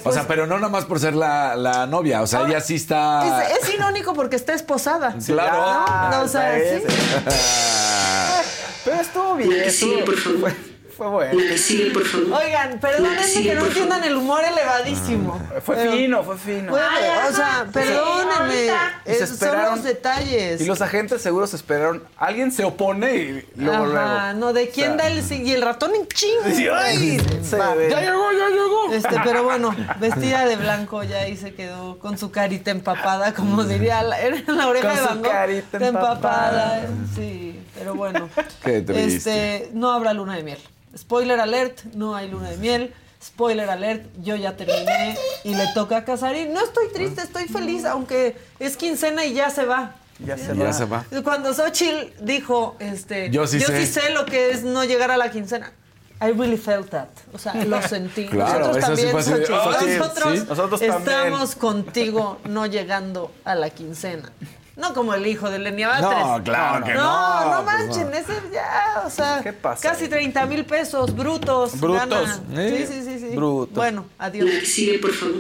O 0.04 0.12
sea, 0.12 0.26
pero 0.26 0.46
no 0.46 0.54
nada 0.56 0.70
más 0.70 0.86
por 0.86 0.98
ser 0.98 1.14
la, 1.14 1.56
la 1.56 1.86
novia. 1.86 2.22
O 2.22 2.26
sea, 2.26 2.46
ella 2.46 2.60
sí 2.62 2.76
está. 2.76 3.44
Es, 3.50 3.58
es 3.64 3.74
irónico 3.74 4.14
porque 4.14 4.36
está 4.36 4.54
esposada. 4.54 5.14
Claro. 5.26 6.10
¿no? 6.10 6.22
O 6.22 6.28
sea, 6.28 6.54
sí. 6.58 6.82
Pero 8.84 8.96
estuvo 9.00 9.34
bien. 9.34 9.52
Estuvo- 9.52 10.04
por 10.04 10.16
favor. 10.16 10.52
Fue, 10.96 11.06
fue 11.06 11.08
bueno. 11.08 11.40
La 11.40 11.48
que 11.50 11.58
sigue, 11.58 11.90
por 11.90 12.04
favor. 12.04 12.40
Oigan, 12.42 12.78
perdónenme 12.80 13.42
que 13.42 13.54
no 13.54 13.66
entiendan 13.66 14.04
el 14.04 14.16
humor 14.16 14.42
elevadísimo. 14.44 15.40
Fue 15.64 15.76
Pero- 15.76 15.92
fino, 15.92 16.22
fue 16.24 16.38
fino. 16.38 16.70
Bueno, 16.70 16.86
o 17.28 17.32
sea, 17.34 17.66
perdónenme. 17.72 18.70
Se 19.06 19.24
Es- 19.24 19.38
son 19.38 19.62
los 19.62 19.82
detalles. 19.84 20.60
Y 20.60 20.66
los 20.66 20.80
agentes 20.82 21.22
seguros 21.22 21.54
esperaron. 21.54 22.02
Alguien 22.16 22.52
se 22.52 22.64
opone 22.64 23.14
y 23.16 23.48
luego, 23.56 23.84
Ajá, 23.84 24.32
luego. 24.32 24.38
no, 24.46 24.52
¿de 24.52 24.68
quién 24.68 24.92
O 24.92 24.96
sea, 24.96 25.04
da 25.04 25.08
el 25.08 25.22
sí? 25.22 25.42
Y 25.44 25.52
el 25.52 25.62
ratón 25.62 25.94
en 25.94 26.06
chingo. 26.08 26.42
Sí, 26.54 26.66
ay, 26.72 27.18
güey. 27.18 27.44
se 27.44 27.56
Va. 27.56 27.74
ve. 27.74 27.88
Ya 27.90 28.00
llegó, 28.00 28.32
ya 28.32 28.48
llegó. 28.48 28.92
Este, 28.92 29.16
pero 29.24 29.44
bueno, 29.44 29.74
vestida 30.00 30.46
de 30.46 30.56
blanco 30.56 31.02
ya 31.02 31.18
ahí 31.20 31.36
se 31.36 31.54
quedó 31.54 31.98
con 31.98 32.18
su 32.18 32.30
carita 32.30 32.70
empapada, 32.70 33.34
como 33.34 33.64
diría 33.64 34.02
la, 34.02 34.18
era 34.20 34.40
la 34.46 34.68
oreja 34.68 34.88
Con 34.88 34.96
de 34.96 35.02
su 35.02 35.08
Van 35.08 35.18
Gogh, 35.22 35.32
carita 35.32 35.76
empapada. 35.86 36.78
empapada. 36.78 36.86
Sí, 37.14 37.60
pero 37.78 37.94
bueno. 37.94 38.28
Qué 38.64 38.80
triste. 38.82 39.56
Este, 39.58 39.70
no 39.72 39.90
habrá 39.92 40.12
luna 40.12 40.36
de 40.36 40.42
miel. 40.42 40.58
Spoiler 40.96 41.40
alert, 41.40 41.82
no 41.94 42.14
hay 42.14 42.28
luna 42.30 42.50
de 42.50 42.56
miel. 42.58 42.94
Spoiler 43.22 43.68
alert, 43.70 44.04
yo 44.22 44.36
ya 44.36 44.54
terminé 44.56 45.16
y 45.44 45.54
le 45.54 45.64
toca 45.74 45.96
a 45.98 46.04
Casarín. 46.04 46.52
No 46.52 46.62
estoy 46.62 46.88
triste, 46.92 47.22
estoy 47.22 47.44
feliz, 47.48 47.84
aunque 47.86 48.36
es 48.58 48.76
quincena 48.76 49.24
y 49.24 49.32
ya 49.32 49.48
se 49.50 49.64
va. 49.64 49.94
Ya 50.18 50.36
se 50.36 50.54
Ya 50.56 50.64
va. 50.64 50.72
se 50.72 50.84
va. 50.84 51.04
Cuando 51.24 51.52
Xochitl 51.54 52.12
dijo, 52.24 52.76
este, 52.78 53.30
Yo 53.30 53.46
sí 53.46 53.58
sé. 53.60 53.86
sé 53.86 54.10
lo 54.10 54.26
que 54.26 54.50
es 54.50 54.62
no 54.62 54.84
llegar 54.84 55.10
a 55.10 55.16
la 55.16 55.30
quincena. 55.30 55.72
I 56.20 56.26
really 56.32 56.56
felt 56.58 56.90
that. 56.90 57.08
O 57.32 57.38
sea, 57.38 57.54
lo 57.64 57.80
sentí. 57.88 58.26
Claro, 58.26 58.68
nosotros 58.68 59.00
sí 59.00 59.06
también, 59.06 59.24
Xochitl. 59.24 59.52
"Ay, 59.54 59.96
nosotros, 59.98 60.38
sí". 60.38 60.44
Nosotros 60.48 60.80
también. 60.80 60.98
estamos 61.00 61.54
contigo 61.56 62.38
no 62.44 62.66
llegando 62.66 63.32
a 63.44 63.54
la 63.54 63.70
quincena. 63.70 64.30
No 64.76 64.92
como 64.92 65.14
el 65.14 65.24
hijo 65.26 65.50
de 65.50 65.58
Lenia 65.60 65.86
Batres. 65.88 66.18
No, 66.26 66.42
claro 66.42 66.84
que 66.84 66.94
no, 66.94 67.00
No, 67.04 67.44
no 67.54 67.64
pues 67.64 67.78
manchen, 67.86 68.10
no. 68.10 68.16
ese 68.16 68.32
ya, 68.52 69.02
o 69.06 69.10
sea, 69.10 69.40
¿Qué 69.42 69.52
pasa 69.52 69.88
casi 69.90 70.08
30 70.08 70.46
mil 70.46 70.64
pesos 70.66 71.14
brutos. 71.14 71.78
Brutos. 71.80 72.08
gana. 72.08 72.40
Eh, 72.60 72.84
Sí, 72.88 72.92
sí, 72.92 73.04
sí, 73.04 73.18
sí. 73.30 73.36
brutos. 73.36 73.74
Bueno, 73.74 74.06
adiós. 74.18 74.50
sigue, 74.66 74.98
por 74.98 75.12
favor. 75.12 75.34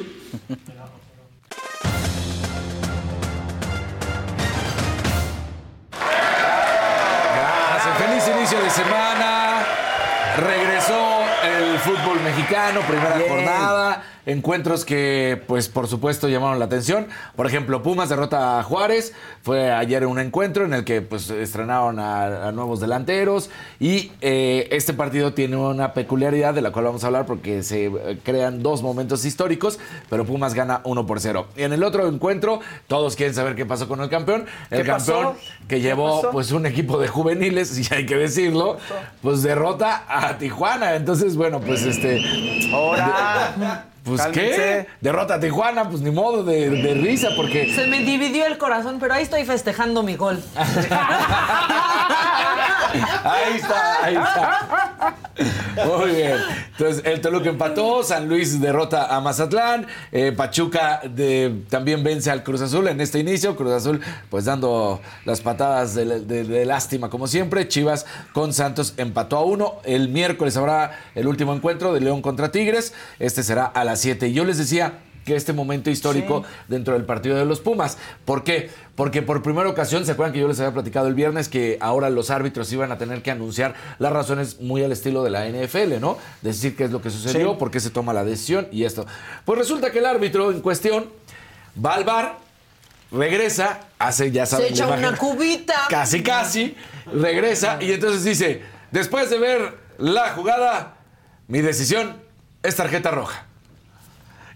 Gracias. 6.64 7.98
Feliz 7.98 8.36
inicio 8.36 8.60
de 8.62 8.70
semana. 8.70 9.64
Regresó 10.36 11.20
el 11.44 11.78
fútbol 11.78 12.20
mexicano, 12.20 12.80
primera 12.82 13.16
Bien. 13.16 13.28
jornada. 13.28 14.02
Encuentros 14.26 14.84
que, 14.84 15.42
pues, 15.46 15.68
por 15.68 15.88
supuesto, 15.88 16.28
llamaron 16.28 16.58
la 16.58 16.64
atención. 16.64 17.06
Por 17.36 17.46
ejemplo, 17.46 17.82
Pumas 17.82 18.08
derrota 18.08 18.58
a 18.58 18.62
Juárez. 18.62 19.12
Fue 19.42 19.70
ayer 19.70 20.06
un 20.06 20.18
encuentro 20.18 20.64
en 20.64 20.72
el 20.72 20.84
que, 20.84 21.02
pues, 21.02 21.30
estrenaron 21.30 21.98
a, 21.98 22.48
a 22.48 22.52
nuevos 22.52 22.80
delanteros. 22.80 23.50
Y 23.80 24.12
eh, 24.20 24.68
este 24.70 24.94
partido 24.94 25.34
tiene 25.34 25.56
una 25.56 25.92
peculiaridad 25.92 26.54
de 26.54 26.62
la 26.62 26.72
cual 26.72 26.86
vamos 26.86 27.04
a 27.04 27.08
hablar 27.08 27.26
porque 27.26 27.62
se 27.62 27.86
eh, 27.86 28.18
crean 28.22 28.62
dos 28.62 28.82
momentos 28.82 29.24
históricos, 29.24 29.78
pero 30.08 30.24
Pumas 30.24 30.54
gana 30.54 30.80
1 30.84 31.06
por 31.06 31.20
0. 31.20 31.48
Y 31.56 31.62
en 31.62 31.72
el 31.72 31.82
otro 31.82 32.08
encuentro, 32.08 32.60
todos 32.86 33.16
quieren 33.16 33.34
saber 33.34 33.54
qué 33.54 33.66
pasó 33.66 33.88
con 33.88 34.00
el 34.00 34.08
campeón. 34.08 34.46
El 34.70 34.84
campeón 34.84 35.34
que 35.68 35.74
¿Qué 35.74 35.80
llevó, 35.80 36.30
pues, 36.30 36.52
un 36.52 36.66
equipo 36.66 36.98
de 36.98 37.08
juveniles, 37.08 37.78
y 37.90 37.94
hay 37.94 38.06
que 38.06 38.16
decirlo, 38.16 38.78
pues 39.22 39.42
derrota 39.42 40.04
a 40.08 40.38
Tijuana. 40.38 40.94
Entonces, 40.94 41.36
bueno, 41.36 41.60
pues 41.60 41.82
este. 41.82 42.22
Ahora. 42.72 43.86
Pues 44.04 44.20
qué, 44.26 44.86
derrota 45.00 45.34
a 45.34 45.40
Tijuana, 45.40 45.88
pues 45.88 46.02
ni 46.02 46.10
modo 46.10 46.44
de, 46.44 46.68
de 46.68 46.94
risa, 46.94 47.30
porque. 47.36 47.72
Se 47.74 47.86
me 47.86 48.00
dividió 48.00 48.44
el 48.46 48.58
corazón, 48.58 48.98
pero 49.00 49.14
ahí 49.14 49.22
estoy 49.22 49.44
festejando 49.44 50.02
mi 50.02 50.16
gol. 50.16 50.42
Ahí 53.24 53.54
está, 53.56 54.04
ahí 54.04 54.14
está. 54.14 55.16
Muy 55.84 56.10
bien. 56.12 56.36
Entonces, 56.72 57.02
el 57.04 57.20
Toluca 57.20 57.48
empató, 57.48 58.04
San 58.04 58.28
Luis 58.28 58.60
derrota 58.60 59.14
a 59.14 59.20
Mazatlán, 59.20 59.86
eh, 60.12 60.30
Pachuca 60.30 61.00
de- 61.04 61.62
también 61.68 62.04
vence 62.04 62.30
al 62.30 62.44
Cruz 62.44 62.60
Azul 62.60 62.86
en 62.86 63.00
este 63.00 63.18
inicio, 63.18 63.56
Cruz 63.56 63.72
Azul 63.72 64.00
pues 64.30 64.44
dando 64.44 65.00
las 65.24 65.40
patadas 65.40 65.94
de, 65.94 66.20
de- 66.20 66.44
de 66.44 66.64
lástima 66.64 67.10
como 67.10 67.26
siempre, 67.26 67.66
Chivas 67.66 68.06
con 68.32 68.52
Santos 68.52 68.94
empató 68.96 69.38
a 69.38 69.44
uno, 69.44 69.74
el 69.84 70.08
miércoles 70.08 70.56
habrá 70.56 70.92
el 71.16 71.26
último 71.26 71.52
encuentro 71.52 71.92
de 71.92 72.00
León 72.00 72.22
contra 72.22 72.52
Tigres, 72.52 72.94
este 73.18 73.42
será 73.42 73.64
a 73.64 73.82
las 73.94 74.00
7 74.00 74.26
y 74.28 74.32
yo 74.32 74.44
les 74.44 74.58
decía 74.58 74.98
que 75.24 75.36
este 75.36 75.52
momento 75.54 75.88
histórico 75.88 76.42
dentro 76.68 76.92
del 76.94 77.04
partido 77.04 77.36
de 77.36 77.44
los 77.46 77.60
Pumas. 77.60 77.96
¿Por 78.26 78.42
qué? 78.44 78.68
Porque 78.96 79.22
por 79.22 79.42
primera 79.42 79.70
ocasión, 79.70 80.04
¿se 80.04 80.12
acuerdan 80.12 80.32
que 80.34 80.40
yo 80.40 80.48
les 80.48 80.58
había 80.60 80.72
platicado 80.74 81.06
el 81.08 81.14
viernes 81.14 81.48
que 81.48 81.78
ahora 81.80 82.10
los 82.10 82.28
árbitros 82.30 82.70
iban 82.72 82.90
a 82.92 82.98
tener 82.98 83.22
que 83.22 83.30
anunciar 83.30 83.74
las 83.98 84.12
razones 84.12 84.60
muy 84.60 84.82
al 84.82 84.90
estilo 84.92 85.22
de 85.22 85.30
la 85.30 85.46
NFL, 85.48 85.98
¿no? 86.00 86.18
Decir 86.42 86.76
qué 86.76 86.84
es 86.84 86.90
lo 86.90 87.00
que 87.00 87.08
sucedió, 87.10 87.52
Sí. 87.52 87.56
por 87.58 87.70
qué 87.70 87.78
se 87.80 87.88
toma 87.90 88.12
la 88.12 88.22
decisión 88.24 88.66
y 88.72 88.84
esto. 88.84 89.06
Pues 89.46 89.58
resulta 89.58 89.90
que 89.92 90.00
el 90.00 90.06
árbitro 90.06 90.50
en 90.50 90.60
cuestión 90.60 91.08
va 91.82 91.94
al 91.94 92.04
bar, 92.04 92.38
regresa, 93.10 93.80
hace, 93.98 94.30
ya 94.30 94.44
saben, 94.44 94.66
Se 94.68 94.74
echa 94.74 94.86
una 94.88 94.98
imagen- 94.98 95.16
cubita. 95.16 95.74
Casi, 95.88 96.22
casi. 96.22 96.74
Regresa 97.06 97.78
y 97.80 97.92
entonces 97.92 98.24
dice, 98.24 98.62
después 98.90 99.30
de 99.30 99.38
ver 99.38 99.78
la 99.96 100.30
jugada, 100.32 100.96
mi 101.48 101.60
decisión 101.62 102.16
es 102.62 102.76
tarjeta 102.76 103.10
roja. 103.10 103.46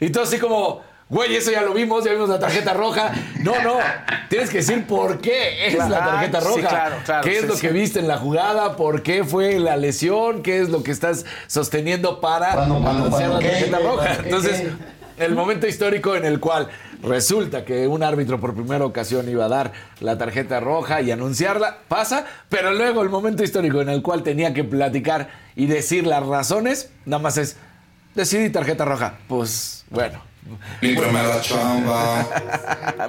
Y 0.01 0.11
todo 0.11 0.25
así 0.25 0.39
como, 0.39 0.81
güey, 1.09 1.35
eso 1.37 1.51
ya 1.51 1.63
lo 1.63 1.73
vimos, 1.75 2.05
ya 2.05 2.13
vimos 2.13 2.29
la 2.29 2.39
tarjeta 2.39 2.73
roja. 2.75 3.13
No, 3.43 3.61
no, 3.63 3.77
tienes 4.29 4.51
que 4.51 4.59
decir 4.59 4.87
por 4.87 5.21
qué 5.21 5.67
es 5.67 5.75
Claro, 5.75 5.91
la 5.91 5.99
tarjeta 5.99 6.41
sí, 6.41 6.47
roja. 6.47 6.69
claro, 6.69 6.97
claro, 7.05 7.25
¿Qué 7.25 7.35
es 7.37 7.43
sí, 7.43 7.47
lo 7.49 7.55
sí. 7.55 7.61
que 7.67 7.73
viste 7.73 7.99
en 8.01 8.09
la 8.09 8.19
jugada? 8.19 8.77
¿Por 8.77 9.03
qué 9.03 9.25
fue 9.25 9.59
la 9.59 9.77
lesión? 9.77 10.43
¿Qué 10.43 10.61
es 10.61 10.69
lo 10.69 10.83
que 10.83 10.91
estás 10.93 11.25
sosteniendo 11.47 12.21
para 12.21 12.53
¿Cuándo, 12.55 12.81
cuándo, 12.81 13.05
anunciar 13.07 13.31
la 13.31 13.39
¿Qué? 13.41 13.49
tarjeta 13.49 13.79
roja? 13.79 14.17
¿Qué? 14.17 14.23
Entonces, 14.25 14.63
el 15.19 15.35
momento 15.35 15.67
histórico 15.67 16.15
en 16.15 16.25
el 16.25 16.39
cual 16.39 16.69
resulta 17.03 17.65
que 17.65 17.87
un 17.89 18.03
árbitro 18.03 18.39
por 18.41 18.55
primera 18.55 18.85
ocasión 18.85 19.29
iba 19.29 19.45
a 19.47 19.49
dar 19.49 19.73
la 20.01 20.17
tarjeta 20.19 20.61
roja 20.61 21.01
y 21.01 21.11
anunciarla, 21.11 21.79
pasa, 21.89 22.25
pero 22.49 22.73
luego 22.73 23.03
el 23.03 23.09
momento 23.09 23.43
histórico 23.43 23.81
en 23.81 23.89
el 23.89 24.03
cual 24.03 24.23
tenía 24.23 24.53
que 24.55 24.63
platicar 24.65 25.29
y 25.57 25.67
decir 25.67 26.07
las 26.07 26.25
razones, 26.27 26.91
nada 27.05 27.23
más 27.23 27.37
es, 27.39 27.57
decidí 28.15 28.51
tarjeta 28.51 28.85
roja. 28.85 29.15
Pues, 29.29 29.78
bueno. 29.91 30.29
Mi 30.81 30.95
primera 30.95 31.41
chamba. 31.41 32.27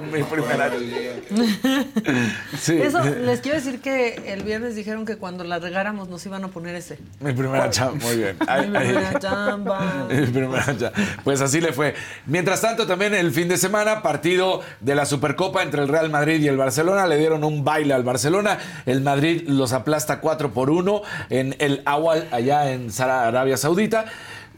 Mi 0.12 0.22
primera 0.22 0.70
Sí. 2.58 2.76
Eso, 2.76 3.02
les 3.02 3.40
quiero 3.40 3.56
decir 3.56 3.80
que 3.80 4.32
el 4.32 4.42
viernes 4.42 4.74
dijeron 4.74 5.06
que 5.06 5.16
cuando 5.16 5.44
la 5.44 5.58
regáramos 5.58 6.08
nos 6.08 6.24
iban 6.26 6.44
a 6.44 6.48
poner 6.48 6.74
ese. 6.74 6.98
Mi 7.20 7.32
primera 7.32 7.70
chamba, 7.70 8.04
muy 8.04 8.16
bien. 8.16 8.36
Mi 8.40 8.46
Ay, 8.46 8.66
primera 8.68 9.18
chamba. 9.18 10.06
Mi 10.10 10.26
primera 10.26 10.66
chamba. 10.66 10.92
Pues 11.24 11.40
así 11.40 11.60
le 11.60 11.72
fue. 11.72 11.94
Mientras 12.26 12.60
tanto, 12.60 12.86
también 12.86 13.14
el 13.14 13.32
fin 13.32 13.48
de 13.48 13.56
semana, 13.56 14.02
partido 14.02 14.60
de 14.80 14.94
la 14.94 15.06
Supercopa 15.06 15.62
entre 15.62 15.82
el 15.82 15.88
Real 15.88 16.10
Madrid 16.10 16.40
y 16.40 16.48
el 16.48 16.56
Barcelona. 16.56 17.06
Le 17.06 17.16
dieron 17.16 17.44
un 17.44 17.64
baile 17.64 17.94
al 17.94 18.02
Barcelona. 18.02 18.58
El 18.84 19.00
Madrid 19.00 19.44
los 19.46 19.72
aplasta 19.72 20.20
4 20.20 20.52
por 20.52 20.68
1 20.68 21.02
en 21.30 21.56
el 21.58 21.82
Awal, 21.86 22.28
allá 22.32 22.70
en 22.70 22.90
Arabia 23.00 23.56
Saudita. 23.56 24.06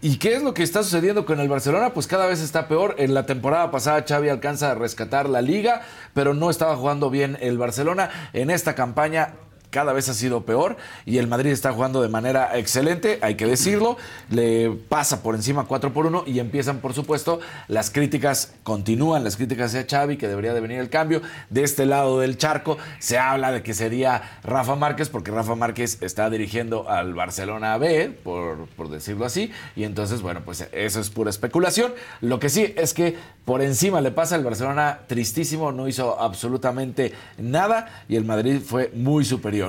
¿Y 0.04 0.16
qué 0.16 0.34
es 0.34 0.42
lo 0.42 0.52
que 0.52 0.64
está 0.64 0.82
sucediendo 0.82 1.24
con 1.24 1.38
el 1.38 1.48
Barcelona? 1.48 1.94
Pues 1.94 2.08
cada 2.08 2.26
vez 2.26 2.40
está 2.40 2.66
peor. 2.66 2.96
En 2.98 3.14
la 3.14 3.24
temporada 3.24 3.70
pasada 3.70 4.04
Xavi 4.04 4.30
alcanza 4.30 4.72
a 4.72 4.74
rescatar 4.74 5.28
la 5.28 5.42
liga, 5.42 5.82
pero 6.12 6.34
no 6.34 6.50
estaba 6.50 6.74
jugando 6.74 7.08
bien 7.08 7.38
el 7.40 7.56
Barcelona. 7.56 8.10
En 8.32 8.50
esta 8.50 8.74
campaña 8.74 9.34
cada 9.72 9.94
vez 9.94 10.08
ha 10.10 10.14
sido 10.14 10.42
peor 10.42 10.76
y 11.06 11.16
el 11.16 11.26
Madrid 11.26 11.50
está 11.50 11.72
jugando 11.72 12.02
de 12.02 12.10
manera 12.10 12.58
excelente, 12.58 13.18
hay 13.22 13.36
que 13.36 13.46
decirlo, 13.46 13.96
le 14.28 14.70
pasa 14.70 15.22
por 15.22 15.34
encima 15.34 15.64
4 15.64 15.94
por 15.94 16.06
1 16.06 16.24
y 16.26 16.40
empiezan 16.40 16.78
por 16.78 16.92
supuesto 16.92 17.40
las 17.68 17.90
críticas, 17.90 18.52
continúan 18.64 19.24
las 19.24 19.36
críticas 19.36 19.74
hacia 19.74 19.86
Xavi 19.88 20.18
que 20.18 20.28
debería 20.28 20.52
de 20.52 20.60
venir 20.60 20.78
el 20.78 20.90
cambio. 20.90 21.22
De 21.48 21.62
este 21.62 21.86
lado 21.86 22.20
del 22.20 22.36
charco 22.36 22.76
se 22.98 23.18
habla 23.18 23.50
de 23.50 23.62
que 23.62 23.72
sería 23.72 24.40
Rafa 24.44 24.76
Márquez 24.76 25.08
porque 25.08 25.30
Rafa 25.30 25.54
Márquez 25.54 26.02
está 26.02 26.28
dirigiendo 26.28 26.88
al 26.90 27.14
Barcelona 27.14 27.78
B, 27.78 28.10
por, 28.22 28.66
por 28.76 28.90
decirlo 28.90 29.24
así, 29.24 29.50
y 29.74 29.84
entonces 29.84 30.20
bueno, 30.20 30.42
pues 30.44 30.68
eso 30.70 31.00
es 31.00 31.08
pura 31.08 31.30
especulación. 31.30 31.94
Lo 32.20 32.38
que 32.38 32.50
sí 32.50 32.74
es 32.76 32.92
que 32.92 33.16
por 33.46 33.62
encima 33.62 34.02
le 34.02 34.10
pasa 34.10 34.34
al 34.34 34.44
Barcelona 34.44 35.00
tristísimo, 35.06 35.72
no 35.72 35.88
hizo 35.88 36.20
absolutamente 36.20 37.12
nada 37.38 38.04
y 38.06 38.16
el 38.16 38.26
Madrid 38.26 38.60
fue 38.64 38.92
muy 38.94 39.24
superior. 39.24 39.61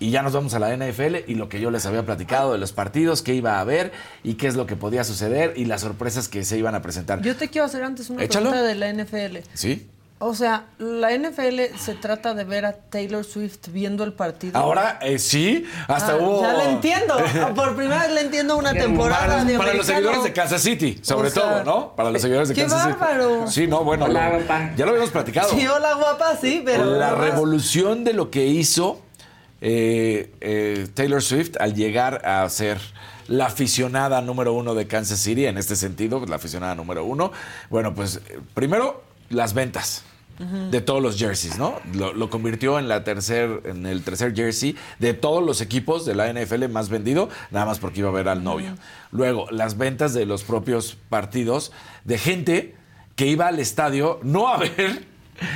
Y 0.00 0.10
ya 0.10 0.22
nos 0.22 0.32
vamos 0.32 0.52
a 0.54 0.58
la 0.58 0.76
NFL 0.76 1.16
y 1.28 1.36
lo 1.36 1.48
que 1.48 1.60
yo 1.60 1.70
les 1.70 1.86
había 1.86 2.04
platicado 2.04 2.52
de 2.52 2.58
los 2.58 2.72
partidos, 2.72 3.22
qué 3.22 3.34
iba 3.34 3.58
a 3.58 3.60
haber 3.60 3.92
y 4.24 4.34
qué 4.34 4.48
es 4.48 4.56
lo 4.56 4.66
que 4.66 4.74
podía 4.74 5.04
suceder 5.04 5.52
y 5.56 5.64
las 5.66 5.82
sorpresas 5.82 6.28
que 6.28 6.44
se 6.44 6.58
iban 6.58 6.74
a 6.74 6.82
presentar. 6.82 7.22
Yo 7.22 7.36
te 7.36 7.48
quiero 7.48 7.66
hacer 7.66 7.84
antes 7.84 8.10
una 8.10 8.24
Échalo. 8.24 8.50
pregunta 8.50 8.66
de 8.68 8.74
la 8.74 8.92
NFL. 8.92 9.38
¿Sí? 9.54 9.88
O 10.24 10.34
sea, 10.36 10.66
la 10.78 11.10
NFL 11.16 11.76
se 11.78 11.94
trata 11.94 12.32
de 12.34 12.44
ver 12.44 12.64
a 12.64 12.72
Taylor 12.72 13.24
Swift 13.24 13.68
viendo 13.72 14.02
el 14.04 14.12
partido. 14.12 14.56
Ahora 14.58 14.98
eh, 15.02 15.18
sí, 15.18 15.66
hasta 15.88 16.12
Ah, 16.12 16.16
hubo. 16.16 16.42
Ya 16.42 16.52
le 16.54 16.70
entiendo. 16.70 17.16
Por 17.56 17.74
primera 17.76 18.02
vez 18.02 18.12
le 18.12 18.20
entiendo 18.22 18.56
una 18.56 18.72
temporada 18.72 19.26
Para, 19.26 19.44
de 19.44 19.56
para 19.58 19.74
los 19.74 19.86
seguidores 19.86 20.22
de 20.24 20.32
Kansas 20.32 20.62
City, 20.62 20.98
sobre 21.02 21.28
O 21.28 21.30
sea, 21.30 21.42
todo, 21.42 21.64
¿no? 21.64 21.96
Para 21.96 22.10
los 22.10 22.22
seguidores 22.22 22.48
de 22.48 22.54
¡Qué 22.56 22.62
Kansas 22.62 22.98
bárbaro! 22.98 23.46
City. 23.48 23.62
Sí, 23.62 23.66
no, 23.68 23.82
bueno, 23.84 24.04
Hola, 24.06 24.30
lo- 24.30 24.36
guapa. 24.38 24.70
ya 24.76 24.84
lo 24.84 24.90
habíamos 24.92 25.10
platicado. 25.10 25.48
Sí, 25.50 25.66
hola 25.66 25.94
guapa, 25.94 26.36
sí, 26.40 26.62
pero. 26.64 26.84
la 26.98 27.14
revolución 27.14 28.02
de 28.04 28.12
lo 28.14 28.30
que 28.30 28.46
hizo 28.46 29.00
eh, 29.64 30.32
eh, 30.40 30.88
Taylor 30.92 31.22
Swift 31.22 31.56
al 31.60 31.74
llegar 31.74 32.26
a 32.26 32.48
ser 32.48 32.78
la 33.28 33.46
aficionada 33.46 34.20
número 34.20 34.52
uno 34.52 34.74
de 34.74 34.88
Kansas 34.88 35.20
City, 35.20 35.46
en 35.46 35.56
este 35.56 35.76
sentido, 35.76 36.26
la 36.26 36.36
aficionada 36.36 36.74
número 36.74 37.04
uno. 37.04 37.30
Bueno, 37.70 37.94
pues 37.94 38.16
eh, 38.28 38.40
primero 38.54 39.04
las 39.30 39.54
ventas 39.54 40.04
de 40.72 40.80
todos 40.80 41.00
los 41.00 41.16
jerseys, 41.16 41.56
¿no? 41.56 41.76
Lo, 41.94 42.12
lo 42.12 42.28
convirtió 42.28 42.80
en 42.80 42.88
la 42.88 43.04
tercer, 43.04 43.60
en 43.64 43.86
el 43.86 44.02
tercer 44.02 44.34
jersey 44.34 44.74
de 44.98 45.14
todos 45.14 45.40
los 45.44 45.60
equipos 45.60 46.04
de 46.04 46.16
la 46.16 46.32
NFL 46.32 46.66
más 46.66 46.88
vendido, 46.88 47.28
nada 47.52 47.64
más 47.64 47.78
porque 47.78 48.00
iba 48.00 48.08
a 48.08 48.12
ver 48.12 48.28
al 48.28 48.42
novio. 48.42 48.74
Luego, 49.12 49.48
las 49.52 49.78
ventas 49.78 50.14
de 50.14 50.26
los 50.26 50.42
propios 50.42 50.96
partidos 51.08 51.70
de 52.04 52.18
gente 52.18 52.74
que 53.14 53.26
iba 53.28 53.46
al 53.46 53.60
estadio 53.60 54.18
no 54.24 54.48
a 54.48 54.56
ver 54.56 55.06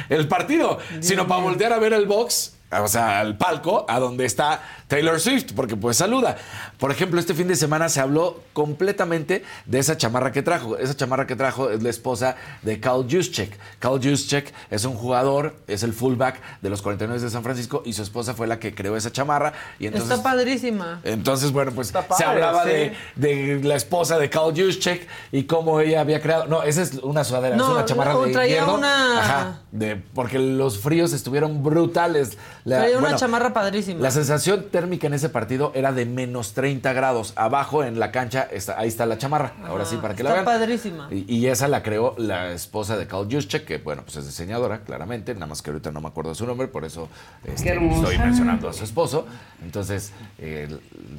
el 0.08 0.28
partido, 0.28 0.78
sino 1.00 1.26
para 1.26 1.42
voltear 1.42 1.72
a 1.72 1.80
ver 1.80 1.92
el 1.92 2.06
box, 2.06 2.55
o 2.70 2.88
sea, 2.88 3.20
al 3.20 3.36
palco, 3.36 3.86
a 3.88 3.98
donde 4.00 4.24
está 4.24 4.60
Taylor 4.88 5.20
Swift, 5.20 5.52
porque 5.54 5.76
pues 5.76 5.96
saluda. 5.96 6.36
Por 6.78 6.90
ejemplo, 6.90 7.18
este 7.20 7.32
fin 7.34 7.48
de 7.48 7.56
semana 7.56 7.88
se 7.88 8.00
habló 8.00 8.42
completamente 8.52 9.44
de 9.66 9.78
esa 9.78 9.96
chamarra 9.96 10.32
que 10.32 10.42
trajo. 10.42 10.76
Esa 10.76 10.94
chamarra 10.96 11.26
que 11.26 11.36
trajo 11.36 11.70
es 11.70 11.82
la 11.82 11.90
esposa 11.90 12.36
de 12.62 12.78
Carl 12.80 13.06
Juszczyk. 13.10 13.56
Carl 13.78 14.00
Juszczyk 14.02 14.52
es 14.70 14.84
un 14.84 14.94
jugador, 14.94 15.56
es 15.66 15.82
el 15.82 15.92
fullback 15.92 16.40
de 16.60 16.68
los 16.70 16.82
49 16.82 17.22
de 17.22 17.30
San 17.30 17.42
Francisco 17.42 17.82
y 17.84 17.92
su 17.94 18.02
esposa 18.02 18.34
fue 18.34 18.46
la 18.46 18.58
que 18.58 18.74
creó 18.74 18.96
esa 18.96 19.10
chamarra. 19.10 19.52
Y 19.78 19.86
entonces, 19.86 20.10
Está 20.10 20.22
padrísima. 20.22 21.00
entonces, 21.04 21.52
bueno, 21.52 21.72
pues 21.72 21.92
padre, 21.92 22.06
se 22.16 22.24
hablaba 22.24 22.64
sí. 22.64 22.70
de, 22.70 22.96
de 23.16 23.60
la 23.64 23.76
esposa 23.76 24.18
de 24.18 24.28
Carl 24.28 24.52
Juszczyk 24.54 25.06
y 25.32 25.44
cómo 25.44 25.80
ella 25.80 26.00
había 26.00 26.20
creado. 26.20 26.46
No, 26.46 26.62
esa 26.62 26.82
es 26.82 26.94
una 26.94 27.24
sudadera, 27.24 27.56
es 27.56 27.62
una 27.62 27.84
chamarra 27.84 28.12
no, 28.12 28.22
de 28.22 28.32
traía 28.32 28.58
invierno. 28.58 28.74
una- 28.74 29.20
Ajá, 29.20 29.60
de, 29.72 29.96
porque 29.96 30.38
los 30.38 30.78
fríos 30.78 31.12
estuvieron 31.12 31.62
brutales. 31.62 32.36
La- 32.66 32.78
Traía 32.78 32.96
una 32.98 33.02
bueno, 33.06 33.16
chamarra 33.18 33.52
padrísima. 33.54 34.00
La 34.00 34.10
sensación 34.10 34.66
térmica 34.70 35.06
en 35.06 35.14
ese 35.14 35.28
partido 35.28 35.70
era 35.74 35.92
de 35.92 36.04
menos 36.04 36.52
30 36.52 36.92
grados. 36.92 37.32
Abajo 37.36 37.84
en 37.84 37.98
la 38.00 38.10
cancha, 38.10 38.42
está, 38.50 38.78
ahí 38.78 38.88
está 38.88 39.06
la 39.06 39.18
chamarra. 39.18 39.52
Ahora 39.66 39.84
sí, 39.84 39.96
para 39.96 40.14
que 40.14 40.22
la 40.24 40.30
Está 40.30 40.42
vean. 40.42 40.60
padrísima. 40.60 41.08
Y, 41.12 41.32
y 41.32 41.46
esa 41.46 41.68
la 41.68 41.82
creó 41.82 42.14
la 42.18 42.50
esposa 42.50 42.96
de 42.96 43.06
Carl 43.06 43.28
Juszczyk, 43.30 43.64
que 43.64 43.78
bueno, 43.78 44.02
pues 44.02 44.16
es 44.16 44.26
diseñadora, 44.26 44.80
claramente, 44.80 45.32
nada 45.34 45.46
más 45.46 45.62
que 45.62 45.70
ahorita 45.70 45.92
no 45.92 46.00
me 46.00 46.08
acuerdo 46.08 46.30
de 46.30 46.36
su 46.36 46.44
nombre, 46.44 46.66
por 46.68 46.84
eso 46.84 47.08
este, 47.44 47.72
estoy 47.72 48.18
mencionando 48.18 48.68
a 48.68 48.72
su 48.72 48.82
esposo. 48.84 49.26
Entonces, 49.64 50.10
eh, 50.38 50.68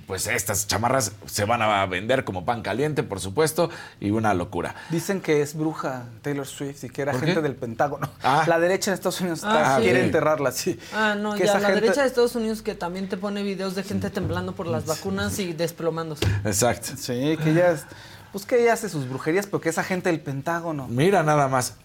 pues 0.06 0.28
estas 0.28 0.68
chamarras 0.68 1.14
se 1.26 1.46
van 1.46 1.62
a 1.62 1.86
vender 1.86 2.26
como 2.26 2.44
pan 2.46 2.62
caliente, 2.62 3.04
por 3.04 3.22
supuesto, 3.22 3.70
y 4.02 4.12
una 4.12 4.34
locura. 4.34 4.76
Dicen 4.90 5.22
que 5.22 5.42
es 5.42 5.56
bruja 5.56 6.04
Taylor 6.22 6.46
Swift 6.46 6.84
y 6.84 6.90
que 6.90 7.02
era 7.04 7.14
¿Por 7.14 7.22
gente 7.22 7.36
qué? 7.36 7.42
del 7.42 7.56
Pentágono. 7.56 8.10
Ah. 8.22 8.44
La 8.48 8.60
derecha 8.60 8.92
en 8.92 8.96
Estados 8.96 9.22
Unidos 9.22 9.42
Ah, 9.46 9.48
está- 9.62 9.78
sí. 9.78 9.84
quiere 9.84 10.04
enterrarla, 10.04 10.52
sí. 10.52 10.78
Ah, 10.94 11.16
no, 11.18 11.37
Que 11.38 11.46
ya 11.46 11.52
esa 11.52 11.60
la 11.60 11.68
gente- 11.70 11.82
derecha 11.82 12.02
de 12.02 12.08
Estados 12.08 12.36
Unidos 12.36 12.62
que 12.62 12.76
también 12.76 13.08
te 13.10 13.18
pone 13.18 13.44
videos 13.44 13.76
de 13.76 13.84
gente 13.84 14.10
temblando 14.10 14.54
por 14.54 14.68
las 14.68 14.86
vacunas 14.86 15.38
y 15.40 15.54
desplomándose. 15.54 16.26
Exacto. 16.46 16.90
Sí, 16.98 17.38
que 17.44 17.52
ella, 17.52 17.72
es- 17.72 17.86
pues 18.32 18.46
que 18.46 18.62
ella 18.62 18.74
hace 18.74 18.90
sus 18.90 19.08
brujerías, 19.08 19.46
pero 19.48 19.62
que 19.62 19.70
esa 19.70 19.84
gente 19.84 20.10
del 20.10 20.20
Pentágono. 20.20 20.88
Mira 20.88 21.24
nada 21.24 21.48
más. 21.48 21.76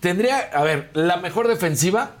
Tendría, 0.00 0.38
a 0.52 0.62
ver, 0.62 0.90
la 0.94 1.16
mejor 1.18 1.48
defensiva 1.48 2.12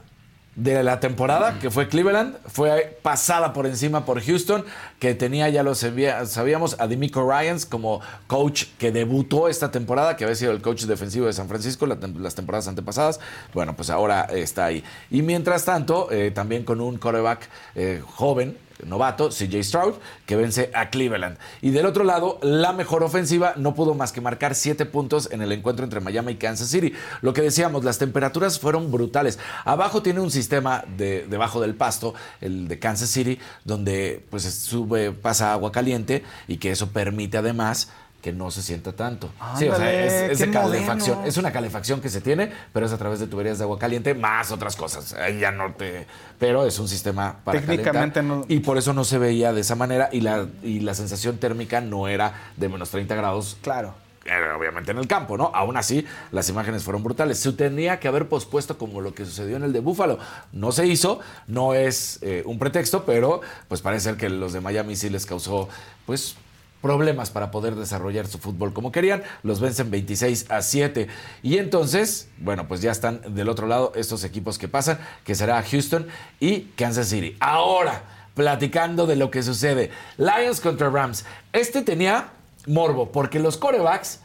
de 0.56 0.82
la 0.82 1.00
temporada, 1.00 1.58
que 1.60 1.70
fue 1.70 1.86
Cleveland, 1.86 2.34
fue 2.46 2.98
pasada 3.02 3.52
por 3.52 3.66
encima 3.66 4.06
por 4.06 4.22
Houston, 4.22 4.64
que 4.98 5.14
tenía, 5.14 5.48
ya 5.50 5.62
lo 5.62 5.74
sabía- 5.74 6.24
sabíamos, 6.24 6.76
a 6.80 6.86
Demico 6.88 7.30
Ryans 7.30 7.66
como 7.66 8.00
coach 8.26 8.64
que 8.78 8.90
debutó 8.90 9.48
esta 9.48 9.70
temporada, 9.70 10.16
que 10.16 10.24
había 10.24 10.34
sido 10.34 10.52
el 10.52 10.62
coach 10.62 10.84
defensivo 10.84 11.26
de 11.26 11.34
San 11.34 11.46
Francisco 11.48 11.86
las 11.86 12.34
temporadas 12.34 12.68
antepasadas. 12.68 13.20
Bueno, 13.52 13.76
pues 13.76 13.90
ahora 13.90 14.22
está 14.32 14.64
ahí. 14.64 14.82
Y 15.10 15.20
mientras 15.20 15.66
tanto, 15.66 16.10
eh, 16.10 16.30
también 16.30 16.64
con 16.64 16.80
un 16.80 16.96
coreback 16.96 17.48
eh, 17.74 18.02
joven, 18.14 18.56
novato, 18.84 19.30
CJ 19.30 19.62
Stroud, 19.62 19.94
que 20.26 20.36
vence 20.36 20.70
a 20.74 20.90
Cleveland. 20.90 21.38
Y 21.62 21.70
del 21.70 21.86
otro 21.86 22.04
lado, 22.04 22.38
la 22.42 22.72
mejor 22.72 23.02
ofensiva 23.02 23.54
no 23.56 23.74
pudo 23.74 23.94
más 23.94 24.12
que 24.12 24.20
marcar 24.20 24.54
siete 24.54 24.86
puntos 24.86 25.28
en 25.32 25.42
el 25.42 25.52
encuentro 25.52 25.84
entre 25.84 26.00
Miami 26.00 26.32
y 26.32 26.36
Kansas 26.36 26.68
City. 26.68 26.92
Lo 27.22 27.32
que 27.32 27.42
decíamos, 27.42 27.84
las 27.84 27.98
temperaturas 27.98 28.58
fueron 28.58 28.90
brutales. 28.90 29.38
Abajo 29.64 30.02
tiene 30.02 30.20
un 30.20 30.30
sistema 30.30 30.84
de, 30.96 31.26
debajo 31.28 31.60
del 31.60 31.74
pasto, 31.74 32.14
el 32.40 32.68
de 32.68 32.78
Kansas 32.78 33.08
City, 33.08 33.38
donde 33.64 34.24
pues 34.30 34.42
sube, 34.42 35.12
pasa 35.12 35.52
agua 35.52 35.72
caliente 35.72 36.24
y 36.48 36.58
que 36.58 36.70
eso 36.70 36.88
permite 36.88 37.38
además 37.38 37.90
que 38.26 38.32
no 38.32 38.50
se 38.50 38.60
sienta 38.60 38.92
tanto. 38.92 39.30
sí, 39.56 39.68
o 39.68 39.76
sea, 39.76 39.92
es, 40.04 40.32
es 40.32 40.38
de 40.40 40.50
calefacción. 40.50 41.24
Es 41.24 41.36
una 41.36 41.52
calefacción 41.52 42.00
que 42.00 42.08
se 42.08 42.20
tiene, 42.20 42.50
pero 42.72 42.86
es 42.86 42.92
a 42.92 42.98
través 42.98 43.20
de 43.20 43.28
tuberías 43.28 43.58
de 43.58 43.62
agua 43.62 43.78
caliente 43.78 44.14
más 44.16 44.50
otras 44.50 44.74
cosas. 44.74 45.12
Ahí 45.12 45.38
ya 45.38 45.52
no 45.52 45.74
te. 45.74 46.08
Pero 46.40 46.66
es 46.66 46.76
un 46.80 46.88
sistema 46.88 47.36
para 47.44 47.60
Técnicamente 47.60 48.14
calentar. 48.18 48.24
no- 48.24 48.44
Y 48.48 48.58
por 48.60 48.78
eso 48.78 48.92
no 48.94 49.04
se 49.04 49.18
veía 49.18 49.52
de 49.52 49.60
esa 49.60 49.76
manera 49.76 50.08
y 50.10 50.22
la, 50.22 50.48
y 50.64 50.80
la 50.80 50.94
sensación 50.94 51.38
térmica 51.38 51.80
no 51.80 52.08
era 52.08 52.34
de 52.56 52.68
menos 52.68 52.90
30 52.90 53.14
grados. 53.14 53.58
Claro. 53.62 53.94
Era 54.24 54.56
obviamente 54.58 54.90
en 54.90 54.98
el 54.98 55.06
campo, 55.06 55.36
¿no? 55.36 55.52
Aún 55.54 55.76
así, 55.76 56.04
las 56.32 56.48
imágenes 56.48 56.82
fueron 56.82 57.04
brutales. 57.04 57.38
Se 57.38 57.52
tenía 57.52 58.00
que 58.00 58.08
haber 58.08 58.28
pospuesto 58.28 58.76
como 58.76 59.00
lo 59.00 59.14
que 59.14 59.24
sucedió 59.24 59.54
en 59.56 59.62
el 59.62 59.72
de 59.72 59.78
Búfalo. 59.78 60.18
No 60.50 60.72
se 60.72 60.84
hizo, 60.88 61.20
no 61.46 61.74
es 61.74 62.18
eh, 62.22 62.42
un 62.44 62.58
pretexto, 62.58 63.04
pero 63.04 63.40
pues 63.68 63.82
parece 63.82 64.02
ser 64.08 64.16
que 64.16 64.28
los 64.28 64.52
de 64.52 64.60
Miami 64.60 64.96
sí 64.96 65.10
les 65.10 65.26
causó, 65.26 65.68
pues, 66.06 66.34
problemas 66.82 67.30
para 67.30 67.50
poder 67.50 67.74
desarrollar 67.74 68.26
su 68.26 68.38
fútbol 68.38 68.72
como 68.72 68.92
querían. 68.92 69.22
Los 69.42 69.60
vencen 69.60 69.90
26 69.90 70.50
a 70.50 70.62
7. 70.62 71.08
Y 71.42 71.58
entonces, 71.58 72.28
bueno, 72.38 72.68
pues 72.68 72.80
ya 72.80 72.92
están 72.92 73.20
del 73.34 73.48
otro 73.48 73.66
lado 73.66 73.92
estos 73.94 74.24
equipos 74.24 74.58
que 74.58 74.68
pasan, 74.68 74.98
que 75.24 75.34
será 75.34 75.62
Houston 75.62 76.06
y 76.40 76.62
Kansas 76.76 77.08
City. 77.08 77.36
Ahora, 77.40 78.02
platicando 78.34 79.06
de 79.06 79.16
lo 79.16 79.30
que 79.30 79.42
sucede. 79.42 79.90
Lions 80.18 80.60
contra 80.60 80.90
Rams. 80.90 81.24
Este 81.52 81.82
tenía 81.82 82.28
morbo, 82.66 83.10
porque 83.10 83.38
los 83.38 83.56
corebacks 83.56 84.20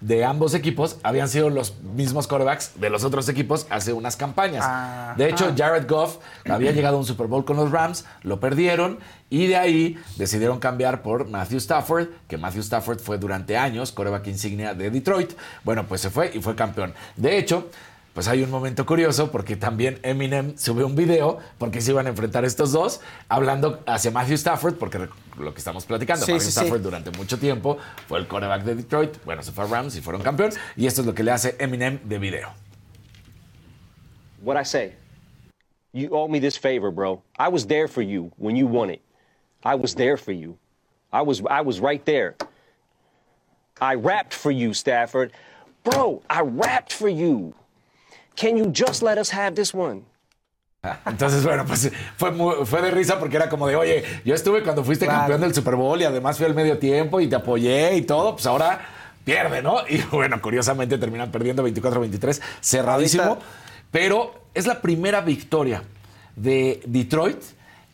de 0.00 0.24
ambos 0.24 0.54
equipos 0.54 0.98
habían 1.02 1.28
sido 1.28 1.50
los 1.50 1.78
mismos 1.80 2.26
corebacks 2.26 2.80
de 2.80 2.90
los 2.90 3.04
otros 3.04 3.28
equipos 3.28 3.66
hace 3.70 3.92
unas 3.92 4.16
campañas. 4.16 4.64
Ajá. 4.64 5.14
De 5.16 5.28
hecho, 5.28 5.52
Jared 5.56 5.88
Goff 5.88 6.18
había 6.48 6.72
llegado 6.72 6.96
a 6.96 7.00
un 7.00 7.06
Super 7.06 7.26
Bowl 7.26 7.44
con 7.44 7.56
los 7.56 7.70
Rams, 7.70 8.04
lo 8.22 8.40
perdieron 8.40 8.98
y 9.28 9.46
de 9.46 9.56
ahí 9.56 9.98
decidieron 10.16 10.58
cambiar 10.58 11.02
por 11.02 11.28
Matthew 11.28 11.58
Stafford, 11.58 12.08
que 12.28 12.38
Matthew 12.38 12.62
Stafford 12.62 12.98
fue 12.98 13.18
durante 13.18 13.56
años 13.56 13.92
coreback 13.92 14.26
insignia 14.26 14.74
de 14.74 14.90
Detroit. 14.90 15.32
Bueno, 15.64 15.86
pues 15.86 16.00
se 16.00 16.10
fue 16.10 16.30
y 16.34 16.40
fue 16.40 16.54
campeón. 16.54 16.94
De 17.16 17.38
hecho, 17.38 17.68
pues 18.14 18.26
hay 18.28 18.42
un 18.42 18.50
momento 18.50 18.84
curioso 18.86 19.30
porque 19.30 19.56
también 19.56 19.98
Eminem 20.02 20.56
subió 20.58 20.86
un 20.86 20.96
video 20.96 21.38
porque 21.58 21.80
se 21.80 21.92
iban 21.92 22.06
a 22.06 22.10
enfrentar 22.10 22.44
estos 22.44 22.72
dos 22.72 23.00
hablando 23.28 23.82
hacia 23.86 24.10
Matthew 24.10 24.34
Stafford 24.34 24.74
porque 24.74 25.08
lo 25.38 25.52
que 25.54 25.58
estamos 25.58 25.84
platicando, 25.84 26.26
Sí, 26.26 26.32
Matthew 26.32 26.46
sí, 26.46 26.52
sí. 26.52 26.58
Stafford 26.60 26.82
durante 26.82 27.10
mucho 27.12 27.38
tiempo 27.38 27.78
fue 28.08 28.18
el 28.18 28.26
coreback 28.26 28.64
de 28.64 28.74
Detroit, 28.74 29.24
bueno, 29.24 29.42
se 29.42 29.52
fue 29.52 29.64
a 29.64 29.66
Rams 29.68 29.96
y 29.96 30.00
fueron 30.00 30.22
campeón 30.22 30.50
y 30.76 30.86
esto 30.86 31.02
es 31.02 31.06
lo 31.06 31.14
que 31.14 31.22
le 31.22 31.30
hace 31.30 31.56
Eminem 31.58 32.00
de 32.04 32.18
video. 32.18 32.48
What 34.42 34.60
I 34.60 34.64
say? 34.64 34.94
You 35.92 36.08
owe 36.12 36.28
me 36.28 36.40
this 36.40 36.56
favor, 36.56 36.90
bro. 36.90 37.22
I 37.38 37.48
was 37.48 37.66
there 37.66 37.88
for 37.88 38.02
you 38.02 38.30
when 38.38 38.56
you 38.56 38.66
won 38.66 38.90
it. 38.90 39.02
I 39.64 39.74
was 39.74 39.94
there 39.94 40.16
for 40.16 40.32
you. 40.32 40.56
I 41.12 41.22
was 41.22 41.42
I 41.50 41.62
was 41.62 41.80
right 41.80 42.04
there. 42.04 42.36
I 43.80 43.94
rapped 43.94 44.32
for 44.34 44.50
you, 44.50 44.72
Stafford. 44.72 45.32
Bro, 45.84 46.22
I 46.30 46.42
rapped 46.42 46.92
for 46.92 47.08
you. 47.08 47.54
Can 48.36 48.56
you 48.56 48.72
just 48.74 49.02
let 49.02 49.18
us 49.18 49.32
have 49.32 49.52
this 49.54 49.74
one? 49.74 50.02
Entonces, 51.04 51.44
bueno, 51.44 51.66
pues 51.66 51.90
fue, 52.16 52.30
muy- 52.30 52.64
fue 52.64 52.80
de 52.80 52.90
risa 52.90 53.18
porque 53.18 53.36
era 53.36 53.50
como 53.50 53.66
de, 53.66 53.76
oye, 53.76 54.02
yo 54.24 54.34
estuve 54.34 54.62
cuando 54.62 54.82
fuiste 54.82 55.04
Claro. 55.04 55.20
campeón 55.20 55.42
del 55.42 55.54
Super 55.54 55.74
Bowl 55.76 56.00
y 56.00 56.04
además 56.04 56.38
fui 56.38 56.46
al 56.46 56.54
medio 56.54 56.78
tiempo 56.78 57.20
y 57.20 57.28
te 57.28 57.36
apoyé 57.36 57.94
y 57.96 58.02
todo, 58.02 58.32
pues 58.34 58.46
ahora 58.46 58.80
pierde, 59.24 59.60
¿no? 59.62 59.76
Y 59.88 59.98
bueno, 60.10 60.40
curiosamente 60.40 60.96
terminan 60.96 61.30
perdiendo 61.30 61.62
24-23, 61.68 62.40
cerradísimo. 62.62 63.22
Ahorita- 63.24 63.46
Pero 63.90 64.34
es 64.54 64.66
la 64.66 64.80
primera 64.80 65.20
victoria 65.20 65.82
de 66.34 66.80
Detroit 66.86 67.42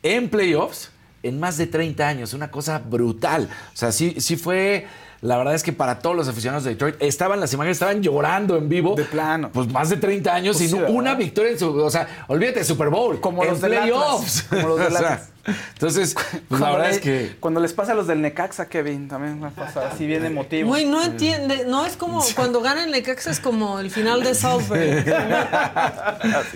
en 0.05 0.29
playoffs 0.29 0.91
en 1.25 1.41
más 1.41 1.57
de 1.57 1.67
30 1.67 2.07
años, 2.07 2.35
una 2.35 2.53
cosa 2.53 2.79
brutal. 2.79 3.49
O 3.75 3.77
sea, 3.77 3.91
sí, 3.91 4.15
sí 4.21 4.37
fue... 4.37 4.87
La 5.23 5.37
verdad 5.39 5.55
es 5.55 5.63
que 5.63 5.73
para 5.73 5.99
todos 6.01 6.15
los 6.17 6.29
aficionados 6.29 6.65
de 6.65 6.71
Detroit 6.71 6.97
estaban 7.01 7.41
las 7.41 7.53
imágenes, 7.53 7.77
estaban 7.77 8.03
llorando 8.03 8.57
en 8.57 8.69
vivo. 8.69 8.95
De 8.95 9.05
plano. 9.05 9.51
Pues 9.53 9.69
más 9.71 9.89
de 9.89 9.97
30 9.97 10.35
años 10.35 10.57
Pues 10.57 10.67
y 10.67 10.69
sí, 10.69 10.75
no- 10.75 10.83
¿verdad? 10.83 10.95
una 10.97 11.15
victoria 11.15 11.53
en 11.53 11.59
su. 11.59 11.71
O 11.75 11.91
sea, 11.91 12.25
olvídate, 12.29 12.65
Super 12.65 12.89
Bowl. 12.91 13.21
Como 13.21 13.43
en 13.43 13.51
los 13.51 13.59
playoffs. 13.61 14.43
Como 14.45 14.69
los 14.69 14.81
Atlas. 14.93 15.31
Entonces, 15.75 16.15
pues 16.49 16.61
la 16.61 16.71
verdad 16.73 16.89
le- 16.91 16.95
es 16.97 17.01
que. 17.01 17.37
Cuando 17.41 17.61
les 17.61 17.73
pasa 17.73 17.93
a 17.93 17.95
los 17.95 18.07
del 18.07 18.21
Necaxa, 18.23 18.69
Kevin, 18.69 19.09
también 19.09 19.41
me 19.41 19.51
pasa 19.51 19.89
así 19.89 20.07
bien 20.07 20.25
emotivo. 20.25 20.69
Güey, 20.69 20.87
no 20.87 21.03
entiende, 21.03 21.65
no 21.67 21.85
es 21.87 21.97
como 21.97 22.23
cuando 22.35 22.61
gana 22.61 22.85
el 22.85 22.91
Necaxa 22.91 23.31
es 23.31 23.41
como 23.41 23.79
el 23.79 23.91
final 23.91 24.23
de 24.23 24.35
Salisbury. 24.35 25.05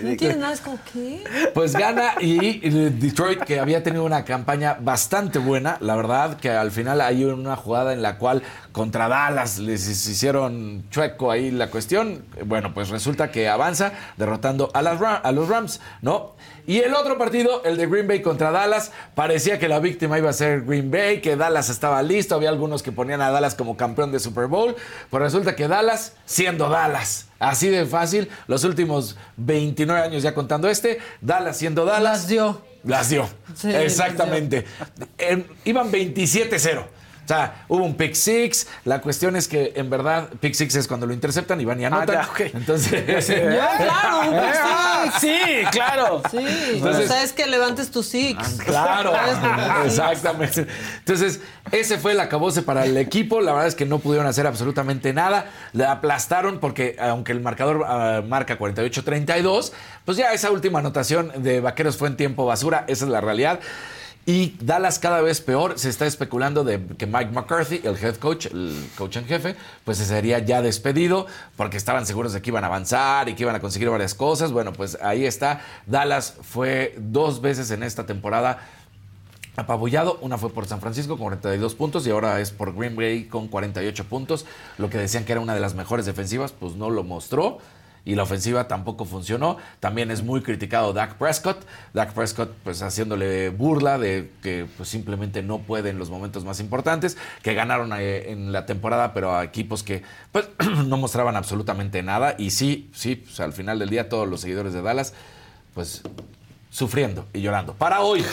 No 0.01 0.09
entiendes 0.09 0.37
nada, 0.37 0.53
es 0.53 0.61
como, 0.61 0.79
¿qué? 0.91 1.23
Pues 1.53 1.73
gana 1.73 2.13
y 2.19 2.59
Detroit, 2.69 3.41
que 3.43 3.59
había 3.59 3.83
tenido 3.83 4.03
una 4.03 4.25
campaña 4.25 4.77
bastante 4.79 5.39
buena, 5.39 5.77
la 5.79 5.95
verdad, 5.95 6.37
que 6.37 6.49
al 6.49 6.71
final 6.71 7.01
hay 7.01 7.23
una 7.23 7.55
jugada 7.55 7.93
en 7.93 8.01
la 8.01 8.17
cual 8.17 8.43
contra 8.71 9.07
Dallas 9.07 9.59
les 9.59 9.87
hicieron 9.87 10.83
chueco 10.89 11.31
ahí 11.31 11.51
la 11.51 11.69
cuestión. 11.69 12.23
Bueno, 12.45 12.73
pues 12.73 12.89
resulta 12.89 13.31
que 13.31 13.49
avanza 13.49 13.91
derrotando 14.17 14.71
a, 14.73 14.81
las 14.81 15.01
a 15.01 15.31
los 15.31 15.47
Rams, 15.49 15.79
¿no? 16.01 16.35
Y 16.71 16.79
el 16.79 16.93
otro 16.93 17.17
partido, 17.17 17.61
el 17.65 17.75
de 17.75 17.85
Green 17.85 18.07
Bay 18.07 18.21
contra 18.21 18.49
Dallas, 18.49 18.93
parecía 19.13 19.59
que 19.59 19.67
la 19.67 19.81
víctima 19.81 20.17
iba 20.17 20.29
a 20.29 20.33
ser 20.33 20.61
Green 20.61 20.89
Bay, 20.89 21.19
que 21.19 21.35
Dallas 21.35 21.67
estaba 21.67 22.01
listo, 22.01 22.33
había 22.33 22.47
algunos 22.47 22.81
que 22.81 22.93
ponían 22.93 23.19
a 23.19 23.29
Dallas 23.29 23.55
como 23.55 23.75
campeón 23.75 24.13
de 24.13 24.19
Super 24.21 24.47
Bowl, 24.47 24.73
pues 25.09 25.21
resulta 25.21 25.53
que 25.53 25.67
Dallas, 25.67 26.13
siendo 26.23 26.69
Dallas, 26.69 27.27
así 27.39 27.67
de 27.67 27.85
fácil, 27.85 28.29
los 28.47 28.63
últimos 28.63 29.17
29 29.35 30.01
años 30.01 30.23
ya 30.23 30.33
contando 30.33 30.69
este, 30.69 30.99
Dallas 31.19 31.57
siendo 31.57 31.83
Dallas. 31.83 32.03
Las 32.21 32.27
dio. 32.29 32.61
Las 32.85 33.09
dio. 33.09 33.27
Sí, 33.53 33.69
Exactamente. 33.69 34.65
En- 35.17 35.45
iban 35.65 35.91
27-0. 35.91 36.85
O 37.31 37.33
sea, 37.33 37.63
hubo 37.69 37.85
un 37.85 37.95
pick 37.95 38.13
six. 38.13 38.67
La 38.83 38.99
cuestión 38.99 39.37
es 39.37 39.47
que, 39.47 39.71
en 39.75 39.89
verdad, 39.89 40.27
pick 40.41 40.53
six 40.53 40.75
es 40.75 40.87
cuando 40.87 41.05
lo 41.05 41.13
interceptan 41.13 41.61
y 41.61 41.65
van 41.65 41.79
y 41.79 41.85
anotan. 41.85 42.15
ya, 42.15 42.29
ok. 42.29 42.39
Entonces. 42.53 43.27
Ya, 43.51 43.77
claro, 43.77 44.19
un 44.29 44.29
pick 44.31 44.55
Ah, 44.61 45.05
six. 45.19 45.21
sí, 45.21 45.39
claro. 45.71 46.21
Sí, 46.29 46.37
Entonces- 46.73 47.05
o 47.05 47.07
sea, 47.07 47.23
es 47.23 47.31
que 47.33 47.47
levantes 47.47 47.89
tus 47.91 48.05
six. 48.07 48.37
Claro. 48.65 49.11
Porque 49.41 49.83
sí. 49.83 49.87
exactamente. 49.87 50.67
Entonces, 50.99 51.39
ese 51.71 51.97
fue 51.97 52.11
el 52.11 52.19
acabose 52.19 52.61
para 52.63 52.85
el 52.85 52.97
equipo. 52.97 53.39
La 53.39 53.51
verdad 53.53 53.67
es 53.67 53.75
que 53.75 53.85
no 53.85 53.99
pudieron 53.99 54.27
hacer 54.27 54.45
absolutamente 54.47 55.13
nada. 55.13 55.45
Le 55.73 55.85
aplastaron 55.85 56.59
porque, 56.59 56.97
aunque 56.99 57.31
el 57.31 57.39
marcador 57.39 57.85
ah, 57.87 58.21
marca 58.27 58.57
48-32, 58.59 59.71
pues 60.05 60.17
ya 60.17 60.33
esa 60.33 60.51
última 60.51 60.79
anotación 60.79 61.31
de 61.43 61.61
Vaqueros 61.61 61.95
fue 61.97 62.07
en 62.09 62.17
tiempo 62.17 62.45
basura. 62.45 62.83
Esa 62.87 63.05
es 63.05 63.11
la 63.11 63.21
realidad. 63.21 63.59
Y 64.25 64.55
Dallas 64.61 64.99
cada 64.99 65.21
vez 65.21 65.41
peor. 65.41 65.79
Se 65.79 65.89
está 65.89 66.05
especulando 66.05 66.63
de 66.63 66.85
que 66.97 67.07
Mike 67.07 67.31
McCarthy, 67.31 67.81
el 67.83 67.97
head 67.97 68.17
coach, 68.17 68.47
el 68.47 68.89
coach 68.95 69.17
en 69.17 69.25
jefe, 69.25 69.55
pues 69.83 69.97
se 69.97 70.05
sería 70.05 70.39
ya 70.39 70.61
despedido 70.61 71.25
porque 71.57 71.77
estaban 71.77 72.05
seguros 72.05 72.33
de 72.33 72.41
que 72.41 72.51
iban 72.51 72.63
a 72.63 72.67
avanzar 72.67 73.29
y 73.29 73.35
que 73.35 73.43
iban 73.43 73.55
a 73.55 73.59
conseguir 73.59 73.89
varias 73.89 74.13
cosas. 74.13 74.51
Bueno, 74.51 74.73
pues 74.73 74.97
ahí 75.01 75.25
está. 75.25 75.61
Dallas 75.87 76.35
fue 76.41 76.95
dos 76.99 77.41
veces 77.41 77.71
en 77.71 77.81
esta 77.81 78.05
temporada 78.05 78.59
apabullado. 79.55 80.19
Una 80.21 80.37
fue 80.37 80.51
por 80.51 80.67
San 80.67 80.81
Francisco 80.81 81.17
con 81.17 81.23
42 81.23 81.73
puntos 81.75 82.05
y 82.05 82.11
ahora 82.11 82.39
es 82.39 82.51
por 82.51 82.75
Green 82.75 82.95
Bay 82.95 83.25
con 83.25 83.47
48 83.47 84.05
puntos. 84.05 84.45
Lo 84.77 84.89
que 84.89 84.99
decían 84.99 85.25
que 85.25 85.31
era 85.31 85.41
una 85.41 85.55
de 85.55 85.59
las 85.61 85.73
mejores 85.73 86.05
defensivas, 86.05 86.51
pues 86.51 86.75
no 86.75 86.91
lo 86.91 87.03
mostró. 87.03 87.57
Y 88.03 88.15
la 88.15 88.23
ofensiva 88.23 88.67
tampoco 88.67 89.05
funcionó. 89.05 89.57
También 89.79 90.09
es 90.11 90.23
muy 90.23 90.41
criticado 90.41 90.93
Dak 90.93 91.15
Prescott. 91.15 91.65
Dak 91.93 92.13
Prescott, 92.13 92.51
pues 92.63 92.81
haciéndole 92.81 93.49
burla 93.49 93.97
de 93.99 94.31
que 94.41 94.65
pues, 94.77 94.89
simplemente 94.89 95.43
no 95.43 95.59
puede 95.59 95.91
en 95.91 95.99
los 95.99 96.09
momentos 96.09 96.43
más 96.43 96.59
importantes. 96.59 97.17
Que 97.43 97.53
ganaron 97.53 97.91
eh, 97.93 98.31
en 98.31 98.51
la 98.51 98.65
temporada, 98.65 99.13
pero 99.13 99.35
a 99.35 99.43
equipos 99.43 99.83
que 99.83 100.03
pues, 100.31 100.49
no 100.87 100.97
mostraban 100.97 101.35
absolutamente 101.35 102.01
nada. 102.01 102.35
Y 102.37 102.51
sí, 102.51 102.89
sí, 102.93 103.15
pues, 103.15 103.39
al 103.39 103.53
final 103.53 103.79
del 103.79 103.89
día, 103.89 104.09
todos 104.09 104.27
los 104.27 104.41
seguidores 104.41 104.73
de 104.73 104.81
Dallas, 104.81 105.13
pues 105.73 106.01
sufriendo 106.71 107.27
y 107.33 107.41
llorando. 107.41 107.73
Para 107.73 108.01
hoy. 108.01 108.25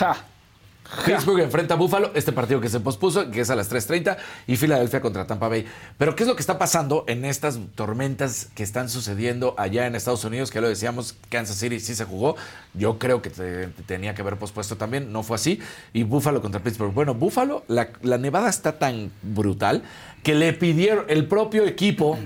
Pittsburgh 1.05 1.39
enfrenta 1.41 1.75
a 1.75 1.77
Buffalo, 1.77 2.11
este 2.15 2.31
partido 2.31 2.59
que 2.59 2.67
se 2.69 2.79
pospuso, 2.79 3.29
que 3.29 3.41
es 3.41 3.49
a 3.49 3.55
las 3.55 3.71
3.30, 3.71 4.17
y 4.47 4.55
Filadelfia 4.57 5.01
contra 5.01 5.27
Tampa 5.27 5.47
Bay. 5.47 5.65
Pero 5.97 6.15
¿qué 6.15 6.23
es 6.23 6.29
lo 6.29 6.35
que 6.35 6.41
está 6.41 6.57
pasando 6.57 7.03
en 7.07 7.25
estas 7.25 7.59
tormentas 7.75 8.49
que 8.55 8.63
están 8.63 8.89
sucediendo 8.89 9.53
allá 9.57 9.85
en 9.85 9.95
Estados 9.95 10.23
Unidos? 10.25 10.49
Que 10.51 10.61
lo 10.61 10.67
decíamos, 10.67 11.15
Kansas 11.29 11.57
City 11.57 11.79
sí 11.79 11.93
se 11.95 12.05
jugó. 12.05 12.35
Yo 12.73 12.97
creo 12.97 13.21
que 13.21 13.29
te- 13.29 13.67
tenía 13.85 14.15
que 14.15 14.21
haber 14.23 14.37
pospuesto 14.37 14.77
también, 14.77 15.11
no 15.13 15.21
fue 15.23 15.35
así. 15.35 15.59
Y 15.93 16.03
Buffalo 16.03 16.41
contra 16.41 16.61
Pittsburgh. 16.63 16.93
Bueno, 16.93 17.13
Buffalo, 17.13 17.63
la, 17.67 17.89
la 18.01 18.17
nevada 18.17 18.49
está 18.49 18.79
tan 18.79 19.11
brutal 19.21 19.83
que 20.23 20.33
le 20.33 20.53
pidieron, 20.53 21.05
el 21.07 21.27
propio 21.27 21.65
equipo 21.65 22.17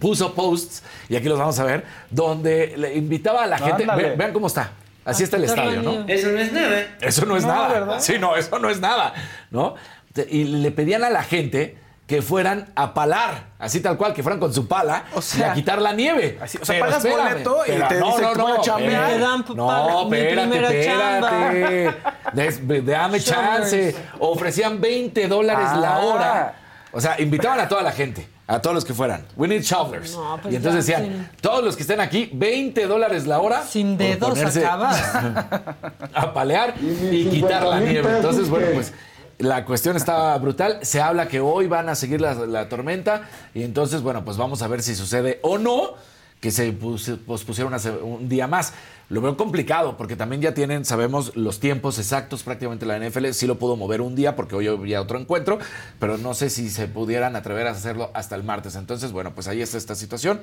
puso 0.00 0.34
posts, 0.34 0.82
y 1.08 1.14
aquí 1.16 1.28
los 1.28 1.38
vamos 1.38 1.58
a 1.60 1.64
ver, 1.64 1.84
donde 2.10 2.74
le 2.76 2.96
invitaba 2.96 3.44
a 3.44 3.46
la 3.46 3.58
gente. 3.58 3.84
Ve- 3.96 4.16
vean 4.16 4.32
cómo 4.32 4.48
está. 4.48 4.72
Así 5.08 5.22
está 5.24 5.36
el 5.36 5.44
estadio, 5.44 5.82
¿no? 5.82 6.04
Eso 6.06 6.28
no 6.28 6.38
es 6.38 6.52
nada. 6.52 6.86
Eso 7.00 7.26
no 7.26 7.36
es 7.36 7.44
No, 7.44 7.52
nada. 7.54 7.68
¿verdad? 7.68 7.96
Sí, 8.00 8.18
no, 8.18 8.36
eso 8.36 8.58
no 8.58 8.68
es 8.70 8.80
nada, 8.80 9.14
¿no? 9.50 9.74
Te- 10.12 10.26
Y 10.30 10.44
le 10.44 10.70
pedían 10.70 11.02
a 11.04 11.10
la 11.10 11.22
gente 11.22 11.78
que 12.06 12.22
fueran 12.22 12.72
a 12.74 12.94
palar, 12.94 13.48
así 13.58 13.80
tal 13.80 13.98
cual, 13.98 14.14
que 14.14 14.22
fueran 14.22 14.40
con 14.40 14.52
su 14.54 14.66
pala 14.66 15.04
y 15.16 15.20
sea, 15.20 15.52
a 15.52 15.54
quitar 15.54 15.80
la 15.82 15.92
nieve. 15.92 16.38
así, 16.40 16.56
o 16.60 16.64
sea, 16.64 16.76
Pero 16.76 16.86
pagas 16.86 17.04
espérame, 17.04 17.28
boleto 17.32 17.58
y 17.66 17.70
pero 17.72 17.88
te 17.88 18.00
no, 18.00 18.06
dicen 18.06 18.22
no, 18.24 18.32
que 18.32 18.40
voy 18.42 18.52
a 18.52 18.54
no, 18.56 18.62
chambear. 18.62 18.92
espérate. 19.10 19.14
Me 19.14 19.20
dan 19.20 19.44
No, 19.56 20.02
espérate, 20.02 20.46
primera 20.46 20.70
espérate. 20.72 21.94
Des- 22.32 22.86
Dame 22.86 23.20
chance. 23.20 23.94
Ofrecían 24.20 24.80
20 24.80 25.28
dólares 25.28 25.68
la 25.76 25.96
Ah. 25.96 26.00
hora. 26.00 26.54
O 26.92 27.00
sea, 27.00 27.20
invitaban 27.20 27.60
a 27.60 27.68
toda 27.68 27.82
la 27.82 27.92
gente, 27.92 28.26
a 28.48 28.60
todos 28.60 28.74
los 28.74 28.84
que 28.84 28.94
fueran. 28.94 29.24
We 29.36 29.46
need 29.46 29.60
shovelers. 29.60 30.16
No, 30.16 30.38
pues 30.40 30.54
y 30.54 30.56
entonces 30.56 30.86
decían, 30.86 31.30
todos 31.42 31.62
los 31.62 31.76
que 31.76 31.82
estén 31.82 32.00
aquí, 32.00 32.30
20 32.32 32.86
dólares 32.86 33.26
la 33.26 33.40
hora. 33.40 33.62
Sin 33.62 33.98
dedos 33.98 34.40
acabas. 34.40 34.98
a 36.14 36.32
palear 36.32 36.74
y 36.80 37.26
quitar 37.26 37.66
la 37.66 37.78
nieve. 37.78 38.16
Entonces, 38.16 38.48
bueno, 38.48 38.68
pues 38.72 38.94
la 39.36 39.66
cuestión 39.66 39.96
está 39.96 40.36
brutal. 40.38 40.78
Se 40.80 40.98
habla 40.98 41.28
que 41.28 41.40
hoy 41.40 41.66
van 41.66 41.90
a 41.90 41.94
seguir 41.94 42.22
la, 42.22 42.34
la 42.34 42.70
tormenta 42.70 43.28
y 43.52 43.62
entonces, 43.64 44.00
bueno, 44.00 44.24
pues 44.24 44.38
vamos 44.38 44.62
a 44.62 44.66
ver 44.66 44.82
si 44.82 44.94
sucede 44.94 45.40
o 45.42 45.58
no 45.58 45.94
que 46.40 46.50
se 46.50 46.72
pus- 46.72 47.18
pospusieron 47.26 47.74
un 48.02 48.28
día 48.28 48.46
más. 48.46 48.72
Lo 49.10 49.22
veo 49.22 49.36
complicado 49.38 49.96
porque 49.96 50.16
también 50.16 50.42
ya 50.42 50.52
tienen, 50.52 50.84
sabemos, 50.84 51.34
los 51.34 51.60
tiempos 51.60 51.98
exactos. 51.98 52.42
Prácticamente 52.42 52.84
la 52.84 52.98
NFL 52.98 53.28
sí 53.30 53.46
lo 53.46 53.58
pudo 53.58 53.74
mover 53.74 54.02
un 54.02 54.14
día 54.14 54.36
porque 54.36 54.54
hoy 54.54 54.66
había 54.68 55.00
otro 55.00 55.18
encuentro, 55.18 55.58
pero 55.98 56.18
no 56.18 56.34
sé 56.34 56.50
si 56.50 56.68
se 56.68 56.88
pudieran 56.88 57.34
atrever 57.34 57.66
a 57.66 57.70
hacerlo 57.70 58.10
hasta 58.12 58.36
el 58.36 58.44
martes. 58.44 58.76
Entonces, 58.76 59.10
bueno, 59.10 59.34
pues 59.34 59.48
ahí 59.48 59.62
está 59.62 59.78
esta 59.78 59.94
situación. 59.94 60.40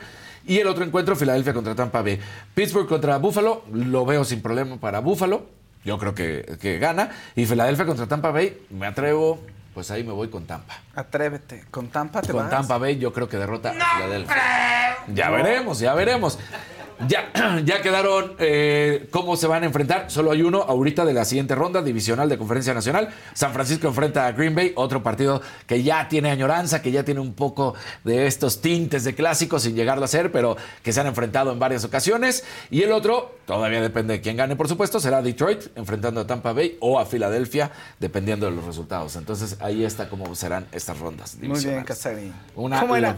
Y 0.48 0.58
el 0.58 0.68
otro 0.68 0.84
encuentro, 0.84 1.16
Filadelfia 1.16 1.54
contra 1.54 1.76
Tampa 1.76 2.02
Bay. 2.02 2.20
Pittsburgh 2.56 2.88
contra 2.88 3.18
Buffalo, 3.20 3.64
lo 3.72 4.04
veo 4.06 4.24
sin 4.26 4.42
problema 4.42 4.78
para 4.78 5.00
Buffalo. 5.00 5.46
Yo 5.86 6.00
creo 6.00 6.16
que, 6.16 6.58
que 6.60 6.80
gana. 6.80 7.12
Y 7.36 7.46
Filadelfia 7.46 7.86
contra 7.86 8.08
Tampa 8.08 8.32
Bay, 8.32 8.58
me 8.72 8.88
atrevo, 8.88 9.40
pues 9.76 9.92
ahí 9.92 10.06
me 10.06 10.14
voy 10.14 10.30
con 10.30 10.46
Tampa. 10.46 10.74
Atrévete. 10.96 11.66
Con 11.70 11.90
Tampa 11.90 12.22
te 12.22 12.32
Con 12.32 12.44
vas. 12.44 12.50
Tampa 12.50 12.78
Bay 12.78 12.98
yo 12.98 13.12
creo 13.12 13.28
que 13.28 13.36
derrota 13.36 13.72
a 13.72 13.74
Filadelfia. 13.74 14.36
Ya 15.14 15.30
veremos, 15.30 15.80
ya 15.80 15.94
veremos. 15.94 16.40
Ya, 17.08 17.32
ya 17.66 17.82
quedaron 17.82 18.34
eh, 18.40 19.08
cómo 19.12 19.36
se 19.36 19.48
van 19.48 19.64
a 19.64 19.66
enfrentar. 19.66 20.10
Solo 20.10 20.32
hay 20.32 20.42
uno 20.42 20.62
ahorita 20.62 21.06
de 21.06 21.14
la 21.14 21.26
siguiente 21.26 21.56
ronda 21.56 21.82
divisional 21.82 22.30
de 22.30 22.38
Conferencia 22.38 22.74
Nacional. 22.74 23.10
San 23.34 23.54
Francisco 23.54 23.88
enfrenta 23.88 24.28
a 24.28 24.32
Green 24.32 24.56
Bay, 24.56 24.74
otro 24.76 25.04
partido 25.04 25.42
que 25.68 25.84
ya 25.84 26.08
tiene 26.08 26.32
añoranza, 26.32 26.82
que 26.82 26.92
ya 26.92 27.04
tiene 27.04 27.20
un 27.20 27.34
poco 27.34 27.76
de 28.04 28.28
estos 28.28 28.62
tintes 28.62 29.04
de 29.04 29.16
clásicos 29.16 29.64
sin 29.64 29.76
llegarlo 29.76 30.06
a 30.06 30.08
ser, 30.08 30.32
pero 30.32 30.56
que 30.84 30.94
se 30.94 31.02
han 31.02 31.08
enfrentado 31.08 31.52
en 31.52 31.60
varias 31.60 31.84
ocasiones. 31.84 32.44
Y 32.70 32.82
el 32.84 32.92
otro, 32.92 33.36
todavía 33.46 33.82
depende 33.82 34.16
de 34.16 34.22
quién 34.22 34.38
gane, 34.38 34.56
por 34.56 34.68
supuesto, 34.68 35.00
será 35.00 35.22
Detroit 35.22 35.68
enfrentando 35.76 36.22
a 36.22 36.28
Tampa 36.28 36.54
Bay 36.54 36.78
o 36.80 37.00
a 37.00 37.06
Filadelfia, 37.06 37.72
dependiendo 38.00 38.46
de 38.46 38.54
los 38.54 38.66
resultados. 38.66 39.16
Entonces 39.16 39.58
ahí 39.60 39.84
está 39.84 40.10
cómo 40.10 40.34
serán 40.36 40.68
estas 40.72 41.00
rondas. 41.00 41.38
Muy 41.42 41.64
bien. 41.64 41.84
Casarín. 41.84 42.34
Una 42.56 42.80
¿Cómo 42.80 42.96
era? 42.96 43.16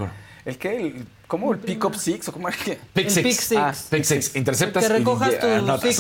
¿El 0.48 0.58
qué? 0.58 0.78
El- 0.78 1.06
¿Cómo? 1.28 1.52
¿El 1.52 1.60
pick 1.60 1.84
up 1.84 1.94
six? 1.96 2.30
¿O 2.30 2.32
cómo 2.32 2.48
era 2.48 2.56
que? 2.58 2.80
Pick 2.94 3.10
six. 3.10 3.52
Ah, 3.58 3.74
pick 3.90 4.04
six. 4.06 4.34
Interceptas 4.34 4.82
Que 4.88 4.94
recojas 4.94 5.34
y 5.34 5.40
tu 5.42 5.46
anotas. 5.46 5.82
six. 5.96 6.00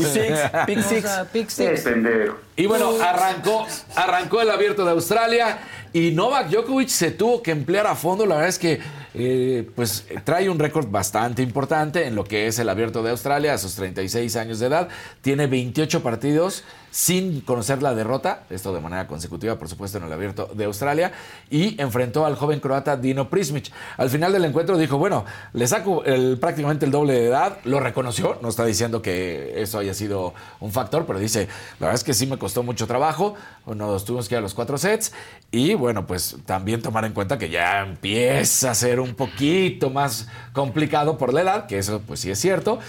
Pick 0.65 0.77
O 0.79 0.81
six. 0.83 1.01
sea, 1.01 1.25
pick 1.31 1.49
six. 1.49 1.85
Y 2.55 2.65
bueno, 2.65 2.91
arrancó, 3.01 3.67
arrancó 3.95 4.41
el 4.41 4.49
abierto 4.49 4.83
de 4.85 4.91
Australia 4.91 5.59
Y 5.93 6.11
Novak 6.11 6.47
Djokovic 6.49 6.87
se 6.87 7.11
tuvo 7.11 7.43
que 7.43 7.51
emplear 7.51 7.87
a 7.87 7.95
fondo. 7.95 8.25
La 8.25 8.35
verdad 8.35 8.49
es 8.49 8.57
que 8.57 8.79
eh, 9.13 9.69
pues 9.75 10.05
trae 10.23 10.49
un 10.49 10.59
récord 10.59 10.87
bastante 10.89 11.41
importante 11.41 12.05
en 12.07 12.15
lo 12.15 12.23
que 12.23 12.47
es 12.47 12.57
el 12.59 12.69
abierto 12.69 13.03
de 13.03 13.11
Australia 13.11 13.53
a 13.53 13.57
sus 13.57 13.75
36 13.75 14.33
años 14.37 14.59
de 14.59 14.67
edad. 14.67 14.87
Tiene 15.21 15.47
28 15.47 16.01
partidos 16.03 16.63
sin 16.97 17.41
conocer 17.41 17.83
la 17.83 17.93
derrota, 17.93 18.45
esto 18.49 18.73
de 18.73 18.81
manera 18.81 19.05
consecutiva, 19.05 19.59
por 19.59 19.69
supuesto, 19.69 19.99
en 19.99 20.05
el 20.05 20.11
abierto 20.11 20.49
de 20.55 20.65
Australia, 20.65 21.11
y 21.47 21.79
enfrentó 21.79 22.25
al 22.25 22.35
joven 22.35 22.59
croata 22.59 22.97
Dino 22.97 23.29
Prismic. 23.29 23.71
Al 23.97 24.09
final 24.09 24.33
del 24.33 24.45
encuentro 24.45 24.79
dijo, 24.79 24.97
bueno, 24.97 25.23
le 25.53 25.67
saco 25.67 26.01
prácticamente 26.39 26.85
el 26.87 26.91
doble 26.91 27.13
de 27.13 27.27
edad, 27.27 27.59
lo 27.65 27.79
reconoció, 27.79 28.39
no 28.41 28.49
está 28.49 28.65
diciendo 28.65 29.03
que 29.03 29.61
eso 29.61 29.77
haya 29.77 29.93
sido 29.93 30.33
un 30.59 30.71
factor, 30.71 31.05
pero 31.05 31.19
dice, 31.19 31.47
la 31.79 31.85
verdad 31.85 31.93
es 31.93 32.03
que 32.03 32.15
sí 32.15 32.25
me 32.25 32.39
costó 32.39 32.63
mucho 32.63 32.87
trabajo, 32.87 33.35
nos 33.67 34.03
tuvimos 34.03 34.27
que 34.27 34.33
ir 34.33 34.39
a 34.39 34.41
los 34.41 34.55
cuatro 34.55 34.79
sets, 34.79 35.13
y 35.51 35.75
bueno, 35.75 36.07
pues 36.07 36.37
también 36.47 36.81
tomar 36.81 37.05
en 37.05 37.13
cuenta 37.13 37.37
que 37.37 37.49
ya 37.49 37.83
empieza 37.83 38.71
a 38.71 38.75
ser 38.75 38.99
un 38.99 39.13
poquito 39.13 39.91
más 39.91 40.29
complicado 40.51 41.19
por 41.19 41.31
la 41.31 41.41
edad, 41.41 41.67
que 41.67 41.77
eso 41.77 42.01
pues 42.07 42.21
sí 42.21 42.31
es 42.31 42.39
cierto, 42.39 42.79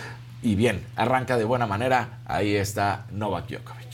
y 0.40 0.54
bien, 0.54 0.86
arranca 0.96 1.36
de 1.36 1.44
buena 1.44 1.66
manera, 1.66 2.20
ahí 2.24 2.56
está 2.56 3.04
Novak 3.10 3.48
Djokovic. 3.48 3.87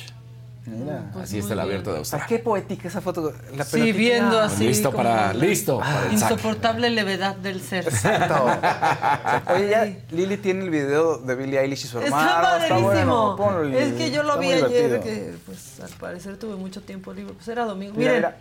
Mira, 0.67 1.11
pues 1.13 1.25
así 1.25 1.39
está 1.39 1.53
el 1.53 1.61
abierto 1.61 1.93
de 1.93 1.99
Australia. 1.99 2.27
Qué 2.27 2.39
poética 2.39 2.89
esa 2.89 3.01
foto. 3.03 3.35
La 3.55 3.65
Sí, 3.65 3.93
viendo 3.93 4.41
así. 4.41 4.67
Listo 4.67 4.93
para- 4.93 5.35
listo 5.35 5.79
para 5.79 6.07
el 6.07 6.19
saque. 6.19 6.35
Insoportable 6.35 6.89
levedad 6.91 7.37
del 7.37 7.61
ser. 7.61 7.85
Exacto. 7.85 8.47
Oye, 9.55 9.69
ya 9.69 9.93
Lili 10.11 10.39
tiene 10.39 10.65
el 10.65 10.71
video 10.71 11.19
de 11.19 11.35
Billie 11.35 11.61
Eilish 11.61 11.85
y 11.85 11.89
su 11.89 11.99
hermano. 12.01 12.29
Está 12.31 12.41
padrísimo. 12.43 12.81
bueno. 12.81 13.35
Ponlo, 13.37 13.63
Lili. 13.65 13.77
es 13.79 13.93
que 13.93 14.11
yo 14.11 14.23
lo 14.23 14.41
Está 14.41 14.41
vi 14.41 14.53
ayer, 14.53 14.69
divertido. 14.69 15.01
que 15.03 15.35
pues 15.45 15.81
al 15.81 15.91
parecer 15.99 16.39
tuve 16.39 16.57
mucho 16.57 16.81
tiempo 16.81 17.13
libre. 17.13 17.35
Pues 17.35 17.47
era 17.49 17.65
domingo. 17.67 17.93
Mira, 17.97 18.13
Miren. 18.15 18.35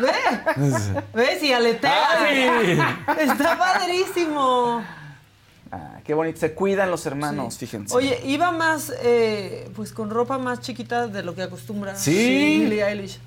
¿Ve? 0.00 1.02
¿Ves? 1.14 1.42
Y 1.42 1.52
aletea. 1.52 1.92
¡Ay! 2.18 2.78
Está 3.20 3.56
padrísimo. 3.56 4.82
Qué 6.04 6.12
bonito. 6.14 6.38
Se 6.38 6.52
cuidan 6.52 6.90
los 6.90 7.06
hermanos, 7.06 7.56
fíjense. 7.58 7.94
Oye, 7.96 8.20
iba 8.26 8.52
más, 8.52 8.92
eh, 9.02 9.68
pues 9.74 9.92
con 9.92 10.10
ropa 10.10 10.36
más 10.38 10.60
chiquita 10.60 11.06
de 11.06 11.22
lo 11.22 11.34
que 11.34 11.42
acostumbra. 11.42 11.96
Sí. 11.96 12.60
Billie 12.60 12.84
Eilish. 12.86 13.18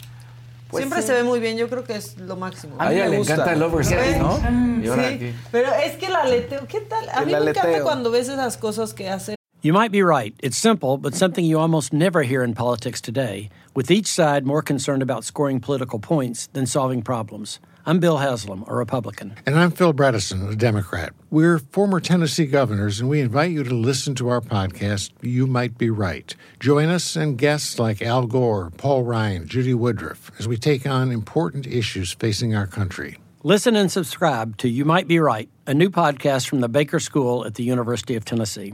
Pues 0.69 0.81
Siempre 0.81 1.01
sí. 1.01 1.07
se 1.07 1.13
ve 1.13 1.23
muy 1.23 1.39
bien, 1.39 1.57
yo 1.57 1.69
creo 1.69 1.83
que 1.85 1.95
es 1.95 2.17
lo 2.17 2.35
máximo. 2.35 2.75
A 2.77 2.91
ella 2.93 3.07
le 3.07 3.17
encanta 3.17 3.53
el 3.53 3.63
oversize. 3.63 4.19
¿no? 4.19 4.37
Sí, 4.37 4.89
aquí. 4.99 5.33
pero 5.51 5.73
es 5.73 5.95
que 5.95 6.07
el 6.07 6.15
aleteo, 6.15 6.67
¿qué 6.67 6.81
tal? 6.81 7.07
A 7.09 7.19
El 7.21 7.27
mí 7.27 7.31
me 7.31 7.37
encanta 7.39 7.61
aleteo. 7.63 7.83
cuando 7.83 8.11
ves 8.11 8.27
esas 8.27 8.57
cosas 8.57 8.93
que 8.93 9.09
hace 9.09 9.35
You 9.63 9.73
might 9.73 9.91
be 9.91 10.03
right. 10.03 10.35
It's 10.43 10.57
simple, 10.57 10.97
but 10.97 11.15
something 11.15 11.43
you 11.43 11.57
almost 11.59 11.91
never 11.91 12.21
hear 12.21 12.43
in 12.43 12.53
politics 12.53 13.01
today, 13.01 13.49
with 13.75 13.89
each 13.89 14.05
side 14.07 14.45
more 14.45 14.61
concerned 14.61 15.01
about 15.01 15.23
scoring 15.25 15.59
political 15.59 15.99
points 15.99 16.47
than 16.53 16.67
solving 16.67 17.01
problems. 17.01 17.59
I'm 17.87 18.01
Bill 18.01 18.17
Haslam, 18.17 18.65
a 18.67 18.75
Republican. 18.75 19.35
And 19.45 19.57
I'm 19.57 19.71
Phil 19.71 19.93
Bredesen, 19.93 20.51
a 20.51 20.57
Democrat. 20.57 21.13
We're 21.29 21.57
former 21.57 22.01
Tennessee 22.01 22.45
governors, 22.45 22.99
and 22.99 23.09
we 23.09 23.21
invite 23.21 23.51
you 23.51 23.63
to 23.63 23.73
listen 23.73 24.13
to 24.15 24.27
our 24.27 24.41
podcast, 24.41 25.11
You 25.21 25.47
Might 25.47 25.77
Be 25.77 25.89
Right. 25.89 26.35
Join 26.59 26.89
us 26.89 27.15
and 27.15 27.37
guests 27.37 27.79
like 27.79 28.01
Al 28.01 28.27
Gore, 28.27 28.71
Paul 28.71 29.03
Ryan, 29.03 29.47
Judy 29.47 29.73
Woodruff, 29.73 30.31
as 30.37 30.49
we 30.49 30.57
take 30.57 30.85
on 30.85 31.13
important 31.13 31.65
issues 31.65 32.11
facing 32.11 32.53
our 32.53 32.67
country. 32.67 33.19
Listen 33.43 33.77
and 33.77 33.89
subscribe 33.89 34.57
to 34.57 34.67
You 34.67 34.83
Might 34.83 35.07
Be 35.07 35.19
Right, 35.19 35.47
a 35.65 35.73
new 35.73 35.89
podcast 35.89 36.49
from 36.49 36.59
the 36.59 36.67
Baker 36.67 36.99
School 36.99 37.45
at 37.45 37.55
the 37.55 37.63
University 37.63 38.17
of 38.17 38.25
Tennessee. 38.25 38.73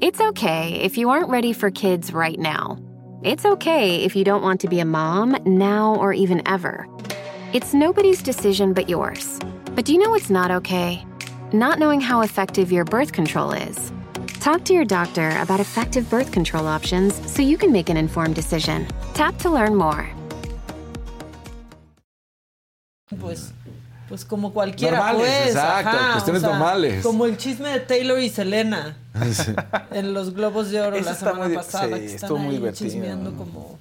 It's 0.00 0.18
okay 0.18 0.80
if 0.80 0.96
you 0.96 1.10
aren't 1.10 1.28
ready 1.28 1.52
for 1.52 1.70
kids 1.70 2.10
right 2.10 2.38
now. 2.38 2.78
It's 3.24 3.46
okay 3.46 4.04
if 4.04 4.14
you 4.14 4.22
don't 4.22 4.42
want 4.42 4.60
to 4.60 4.68
be 4.68 4.80
a 4.80 4.84
mom 4.84 5.38
now 5.46 5.94
or 5.94 6.12
even 6.12 6.46
ever. 6.46 6.86
It's 7.54 7.72
nobody's 7.72 8.22
decision 8.22 8.74
but 8.74 8.86
yours. 8.86 9.40
But 9.74 9.86
do 9.86 9.94
you 9.94 9.98
know 9.98 10.10
what's 10.10 10.28
not 10.28 10.50
okay? 10.50 11.06
Not 11.50 11.78
knowing 11.78 12.02
how 12.02 12.20
effective 12.20 12.70
your 12.70 12.84
birth 12.84 13.14
control 13.14 13.52
is. 13.52 13.90
Talk 14.40 14.66
to 14.66 14.74
your 14.74 14.84
doctor 14.84 15.30
about 15.40 15.58
effective 15.58 16.10
birth 16.10 16.32
control 16.32 16.66
options 16.66 17.14
so 17.32 17.40
you 17.40 17.56
can 17.56 17.72
make 17.72 17.88
an 17.88 17.96
informed 17.96 18.34
decision. 18.34 18.86
Tap 19.14 19.38
to 19.38 19.48
learn 19.48 19.74
more. 19.74 20.06
Pues 24.08 24.24
como 24.24 24.52
cualquiera, 24.52 24.98
Normales, 24.98 25.20
pues. 25.42 25.46
exacto, 25.54 25.88
ajá, 25.90 26.12
cuestiones 26.12 26.42
normales. 26.42 27.02
Como 27.02 27.26
el 27.26 27.36
chisme 27.36 27.68
de 27.70 27.80
Taylor 27.80 28.18
y 28.18 28.28
Selena 28.28 28.96
en 29.92 30.12
los 30.14 30.34
Globos 30.34 30.70
de 30.70 30.80
Oro 30.80 30.96
Eso 30.96 31.06
la 31.06 31.12
está 31.12 31.26
semana 31.30 31.46
muy- 31.46 31.56
pasada, 31.56 31.84
sí, 31.86 31.90
que 31.92 32.04
están 32.06 32.14
estuvo 32.16 32.38
muy 32.38 32.48
ahí 32.50 32.56
divertido. 32.58 32.90
chismeando 32.90 33.34
como 33.34 33.78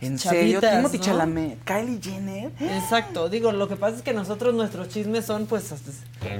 ¿En 0.00 0.18
serio? 0.18 0.60
Timothy 0.60 0.98
¿no? 0.98 1.04
Chalamet, 1.04 1.58
Kylie 1.64 2.00
Jenner. 2.02 2.50
Exacto, 2.58 3.28
digo, 3.28 3.52
lo 3.52 3.68
que 3.68 3.76
pasa 3.76 3.96
es 3.96 4.02
que 4.02 4.12
nosotros 4.12 4.54
nuestros 4.54 4.88
chismes 4.88 5.24
son 5.24 5.46
pues 5.46 5.70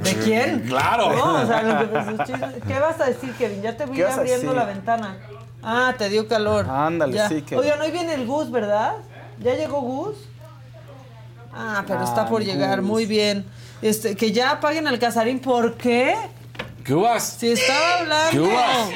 ¿de 0.02 0.14
quién? 0.24 0.60
Claro. 0.66 1.14
¿No? 1.14 1.42
O 1.42 1.46
sea, 1.46 1.62
lo 1.62 1.78
que, 1.78 1.84
pues, 1.86 2.06
chismes- 2.28 2.62
¿Qué 2.66 2.78
vas 2.80 3.00
a 3.00 3.04
decir, 3.06 3.32
Kevin? 3.34 3.62
Ya 3.62 3.76
te 3.76 3.86
vi 3.86 3.96
¿Qué 3.96 4.04
vas 4.04 4.16
a 4.16 4.20
abriendo 4.20 4.52
la 4.54 4.64
ventana. 4.64 5.16
Ah, 5.62 5.94
te 5.96 6.08
dio 6.08 6.26
calor. 6.26 6.66
Ándale, 6.68 7.14
Ya. 7.14 7.28
sí, 7.28 7.42
Kevin. 7.42 7.62
Oigan, 7.62 7.80
hoy 7.80 7.90
viene 7.92 8.14
el 8.14 8.26
Gus, 8.26 8.50
¿verdad? 8.50 8.94
¿Ya 9.40 9.54
llegó 9.54 9.80
Gus? 9.82 10.16
Ah, 11.52 11.84
pero 11.86 12.02
está 12.04 12.28
por 12.28 12.42
llegar, 12.44 12.80
Gus. 12.80 12.88
muy 12.88 13.06
bien. 13.06 13.44
Este, 13.82 14.14
que 14.16 14.32
ya 14.32 14.52
apaguen 14.52 14.86
al 14.86 14.98
Casarín, 14.98 15.40
¿por 15.40 15.74
qué? 15.74 16.14
¿Qué 16.84 16.94
uvas? 16.94 17.36
Si 17.38 17.50
estaba 17.50 17.98
hablando. 18.00 18.30
¿Qué 18.30 18.40
uvas? 18.40 18.88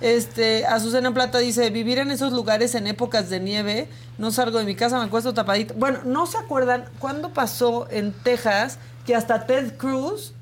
Este, 0.00 0.64
Azucena 0.66 1.12
Plata 1.12 1.38
dice, 1.38 1.70
vivir 1.70 1.98
en 1.98 2.10
esos 2.10 2.32
lugares 2.32 2.74
en 2.74 2.86
épocas 2.86 3.30
de 3.30 3.40
nieve, 3.40 3.88
no 4.16 4.30
salgo 4.30 4.58
de 4.58 4.64
mi 4.64 4.76
casa, 4.76 4.98
me 4.98 5.04
acuesto 5.06 5.34
tapadito. 5.34 5.74
Bueno, 5.74 6.00
¿no 6.04 6.26
se 6.26 6.38
acuerdan 6.38 6.84
cuándo 7.00 7.30
pasó 7.32 7.88
en 7.90 8.12
Texas 8.12 8.78
que 9.06 9.14
hasta 9.16 9.46
Ted 9.46 9.76
Cruz, 9.76 10.34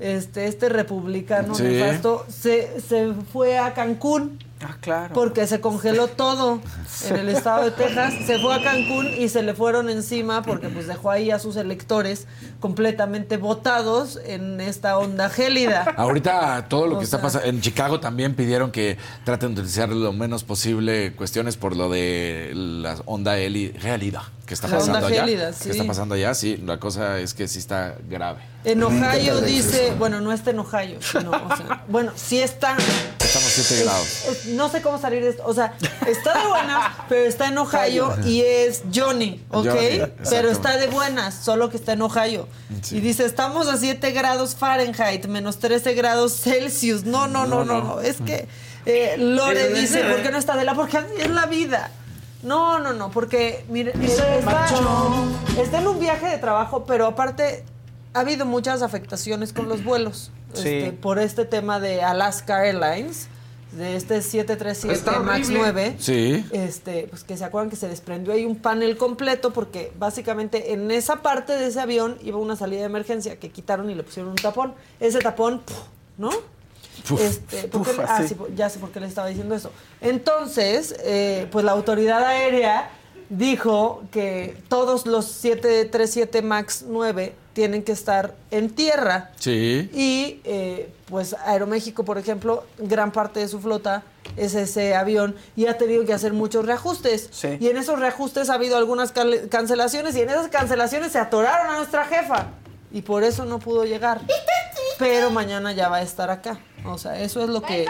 este, 0.00 0.46
este 0.46 0.68
republicano 0.68 1.54
Sí. 1.54 1.62
nefasto, 1.62 2.26
se, 2.28 2.80
se 2.80 3.12
fue 3.32 3.58
a 3.58 3.72
Cancún? 3.74 4.38
Ah, 4.60 4.76
claro. 4.80 5.14
Porque 5.14 5.46
se 5.46 5.60
congeló 5.60 6.08
todo 6.08 6.60
en 7.06 7.16
el 7.16 7.28
estado 7.28 7.64
de 7.64 7.70
Texas. 7.70 8.12
Se 8.26 8.38
fue 8.40 8.54
a 8.54 8.62
Cancún 8.62 9.06
y 9.16 9.28
se 9.28 9.42
le 9.42 9.54
fueron 9.54 9.88
encima 9.88 10.42
porque 10.42 10.68
pues 10.68 10.86
dejó 10.88 11.10
ahí 11.10 11.30
a 11.30 11.38
sus 11.38 11.56
electores 11.56 12.26
completamente 12.58 13.36
votados 13.36 14.18
en 14.24 14.60
esta 14.60 14.98
onda 14.98 15.28
gélida. 15.30 15.94
Ahorita 15.96 16.66
todo 16.68 16.86
lo 16.88 16.96
O 16.96 16.98
que 16.98 17.04
está 17.04 17.20
pasando 17.22 17.46
en 17.46 17.60
Chicago 17.60 18.00
también 18.00 18.34
pidieron 18.34 18.72
que 18.72 18.98
traten 19.24 19.54
de 19.54 19.60
utilizar 19.60 19.88
lo 19.90 20.12
menos 20.12 20.42
posible 20.42 21.12
cuestiones 21.14 21.56
por 21.56 21.76
lo 21.76 21.88
de 21.88 22.50
la 22.54 22.96
onda 23.06 23.36
gélida 23.36 24.28
que 24.44 24.54
está 24.54 24.66
La 24.66 24.78
onda 24.78 24.86
pasando 24.94 25.06
allá. 25.08 25.24
gélida, 25.24 25.48
Que 25.48 25.52
sí. 25.52 25.70
está 25.70 25.84
pasando 25.84 26.14
allá, 26.14 26.34
sí. 26.34 26.56
La 26.64 26.78
cosa 26.80 27.18
es 27.20 27.34
que 27.34 27.46
sí 27.48 27.58
está 27.58 27.96
grave. 28.08 28.40
En 28.64 28.82
Ohio 28.82 29.42
dice, 29.42 29.92
bueno, 29.98 30.22
no 30.22 30.32
está 30.32 30.50
en 30.50 30.58
Ohio, 30.60 30.96
sino, 31.02 31.30
o 31.32 31.56
sea, 31.56 31.84
bueno, 31.86 32.12
sí 32.16 32.40
está. 32.40 32.74
Estamos 33.28 33.50
7 33.50 33.84
grados. 33.84 34.46
no 34.46 34.70
sé 34.70 34.80
cómo 34.80 34.98
salir 34.98 35.22
de 35.22 35.28
esto. 35.28 35.42
O 35.44 35.52
sea, 35.52 35.74
está 36.06 36.38
de 36.38 36.48
buenas, 36.48 36.94
pero 37.10 37.28
está 37.28 37.48
en 37.48 37.58
Ohio 37.58 38.16
y 38.24 38.40
es 38.40 38.84
Johnny, 38.92 39.44
¿ok? 39.50 39.66
Johnny, 39.66 40.02
pero 40.30 40.48
está 40.48 40.78
de 40.78 40.86
buenas, 40.86 41.34
solo 41.34 41.68
que 41.68 41.76
está 41.76 41.92
en 41.92 42.00
Ohio. 42.00 42.48
Y 42.90 43.00
dice, 43.00 43.26
estamos 43.26 43.68
a 43.68 43.76
7 43.76 44.12
grados 44.12 44.54
Fahrenheit, 44.54 45.26
menos 45.26 45.58
13 45.58 45.92
grados 45.92 46.40
Celsius. 46.40 47.04
No, 47.04 47.26
no, 47.26 47.46
no, 47.46 47.66
no, 47.66 47.82
no. 47.82 48.00
Es 48.00 48.16
que 48.16 48.48
eh, 48.86 49.16
Lore 49.18 49.74
dice, 49.74 50.04
¿por 50.04 50.22
qué 50.22 50.30
no 50.30 50.38
está 50.38 50.56
de 50.56 50.64
la? 50.64 50.74
Porque 50.74 50.98
es 51.18 51.30
la 51.30 51.44
vida. 51.44 51.90
No, 52.42 52.78
no, 52.78 52.94
no, 52.94 53.10
porque 53.10 53.66
mire, 53.68 53.92
está, 54.02 54.38
está 55.60 55.78
en 55.80 55.86
un 55.86 56.00
viaje 56.00 56.28
de 56.28 56.38
trabajo, 56.38 56.86
pero 56.86 57.04
aparte 57.04 57.62
ha 58.14 58.20
habido 58.20 58.46
muchas 58.46 58.80
afectaciones 58.80 59.52
con 59.52 59.68
los 59.68 59.84
vuelos. 59.84 60.30
Sí. 60.54 60.68
este, 60.68 60.92
por 60.92 61.18
este 61.18 61.44
tema 61.44 61.78
de 61.80 62.02
Alaska 62.02 62.64
Airlines, 62.66 63.28
de 63.72 63.96
este 63.96 64.22
737 64.22 64.94
Está 64.94 65.18
MAX 65.20 65.48
horrible. 65.48 65.58
9. 65.58 65.96
Sí. 65.98 66.46
Este, 66.52 67.06
pues 67.10 67.22
que 67.22 67.36
se 67.36 67.44
acuerdan 67.44 67.68
que 67.68 67.76
se 67.76 67.86
desprendió 67.86 68.32
ahí 68.32 68.46
un 68.46 68.56
panel 68.56 68.96
completo 68.96 69.52
porque 69.52 69.92
básicamente 69.98 70.72
en 70.72 70.90
esa 70.90 71.16
parte 71.22 71.52
de 71.52 71.66
ese 71.66 71.78
avión 71.80 72.16
iba 72.22 72.38
una 72.38 72.56
salida 72.56 72.80
de 72.80 72.86
emergencia 72.86 73.36
que 73.38 73.50
quitaron 73.50 73.90
y 73.90 73.94
le 73.94 74.02
pusieron 74.02 74.30
un 74.30 74.36
tapón. 74.36 74.72
Ese 75.00 75.18
tapón, 75.18 75.60
¡puf! 75.60 75.76
¿no? 76.16 76.30
Puf, 77.06 77.20
Este, 77.20 77.68
¿por 77.68 77.82
qué 77.84 77.90
puf, 77.90 77.98
le- 77.98 78.04
ah, 78.08 78.24
sí, 78.26 78.34
ya 78.56 78.70
sé 78.70 78.78
por 78.78 78.90
qué 78.90 79.00
le 79.00 79.06
estaba 79.06 79.28
diciendo 79.28 79.54
eso. 79.54 79.70
Entonces, 80.00 80.96
eh, 81.04 81.46
pues 81.52 81.62
la 81.64 81.72
autoridad 81.72 82.24
aérea 82.24 82.90
dijo 83.28 84.02
que 84.10 84.56
todos 84.68 85.06
los 85.06 85.26
737 85.26 86.40
MAX 86.42 86.84
9 86.88 87.34
tienen 87.58 87.82
que 87.82 87.90
estar 87.90 88.36
en 88.52 88.70
tierra. 88.70 89.32
Sí. 89.34 89.90
Y 89.92 90.40
eh, 90.44 90.92
pues 91.06 91.34
Aeroméxico, 91.44 92.04
por 92.04 92.16
ejemplo, 92.16 92.64
gran 92.78 93.10
parte 93.10 93.40
de 93.40 93.48
su 93.48 93.58
flota 93.58 94.04
es 94.36 94.54
ese 94.54 94.94
avión 94.94 95.34
y 95.56 95.66
ha 95.66 95.76
tenido 95.76 96.04
que 96.04 96.12
hacer 96.12 96.32
muchos 96.32 96.64
reajustes. 96.64 97.28
Sí. 97.32 97.58
Y 97.58 97.66
en 97.66 97.76
esos 97.76 97.98
reajustes 97.98 98.48
ha 98.48 98.54
habido 98.54 98.76
algunas 98.76 99.12
cancelaciones 99.50 100.14
y 100.14 100.20
en 100.20 100.28
esas 100.28 100.46
cancelaciones 100.46 101.10
se 101.10 101.18
atoraron 101.18 101.74
a 101.74 101.78
nuestra 101.78 102.04
jefa 102.04 102.46
y 102.92 103.02
por 103.02 103.24
eso 103.24 103.44
no 103.44 103.58
pudo 103.58 103.84
llegar. 103.84 104.20
Pero 104.96 105.32
mañana 105.32 105.72
ya 105.72 105.88
va 105.88 105.96
a 105.96 106.02
estar 106.02 106.30
acá. 106.30 106.60
O 106.84 106.96
sea, 106.96 107.20
eso 107.20 107.42
es 107.42 107.48
lo 107.48 107.60
que, 107.60 107.86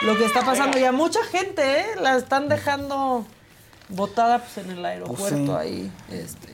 lo 0.00 0.16
que 0.16 0.24
está 0.24 0.40
pasando. 0.46 0.78
Y 0.78 0.84
a 0.84 0.92
mucha 0.92 1.22
gente 1.24 1.80
¿eh? 1.80 1.86
la 2.00 2.16
están 2.16 2.48
dejando 2.48 3.26
botada 3.90 4.38
pues, 4.38 4.64
en 4.64 4.70
el 4.70 4.82
aeropuerto 4.82 5.44
sí. 5.44 5.52
ahí, 5.58 5.92
este, 6.10 6.48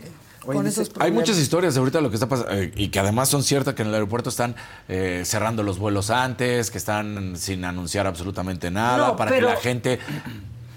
Con 0.46 0.66
esos 0.66 0.90
hay 0.98 1.12
muchas 1.12 1.36
historias 1.38 1.76
ahorita 1.76 1.98
de 1.98 2.02
lo 2.02 2.10
que 2.10 2.16
está 2.16 2.28
pasando 2.28 2.52
eh, 2.54 2.72
y 2.76 2.88
que 2.88 2.98
además 3.00 3.28
son 3.28 3.42
ciertas 3.42 3.74
que 3.74 3.82
en 3.82 3.88
el 3.88 3.94
aeropuerto 3.94 4.30
están 4.30 4.54
eh, 4.88 5.22
cerrando 5.24 5.62
los 5.62 5.78
vuelos 5.78 6.10
antes, 6.10 6.70
que 6.70 6.78
están 6.78 7.36
sin 7.36 7.64
anunciar 7.64 8.06
absolutamente 8.06 8.70
nada 8.70 9.08
No, 9.08 9.16
para 9.16 9.30
pero- 9.30 9.48
que 9.48 9.54
la 9.54 9.60
gente 9.60 9.98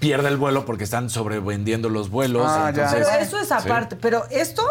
pierda 0.00 0.28
el 0.28 0.36
vuelo 0.38 0.64
porque 0.64 0.84
están 0.84 1.10
sobrevendiendo 1.10 1.88
los 1.88 2.10
vuelos. 2.10 2.46
Ah, 2.48 2.66
entonces- 2.70 3.06
Pero 3.06 3.22
eso 3.22 3.38
es 3.38 3.48
Sí. 3.48 3.54
aparte. 3.54 3.96
Pero 3.96 4.24
esto 4.30 4.62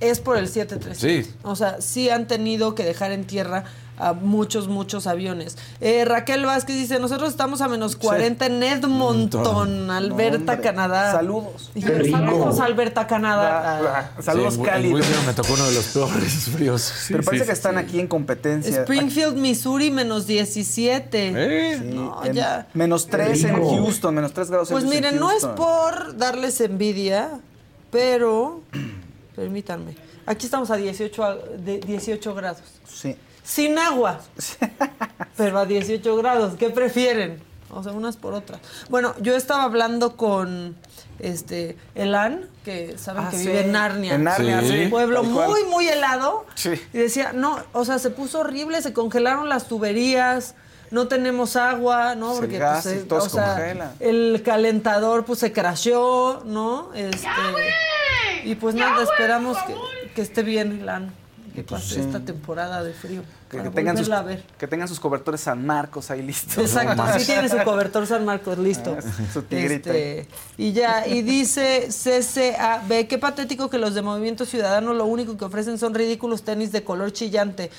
es 0.00 0.20
por 0.20 0.36
el 0.36 0.48
737. 0.48 1.24
Sí. 1.24 1.34
O 1.42 1.56
sea, 1.56 1.80
sí 1.80 2.08
han 2.10 2.26
tenido 2.28 2.74
que 2.74 2.84
dejar 2.84 3.10
en 3.12 3.24
tierra 3.26 3.64
a 3.98 4.12
muchos, 4.12 4.68
muchos 4.68 5.06
aviones. 5.06 5.56
Eh, 5.80 6.04
Raquel 6.04 6.44
Vázquez 6.44 6.76
dice, 6.76 6.98
nosotros 7.00 7.30
estamos 7.30 7.60
a 7.60 7.68
menos 7.68 7.96
40 7.96 8.46
en 8.46 8.62
Edmonton, 8.62 9.90
Alberta, 9.90 10.52
hombre. 10.52 10.60
Canadá. 10.60 11.12
Saludos. 11.12 11.70
Y 11.74 11.82
Qué 11.82 11.90
rico. 11.98 12.18
Saludos, 12.18 12.60
Alberta, 12.60 13.06
Canadá. 13.06 14.10
Ah. 14.16 14.22
Saludos 14.22 14.54
Sí, 14.54 14.60
en 14.60 14.64
Wi- 14.64 14.68
en 14.68 14.72
cálidos. 14.74 15.00
Whistler 15.00 15.26
me 15.26 15.32
tocó 15.32 15.52
uno 15.54 15.64
de 15.66 15.74
los 15.74 15.84
peores 15.86 16.32
fríos. 16.54 16.92
Pero 17.08 17.22
Sí, 17.22 17.26
parece 17.26 17.44
sí. 17.44 17.46
que 17.48 17.52
están 17.52 17.78
aquí 17.78 18.00
en 18.00 18.06
competencia. 18.08 18.80
Springfield, 18.82 19.36
Missouri, 19.36 19.90
menos 19.90 20.26
17. 20.26 21.78
Sí, 21.80 21.84
No, 21.94 22.24
en- 22.24 22.32
ya. 22.34 22.68
Menos 22.74 23.06
3 23.08 23.44
en. 23.44 23.54
Houston, 23.62 24.14
menos 24.14 24.32
3 24.32 24.50
grados 24.50 24.68
Pues 24.70 24.84
en 24.84 24.90
miren, 24.90 25.18
no 25.18 25.30
es 25.30 25.44
por 25.44 26.16
darles 26.16 26.60
envidia, 26.60 27.30
pero 27.90 28.60
permítanme. 29.36 29.96
Aquí 30.26 30.46
estamos 30.46 30.70
a 30.70 30.76
18, 30.76 31.24
a- 31.24 31.36
de 31.36 31.78
18 31.78 32.34
grados. 32.34 32.62
Sí. 32.88 33.16
Sin 33.46 33.78
agua. 33.78 34.20
Pero 35.36 35.58
a 35.58 35.66
18 35.66 36.16
grados. 36.16 36.54
¿Qué 36.58 36.70
prefieren? 36.70 37.40
O 37.70 37.82
sea, 37.82 37.92
unas 37.92 38.16
por 38.16 38.34
otras. 38.34 38.60
Bueno, 38.88 39.14
yo 39.20 39.36
estaba 39.36 39.62
hablando 39.64 40.16
con 40.16 40.76
este 41.18 41.76
Elan, 41.94 42.46
que 42.64 42.98
saben 42.98 43.24
Ah, 43.26 43.30
que 43.30 43.38
sí. 43.38 43.46
vive 43.46 43.60
en 43.62 43.72
Narnia. 43.72 44.14
En 44.14 44.24
Narnia, 44.24 44.60
sí. 44.62 44.84
Un 44.84 44.90
pueblo 44.90 45.22
muy, 45.22 45.64
muy 45.64 45.86
helado. 45.88 46.46
Sí. 46.56 46.70
Y 46.92 46.98
decía, 46.98 47.32
no, 47.32 47.58
o 47.72 47.84
sea, 47.84 47.98
se 47.98 48.10
puso 48.10 48.40
horrible, 48.40 48.82
se 48.82 48.92
congelaron 48.92 49.48
las 49.48 49.68
tuberías, 49.68 50.54
no 50.90 51.06
tenemos 51.08 51.56
agua, 51.56 52.14
¿no? 52.14 52.32
El 52.34 52.38
Porque 52.40 52.58
gas 52.58 52.84
pues, 52.84 52.94
y 52.96 52.98
eh, 52.98 53.02
todo 53.02 53.18
o 53.20 53.22
se 53.22 53.30
sea, 53.30 53.54
congela. 53.54 53.92
el 54.00 54.42
calentador 54.44 55.24
pues 55.24 55.38
se 55.40 55.52
crasheó, 55.52 56.42
¿no? 56.44 56.92
Este, 56.94 57.28
y 58.44 58.54
pues 58.56 58.74
nada, 58.74 59.02
esperamos 59.02 59.56
que, 59.64 59.74
que 60.14 60.22
esté 60.22 60.42
bien 60.42 60.80
Elan, 60.80 61.12
que 61.54 61.62
pase 61.64 61.94
sí. 61.96 62.00
esta 62.00 62.20
temporada 62.20 62.82
de 62.84 62.92
frío. 62.92 63.22
Que, 63.48 63.58
tengan 63.70 63.96
sus, 63.96 64.08
volverla 64.08 64.18
a 64.18 64.22
ver. 64.22 64.42
que 64.58 64.66
tengan 64.66 64.88
sus 64.88 64.98
cobertores 64.98 65.40
San 65.40 65.64
Marcos 65.64 66.10
ahí 66.10 66.20
listos. 66.20 66.58
Exacto, 66.58 67.04
sí 67.18 67.26
tiene 67.26 67.48
su 67.48 67.58
cobertor 67.58 68.04
San 68.06 68.24
Marcos 68.24 68.58
listo. 68.58 68.96
Ah, 68.98 69.02
su 69.32 69.42
tigrita. 69.42 69.90
Este, 69.90 70.28
y 70.58 70.72
ya, 70.72 71.06
y 71.06 71.22
dice 71.22 71.88
CCAB, 71.88 73.06
qué 73.06 73.18
patético 73.18 73.70
que 73.70 73.78
los 73.78 73.94
de 73.94 74.02
Movimiento 74.02 74.44
Ciudadano 74.44 74.94
lo 74.94 75.04
único 75.06 75.36
que 75.36 75.44
ofrecen 75.44 75.78
son 75.78 75.94
ridículos 75.94 76.42
tenis 76.42 76.72
de 76.72 76.82
color 76.82 77.12
chillante. 77.12 77.70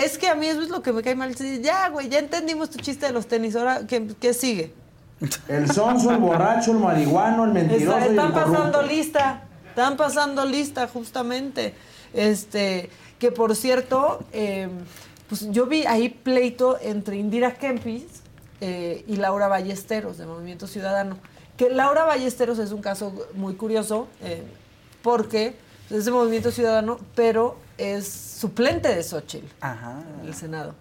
Es 0.00 0.16
que 0.16 0.28
a 0.28 0.34
mí 0.36 0.46
eso 0.46 0.62
es 0.62 0.68
lo 0.68 0.80
que 0.80 0.92
me 0.92 1.02
cae 1.02 1.16
mal. 1.16 1.34
Ya, 1.60 1.88
güey, 1.88 2.08
ya 2.08 2.20
entendimos 2.20 2.70
tu 2.70 2.78
chiste 2.78 3.06
de 3.06 3.12
los 3.12 3.26
tenis, 3.26 3.56
ahora, 3.56 3.86
¿qué, 3.88 4.06
qué 4.20 4.32
sigue? 4.32 4.72
El 5.48 5.70
sonso, 5.70 6.12
el 6.12 6.18
borracho, 6.18 6.70
el 6.72 6.78
marihuano, 6.78 7.44
el 7.44 7.52
mentiroso 7.52 7.98
Está- 7.98 8.06
y 8.06 8.10
el 8.10 8.16
están 8.16 8.32
pasando 8.32 8.82
lista, 8.82 9.42
están 9.68 9.96
pasando 9.96 10.44
lista 10.46 10.88
justamente. 10.88 11.74
Este, 12.14 12.90
que 13.20 13.30
por 13.30 13.54
cierto, 13.54 14.24
eh, 14.32 14.68
pues 15.28 15.48
yo 15.52 15.66
vi 15.66 15.86
ahí 15.86 16.08
pleito 16.08 16.78
entre 16.80 17.18
Indira 17.18 17.54
Kempis 17.54 18.22
eh, 18.60 19.04
y 19.06 19.16
Laura 19.16 19.46
Ballesteros 19.46 20.16
de 20.18 20.26
Movimiento 20.26 20.66
Ciudadano. 20.66 21.18
Que 21.56 21.68
Laura 21.68 22.04
Ballesteros 22.04 22.58
es 22.58 22.72
un 22.72 22.80
caso 22.80 23.12
muy 23.34 23.54
curioso 23.54 24.08
eh, 24.22 24.42
porque 25.02 25.54
es 25.90 26.06
de 26.06 26.10
Movimiento 26.10 26.50
Ciudadano, 26.50 26.98
pero 27.14 27.56
es 27.76 28.08
suplente 28.08 28.88
de 28.88 29.02
Xochitl 29.02 29.46
Ajá. 29.60 30.02
en 30.22 30.28
el 30.28 30.34
Senado. 30.34 30.74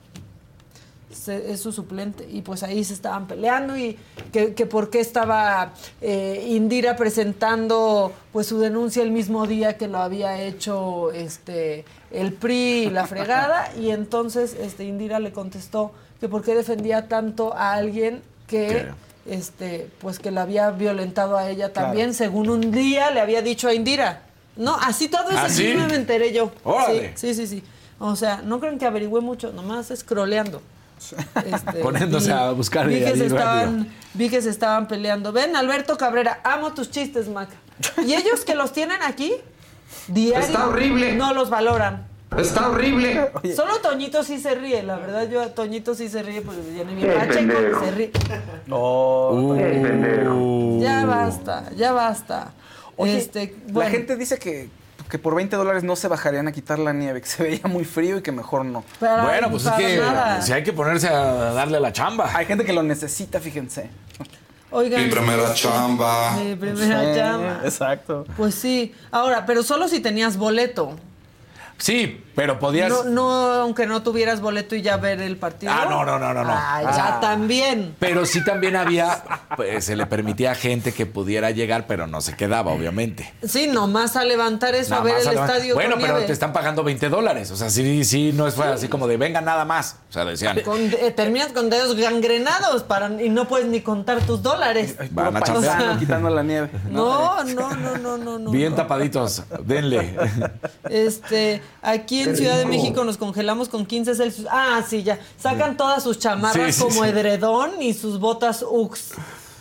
Se- 1.11 1.51
es 1.51 1.61
su 1.61 1.71
suplente. 1.71 2.27
Y 2.29 2.41
pues 2.41 2.61
ahí 2.63 2.83
se 2.83 2.93
estaban 2.93 3.27
peleando 3.27 3.75
y 3.77 3.97
que, 4.31 4.53
que 4.53 4.65
por 4.65 4.89
qué 4.89 4.99
estaba 4.99 5.73
eh, 6.01 6.45
Indira 6.49 6.95
presentando 6.95 8.13
pues 8.31 8.47
su 8.47 8.59
denuncia 8.59 9.01
el 9.03 9.11
mismo 9.11 9.47
día 9.47 9.77
que 9.77 9.87
lo 9.87 9.97
había 9.99 10.41
hecho 10.41 11.11
este 11.11 11.85
el 12.11 12.33
PRI 12.33 12.83
y 12.85 12.89
la 12.89 13.07
fregada. 13.07 13.71
y 13.79 13.89
entonces 13.89 14.55
este 14.59 14.83
Indira 14.85 15.19
le 15.19 15.31
contestó 15.31 15.91
que 16.19 16.27
por 16.29 16.43
qué 16.43 16.53
defendía 16.55 17.07
tanto 17.07 17.53
a 17.55 17.73
alguien 17.73 18.21
que 18.47 18.87
este 19.25 19.89
pues 19.99 20.19
que 20.19 20.31
la 20.31 20.41
había 20.43 20.71
violentado 20.71 21.37
a 21.37 21.49
ella 21.49 21.71
también, 21.73 22.13
según 22.13 22.49
un 22.49 22.71
día 22.71 23.11
le 23.11 23.19
había 23.21 23.41
dicho 23.41 23.67
a 23.67 23.73
Indira. 23.73 24.23
No, 24.55 24.75
así 24.75 25.07
todo 25.07 25.29
eso 25.29 25.39
¿Ah, 25.43 25.49
sí 25.49 25.73
me 25.75 25.95
enteré 25.95 26.33
yo. 26.33 26.51
Órale. 26.63 27.13
Sí, 27.15 27.33
sí, 27.33 27.47
sí, 27.47 27.59
sí. 27.59 27.63
O 27.99 28.15
sea, 28.15 28.41
no 28.43 28.59
creen 28.59 28.77
que 28.77 28.85
averigüé 28.85 29.21
mucho, 29.21 29.51
nomás 29.53 29.91
scrolleando. 29.95 30.61
Este, 31.45 31.79
Poniéndose 31.81 32.27
vi- 32.27 32.33
a 32.33 32.51
buscar 32.51 32.87
vi 32.87 32.95
y 32.97 32.99
que, 33.03 33.15
se 33.17 33.25
estaban, 33.27 33.87
vi 34.13 34.29
que 34.29 34.41
se 34.41 34.49
estaban 34.49 34.87
peleando. 34.87 35.31
Ven, 35.31 35.55
Alberto 35.55 35.97
Cabrera, 35.97 36.41
amo 36.43 36.73
tus 36.73 36.91
chistes, 36.91 37.27
Maca. 37.29 37.55
Y 38.05 38.13
ellos 38.13 38.43
que 38.45 38.55
los 38.55 38.73
tienen 38.73 39.01
aquí, 39.03 39.33
diario, 40.07 40.45
Está 40.45 40.67
horrible. 40.67 41.15
no 41.15 41.33
los 41.33 41.49
valoran. 41.49 42.07
Está 42.37 42.69
horrible. 42.69 43.31
Solo 43.55 43.77
Toñito 43.81 44.21
sí 44.23 44.37
se 44.39 44.53
ríe, 44.53 44.83
la 44.83 44.97
verdad 44.97 45.27
yo 45.27 45.41
a 45.41 45.47
Toñito 45.47 45.95
sí 45.95 46.09
se 46.09 46.21
ríe 46.21 46.41
porque 46.41 46.61
viene 46.61 46.91
mi 46.93 47.01
Qué 47.01 47.07
Pacheco 47.07 47.33
pendejo. 47.53 47.83
se 47.85 47.91
ríe. 47.91 48.11
No. 48.67 49.55
Ya 50.79 51.05
basta, 51.05 51.71
ya 51.75 51.91
basta. 51.91 52.51
Oye, 52.97 53.17
este, 53.17 53.55
La 53.67 53.73
bueno. 53.73 53.89
gente 53.91 54.15
dice 54.15 54.37
que, 54.37 54.69
que 55.09 55.17
por 55.17 55.35
20 55.35 55.55
dólares 55.55 55.83
no 55.83 55.95
se 55.95 56.07
bajarían 56.07 56.47
a 56.47 56.51
quitar 56.51 56.77
la 56.79 56.93
nieve, 56.93 57.21
que 57.21 57.27
se 57.27 57.41
veía 57.43 57.61
muy 57.65 57.83
frío 57.83 58.17
y 58.17 58.21
que 58.21 58.31
mejor 58.31 58.63
no. 58.65 58.83
Bueno, 58.99 59.49
pues 59.49 59.65
es 59.65 59.71
que 59.73 59.97
nada. 59.97 60.41
si 60.41 60.53
hay 60.53 60.63
que 60.63 60.71
ponerse 60.73 61.07
a 61.07 61.51
darle 61.53 61.79
la 61.79 61.91
chamba. 61.91 62.29
Hay 62.35 62.45
gente 62.45 62.63
que 62.63 62.73
lo 62.73 62.83
necesita, 62.83 63.39
fíjense. 63.39 63.89
Oigan, 64.71 65.03
Mi 65.03 65.09
primera 65.09 65.51
chamba. 65.55 66.33
mi 66.37 66.55
primera 66.55 67.01
Sí, 67.01 67.17
chamba. 67.19 67.61
Exacto. 67.63 68.25
Pues 68.37 68.53
sí. 68.53 68.93
Ahora, 69.09 69.45
pero 69.47 69.63
solo 69.63 69.87
si 69.87 69.99
tenías 69.99 70.37
boleto. 70.37 70.95
Sí, 71.79 72.23
pero 72.39 72.57
podías. 72.57 72.87
No, 72.89 73.03
no, 73.03 73.31
aunque 73.55 73.85
no 73.85 74.01
tuvieras 74.01 74.39
boleto 74.39 74.73
y 74.73 74.81
ya 74.81 74.95
ver 74.95 75.19
el 75.21 75.35
partido. 75.35 75.73
Ah, 75.75 75.87
no, 75.89 76.05
no, 76.05 76.17
no, 76.17 76.33
no, 76.33 76.45
no. 76.45 76.53
Ah, 76.53 76.81
ya 76.83 77.17
Ah. 77.17 77.19
también. 77.19 77.95
Pero 77.99 78.25
sí 78.25 78.41
también 78.45 78.77
había, 78.77 79.21
pues, 79.57 79.83
se 79.83 79.97
le 79.97 80.05
permitía 80.05 80.51
a 80.51 80.55
gente 80.55 80.93
que 80.93 81.05
pudiera 81.05 81.51
llegar, 81.51 81.85
pero 81.85 82.07
no 82.07 82.21
se 82.21 82.37
quedaba, 82.37 82.71
obviamente. 82.71 83.33
Sí, 83.45 83.67
nomás 83.67 84.15
a 84.15 84.23
levantar 84.23 84.73
eso, 84.73 84.91
Nada 84.91 85.01
a 85.01 85.03
ver 85.03 85.15
el 85.21 85.27
estadio 85.27 85.73
Bueno, 85.75 85.91
con 85.95 86.01
pero 86.01 86.13
nieve. 86.13 86.27
te 86.27 86.31
están 86.31 86.53
pagando 86.53 86.81
20 86.85 87.09
dólares. 87.09 87.51
O 87.51 87.57
sea, 87.57 87.69
sí, 87.69 88.05
sí, 88.05 88.31
no 88.33 88.49
fue 88.51 88.67
así 88.67 88.87
como 88.87 89.05
de 89.07 89.17
venga 89.17 89.41
nada 89.41 89.65
más. 89.65 89.97
O 90.09 90.13
sea, 90.13 90.23
decían. 90.23 90.61
Con- 90.61 90.79
eh, 90.79 91.11
terminas 91.13 91.51
con 91.51 91.69
dedos 91.69 91.97
gangrenados 91.97 92.83
para, 92.83 93.21
y 93.21 93.27
no 93.29 93.49
puedes 93.49 93.67
ni 93.67 93.81
contar 93.81 94.21
tus 94.21 94.41
dólares. 94.41 94.95
Van 95.11 95.35
a 95.35 95.39
O 95.41 95.61
sea, 95.61 95.97
quitando 95.99 96.29
la 96.29 96.41
nieve. 96.43 96.69
No, 96.89 97.43
no, 97.43 97.75
no, 97.75 97.97
no, 97.97 98.17
no, 98.17 98.39
no. 98.39 98.49
Bien 98.51 98.69
no. 98.71 98.77
tapaditos, 98.77 99.43
denle. 99.65 100.15
Este, 100.89 101.61
aquí 101.81 102.21
en 102.21 102.28
Qué 102.31 102.37
Ciudad 102.37 102.57
de. 102.57 102.65
México 102.65 103.03
nos 103.03 103.17
congelamos 103.17 103.69
con 103.69 103.85
15 103.85 104.15
Celsius. 104.15 104.47
Ah, 104.51 104.83
sí, 104.87 105.03
ya. 105.03 105.19
Sacan 105.37 105.77
todas 105.77 106.03
sus 106.03 106.19
chamarras 106.19 106.75
Sí, 106.75 106.81
sí, 106.81 106.81
como 106.87 107.03
sí. 107.03 107.09
edredón 107.09 107.81
y 107.81 107.93
sus 107.93 108.19
botas 108.19 108.63
Ux. 108.67 109.11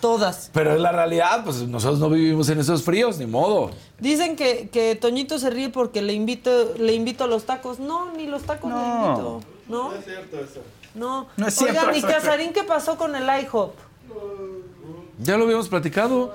Todas. 0.01 0.51
Pero 0.53 0.75
es 0.77 0.81
la 0.81 0.93
realidad, 0.93 1.43
pues 1.45 1.57
nosotros 1.63 1.99
no 1.99 2.09
vivimos 2.09 2.49
en 2.51 2.61
esos 2.61 2.85
fríos, 2.85 3.19
ni 3.19 3.27
modo. 3.27 3.71
Dicen 3.99 4.37
que, 4.37 4.69
que 4.69 4.95
Toñito 4.95 5.41
se 5.41 5.51
ríe 5.51 5.71
porque 5.71 6.03
le 6.03 6.13
invito, 6.13 6.75
le 6.79 6.95
invito 6.95 7.25
a 7.25 7.27
los 7.27 7.45
tacos. 7.45 7.81
No, 7.81 8.13
ni 8.13 8.27
los 8.29 8.43
tacos 8.45 8.71
le 8.71 8.79
invito. 8.79 9.41
¿No? 9.69 9.93
es 9.93 10.05
cierto 10.05 10.37
eso. 10.39 10.61
No. 10.95 11.27
No 11.37 11.49
es 11.49 11.61
Oigan, 11.61 11.75
cierto 11.77 11.95
¿y 11.97 11.99
eso. 11.99 12.07
Casarín 12.07 12.53
qué 12.53 12.63
pasó 12.63 12.97
con 12.97 13.17
el 13.17 13.25
IHOP? 13.43 13.75
Ya 15.21 15.37
lo 15.37 15.45
habíamos 15.45 15.69
platicado. 15.69 16.33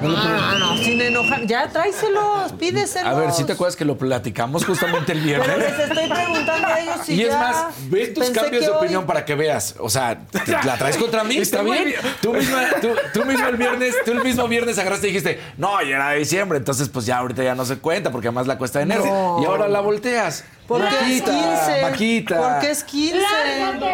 Lo- 0.00 0.14
Ah, 0.16 0.56
no, 0.58 0.76
sin 0.76 1.00
enojar. 1.00 1.46
Ya, 1.46 1.68
tráeselos, 1.68 2.52
pídeselos. 2.58 3.06
A 3.10 3.14
ver, 3.14 3.32
si 3.32 3.44
te 3.44 3.52
acuerdas 3.52 3.76
que 3.76 3.84
lo 3.84 3.96
platicamos 3.96 4.64
justamente 4.64 5.12
el 5.12 5.20
Pero 5.22 5.44
viernes? 5.44 5.58
les 5.70 5.88
estoy 5.88 6.08
preguntando 6.08 6.66
a 6.68 6.80
ellos 6.80 6.94
si 7.04 7.14
y 7.14 7.22
es 7.22 7.28
ya- 7.28 7.38
más, 7.38 7.66
ve 7.90 8.06
tus 8.08 8.24
Pensé 8.24 8.40
cambios 8.40 8.60
que 8.60 8.66
de 8.66 8.70
hoy- 8.72 8.78
opinión 8.78 9.06
para 9.06 9.24
que 9.24 9.34
veas. 9.34 9.74
O 9.78 9.88
sea, 9.88 10.18
¿te- 10.30 10.52
¿la 10.64 10.76
traes 10.76 10.96
contra 10.96 11.24
mí? 11.24 11.36
Está 11.38 11.60
¿Está 11.60 11.62
muy 11.62 11.78
bien? 11.84 12.00
Tú, 12.20 12.32
misma, 12.34 12.62
tú, 12.80 12.88
tú 13.14 13.24
mismo 13.24 13.46
el 13.46 13.56
viernes, 13.56 13.94
tú 14.04 14.10
el 14.12 14.22
mismo 14.22 14.46
viernes 14.48 14.78
agarraste 14.78 15.06
y 15.08 15.10
dijiste, 15.12 15.40
no, 15.56 15.80
ya 15.82 15.96
era 15.96 16.12
diciembre, 16.12 16.58
entonces 16.58 16.88
pues 16.88 17.06
ya 17.06 17.18
ahorita 17.18 17.42
ya 17.42 17.54
no 17.54 17.64
se 17.64 17.78
cuenta 17.78 18.10
porque 18.10 18.28
además 18.28 18.46
la 18.46 18.58
cuesta 18.58 18.80
de 18.80 18.84
enero. 18.84 19.04
No. 19.06 19.38
Y 19.42 19.46
ahora 19.46 19.68
la 19.68 19.80
volteas. 19.80 20.44
Porque 20.66 20.88
es 21.16 21.22
15. 21.22 21.82
Maquita. 21.82 22.36
Porque 22.40 22.70
es 22.70 22.84
15. 22.84 23.18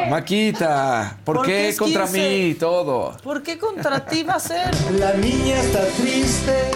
Maquita, 0.09 1.17
¿por, 1.25 1.37
Porque 1.37 1.51
qué 1.53 1.69
es 1.71 1.79
contra 1.79 2.05
15. 2.05 2.19
mí 2.21 2.55
todo? 2.55 3.17
¿Por 3.23 3.43
qué 3.43 3.59
contra 3.59 4.05
ti 4.07 4.23
va 4.23 4.35
a 4.35 4.41
ser? 4.41 4.71
La 4.93 5.13
niña 5.15 5.57
está 5.61 5.81
triste. 6.01 6.71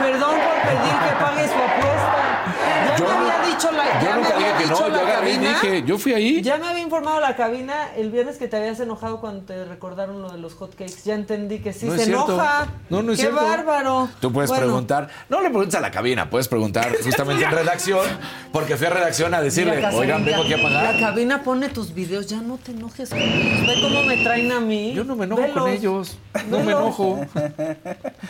Perdón 0.00 0.36
por 0.36 0.54
pedir 0.62 0.94
que 1.04 1.12
pague 1.20 1.48
su 1.48 1.54
apuesta. 1.54 2.44
Ya 2.86 2.96
Yo 2.96 3.04
me 3.04 3.10
no- 3.10 3.18
había 3.18 3.37
dicho 3.58 3.72
la. 3.72 4.02
Yo 4.02 4.14
nunca 4.16 4.36
dije 4.38 4.50
que 4.58 4.66
no, 4.66 4.88
yo 4.88 5.00
agarré 5.00 5.38
dije, 5.38 5.82
yo 5.86 5.98
fui 5.98 6.12
ahí. 6.14 6.42
Ya 6.42 6.56
me 6.58 6.68
había 6.68 6.82
informado 6.82 7.20
la 7.20 7.36
cabina 7.36 7.88
el 7.96 8.10
viernes 8.10 8.36
que 8.38 8.48
te 8.48 8.56
habías 8.56 8.78
enojado 8.80 9.20
cuando 9.20 9.44
te 9.44 9.64
recordaron 9.64 10.22
lo 10.22 10.30
de 10.30 10.38
los 10.38 10.54
hotcakes. 10.54 11.02
Ya 11.04 11.14
entendí 11.14 11.58
que 11.58 11.72
sí 11.72 11.86
No 11.86 11.96
se 11.96 12.04
enoja. 12.04 12.68
No, 12.90 13.02
no 13.02 13.12
es 13.12 13.18
Qué 13.18 13.26
cierto. 13.26 13.42
bárbaro. 13.44 14.08
Tú 14.20 14.32
puedes 14.32 14.48
Bueno, 14.50 14.64
preguntar, 14.66 15.08
no 15.28 15.40
le 15.40 15.48
preguntes 15.50 15.74
a 15.74 15.80
la 15.80 15.90
cabina, 15.90 16.30
puedes 16.30 16.48
preguntar 16.48 16.94
justamente 17.02 17.44
en 17.44 17.50
redacción, 17.58 18.06
porque 18.52 18.76
fui 18.76 18.86
a 18.86 18.90
redacción 18.90 19.34
a 19.34 19.40
decirle, 19.40 19.84
oigan, 19.94 20.24
vengo 20.24 20.42
aquí 20.42 20.54
a 20.54 20.62
pagar. 20.62 20.94
La 20.94 21.00
cabina 21.00 21.42
pone 21.42 21.68
tus 21.68 21.92
videos, 21.94 22.26
ya 22.26 22.40
no 22.40 22.56
te 22.58 22.72
enojes 22.72 23.10
con 23.10 23.18
ellos. 23.20 23.66
Ve 23.66 23.74
cómo 23.82 24.02
me 24.04 24.16
traen 24.18 24.52
a 24.52 24.60
mí. 24.60 24.92
Yo 24.94 25.04
no 25.04 25.16
me 25.16 25.24
enojo 25.24 25.42
con 25.52 25.68
ellos. 25.70 26.16
No 26.48 26.60
me 26.60 26.72
enojo. 26.72 27.20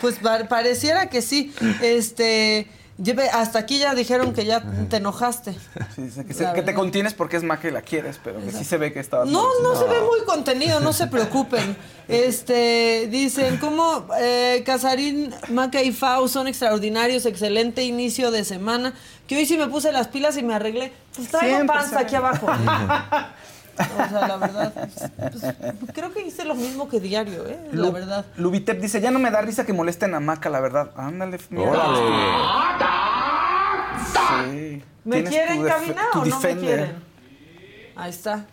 Pues 0.01 0.15
pa- 0.19 0.45
pareciera 0.47 1.09
que 1.09 1.21
sí. 1.21 1.53
Este, 1.81 2.67
lleve- 3.01 3.29
hasta 3.29 3.59
aquí 3.59 3.79
ya 3.79 3.95
dijeron 3.95 4.33
que 4.33 4.45
ya 4.45 4.63
te 4.89 4.97
enojaste. 4.97 5.53
Sí, 5.95 6.09
que, 6.27 6.33
se- 6.33 6.43
La 6.43 6.53
que 6.53 6.61
te 6.61 6.73
contienes 6.73 7.13
porque 7.13 7.37
es 7.37 7.43
Maca 7.43 7.67
y 7.67 7.71
la 7.71 7.81
quieres, 7.81 8.19
pero 8.23 8.39
que 8.43 8.51
sí 8.51 8.63
se 8.63 8.77
ve 8.77 8.91
que 8.93 8.99
estaba. 8.99 9.25
No, 9.25 9.47
no 9.61 9.75
se 9.75 9.85
ve 9.85 10.01
muy 10.01 10.23
contenido, 10.25 10.79
no 10.79 10.93
se 10.93 11.07
preocupen. 11.07 11.75
Este, 12.09 13.07
dicen, 13.11 13.57
¿cómo 13.57 14.07
eh, 14.19 14.63
Casarín, 14.65 15.31
Maca 15.49 15.83
y 15.83 15.91
Fau 15.91 16.27
son 16.27 16.47
extraordinarios? 16.47 17.25
Excelente 17.27 17.83
inicio 17.83 18.31
de 18.31 18.43
semana. 18.43 18.93
Que 19.27 19.37
hoy 19.37 19.45
sí 19.45 19.57
me 19.57 19.67
puse 19.67 19.91
las 19.91 20.07
pilas 20.07 20.35
y 20.35 20.41
me 20.41 20.55
arreglé. 20.55 20.91
Pues 21.15 21.27
traigo 21.29 21.57
Siempre 21.57 21.77
panza 21.77 21.99
aquí 21.99 22.15
abajo. 22.15 22.47
O 23.79 24.09
sea, 24.09 24.27
la 24.27 24.37
verdad, 24.37 24.73
pues, 24.73 25.11
pues, 25.79 25.91
creo 25.93 26.11
que 26.13 26.21
hice 26.27 26.43
lo 26.45 26.55
mismo 26.55 26.89
que 26.89 26.99
diario, 26.99 27.47
¿eh? 27.47 27.57
La 27.71 27.81
Lu- 27.87 27.91
verdad. 27.91 28.25
Lubitep 28.37 28.79
dice, 28.79 28.99
ya 29.01 29.09
no 29.11 29.19
me 29.19 29.31
da 29.31 29.41
risa 29.41 29.65
que 29.65 29.73
molesten 29.73 30.13
a 30.13 30.19
Maca, 30.19 30.49
la 30.49 30.59
verdad. 30.59 30.91
Ándale, 30.97 31.39
mira. 31.49 31.71
Sí. 34.51 34.83
¿Me 35.05 35.23
quieren 35.23 35.63
cabina 35.63 36.01
o 36.13 36.25
no 36.25 36.39
me 36.39 36.57
quieren? 36.57 37.03
Ahí 37.95 38.09
está. 38.09 38.45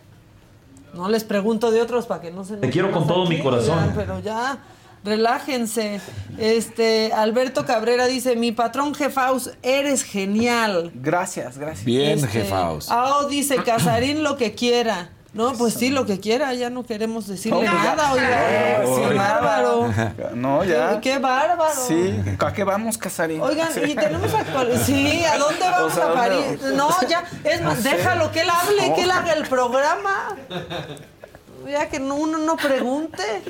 No 0.93 1.09
les 1.09 1.23
pregunto 1.23 1.71
de 1.71 1.81
otros 1.81 2.05
para 2.07 2.21
que 2.21 2.31
no 2.31 2.43
se 2.43 2.57
Te 2.57 2.69
quiero 2.69 2.91
con 2.91 3.05
todo 3.07 3.25
mi 3.27 3.39
corazón. 3.41 3.77
Ya, 3.89 3.93
pero 3.95 4.19
ya, 4.19 4.57
relájense. 5.03 5.99
Este, 6.37 7.11
Alberto 7.13 7.65
Cabrera 7.65 8.07
dice, 8.07 8.35
mi 8.35 8.51
patrón 8.51 8.95
Jefaus, 8.95 9.51
eres 9.61 10.03
genial. 10.03 10.91
Gracias, 10.95 11.57
gracias. 11.57 11.85
Bien, 11.85 12.17
Este, 12.19 12.27
jefaos. 12.29 12.89
Ao 12.89 13.27
dice, 13.27 13.57
Casarín 13.63 14.23
lo 14.23 14.37
que 14.37 14.55
quiera. 14.55 15.09
No, 15.33 15.53
pues 15.53 15.75
sí, 15.75 15.89
lo 15.89 16.05
que 16.05 16.19
quiera, 16.19 16.53
ya 16.53 16.69
no 16.69 16.83
queremos 16.83 17.27
decirle 17.27 17.59
pues 17.59 17.71
nada, 17.71 18.11
oiga. 18.13 18.81
Eh, 18.81 18.83
sí, 18.95 19.01
qué 19.09 19.13
bárbaro. 19.15 19.93
No, 20.33 20.63
ya. 20.63 20.99
Qué, 20.99 21.11
qué 21.11 21.17
bárbaro. 21.19 21.79
Sí, 21.87 22.19
¿a 22.39 22.53
qué 22.53 22.63
vamos, 22.63 22.97
Casarín? 22.97 23.41
Oigan, 23.41 23.69
y 23.87 23.93
tenemos 23.93 24.33
actual... 24.33 24.81
Sí, 24.83 25.23
¿a 25.25 25.37
dónde 25.37 25.59
vamos 25.69 25.91
O 25.91 25.95
sea, 25.95 26.05
a 26.05 26.07
¿dónde- 26.07 26.57
París? 26.57 26.61
No, 26.75 26.89
ya, 27.07 27.23
es 27.43 27.61
más, 27.61 27.77
No 27.77 27.83
sé. 27.83 27.97
déjalo 27.97 28.31
que 28.31 28.41
él 28.41 28.49
hable, 28.49 28.89
No. 28.89 28.95
que 28.95 29.03
él 29.03 29.11
haga 29.11 29.33
el 29.33 29.47
programa. 29.47 30.35
Ya 31.69 31.87
que 31.89 31.99
no- 31.99 32.15
uno 32.15 32.37
no 32.39 32.55
pregunte. 32.55 33.43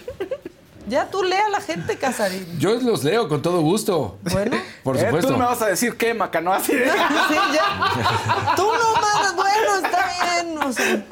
Ya 0.87 1.09
tú 1.09 1.21
lea 1.23 1.45
a 1.47 1.49
la 1.49 1.59
gente, 1.61 1.97
Casarín. 1.97 2.45
Yo 2.59 2.75
los 2.79 3.03
leo 3.03 3.27
con 3.27 3.41
todo 3.41 3.61
gusto. 3.61 4.17
Bueno. 4.31 4.57
Por 4.83 4.95
Eh, 4.97 5.01
supuesto. 5.01 5.27
Tú 5.27 5.33
no 5.33 5.39
me 5.39 5.45
vas 5.45 5.61
a 5.61 5.67
decir 5.67 5.97
qué, 5.97 6.13
Maca, 6.13 6.39
no 6.39 6.53
así. 6.53 6.73
de- 6.73 6.85
Sí, 6.89 7.35
ya. 7.53 8.55
Tú 8.55 8.63
no 8.63 9.01
mandas, 9.01 9.35
bueno, 9.35 9.85
está 9.85 10.09
bien. 10.43 10.57
o 10.57 10.71
sea. 10.71 11.03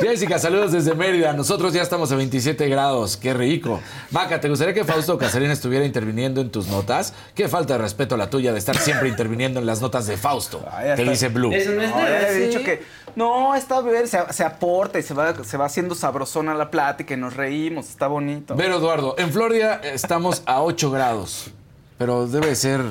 Jessica, 0.00 0.38
saludos 0.38 0.72
desde 0.72 0.94
Mérida. 0.94 1.32
Nosotros 1.32 1.72
ya 1.72 1.80
estamos 1.82 2.12
a 2.12 2.16
27 2.16 2.68
grados. 2.68 3.16
Qué 3.16 3.32
rico. 3.32 3.80
Maca, 4.10 4.40
¿te 4.40 4.48
gustaría 4.48 4.74
que 4.74 4.84
Fausto 4.84 5.16
Casarín 5.16 5.50
estuviera 5.50 5.84
interviniendo 5.84 6.40
en 6.42 6.50
tus 6.50 6.66
notas? 6.68 7.14
Qué 7.34 7.48
falta 7.48 7.74
de 7.74 7.78
respeto 7.78 8.16
la 8.16 8.28
tuya 8.28 8.52
de 8.52 8.58
estar 8.58 8.76
siempre 8.76 9.08
interviniendo 9.08 9.58
en 9.60 9.66
las 9.66 9.80
notas 9.80 10.06
de 10.06 10.16
Fausto. 10.18 10.64
Ay, 10.70 10.96
Te 10.96 11.04
dice 11.04 11.28
Blue. 11.28 11.50
No, 11.50 11.56
ya 11.56 12.28
he 12.28 12.34
Sí. 12.34 12.40
dicho 12.48 12.62
que 12.62 12.82
no, 13.16 13.54
está 13.56 13.80
bien, 13.80 14.06
se, 14.06 14.18
se 14.32 14.44
aporta 14.44 14.98
y 14.98 15.02
se 15.02 15.12
va, 15.14 15.42
se 15.42 15.56
va 15.56 15.64
haciendo 15.66 15.94
sabrosona 15.96 16.54
la 16.54 16.70
plática 16.70 17.14
y 17.14 17.16
nos 17.16 17.34
reímos, 17.34 17.88
está 17.88 18.06
bonito. 18.06 18.54
Pero 18.56 18.76
Eduardo, 18.76 19.14
en 19.18 19.32
Florida 19.32 19.80
estamos 19.82 20.42
a 20.46 20.62
8 20.62 20.90
grados. 20.92 21.50
Pero 21.98 22.26
debe 22.28 22.54
ser. 22.54 22.82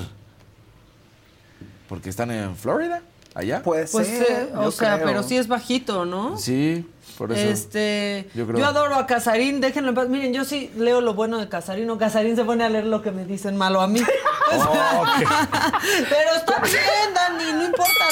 Porque 1.88 2.10
están 2.10 2.32
en 2.32 2.56
Florida, 2.56 3.02
allá. 3.36 3.62
Puede 3.62 3.86
Pues, 3.88 4.08
ser. 4.08 4.50
eh, 4.52 4.54
o 4.58 4.72
sea, 4.72 4.96
creo. 4.96 5.06
pero 5.08 5.24
sí 5.24 5.38
es 5.38 5.48
bajito, 5.48 6.06
¿no? 6.06 6.36
Sí, 6.38 6.90
por 7.18 7.32
eso. 7.32 7.48
Este, 7.48 8.28
yo 8.34 8.66
adoro 8.66 8.96
a 8.96 9.06
Casarín, 9.06 9.62
déjenlo 9.62 9.90
en 9.90 9.96
paz. 9.96 10.10
Miren, 10.10 10.34
yo 10.34 10.44
sí 10.44 10.72
leo 10.76 11.02
lo 11.02 11.14
bueno 11.14 11.38
de 11.38 11.48
Casarín, 11.48 11.88
o 11.92 11.98
Casarín 12.00 12.36
se 12.36 12.44
pone 12.44 12.64
a 12.64 12.70
leer 12.70 12.86
lo 12.88 13.04
que 13.04 13.12
me 13.12 13.26
dicen 13.26 13.56
malo 13.58 13.82
a 13.82 13.88
mí. 13.88 14.02
Oh, 14.58 15.04
Pero 16.10 16.36
está 16.38 16.60
bien, 16.62 17.14
Dani, 17.16 17.52
no 17.54 17.66
importa, 17.66 18.05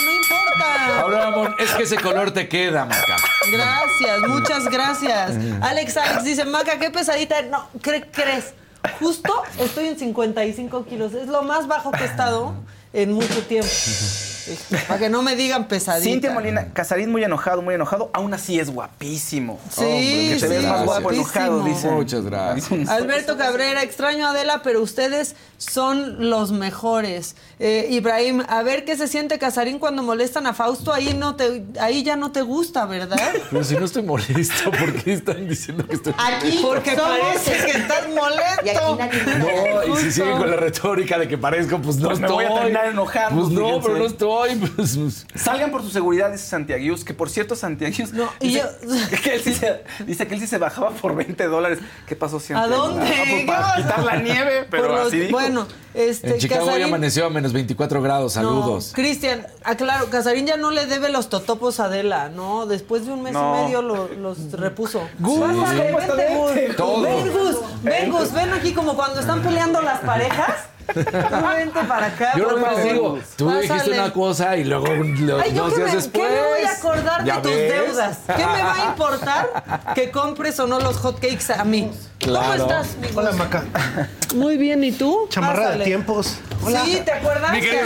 amor, 1.22 1.56
es 1.60 1.72
que 1.72 1.84
ese 1.84 1.98
color 1.98 2.32
te 2.32 2.48
queda, 2.48 2.86
Maca. 2.86 3.18
Gracias, 3.52 4.20
muchas 4.28 4.66
gracias. 4.66 5.32
Alex 5.62 5.98
Alex 5.98 6.24
dice, 6.24 6.46
Maca, 6.46 6.80
qué 6.80 6.90
pesadita. 6.90 7.42
No, 7.44 7.68
¿qué 7.82 8.04
crees? 8.12 8.54
Justo 9.00 9.44
estoy 9.60 9.88
en 9.88 9.98
55 9.98 10.86
kilos. 10.86 11.14
Es 11.14 11.28
lo 11.28 11.44
más 11.44 11.68
bajo 11.68 11.92
que 11.92 12.04
he 12.04 12.08
estado 12.08 12.54
en 12.94 13.12
mucho 13.12 13.42
tiempo. 13.44 13.70
Para 14.88 15.00
que 15.00 15.10
no 15.10 15.22
me 15.22 15.36
digan 15.36 15.68
pesadita. 15.68 16.04
Cintia 16.04 16.32
Molina, 16.32 16.74
Casarín 16.74 17.12
muy 17.12 17.24
enojado, 17.24 17.62
muy 17.62 17.76
enojado, 17.76 18.10
aún 18.14 18.34
así 18.34 18.60
es 18.60 18.70
guapísimo. 18.70 19.60
Sí, 19.70 20.38
que 20.40 20.48
te 20.48 20.62
sí, 20.62 20.68
más 20.68 20.86
guapo 20.86 21.12
enojado, 21.12 21.64
dice. 21.64 21.90
Muchas 21.90 22.26
gracias. 22.26 22.90
Alberto 22.90 23.38
Cabrera, 23.38 23.84
extraño 23.84 24.28
a 24.28 24.32
Adela, 24.32 24.62
pero 24.64 24.82
ustedes 24.82 25.36
son 25.72 26.30
los 26.30 26.52
mejores. 26.52 27.36
Eh, 27.60 27.88
Ibrahim, 27.90 28.44
a 28.48 28.62
ver 28.64 28.86
qué 28.86 28.98
se 28.98 29.08
siente 29.08 29.40
Casarín 29.40 29.80
cuando 29.80 30.04
molestan 30.04 30.46
a 30.48 30.54
Fausto. 30.54 30.94
Ahí 30.94 31.14
no 31.14 31.36
te, 31.36 31.64
ahí 31.80 32.04
ya 32.04 32.16
no 32.16 32.32
te 32.32 32.42
gusta, 32.42 32.86
¿verdad? 32.86 33.18
Pero 33.52 33.64
si 33.64 33.76
no 33.76 33.86
estoy 33.86 34.04
molesto, 34.04 34.72
¿por 34.72 34.94
qué 34.94 35.14
están 35.14 35.48
diciendo 35.48 35.88
que 35.88 35.96
estoy 35.96 36.14
Aquí 36.18 36.60
porque 36.62 36.96
somos- 36.96 37.18
parece 37.20 37.66
que 37.66 37.72
estás 37.78 38.08
molesto. 38.10 38.98
No, 39.40 39.94
y 39.94 39.98
si 40.02 40.12
siguen 40.12 40.38
con 40.38 40.50
la 40.50 40.58
retórica 40.58 41.18
de 41.18 41.28
que 41.28 41.38
parezco, 41.38 41.80
pues 41.80 41.98
no 41.98 42.10
Pues 42.10 42.20
me 42.20 42.28
voy 42.28 42.46
a 42.46 42.54
terminar 42.54 42.86
enojando, 42.88 43.42
Pues 43.42 43.54
no, 43.54 43.66
fíjense. 43.66 43.88
pero 43.88 43.98
no 44.00 44.06
estoy. 44.06 44.56
Pues, 44.56 44.98
pues. 44.98 45.26
Salgan 45.36 45.72
por 45.72 45.82
su 45.84 45.90
seguridad, 45.90 46.32
dice 46.32 46.46
Santiaguius, 46.46 47.04
que 47.04 47.14
por 47.14 47.30
cierto, 47.30 47.56
Santiaguius 47.56 48.12
y 48.40 48.48
dice, 48.48 48.64
que 49.24 49.36
él 49.36 49.42
sí 49.44 49.54
se, 49.54 49.84
dice 50.06 50.28
que 50.28 50.36
él 50.36 50.40
sí 50.42 50.48
se 50.48 50.58
bajaba 50.58 50.90
por 50.92 51.16
20 51.16 51.46
dólares. 51.48 51.80
¿Qué 52.08 52.16
pasó, 52.16 52.38
¿A 52.38 52.40
Santiago? 52.40 52.88
dónde? 52.90 53.06
Ah, 53.06 53.14
pues, 53.18 53.30
¿Qué 53.42 53.46
para 53.48 53.60
vas? 53.62 53.76
quitar 53.78 54.04
la 54.04 54.16
nieve, 54.18 54.66
pero 54.70 54.84
Por 54.88 54.92
los- 54.98 55.08
así 55.08 55.20
dijo. 55.20 55.32
Bueno, 55.32 55.53
este, 55.94 56.32
En 56.34 56.40
Chicago 56.40 56.66
hoy 56.66 56.70
Casarín- 56.82 56.84
amaneció 56.86 57.26
a 57.26 57.30
menos 57.30 57.54
24 57.54 58.02
grados. 58.02 58.34
Saludos. 58.34 58.88
No, 58.90 58.94
Cristian, 58.96 59.46
aclaro, 59.64 60.10
Casarín 60.10 60.46
ya 60.48 60.58
no 60.58 60.72
le 60.72 60.86
debe 60.86 61.10
los 61.10 61.30
totopos 61.30 61.80
a 61.80 61.86
Adela, 61.86 62.30
¿no? 62.30 62.66
Después 62.66 63.06
de 63.06 63.14
un 63.14 63.22
mes 63.24 63.34
No. 63.34 63.56
y 63.60 63.64
medio 63.64 63.82
lo- 63.82 64.08
los 64.10 64.52
repuso. 64.52 65.02
Gus, 65.20 65.40
Pásale, 65.40 65.92
¿cómo 65.92 65.98
vente, 65.98 66.66
está? 66.66 66.68
Gus. 66.68 66.76
Todo. 66.78 67.02
Ven, 67.04 67.32
Gus, 67.32 67.56
ven, 67.84 68.12
Gus, 68.12 68.34
ven 68.34 68.54
aquí 68.54 68.74
como 68.74 68.96
cuando 68.96 69.20
están 69.20 69.42
peleando 69.42 69.82
las 69.82 70.00
parejas. 70.00 70.56
Tú 70.86 71.48
vente 71.48 71.80
para 71.88 72.08
acá, 72.08 72.34
Yo 72.38 72.50
favor. 72.60 72.84
digo, 72.84 73.20
tú 73.36 73.50
dijiste 73.52 73.74
Pásale. 73.74 74.00
una 74.00 74.14
cosa 74.14 74.58
y 74.58 74.64
luego 74.64 74.88
los 74.88 75.42
Ay, 75.42 75.54
¿yo 75.54 75.64
dos 75.64 75.74
qué 75.74 75.80
días 75.80 75.90
me, 75.90 75.96
después. 75.96 76.28
¿Qué 76.28 76.34
me 76.36 76.48
voy 76.48 76.64
a 76.64 76.72
acordar 76.72 77.24
¿Ya 77.26 77.36
de 77.36 77.42
tus 77.42 77.52
ves? 77.52 77.72
deudas? 77.74 78.18
¿Qué 78.28 78.46
me 78.46 78.64
va 78.64 78.74
a 78.76 78.86
importar 78.86 79.94
que 79.96 80.12
compres 80.12 80.60
o 80.60 80.68
no 80.68 80.80
los 80.80 80.98
hotcakes 80.98 81.54
a 81.58 81.64
mí? 81.64 81.92
Claro. 82.20 82.46
¿Cómo 82.52 82.54
estás, 82.82 82.98
mi? 82.98 83.08
Hola, 83.16 83.32
Maca. 83.34 83.64
Muy 84.36 84.58
bien, 84.58 84.84
¿y 84.84 84.92
tú? 84.92 85.28
Chamarra 85.30 85.60
de 85.60 85.66
Pásale. 85.68 85.86
tiempos. 85.86 86.38
Hola. 86.64 86.82
Sí, 86.86 87.02
¿te 87.04 87.12
acuerdas? 87.12 87.52
Mi 87.52 87.62
que- 87.62 87.82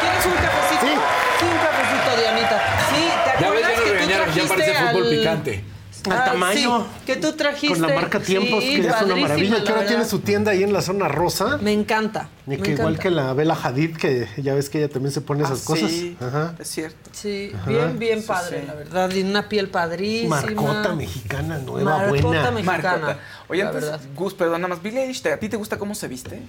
¿Quieres 0.00 0.26
un 0.26 0.32
cafecito? 0.32 0.86
Sí. 0.86 1.44
un 1.44 1.58
cafecito, 1.58 2.16
Dianita. 2.20 2.58
Sí, 2.90 3.02
¿te 3.24 3.42
Ya 3.42 3.50
ves, 3.50 3.62
acuerdas 3.62 3.62
ya 3.62 3.68
nos 3.68 3.76
que 3.76 3.84
tú 3.86 3.92
regañaron, 3.92 4.34
ya 4.34 4.42
parece 4.48 4.70
trajiste 4.72 4.90
fútbol 4.92 5.02
al- 5.04 5.10
picante. 5.18 5.64
Al 6.06 6.12
Ah, 6.12 6.24
tamaño. 6.24 6.80
sí, 6.80 6.86
que 7.06 7.16
tú 7.16 7.32
trajiste. 7.34 7.78
Con 7.78 7.88
la 7.88 7.94
marca 7.94 8.18
Tiempos, 8.20 8.62
Sí, 8.64 8.80
que 8.80 8.88
es 8.88 9.02
una 9.02 9.14
maravilla. 9.16 9.58
la 9.58 9.64
Que 9.64 9.70
ahora 9.72 9.86
tiene 9.86 10.04
su 10.04 10.18
tienda 10.18 10.50
ahí 10.52 10.62
en 10.64 10.72
la 10.72 10.82
zona 10.82 11.06
rosa. 11.08 11.58
Me 11.58 11.72
encanta. 11.72 12.28
Y 12.46 12.50
me 12.50 12.58
que 12.58 12.72
igual 12.72 12.94
encanta. 12.94 13.02
que 13.02 13.10
la 13.10 13.32
Bella 13.34 13.54
Hadid, 13.62 13.96
que 13.96 14.26
ya 14.38 14.54
ves 14.54 14.68
que 14.68 14.78
ella 14.78 14.88
también 14.92 15.12
se 15.12 15.20
pone 15.20 15.44
esas 15.44 15.60
Ah, 15.62 15.64
cosas. 15.66 15.90
sí, 15.90 16.16
Ajá. 16.20 16.54
es 16.58 16.68
cierto. 16.68 17.10
Sí, 17.12 17.52
Ajá. 17.54 17.70
bien, 17.70 17.98
bien 17.98 18.20
Sí, 18.22 18.26
padre, 18.26 18.60
sí. 18.62 18.66
la 18.66 18.74
verdad. 18.74 19.10
Y 19.12 19.22
una 19.22 19.48
piel 19.48 19.68
padrísima. 19.68 20.40
Marcota 20.42 20.94
mexicana 20.94 21.58
nueva, 21.58 21.98
Marcota 21.98 22.22
buena. 22.26 22.50
mexicana. 22.50 22.82
Marcota. 22.98 23.18
Oye, 23.48 23.62
la 23.62 23.68
antes, 23.70 23.82
verdad. 23.84 24.00
Gus, 24.16 24.34
perdón, 24.34 24.60
nada 24.62 24.74
más. 24.74 24.82
Billie 24.82 25.02
Eilish, 25.02 25.26
¿a 25.28 25.36
ti 25.36 25.48
te 25.48 25.56
gusta 25.56 25.78
cómo 25.78 25.94
se 25.94 26.08
viste? 26.08 26.42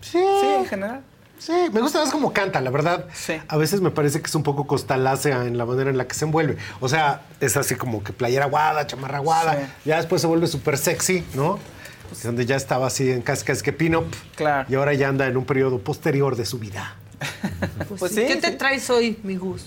Sí. 0.00 0.18
Sí, 0.40 0.46
en 0.58 0.66
general. 0.66 1.00
Sí, 1.38 1.52
me 1.72 1.80
gusta 1.80 2.00
más 2.00 2.10
como 2.10 2.32
canta, 2.32 2.60
la 2.60 2.70
verdad. 2.70 3.06
A 3.48 3.56
veces 3.56 3.80
me 3.80 3.90
parece 3.90 4.20
que 4.20 4.26
es 4.26 4.34
un 4.34 4.42
poco 4.42 4.66
costalácea 4.66 5.44
en 5.46 5.56
la 5.56 5.64
manera 5.64 5.90
en 5.90 5.96
la 5.96 6.06
que 6.06 6.14
se 6.14 6.24
envuelve. 6.24 6.56
O 6.80 6.88
sea, 6.88 7.22
es 7.40 7.56
así 7.56 7.74
como 7.76 8.02
que 8.02 8.12
playera 8.12 8.46
aguada, 8.46 8.86
chamarra 8.86 9.18
aguada. 9.18 9.54
Sí. 9.54 9.60
Ya 9.86 9.96
después 9.98 10.20
se 10.20 10.26
vuelve 10.26 10.46
súper 10.48 10.76
sexy, 10.78 11.24
¿no? 11.34 11.58
Donde 12.24 12.46
ya 12.46 12.56
estaba 12.56 12.86
así 12.86 13.10
en 13.10 13.22
casi 13.22 13.44
casi 13.44 13.62
que 13.62 13.72
pin-up. 13.72 14.06
Claro. 14.34 14.66
Y 14.70 14.74
ahora 14.74 14.94
ya 14.94 15.08
anda 15.08 15.26
en 15.26 15.36
un 15.36 15.44
periodo 15.44 15.78
posterior 15.78 16.36
de 16.36 16.44
su 16.46 16.58
vida. 16.58 16.96
Pues 17.88 18.00
Pues 18.00 18.12
sí. 18.12 18.20
sí, 18.22 18.26
¿Qué 18.26 18.36
te 18.36 18.50
sí. 18.52 18.56
traes 18.56 18.88
hoy, 18.90 19.18
mi 19.22 19.36
Gus? 19.36 19.66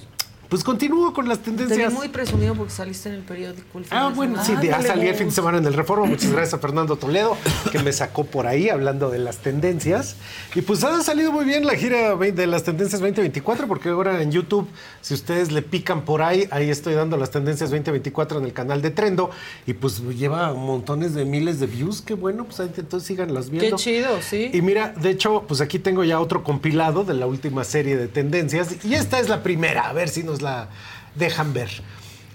Pues 0.52 0.65
continúo 0.65 1.14
con 1.14 1.30
las 1.30 1.40
Te 1.40 1.49
vi 1.49 1.56
tendencias. 1.56 1.94
muy 1.94 2.10
presumido 2.10 2.53
porque 2.56 2.73
saliste 2.73 3.07
en 3.07 3.15
el 3.15 3.22
periódico. 3.22 3.78
el 3.80 3.86
fin 3.86 3.98
Ah, 3.98 4.10
de 4.10 4.15
bueno, 4.15 4.44
semana. 4.44 4.61
sí, 4.61 4.68
ya 4.68 4.76
Ándale, 4.76 4.94
salí 4.94 5.07
el 5.07 5.15
fin 5.15 5.28
de 5.28 5.32
semana 5.34 5.57
en 5.60 5.65
el 5.65 5.73
Reforma. 5.73 6.06
Muchas 6.06 6.30
gracias 6.30 6.53
a 6.56 6.57
Fernando 6.60 6.98
Toledo, 6.98 7.38
que 7.72 7.80
me 7.80 7.94
sacó 7.94 8.26
por 8.26 8.48
ahí 8.48 8.68
hablando 8.68 9.10
de 9.10 9.19
las 9.19 9.38
tendencias. 9.38 10.18
Y 10.53 10.60
pues 10.61 10.84
ha 10.84 11.02
salido 11.03 11.32
muy 11.32 11.45
bien 11.45 11.65
la 11.65 11.76
gira 11.76 12.18
de 12.18 12.48
las 12.48 12.64
tendencias 12.64 12.99
2024, 12.99 13.65
porque 13.65 13.88
ahora 13.88 14.22
en 14.22 14.34
YouTube, 14.34 14.68
si 14.99 15.14
ustedes 15.14 15.53
le 15.53 15.61
pican 15.61 16.02
por 16.03 16.22
ahí, 16.22 16.49
ahí 16.52 16.69
estoy 16.69 16.95
dando 16.95 17.15
las 17.15 17.32
tendencias 17.32 17.69
2024 17.69 18.40
en 18.40 18.44
el 18.44 18.52
canal 18.52 18.82
de 18.82 18.91
Trendo. 18.91 19.30
Y 19.65 19.72
pues 19.72 20.02
lleva 20.18 20.53
montones 20.53 21.14
de 21.14 21.23
miles 21.23 21.61
de 21.61 21.68
views. 21.68 22.02
Qué 22.02 22.14
bueno, 22.14 22.44
pues 22.44 22.60
entonces 22.60 23.07
síganlas 23.07 23.49
viendo. 23.49 23.78
Qué 23.78 23.82
chido, 23.82 24.22
sí. 24.22 24.49
Y 24.52 24.61
mira, 24.61 24.90
de 25.02 25.11
hecho, 25.11 25.45
pues 25.48 25.61
aquí 25.61 25.80
tengo 25.80 26.03
ya 26.03 26.19
otro 26.19 26.44
compilado 26.44 27.06
de 27.06 27.14
la 27.14 27.26
última 27.26 27.64
serie 27.64 27.95
de 27.95 28.10
tendencias. 28.10 28.84
Y 28.84 28.95
esta 28.95 29.18
es 29.22 29.30
la 29.30 29.44
primera, 29.44 29.88
a 29.88 29.94
ver 29.94 30.10
si 30.10 30.23
nos 30.23 30.41
la 30.42 30.70
dejan 31.16 31.54
ver. 31.54 31.70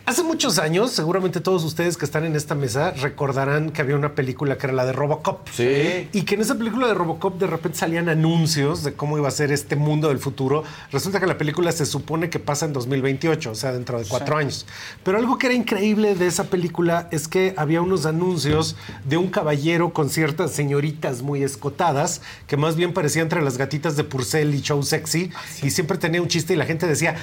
Hace 0.06 0.22
muchos 0.22 0.60
años, 0.60 0.92
seguramente 0.92 1.40
todos 1.40 1.64
ustedes 1.64 1.96
que 1.96 2.04
están 2.04 2.24
en 2.24 2.36
esta 2.36 2.54
mesa 2.54 2.92
recordarán 2.92 3.70
que 3.70 3.80
había 3.80 3.96
una 3.96 4.14
película 4.14 4.56
que 4.56 4.68
era 4.68 4.72
la 4.72 4.86
de 4.86 4.92
Robocop. 4.92 5.48
Sí. 5.48 6.08
Y 6.12 6.22
que 6.22 6.36
en 6.36 6.42
esa 6.42 6.54
película 6.54 6.86
de 6.86 6.94
Robocop 6.94 7.40
de 7.40 7.48
repente 7.48 7.78
salían 7.78 8.08
anuncios 8.08 8.84
de 8.84 8.92
cómo 8.92 9.18
iba 9.18 9.26
a 9.26 9.32
ser 9.32 9.50
este 9.50 9.74
mundo 9.74 10.10
del 10.10 10.20
futuro. 10.20 10.62
Resulta 10.92 11.18
que 11.18 11.26
la 11.26 11.36
película 11.36 11.72
se 11.72 11.84
supone 11.86 12.30
que 12.30 12.38
pasa 12.38 12.66
en 12.66 12.72
2028, 12.72 13.50
o 13.50 13.54
sea, 13.56 13.72
dentro 13.72 13.98
de 13.98 14.04
cuatro 14.04 14.36
años. 14.36 14.64
Pero 15.02 15.18
algo 15.18 15.38
que 15.38 15.46
era 15.46 15.56
increíble 15.56 16.14
de 16.14 16.28
esa 16.28 16.44
película 16.44 17.08
es 17.10 17.26
que 17.26 17.52
había 17.56 17.82
unos 17.82 18.06
anuncios 18.06 18.76
de 19.06 19.16
un 19.16 19.26
caballero 19.26 19.92
con 19.92 20.08
ciertas 20.08 20.52
señoritas 20.52 21.22
muy 21.22 21.42
escotadas, 21.42 22.22
que 22.46 22.56
más 22.56 22.76
bien 22.76 22.94
parecía 22.94 23.22
entre 23.22 23.42
las 23.42 23.58
gatitas 23.58 23.96
de 23.96 24.04
Purcell 24.04 24.54
y 24.54 24.60
Show 24.60 24.84
Sexy, 24.84 25.32
y 25.64 25.70
siempre 25.70 25.98
tenía 25.98 26.22
un 26.22 26.28
chiste 26.28 26.54
y 26.54 26.56
la 26.56 26.64
gente 26.64 26.86
decía, 26.86 27.16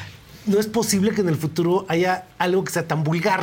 no 0.46 0.60
es 0.60 0.68
posible 0.68 1.12
que 1.12 1.22
en 1.22 1.30
el 1.30 1.36
futuro 1.36 1.86
haya 1.90 2.26
algo 2.38 2.64
que 2.64 2.72
sea 2.72 2.88
tan 2.88 3.04
vulgar. 3.04 3.42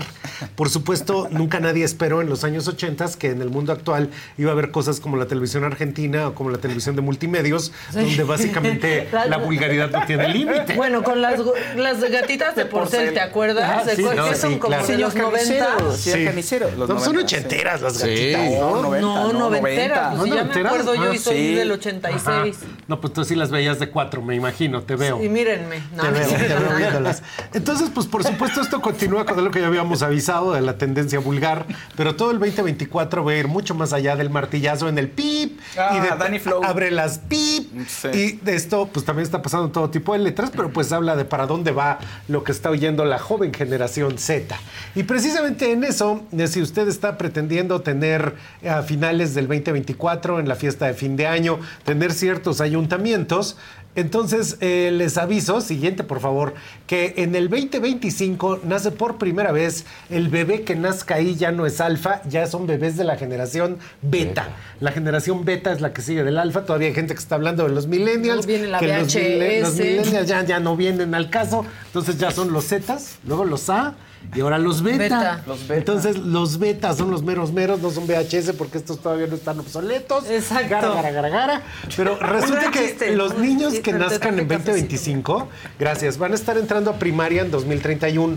Por 0.56 0.68
supuesto, 0.68 1.28
nunca 1.30 1.60
nadie 1.60 1.84
esperó 1.84 2.20
en 2.20 2.28
los 2.28 2.44
años 2.44 2.68
80 2.68 3.00
que 3.18 3.30
en 3.30 3.40
el 3.40 3.48
mundo 3.50 3.72
actual 3.72 4.10
iba 4.36 4.50
a 4.50 4.52
haber 4.52 4.70
cosas 4.70 5.00
como 5.00 5.16
la 5.16 5.26
televisión 5.26 5.64
argentina 5.64 6.28
o 6.28 6.34
como 6.34 6.50
la 6.50 6.58
televisión 6.58 6.96
de 6.96 7.02
multimedios, 7.02 7.72
Sí. 7.90 8.00
donde 8.00 8.24
básicamente 8.24 9.08
la 9.28 9.38
vulgaridad 9.38 9.90
no 9.90 10.04
tiene 10.06 10.28
límite. 10.28 10.74
Bueno, 10.74 11.02
con 11.02 11.20
las, 11.22 11.40
las 11.76 12.00
gatitas 12.10 12.56
de 12.56 12.66
porcel, 12.66 13.12
¿te 13.14 13.20
acuerdas? 13.20 13.80
Ah, 13.82 13.84
¿De 13.84 13.96
sí, 13.96 14.02
no, 14.02 14.10
que 14.28 14.34
son 14.34 14.52
sí, 14.54 14.58
como 14.58 14.68
claro. 14.76 14.86
de 14.86 14.98
los 14.98 15.12
Señor 15.12 15.30
carnicero, 15.32 15.66
90? 15.80 15.96
señor 15.96 16.24
carnicero, 16.26 16.70
los 16.76 16.88
No, 16.88 17.00
son 17.00 17.14
90, 17.14 17.20
ochenteras 17.22 17.80
las 17.82 17.94
sí. 17.96 18.08
gatitas, 18.08 18.48
Sí, 18.48 18.54
¿no? 18.58 18.70
no, 18.76 18.82
90, 18.82 19.00
No, 19.06 19.32
no, 19.32 19.38
noventeras. 19.38 20.14
90. 20.16 20.20
Pues 20.20 20.30
si 20.30 20.36
ya 20.36 20.44
me 20.62 20.68
acuerdo 20.68 20.94
yo 20.94 21.12
y 21.14 21.18
soy 21.18 21.36
sí. 21.36 21.54
del 21.54 21.72
86. 21.72 22.56
Ajá. 22.60 22.66
No, 22.88 23.00
pues 23.00 23.12
tú 23.12 23.24
sí 23.24 23.34
las 23.34 23.50
veías 23.50 23.78
de 23.78 23.88
cuatro, 23.90 24.20
me 24.22 24.34
imagino, 24.34 24.82
te 24.82 24.96
veo. 24.96 25.22
Y 25.22 25.28
mírenme. 25.28 25.80
No, 25.94 26.02
Te 26.02 26.08
no 26.10 26.14
veo, 26.18 26.28
te 26.28 26.36
veo 26.36 26.89
viéndolas. 26.90 27.22
Entonces, 27.54 27.90
pues 27.94 28.06
por 28.06 28.24
supuesto 28.24 28.60
esto 28.60 28.80
continúa 28.80 29.24
con 29.24 29.42
lo 29.44 29.50
que 29.50 29.60
ya 29.60 29.66
habíamos 29.66 30.02
avisado 30.02 30.52
de 30.52 30.60
la 30.60 30.76
tendencia 30.78 31.18
vulgar, 31.20 31.66
pero 31.96 32.16
todo 32.16 32.30
el 32.30 32.38
2024 32.38 33.24
va 33.24 33.32
a 33.32 33.36
ir 33.36 33.48
mucho 33.48 33.74
más 33.74 33.92
allá 33.92 34.16
del 34.16 34.30
martillazo 34.30 34.88
en 34.88 34.98
el 34.98 35.08
pip 35.08 35.58
Ah, 35.76 35.96
y 35.96 36.00
de 36.00 36.08
Danny 36.16 36.38
Flow. 36.38 36.62
abre 36.64 36.90
las 36.90 37.18
pip 37.18 37.70
Sí. 37.88 38.08
y 38.12 38.32
de 38.32 38.54
esto 38.56 38.88
pues 38.92 39.04
también 39.04 39.24
está 39.24 39.42
pasando 39.42 39.70
todo 39.70 39.90
tipo 39.90 40.12
de 40.12 40.18
letras, 40.20 40.50
pero 40.54 40.70
pues 40.72 40.92
habla 40.92 41.16
de 41.16 41.24
para 41.24 41.46
dónde 41.46 41.70
va 41.72 41.98
lo 42.28 42.42
que 42.44 42.52
está 42.52 42.70
oyendo 42.70 43.04
la 43.04 43.18
joven 43.18 43.52
generación 43.52 44.18
Z. 44.18 44.56
Y 44.94 45.02
precisamente 45.04 45.72
en 45.72 45.84
eso, 45.84 46.22
eh, 46.36 46.46
si 46.46 46.60
usted 46.62 46.88
está 46.88 47.16
pretendiendo 47.18 47.80
tener 47.82 48.34
a 48.68 48.82
finales 48.82 49.34
del 49.34 49.46
2024 49.48 50.40
en 50.40 50.48
la 50.48 50.54
fiesta 50.56 50.86
de 50.86 50.94
fin 50.94 51.16
de 51.16 51.26
año, 51.26 51.58
tener 51.84 52.12
ciertos 52.12 52.60
ayuntamientos, 52.60 53.56
entonces, 53.96 54.56
eh, 54.60 54.90
les 54.92 55.18
aviso, 55.18 55.60
siguiente 55.60 56.04
por 56.04 56.20
favor, 56.20 56.54
que 56.86 57.14
en 57.16 57.34
el 57.34 57.48
2025 57.48 58.60
nace 58.64 58.92
por 58.92 59.18
primera 59.18 59.50
vez 59.50 59.84
el 60.10 60.28
bebé 60.28 60.62
que 60.62 60.76
nazca 60.76 61.16
ahí 61.16 61.34
ya 61.34 61.50
no 61.50 61.66
es 61.66 61.80
alfa, 61.80 62.22
ya 62.28 62.46
son 62.46 62.68
bebés 62.68 62.96
de 62.96 63.02
la 63.02 63.16
generación 63.16 63.78
beta. 64.00 64.48
La 64.78 64.92
generación 64.92 65.44
beta 65.44 65.72
es 65.72 65.80
la 65.80 65.92
que 65.92 66.02
sigue 66.02 66.22
del 66.22 66.38
alfa, 66.38 66.64
todavía 66.64 66.88
hay 66.88 66.94
gente 66.94 67.14
que 67.14 67.20
está 67.20 67.34
hablando 67.34 67.64
de 67.64 67.70
los 67.70 67.88
millennials. 67.88 68.46
Viene 68.46 68.68
la 68.68 68.78
que 68.78 68.86
los, 68.86 69.12
VHS. 69.12 69.60
los 69.60 69.74
millennials 69.76 70.28
ya, 70.28 70.44
ya 70.44 70.60
no 70.60 70.76
vienen 70.76 71.14
al 71.14 71.28
caso, 71.28 71.66
entonces 71.86 72.16
ya 72.16 72.30
son 72.30 72.52
los 72.52 72.66
zetas, 72.68 73.18
luego 73.26 73.44
los 73.44 73.68
A 73.70 73.96
y 74.34 74.40
ahora 74.40 74.58
los 74.58 74.82
beta. 74.82 74.98
Beta. 74.98 75.42
Los 75.46 75.62
beta. 75.62 75.74
Entonces 75.76 76.16
los 76.18 76.58
betas 76.58 76.96
son 76.96 77.10
los 77.10 77.22
meros 77.22 77.52
meros, 77.52 77.80
no 77.80 77.90
son 77.90 78.06
VHS 78.06 78.52
porque 78.56 78.78
estos 78.78 79.00
todavía 79.00 79.26
no 79.26 79.34
están 79.34 79.58
obsoletos. 79.58 80.28
Exacto. 80.28 80.68
Gara, 80.68 80.94
gara, 80.94 81.10
gara, 81.10 81.28
gara. 81.28 81.62
Pero 81.96 82.16
resulta 82.20 82.70
que 82.70 83.16
los 83.16 83.38
niños 83.38 83.74
que 83.80 83.92
nazcan 83.92 84.38
en 84.38 84.46
traje 84.46 84.64
cafecito. 84.64 84.72
2025, 84.72 85.48
gracias, 85.78 86.18
van 86.18 86.32
a 86.32 86.34
estar 86.34 86.56
entrando 86.56 86.90
a 86.90 86.98
primaria 86.98 87.42
en 87.42 87.50
2031. 87.50 88.36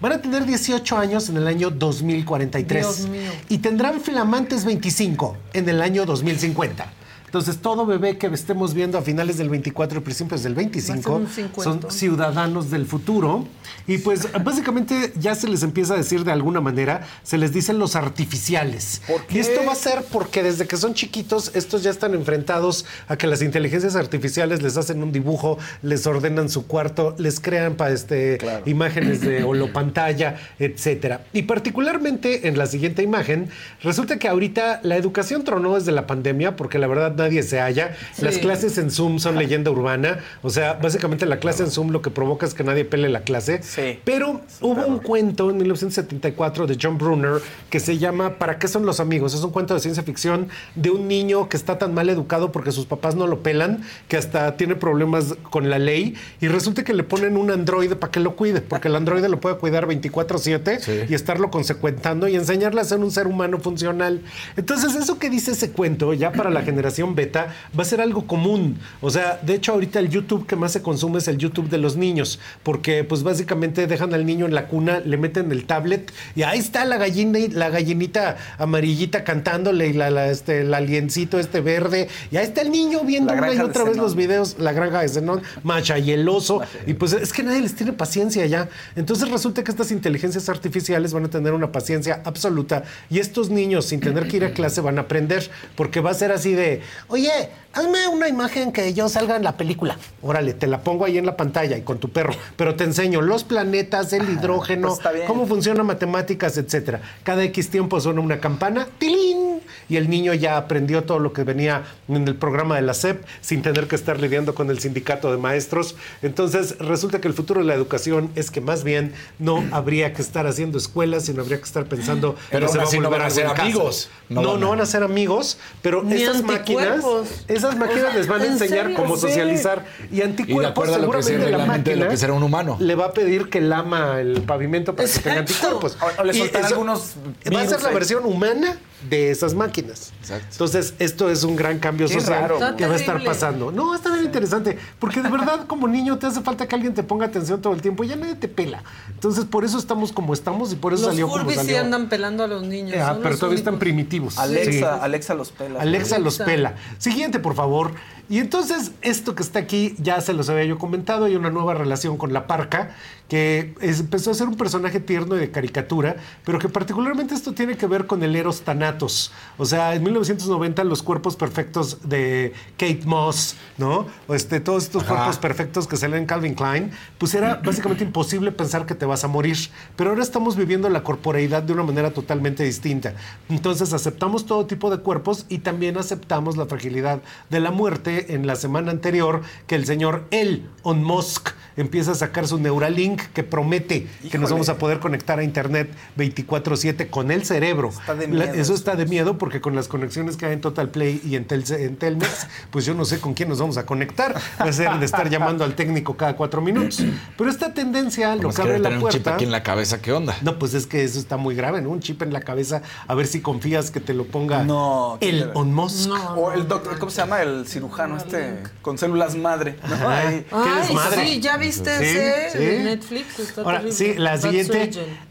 Van 0.00 0.12
a 0.12 0.22
tener 0.22 0.44
18 0.44 0.96
años 0.96 1.28
en 1.28 1.38
el 1.38 1.46
año 1.46 1.70
2043. 1.70 2.82
Dios 2.82 3.08
mío. 3.08 3.30
Y 3.48 3.58
tendrán 3.58 4.00
flamantes 4.00 4.64
25 4.64 5.36
en 5.54 5.68
el 5.68 5.82
año 5.82 6.06
2050. 6.06 6.97
Entonces, 7.28 7.58
todo 7.58 7.84
bebé 7.84 8.16
que 8.16 8.26
estemos 8.28 8.72
viendo 8.72 8.96
a 8.96 9.02
finales 9.02 9.36
del 9.36 9.50
24 9.50 9.98
y 9.98 10.02
principios 10.02 10.42
del 10.42 10.54
25 10.54 11.14
un 11.14 11.28
cincuentón. 11.28 11.82
son 11.82 11.90
ciudadanos 11.90 12.70
del 12.70 12.86
futuro. 12.86 13.46
Y 13.86 13.98
pues 13.98 14.28
básicamente 14.44 15.12
ya 15.14 15.34
se 15.34 15.46
les 15.46 15.62
empieza 15.62 15.92
a 15.92 15.98
decir 15.98 16.24
de 16.24 16.32
alguna 16.32 16.62
manera, 16.62 17.06
se 17.22 17.36
les 17.36 17.52
dicen 17.52 17.78
los 17.78 17.96
artificiales. 17.96 19.02
Y 19.28 19.40
esto 19.40 19.60
va 19.66 19.72
a 19.72 19.74
ser 19.76 20.04
porque 20.10 20.42
desde 20.42 20.66
que 20.66 20.78
son 20.78 20.94
chiquitos, 20.94 21.52
estos 21.54 21.82
ya 21.82 21.90
están 21.90 22.14
enfrentados 22.14 22.86
a 23.08 23.16
que 23.16 23.26
las 23.26 23.42
inteligencias 23.42 23.94
artificiales 23.94 24.62
les 24.62 24.78
hacen 24.78 25.02
un 25.02 25.12
dibujo, 25.12 25.58
les 25.82 26.06
ordenan 26.06 26.48
su 26.48 26.66
cuarto, 26.66 27.14
les 27.18 27.40
crean 27.40 27.74
para 27.74 27.92
este, 27.92 28.38
imágenes 28.64 29.20
de 29.20 29.44
holopantalla, 29.44 30.38
etcétera. 30.58 31.26
Y 31.34 31.42
particularmente 31.42 32.48
en 32.48 32.56
la 32.56 32.66
siguiente 32.66 33.02
imagen, 33.02 33.50
resulta 33.82 34.18
que 34.18 34.28
ahorita 34.28 34.80
la 34.82 34.96
educación 34.96 35.44
tronó 35.44 35.74
desde 35.74 35.92
la 35.92 36.06
pandemia 36.06 36.56
porque 36.56 36.78
la 36.78 36.86
verdad 36.86 37.17
nadie 37.18 37.42
se 37.42 37.60
halla. 37.60 37.96
Sí. 38.14 38.24
Las 38.24 38.38
clases 38.38 38.78
en 38.78 38.90
Zoom 38.90 39.18
son 39.18 39.36
leyenda 39.36 39.70
urbana. 39.70 40.20
O 40.42 40.50
sea, 40.50 40.74
básicamente 40.74 41.26
la 41.26 41.38
clase 41.38 41.64
en 41.64 41.70
Zoom 41.70 41.90
lo 41.90 42.02
que 42.02 42.10
provoca 42.10 42.46
es 42.46 42.54
que 42.54 42.64
nadie 42.64 42.84
pele 42.84 43.08
la 43.08 43.20
clase. 43.20 43.60
Sí. 43.62 43.98
Pero 44.04 44.40
hubo 44.60 44.86
un 44.86 44.98
cuento 44.98 45.50
en 45.50 45.58
1974 45.58 46.66
de 46.66 46.78
John 46.80 46.98
Brunner 46.98 47.42
que 47.70 47.80
se 47.80 47.98
llama 47.98 48.38
¿Para 48.38 48.58
qué 48.58 48.68
son 48.68 48.86
los 48.86 49.00
amigos? 49.00 49.34
Es 49.34 49.42
un 49.42 49.50
cuento 49.50 49.74
de 49.74 49.80
ciencia 49.80 50.02
ficción 50.02 50.48
de 50.74 50.90
un 50.90 51.08
niño 51.08 51.48
que 51.48 51.56
está 51.56 51.78
tan 51.78 51.94
mal 51.94 52.08
educado 52.08 52.52
porque 52.52 52.72
sus 52.72 52.86
papás 52.86 53.14
no 53.14 53.26
lo 53.26 53.42
pelan, 53.42 53.82
que 54.08 54.16
hasta 54.16 54.56
tiene 54.56 54.74
problemas 54.74 55.34
con 55.50 55.68
la 55.68 55.78
ley 55.78 56.14
y 56.40 56.48
resulta 56.48 56.84
que 56.84 56.94
le 56.94 57.02
ponen 57.02 57.36
un 57.36 57.50
androide 57.50 57.96
para 57.96 58.10
que 58.10 58.20
lo 58.20 58.36
cuide, 58.36 58.60
porque 58.60 58.88
el 58.88 58.96
androide 58.96 59.28
lo 59.28 59.40
puede 59.40 59.56
cuidar 59.56 59.86
24/7 59.86 61.06
y 61.08 61.14
estarlo 61.14 61.50
consecuentando 61.50 62.28
y 62.28 62.36
enseñarle 62.36 62.80
a 62.80 62.84
ser 62.84 62.98
un 62.98 63.10
ser 63.10 63.26
humano 63.26 63.58
funcional. 63.58 64.22
Entonces, 64.56 64.94
eso 64.94 65.18
que 65.18 65.30
dice 65.30 65.52
ese 65.52 65.70
cuento 65.70 66.14
ya 66.14 66.32
para 66.32 66.50
la 66.50 66.62
generación 66.62 67.07
beta 67.14 67.54
va 67.78 67.82
a 67.82 67.86
ser 67.86 68.00
algo 68.00 68.26
común. 68.26 68.78
O 69.00 69.10
sea, 69.10 69.38
de 69.42 69.54
hecho 69.54 69.72
ahorita 69.72 69.98
el 69.98 70.08
YouTube 70.08 70.46
que 70.46 70.56
más 70.56 70.72
se 70.72 70.82
consume 70.82 71.18
es 71.18 71.28
el 71.28 71.38
YouTube 71.38 71.68
de 71.68 71.78
los 71.78 71.96
niños, 71.96 72.38
porque 72.62 73.04
pues 73.04 73.22
básicamente 73.22 73.86
dejan 73.86 74.14
al 74.14 74.26
niño 74.26 74.46
en 74.46 74.54
la 74.54 74.66
cuna, 74.68 75.00
le 75.00 75.16
meten 75.16 75.52
el 75.52 75.66
tablet 75.66 76.12
y 76.34 76.42
ahí 76.42 76.58
está 76.58 76.84
la 76.84 76.96
gallina 76.96 77.38
y 77.38 77.48
la 77.48 77.70
gallinita 77.70 78.36
amarillita 78.58 79.24
cantándole 79.24 79.88
y 79.88 79.92
la, 79.92 80.10
la, 80.10 80.28
este 80.30 80.60
el 80.62 80.74
aliencito 80.74 81.38
este 81.38 81.60
verde 81.60 82.08
y 82.30 82.36
ahí 82.36 82.44
está 82.44 82.62
el 82.62 82.70
niño 82.70 83.00
viendo 83.04 83.32
una 83.32 83.52
y 83.52 83.58
otra 83.58 83.84
vez 83.84 83.94
Zenón. 83.94 84.06
los 84.06 84.16
videos, 84.16 84.56
la 84.58 84.72
granja 84.72 85.00
de 85.00 85.08
Zenón, 85.08 85.42
Macha 85.62 85.98
y 85.98 86.10
el 86.12 86.28
oso 86.28 86.60
y 86.86 86.94
pues 86.94 87.12
es 87.12 87.32
que 87.32 87.42
nadie 87.42 87.60
les 87.60 87.74
tiene 87.74 87.92
paciencia 87.92 88.46
ya. 88.46 88.68
Entonces 88.96 89.30
resulta 89.30 89.62
que 89.64 89.70
estas 89.70 89.90
inteligencias 89.90 90.48
artificiales 90.48 91.12
van 91.12 91.24
a 91.24 91.30
tener 91.30 91.52
una 91.52 91.72
paciencia 91.72 92.22
absoluta 92.24 92.84
y 93.10 93.18
estos 93.18 93.50
niños 93.50 93.86
sin 93.86 94.00
tener 94.00 94.28
que 94.28 94.38
ir 94.38 94.44
a 94.44 94.52
clase 94.52 94.80
van 94.80 94.98
a 94.98 95.02
aprender 95.02 95.50
porque 95.76 96.00
va 96.00 96.10
a 96.10 96.14
ser 96.14 96.32
así 96.32 96.52
de, 96.52 96.82
oye, 97.06 97.30
hazme 97.72 98.08
una 98.08 98.28
imagen 98.28 98.72
que 98.72 98.92
yo 98.94 99.08
salga 99.08 99.36
en 99.36 99.44
la 99.44 99.56
película. 99.56 99.96
Órale, 100.22 100.52
te 100.54 100.66
la 100.66 100.80
pongo 100.82 101.04
ahí 101.04 101.16
en 101.18 101.26
la 101.26 101.36
pantalla 101.36 101.76
y 101.76 101.82
con 101.82 101.98
tu 101.98 102.08
perro, 102.10 102.34
pero 102.56 102.74
te 102.74 102.84
enseño 102.84 103.20
los 103.22 103.44
planetas, 103.44 104.12
el 104.12 104.28
hidrógeno, 104.28 104.96
pues 105.00 105.22
cómo 105.26 105.46
funciona 105.46 105.82
matemáticas, 105.84 106.56
etcétera. 106.58 107.00
Cada 107.22 107.44
X 107.44 107.70
tiempo 107.70 108.00
suena 108.00 108.20
una 108.20 108.40
campana, 108.40 108.88
¡tilín! 108.98 109.60
Y 109.90 109.96
el 109.96 110.10
niño 110.10 110.34
ya 110.34 110.56
aprendió 110.56 111.04
todo 111.04 111.18
lo 111.18 111.32
que 111.32 111.44
venía 111.44 111.84
en 112.08 112.26
el 112.28 112.34
programa 112.36 112.76
de 112.76 112.82
la 112.82 112.94
SEP 112.94 113.22
sin 113.40 113.62
tener 113.62 113.86
que 113.86 113.96
estar 113.96 114.20
lidiando 114.20 114.54
con 114.54 114.70
el 114.70 114.78
sindicato 114.80 115.30
de 115.30 115.38
maestros. 115.38 115.94
Entonces, 116.22 116.76
resulta 116.78 117.20
que 117.20 117.28
el 117.28 117.34
futuro 117.34 117.60
de 117.60 117.66
la 117.66 117.74
educación 117.74 118.30
es 118.34 118.50
que 118.50 118.60
más 118.60 118.84
bien 118.84 119.14
no 119.38 119.64
habría 119.72 120.12
que 120.12 120.20
estar 120.22 120.46
haciendo 120.46 120.76
escuelas, 120.78 121.24
sino 121.26 121.42
habría 121.42 121.58
que 121.58 121.64
estar 121.64 121.84
pensando 121.86 122.34
Pero 122.50 122.66
que 122.66 122.72
se 122.72 122.78
va 122.78 122.84
no 122.84 122.90
volver 122.90 123.10
van 123.10 123.22
a 123.22 123.30
ser 123.30 123.46
amigos. 123.46 124.10
No, 124.28 124.42
No 124.42 124.52
van 124.54 124.62
a- 124.62 124.66
van 124.68 124.80
a 124.80 124.86
ser 124.86 125.02
amigos, 125.02 125.58
pero 125.80 126.02
Ni 126.02 126.22
esas 126.22 126.42
máquinas, 126.42 126.87
anticuerpos. 126.94 127.44
esas 127.48 127.76
máquinas 127.76 128.02
O 128.04 128.08
sea, 128.08 128.18
les 128.18 128.26
van 128.28 128.40
a 128.40 128.44
¿en 128.46 128.52
enseñar 128.52 128.82
serio? 128.82 128.96
cómo 128.96 129.16
Sí. 129.16 129.22
socializar 129.22 129.84
y 130.10 130.22
anticuerpos 130.22 130.70
acuerdo 130.70 130.94
a 130.94 130.98
lo 130.98 131.10
que 131.10 131.22
seguramente 131.22 131.50
la 131.50 131.58
de 131.58 131.64
lo 131.64 131.66
máquina 131.78 132.08
que 132.08 132.16
será 132.16 132.32
un 132.32 132.42
humano. 132.42 132.76
le 132.80 132.94
va 132.94 133.06
a 133.06 133.12
pedir 133.12 133.48
que 133.50 133.60
lama 133.60 134.20
el 134.20 134.42
pavimento 134.42 134.94
para 134.96 135.08
que 135.08 135.18
tenga 135.20 135.38
anticuerpos. 135.40 135.96
O- 136.00 136.20
o 136.20 136.24
le 136.24 136.36
Y 136.36 136.40
eso 136.42 136.58
algunos 136.66 137.14
Va 137.54 137.60
a 137.62 137.66
ser 137.66 137.82
la 137.82 137.90
versión 137.90 138.24
humana 138.24 138.76
de 139.08 139.30
esas 139.30 139.54
máquinas. 139.54 140.12
Exacto. 140.20 140.46
Entonces, 140.52 140.94
esto 140.98 141.30
es 141.30 141.44
un 141.44 141.54
gran 141.56 141.78
cambio 141.78 142.06
Qué 142.08 142.14
social 142.14 142.40
raro, 142.42 142.76
que 142.76 142.86
va 142.86 142.94
a 142.94 142.96
estar 142.96 143.22
pasando. 143.22 143.70
No, 143.70 143.94
está 143.94 144.10
bien 144.12 144.24
interesante, 144.24 144.76
porque 144.98 145.22
de 145.22 145.28
verdad 145.30 145.66
como 145.66 145.86
niño 145.86 146.18
te 146.18 146.26
hace 146.26 146.40
falta 146.40 146.66
que 146.66 146.74
alguien 146.74 146.94
te 146.94 147.02
ponga 147.02 147.26
atención 147.26 147.62
todo 147.62 147.72
el 147.72 147.80
tiempo 147.82 148.02
y 148.04 148.08
ya 148.08 148.16
nadie 148.16 148.34
te 148.34 148.48
pela. 148.48 148.82
Entonces, 149.10 149.44
por 149.44 149.64
eso 149.64 149.78
estamos 149.78 150.10
como 150.12 150.34
estamos 150.34 150.72
y 150.72 150.76
por 150.76 150.92
eso 150.92 151.02
Los 151.02 151.10
salió 151.12 151.28
como 151.28 151.38
Furbies 151.42 151.60
sí 151.60 151.66
salió. 151.66 151.80
andan 151.80 152.08
pelando 152.08 152.42
a 152.44 152.46
los 152.48 152.62
niños. 152.64 152.96
Ah, 153.00 153.08
son 153.12 153.18
pero 153.18 153.30
los 153.30 153.38
todavía 153.40 153.58
están 153.58 153.78
primitivos. 153.78 154.38
Alexa, 154.38 154.70
Sí. 154.94 154.98
Alexa 155.02 155.34
los 155.34 155.50
pela. 155.52 155.80
Alexa 155.80 156.18
los 156.18 156.38
pela. 156.38 156.74
Siguiente, 156.98 157.38
por 157.38 157.54
favor. 157.54 157.92
Y 158.30 158.38
entonces, 158.40 158.92
esto 159.00 159.34
que 159.34 159.42
está 159.42 159.58
aquí, 159.58 159.94
ya 159.98 160.20
se 160.20 160.32
los 160.34 160.48
había 160.50 160.64
yo 160.64 160.78
comentado, 160.78 161.24
hay 161.24 161.34
una 161.36 161.48
nueva 161.50 161.72
relación 161.74 162.18
con 162.18 162.32
la 162.34 162.46
parca, 162.46 162.94
que 163.28 163.74
es- 163.80 164.00
empezó 164.00 164.30
a 164.30 164.34
ser 164.34 164.48
un 164.48 164.56
personaje 164.56 165.00
tierno 165.00 165.36
y 165.36 165.38
de 165.38 165.50
caricatura, 165.50 166.16
pero 166.44 166.58
que 166.58 166.68
particularmente 166.68 167.34
esto 167.34 167.52
tiene 167.52 167.76
que 167.76 167.86
ver 167.86 168.06
con 168.06 168.22
el 168.22 168.34
Eros 168.36 168.62
Thanatos. 168.62 169.32
O 169.58 169.64
sea, 169.66 169.94
en 169.94 170.02
1990 170.02 170.82
los 170.84 171.02
cuerpos 171.02 171.36
perfectos 171.36 171.98
de 172.08 172.52
Kate 172.78 173.02
Moss, 173.04 173.56
¿no? 173.76 174.06
O 174.26 174.34
este, 174.34 174.60
todos 174.60 174.84
estos 174.84 175.02
Ajá. 175.04 175.14
cuerpos 175.14 175.38
perfectos 175.38 175.86
que 175.86 175.96
salen 175.96 176.20
en 176.20 176.26
Calvin 176.26 176.54
Klein, 176.54 176.90
pues 177.18 177.34
era 177.34 177.56
básicamente 177.64 178.04
imposible 178.04 178.52
pensar 178.52 178.86
que 178.86 178.94
te 178.94 179.04
vas 179.06 179.24
a 179.24 179.28
morir. 179.28 179.56
Pero 179.96 180.10
ahora 180.10 180.22
estamos 180.22 180.56
viviendo 180.56 180.88
la 180.90 181.02
corporeidad 181.02 181.62
de 181.62 181.72
una 181.72 181.82
manera 181.82 182.12
totalmente 182.12 182.62
distinta. 182.64 183.14
Entonces 183.48 183.92
aceptamos 183.94 184.46
todo 184.46 184.66
tipo 184.66 184.90
de 184.90 184.98
cuerpos 184.98 185.44
y 185.48 185.58
también 185.58 185.96
aceptamos 185.98 186.56
la 186.58 186.66
fragilidad 186.66 187.20
de 187.50 187.60
la 187.60 187.70
muerte 187.70 188.17
en 188.28 188.46
la 188.46 188.56
semana 188.56 188.90
anterior 188.90 189.42
que 189.66 189.74
el 189.74 189.86
señor 189.86 190.26
Elon 190.30 191.02
Musk 191.04 191.50
empieza 191.76 192.10
a 192.12 192.14
sacar 192.16 192.46
su 192.48 192.58
Neuralink 192.58 193.22
que 193.32 193.44
promete 193.44 194.08
que 194.30 194.38
nos 194.38 194.50
vamos 194.50 194.68
a 194.68 194.78
poder 194.78 194.98
conectar 194.98 195.38
a 195.38 195.44
internet 195.44 195.88
24/7 196.16 197.08
con 197.08 197.30
el 197.30 197.44
cerebro. 197.44 197.90
Está 197.90 198.14
de 198.14 198.26
miedo 198.26 198.44
eso 198.44 198.60
eso. 198.60 198.74
está 198.74 198.96
de 198.96 199.06
miedo 199.06 199.38
porque 199.38 199.60
con 199.60 199.76
las 199.76 199.86
conexiones 199.88 200.36
que 200.36 200.46
hay 200.46 200.54
en 200.54 200.60
Total 200.60 200.88
Play 200.88 201.20
y 201.24 201.36
en, 201.36 201.46
en 201.48 201.96
Telmex, 201.96 202.46
pues 202.70 202.84
yo 202.84 202.94
no 202.94 203.04
sé 203.04 203.20
con 203.20 203.34
quién 203.34 203.48
nos 203.48 203.60
vamos 203.60 203.76
a 203.76 203.86
conectar. 203.86 204.34
Va 204.60 204.64
a 204.64 204.72
ser 204.72 204.90
de 204.98 205.04
estar 205.04 205.28
llamando 205.30 205.64
al 205.64 205.74
técnico 205.74 206.16
cada 206.16 206.34
cuatro 206.36 206.60
minutos. 206.60 207.02
Pero 207.36 207.50
esta 207.50 207.72
tendencia 207.74 208.34
lo 208.34 208.42
Pues 208.42 208.56
que 208.56 208.62
abre 208.62 208.78
la 208.78 208.88
tener 208.90 209.04
un 209.04 209.10
chip 209.10 209.22
puerta. 209.22 209.34
aquí 209.34 209.44
en 209.44 209.52
la 209.52 209.62
cabeza, 209.62 210.02
¿qué 210.02 210.12
onda? 210.12 210.36
No, 210.42 210.58
pues 210.58 210.74
es 210.74 210.86
que 210.86 211.04
eso 211.04 211.18
está 211.18 211.36
muy 211.36 211.54
grave, 211.54 211.80
¿no? 211.80 211.90
Un 211.90 212.00
chip 212.00 212.22
en 212.22 212.32
la 212.32 212.40
cabeza, 212.40 212.82
a 213.06 213.14
ver 213.14 213.26
si 213.26 213.40
confías 213.40 213.90
que 213.90 214.00
te 214.00 214.14
lo 214.14 214.24
ponga 214.26 214.64
No, 214.64 215.18
¿quién 215.20 215.36
el? 215.36 215.50
On 215.54 215.72
Musk. 215.72 216.10
O 216.36 216.52
el 216.52 216.66
doctor, 216.66 216.98
¿cómo 216.98 217.10
se 217.10 217.20
llama? 217.20 217.40
El 217.42 217.66
cirujano 217.66 218.07
este 218.16 218.62
con 218.82 218.96
células 218.98 219.36
madre. 219.36 219.76
¿no? 219.88 219.96
Qué 219.96 220.04
Ay, 220.06 220.44
desmadre. 220.80 221.26
sí, 221.26 221.40
ya 221.40 221.56
viste 221.56 221.98
Sí, 221.98 222.04
ese 222.04 222.50
sí. 222.50 222.58
de 222.58 222.78
Netflix. 222.84 223.38
Está 223.38 223.60
Ahora, 223.62 223.78
terrible. 223.80 223.96
sí, 223.96 224.14
la 224.18 224.38
siguiente. 224.38 224.90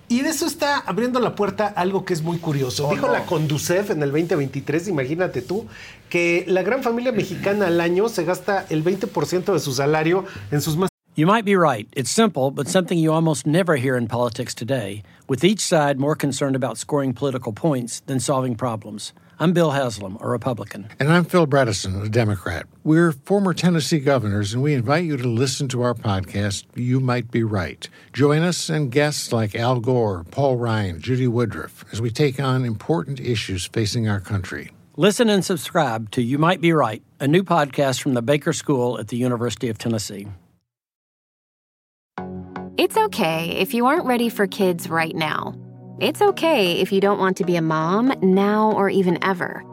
Y 0.10 0.22
de 0.22 0.30
eso 0.30 0.46
está 0.46 0.78
abriendo 0.80 1.20
la 1.20 1.36
puerta 1.36 1.68
algo 1.68 2.06
que 2.06 2.14
es 2.14 2.22
muy 2.22 2.38
curioso. 2.38 2.88
Oh, 2.88 2.92
Dijo 2.94 3.08
no. 3.08 3.14
la 3.14 3.26
Conducef 3.26 3.90
en 3.90 4.02
el 4.04 4.12
2023, 4.12 4.88
imagínate 4.88 5.42
tú, 5.42 5.66
que 6.10 6.46
la 6.48 6.62
gran 6.62 6.82
familia 6.84 7.12
mexicana 7.12 7.68
al 7.68 7.82
año 7.82 8.08
se 8.08 8.24
gasta 8.24 8.66
el 8.70 8.84
20% 8.84 9.52
de 9.54 9.60
su 9.60 9.74
salario 9.74 10.24
en 10.52 10.62
sus 10.62 10.78
más 10.78 10.88
You 11.16 11.26
might 11.26 11.46
be 11.46 11.56
right. 11.58 11.88
It's 11.96 12.12
simple, 12.12 12.52
but 12.52 12.68
something 12.68 12.96
you 13.00 13.12
almost 13.12 13.48
never 13.48 13.76
hear 13.76 13.98
in 13.98 14.08
politics 14.08 14.54
today, 14.54 15.02
with 15.28 15.44
each 15.44 15.62
side 15.62 15.98
more 15.98 16.16
concerned 16.16 16.56
about 16.56 16.78
scoring 16.78 17.12
political 17.12 17.52
points 17.52 18.02
than 18.06 18.20
solving 18.20 18.56
problems. 18.56 19.16
I'm 19.40 19.54
Bill 19.54 19.70
Haslam, 19.70 20.18
a 20.20 20.28
Republican. 20.28 20.90
And 21.00 21.14
I'm 21.14 21.24
Phil 21.24 21.46
Bredesen, 21.46 22.04
a 22.04 22.10
Democrat. 22.10 22.66
We're 22.84 23.12
former 23.12 23.54
Tennessee 23.54 24.00
governors, 24.00 24.52
and 24.52 24.64
we 24.64 24.74
invite 24.74 25.06
you 25.06 25.16
to 25.16 25.28
listen 25.28 25.68
to 25.68 25.84
our 25.84 25.94
podcast, 25.94 26.66
You 26.74 27.00
Might 27.00 27.30
Be 27.30 27.44
Right. 27.44 27.88
Join 28.14 28.42
us 28.42 28.68
and 28.68 28.92
guests 28.92 29.32
like 29.32 29.54
Al 29.54 29.80
Gore, 29.80 30.26
Paul 30.32 30.58
Ryan, 30.58 31.00
Judy 31.00 31.28
Woodruff, 31.28 31.86
as 31.92 32.02
we 32.02 32.10
take 32.10 32.40
on 32.40 32.66
important 32.66 33.20
issues 33.20 33.68
facing 33.68 34.10
our 34.10 34.20
country. 34.20 34.72
Listen 34.96 35.30
and 35.30 35.46
subscribe 35.46 36.10
to 36.12 36.24
You 36.24 36.40
Might 36.40 36.60
Be 36.60 36.74
Right, 36.74 37.04
a 37.20 37.28
new 37.28 37.44
podcast 37.44 38.02
from 38.02 38.16
the 38.16 38.24
Baker 38.24 38.54
School 38.54 39.00
at 39.00 39.10
the 39.10 39.18
University 39.18 39.70
of 39.70 39.78
Tennessee. 39.78 40.28
It's 42.76 42.98
okay 42.98 43.50
if 43.50 43.76
you 43.76 43.86
aren't 43.86 44.06
ready 44.06 44.30
for 44.30 44.48
kids 44.48 44.90
right 44.90 45.16
now. 45.16 45.54
It's 46.00 46.22
okay 46.22 46.74
if 46.74 46.92
you 46.92 47.02
don't 47.02 47.18
want 47.18 47.38
to 47.38 47.44
be 47.44 47.56
a 47.56 47.62
mom 47.62 48.14
now 48.22 48.72
or 48.74 48.88
even 48.88 49.18
ever. 49.24 49.64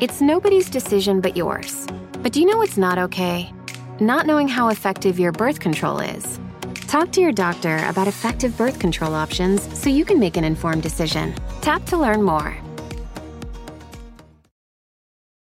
It's 0.00 0.22
nobody's 0.22 0.70
decision 0.70 1.20
but 1.20 1.36
yours. 1.36 1.86
But 2.22 2.32
do 2.32 2.40
you 2.40 2.46
know 2.46 2.56
what's 2.56 2.78
not 2.78 2.96
okay? 2.98 3.52
Not 4.00 4.24
knowing 4.24 4.48
how 4.48 4.70
effective 4.70 5.18
your 5.18 5.32
birth 5.32 5.60
control 5.60 6.00
is. 6.00 6.40
Talk 6.86 7.12
to 7.12 7.20
your 7.20 7.32
doctor 7.32 7.84
about 7.86 8.08
effective 8.08 8.56
birth 8.56 8.78
control 8.78 9.14
options 9.14 9.62
so 9.78 9.90
you 9.90 10.06
can 10.06 10.18
make 10.18 10.38
an 10.38 10.44
informed 10.44 10.82
decision. 10.82 11.34
Tap 11.60 11.84
to 11.86 11.98
learn 11.98 12.22
more. 12.22 12.56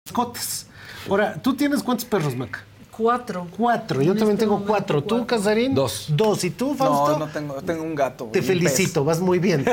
mascotas. 0.06 0.68
Ahora, 1.08 1.42
¿tú 1.42 1.56
tienes 1.56 1.82
cuántos 1.82 2.06
perros, 2.06 2.36
Maca? 2.36 2.66
Cuatro. 3.00 3.48
Cuatro. 3.56 4.02
Yo 4.02 4.12
En 4.12 4.18
también 4.18 4.36
este 4.36 4.44
tengo 4.44 4.56
momento, 4.56 4.70
cuatro. 4.74 5.02
¿Tú. 5.04 5.26
Casarín? 5.26 5.74
Dos. 5.74 6.08
Dos. 6.10 6.44
¿Y 6.44 6.50
tú, 6.50 6.76
Fausto? 6.76 7.18
No, 7.18 7.26
no 7.26 7.32
tengo, 7.32 7.54
tengo 7.62 7.84
un 7.84 7.96
gato. 7.96 8.26
Te 8.26 8.40
y 8.40 8.42
pez. 8.42 8.48
felicito, 8.48 9.06
vas 9.06 9.22
muy 9.22 9.40
bien. 9.40 9.64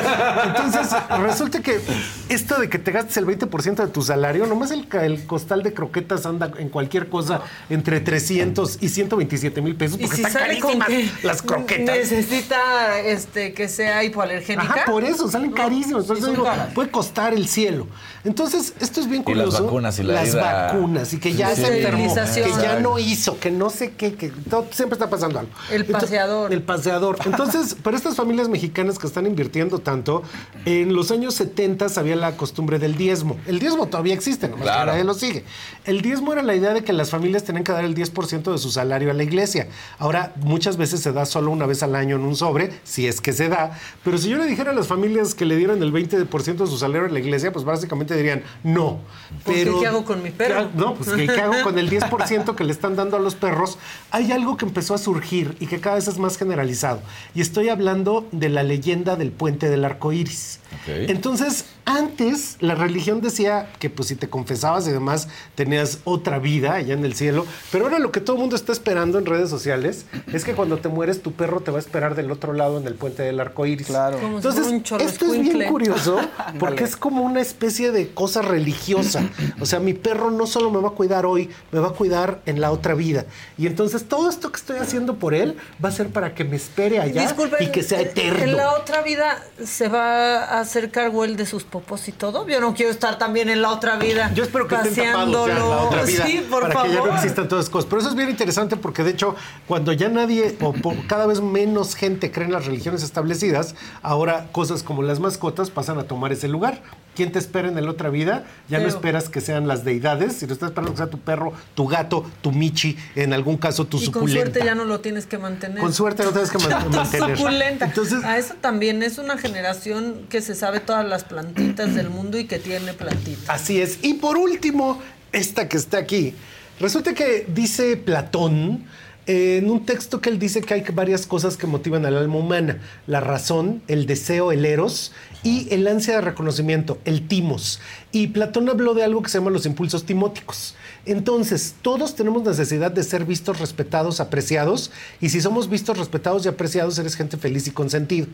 Entonces, 0.44 0.89
resulta 1.20 1.61
que 1.61 1.81
esto 2.28 2.61
de 2.61 2.69
que 2.69 2.78
te 2.78 2.93
gastes 2.93 3.16
el 3.16 3.27
20% 3.27 3.74
de 3.74 3.89
tu 3.89 4.03
salario, 4.03 4.47
nomás 4.47 4.70
el, 4.70 4.86
el 5.03 5.27
costal 5.27 5.62
de 5.65 5.74
croquetas 5.74 6.24
anda 6.24 6.53
en 6.59 6.69
cualquier 6.69 7.09
cosa 7.09 7.40
entre 7.69 7.98
300 8.01 8.78
y 8.81 8.89
127 8.89 9.61
mil 9.61 9.74
pesos 9.74 9.98
Y 9.98 10.03
porque 10.03 10.16
si 10.16 10.23
están 10.23 10.43
sale 10.43 10.61
con 10.61 10.78
carísimas 10.78 11.19
que 11.20 11.27
las 11.27 11.43
croquetas. 11.43 11.97
necesita 11.97 13.01
este, 13.01 13.53
que 13.53 13.69
sea 13.69 14.05
hipoalergénica. 14.05 14.62
Ajá, 14.82 14.85
por 14.90 15.03
eso, 15.05 15.28
salen 15.28 15.51
No, 15.53 15.98
eso 16.01 16.15
son 16.16 16.31
digo, 16.31 16.44
caras. 16.44 16.69
puede 16.74 16.90
costar 16.90 17.35
el 17.35 17.48
cielo. 17.48 17.89
Entonces, 18.24 18.73
esto 18.81 19.01
es 19.01 19.09
bien 19.09 19.23
Y 19.27 19.35
las 19.35 19.44
curioso. 19.47 19.65
vacunas 19.65 19.98
y 19.98 20.03
la 20.03 20.15
Las 20.15 20.28
ida- 20.28 20.73
vacunas 20.73 21.12
y 21.12 21.19
que 21.19 21.32
ya 21.35 21.55
Sí, 21.55 21.62
se 21.62 21.66
sí. 21.69 21.77
enfermó, 21.78 22.15
que 22.15 22.20
Esterilización. 22.20 22.62
ya 22.62 22.81
no 22.81 22.98
hizo, 22.98 23.16
que 23.41 23.51
no 23.51 23.71
sé 23.71 23.93
qué, 23.97 24.15
que 24.15 24.29
todo- 24.51 24.67
siempre 24.71 24.95
está 24.95 25.09
pasando 25.11 25.39
algo. 25.39 25.51
El 25.71 25.83
Entonces, 25.83 26.11
paseador. 26.11 26.53
el 26.53 26.63
paseador. 26.63 27.19
Entonces, 27.25 27.75
para 27.83 27.97
estas 27.97 28.15
familias 28.17 28.49
mexicanas 28.49 28.99
que 28.99 29.07
están 29.07 29.27
invirtiendo 29.27 29.79
tanto, 29.79 30.23
en 30.65 30.95
los 30.95 31.11
años 31.11 31.35
70 31.35 31.87
había 31.97 32.17
la 32.17 32.37
costumbre 32.37 32.79
del 32.79 32.97
diezmo. 32.97 33.39
El 33.47 33.59
diezmo 33.59 33.87
todavía 33.87 34.15
existe, 34.15 34.49
nomás 34.49 34.65
que 34.67 34.73
Claro. 34.73 34.93
nadie 34.93 35.05
lo 35.05 35.15
sigue. 35.15 35.45
El 35.85 36.01
diezmo 36.03 36.33
era 36.33 36.43
la 36.43 36.55
idea 36.55 36.73
de 36.75 36.83
que 36.83 36.93
las 36.93 37.11
familias 37.11 37.45
tenían 37.45 37.65
que 37.65 37.73
dar 37.73 37.85
el 37.85 37.95
10% 37.95 38.53
de 38.53 38.59
su 38.59 38.71
salario 38.71 39.11
a 39.11 39.15
la 39.15 39.23
iglesia. 39.23 39.69
Ahora, 39.99 40.33
muchas 40.37 40.77
veces 40.77 41.01
se 41.01 41.13
da 41.13 41.25
solo 41.27 41.51
una 41.51 41.67
vez 41.67 41.83
al 41.83 41.95
año 41.95 42.17
en 42.17 42.23
un 42.23 42.35
sobre, 42.37 42.73
si 42.85 43.07
es 43.07 43.21
que 43.21 43.33
se 43.33 43.49
da. 43.49 43.79
Pero 44.03 44.19
si 44.19 44.29
yo 44.29 44.39
le 44.39 44.47
dijera 44.47 44.73
a 44.73 44.75
las 44.75 44.89
familias 44.89 45.35
que 45.35 45.45
le 45.45 45.57
dieran 45.57 45.83
el 45.83 45.93
20% 45.93 46.57
de 46.57 46.67
su 46.67 46.77
salario 46.79 47.07
a 47.09 47.11
la 47.13 47.19
iglesia, 47.21 47.53
pues 47.53 47.65
básicamente 47.65 48.17
dirían 48.17 48.43
no. 48.65 48.99
¿Por 49.45 49.55
qué? 49.55 49.61
Pero, 49.65 49.81
¿Qué 49.81 49.87
hago 49.87 50.05
con 50.05 50.23
mi 50.23 50.31
perro? 50.31 50.69
¿Qué? 50.73 50.79
No, 50.79 50.95
pues 50.95 51.11
¿qué, 51.11 51.27
qué 51.27 51.41
hago 51.41 51.55
con 51.63 51.79
el 51.79 51.89
10% 51.89 52.55
que 52.57 52.65
le 52.65 52.73
están 52.73 52.97
dando 52.97 53.06
a 53.15 53.20
los 53.20 53.35
perros? 53.35 53.78
Hay 54.11 54.33
algo 54.33 54.57
que 54.57 54.65
empezó 54.65 54.95
a 54.95 54.99
surgir 54.99 55.57
y 55.61 55.66
que 55.66 55.81
cada 55.81 55.97
vez 55.97 56.09
es 56.09 56.19
más 56.19 56.37
generalizado. 56.37 57.01
Y 57.35 57.41
estoy 57.41 57.69
hablando 57.69 58.27
de 58.33 58.49
la 58.49 58.62
leyenda 58.62 59.16
del 59.16 59.31
puente 59.31 59.69
del 59.69 59.85
arco 59.85 60.12
iris. 60.12 60.59
Entonces, 60.87 61.66
antes 61.87 62.57
la 62.61 62.75
religión 62.75 63.21
decía 63.21 63.69
que 63.79 63.89
pues 63.91 64.09
si 64.09 64.17
te 64.17 64.29
confesabas 64.29 64.87
y 64.89 64.91
demás 64.91 65.29
tenías 65.55 66.01
otra 66.05 66.39
vida 66.39 66.75
allá 66.75 66.95
en 66.95 67.05
el 67.05 67.15
cielo, 67.15 67.47
pero 67.73 67.85
ahora 67.85 67.99
lo 68.01 68.13
que 68.13 68.21
todo 68.21 68.37
el 68.37 68.41
mundo 68.41 68.57
está 68.57 68.73
esperando 68.73 69.19
en 69.19 69.25
redes 69.25 69.49
sociales 69.49 70.05
es 70.33 70.45
que 70.45 70.55
cuando 70.55 70.79
te 70.79 70.89
mueres 70.89 71.23
tu 71.23 71.33
perro 71.33 71.61
te 71.61 71.71
va 71.71 71.79
a 71.79 71.81
esperar 71.81 72.15
del 72.17 72.31
otro 72.33 72.53
lado 72.53 72.79
en 72.79 72.87
el 72.87 72.95
puente 72.97 73.23
del 73.23 73.39
arco 73.41 73.67
iris. 73.67 73.87
Claro. 73.87 74.19
Como 74.19 74.29
si 74.31 74.37
Entonces, 74.37 74.63
fuera 74.65 74.77
un 74.77 74.83
cholo 74.83 75.05
esto 75.05 75.33
es 75.33 75.41
bien 75.41 75.69
curioso 75.71 76.19
porque 76.59 76.85
es 76.85 76.97
como 76.97 77.23
una 77.23 77.41
especie 77.41 77.93
de 77.93 78.09
cosa 78.11 78.43
religiosa. 78.43 79.23
O 79.61 79.67
sea, 79.67 79.79
mi 79.79 79.95
perro 79.95 80.31
no 80.33 80.47
solo 80.47 80.71
me 80.71 80.81
va 80.81 80.89
a 80.89 80.93
cuidar 80.93 81.25
hoy, 81.25 81.51
me 81.71 81.79
va 81.79 81.89
a 81.89 81.93
cuidar 81.93 82.41
en 82.47 82.61
la 82.61 82.73
otra 82.73 82.95
vida. 82.95 83.27
Y 83.57 83.67
entonces 83.69 84.09
todo 84.09 84.29
esto 84.29 84.51
que 84.51 84.57
estoy 84.57 84.79
haciendo 84.79 85.17
por 85.17 85.35
él 85.35 85.57
va 85.85 85.91
a 85.91 85.93
ser 85.93 86.09
para 86.09 86.35
que 86.35 86.43
me 86.45 86.57
espere 86.57 86.99
allá 87.01 87.23
Disculpen, 87.23 87.63
y 87.63 87.71
que 87.71 87.83
sea 87.85 88.01
¿en- 88.01 88.09
eterno. 88.09 88.43
¿En 88.43 88.57
la 88.57 88.73
otra 88.73 89.03
vida 89.03 89.41
se 89.65 89.87
va 89.89 90.43
a 90.45 90.61
hacer 90.61 90.91
cargo 90.91 91.25
él 91.25 91.37
de 91.37 91.47
sus 91.47 91.63
popos 91.81 92.09
y 92.09 92.12
todo? 92.12 92.47
Yo 92.48 92.61
no 92.61 92.73
quiero 92.74 92.90
estar 92.90 93.19
también 93.19 93.48
en 93.51 93.61
la 93.61 93.70
otra 93.70 93.97
vida. 93.97 94.31
Yo 94.35 94.44
espero 94.44 94.66
que 94.66 94.77
estén 94.77 94.94
tapados 94.94 95.47
ya 95.48 95.53
en 95.53 95.59
la 95.59 95.65
paseándolo. 95.65 95.86
otra 95.89 96.03
vida 96.05 96.27
Sí, 96.27 96.47
por 96.51 96.62
para 96.62 96.74
favor. 96.74 96.89
que 96.90 96.94
ya 96.97 97.05
no 97.05 97.15
existan 97.15 97.48
todas 97.48 97.65
esas 97.65 97.73
cosas. 97.73 97.89
Pero 97.90 98.01
eso 98.01 98.09
es 98.11 98.15
bien 98.16 98.31
interesante 98.31 98.77
porque 98.77 99.03
de 99.05 99.11
hecho, 99.11 99.35
cuando 99.66 99.93
ya 99.93 100.09
nadie 100.09 100.57
o 100.62 100.73
po- 100.73 100.94
cada 101.07 101.27
vez 101.27 101.40
menos 101.43 101.94
gente 101.94 102.31
cree 102.32 102.47
en 102.47 102.53
las 102.53 102.65
religiones 102.66 103.03
establecidas, 103.03 103.74
ahora 104.03 104.47
cosas 104.53 104.82
como 104.82 105.03
las 105.03 105.20
mascotas 105.20 105.70
pasan 105.70 105.98
a 105.98 106.05
tomar 106.05 106.32
ese 106.32 106.48
lugar. 106.48 106.81
¿Quién 107.17 107.33
te 107.33 107.39
espera 107.39 107.69
en 107.69 107.83
la 107.85 107.91
otra 107.91 108.11
vida? 108.11 108.45
Ya 108.69 108.79
no 108.79 108.87
esperas 108.87 109.29
que 109.29 109.41
sean 109.41 109.67
las 109.67 109.85
deidades, 109.85 110.35
sino 110.35 110.53
estás 110.53 110.69
esperando 110.69 110.93
que 110.93 110.99
sea 110.99 111.07
tu 111.11 111.19
perro, 111.19 111.53
tu 111.75 111.87
gato, 111.89 112.25
tu 112.43 112.53
michi, 112.53 112.97
en 113.15 113.33
algún 113.33 113.57
caso 113.57 113.87
tu 113.87 113.97
Y 113.97 114.05
con 114.07 114.13
suculenta. 114.15 114.43
suerte 114.53 114.65
ya 114.67 114.75
no 114.75 114.85
lo 114.85 115.01
tienes 115.01 115.27
que 115.27 115.39
mantener. 115.39 115.79
Con 115.81 115.93
suerte 115.95 116.23
no 116.25 116.31
tienes 116.33 116.51
que 116.51 116.59
man- 116.69 116.91
mantener. 116.91 117.37
Suculenta. 117.39 117.87
Entonces, 117.87 118.23
a 118.23 118.37
eso 118.39 118.55
también 118.61 119.03
es 119.03 119.19
una 119.19 119.39
generación 119.39 120.27
que 120.29 120.43
se 120.43 120.55
sabe 120.55 120.81
todas 120.81 121.07
las 121.07 121.25
plantitas 121.25 121.95
del 121.95 122.11
mundo 122.11 122.39
y 122.39 122.45
que 122.45 122.59
tiene 122.59 122.93
plantitas. 122.93 123.49
Así 123.49 123.81
es. 123.81 123.99
Y 124.03 124.15
por 124.15 124.37
último, 124.37 125.01
esta 125.33 125.69
que 125.69 125.79
está 125.79 125.99
aquí. 125.99 126.35
Resulta 126.79 127.15
que 127.15 127.47
dice 127.49 127.97
Platón 127.97 128.85
en 129.27 129.69
un 129.69 129.85
texto 129.85 130.20
que 130.20 130.31
él 130.31 130.39
dice 130.39 130.62
que 130.62 130.74
hay 130.74 130.85
varias 130.93 131.27
cosas 131.27 131.57
que 131.57 131.66
motivan 131.66 132.07
al 132.07 132.16
alma 132.16 132.36
humana. 132.36 132.78
La 133.07 133.20
razón, 133.20 133.82
el 133.89 134.07
deseo, 134.07 134.53
el 134.53 134.65
eros 134.65 135.12
y 135.43 135.73
el 135.74 135.86
ansia 135.89 136.15
de 136.16 136.20
reconocimiento, 136.20 136.98
el 137.05 137.27
timos. 137.27 137.81
Y 138.12 138.28
Platón 138.28 138.69
habló 138.69 138.95
de 138.95 139.05
algo 139.05 139.20
que 139.23 139.28
se 139.28 139.39
llama 139.39 139.51
los 139.51 139.66
impulsos 139.66 140.05
timóticos. 140.05 140.74
Entonces, 141.05 141.74
todos 141.83 142.15
tenemos 142.15 142.43
necesidad 142.45 142.91
de 142.91 143.03
ser 143.03 143.24
vistos, 143.24 143.61
respetados, 143.61 144.20
apreciados. 144.20 144.91
Y 145.20 145.28
si 145.28 145.41
somos 145.41 145.69
vistos, 145.69 145.99
respetados 145.99 146.45
y 146.45 146.49
apreciados, 146.49 146.99
eres 146.99 147.15
gente 147.15 147.37
feliz 147.37 147.66
y 147.66 147.70
consentido. 147.70 148.27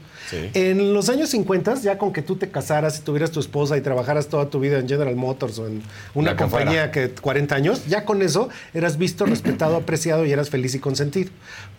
En 0.55 0.95
los 0.95 1.09
años 1.09 1.31
50, 1.31 1.75
ya 1.77 1.99
con 1.99 2.13
que 2.13 2.23
tú 2.23 2.37
te 2.37 2.51
casaras 2.51 2.99
y 2.99 3.03
tuvieras 3.03 3.31
tu 3.31 3.41
esposa 3.41 3.77
y 3.77 3.81
trabajaras 3.81 4.29
toda 4.29 4.49
tu 4.49 4.61
vida 4.61 4.79
en 4.79 4.89
General 4.89 5.17
Motors 5.17 5.59
o 5.59 5.67
en 5.67 5.83
una 6.15 6.31
La 6.31 6.37
compañía 6.37 6.91
que 6.91 7.11
40 7.11 7.55
años, 7.55 7.87
ya 7.87 8.05
con 8.05 8.23
eso 8.23 8.49
eras 8.73 8.97
visto, 8.99 9.27
respetado, 9.27 9.77
apreciado 9.77 10.25
y 10.25 10.33
eras 10.33 10.49
feliz 10.49 10.75
y 10.75 10.79
consentido. 10.79 11.31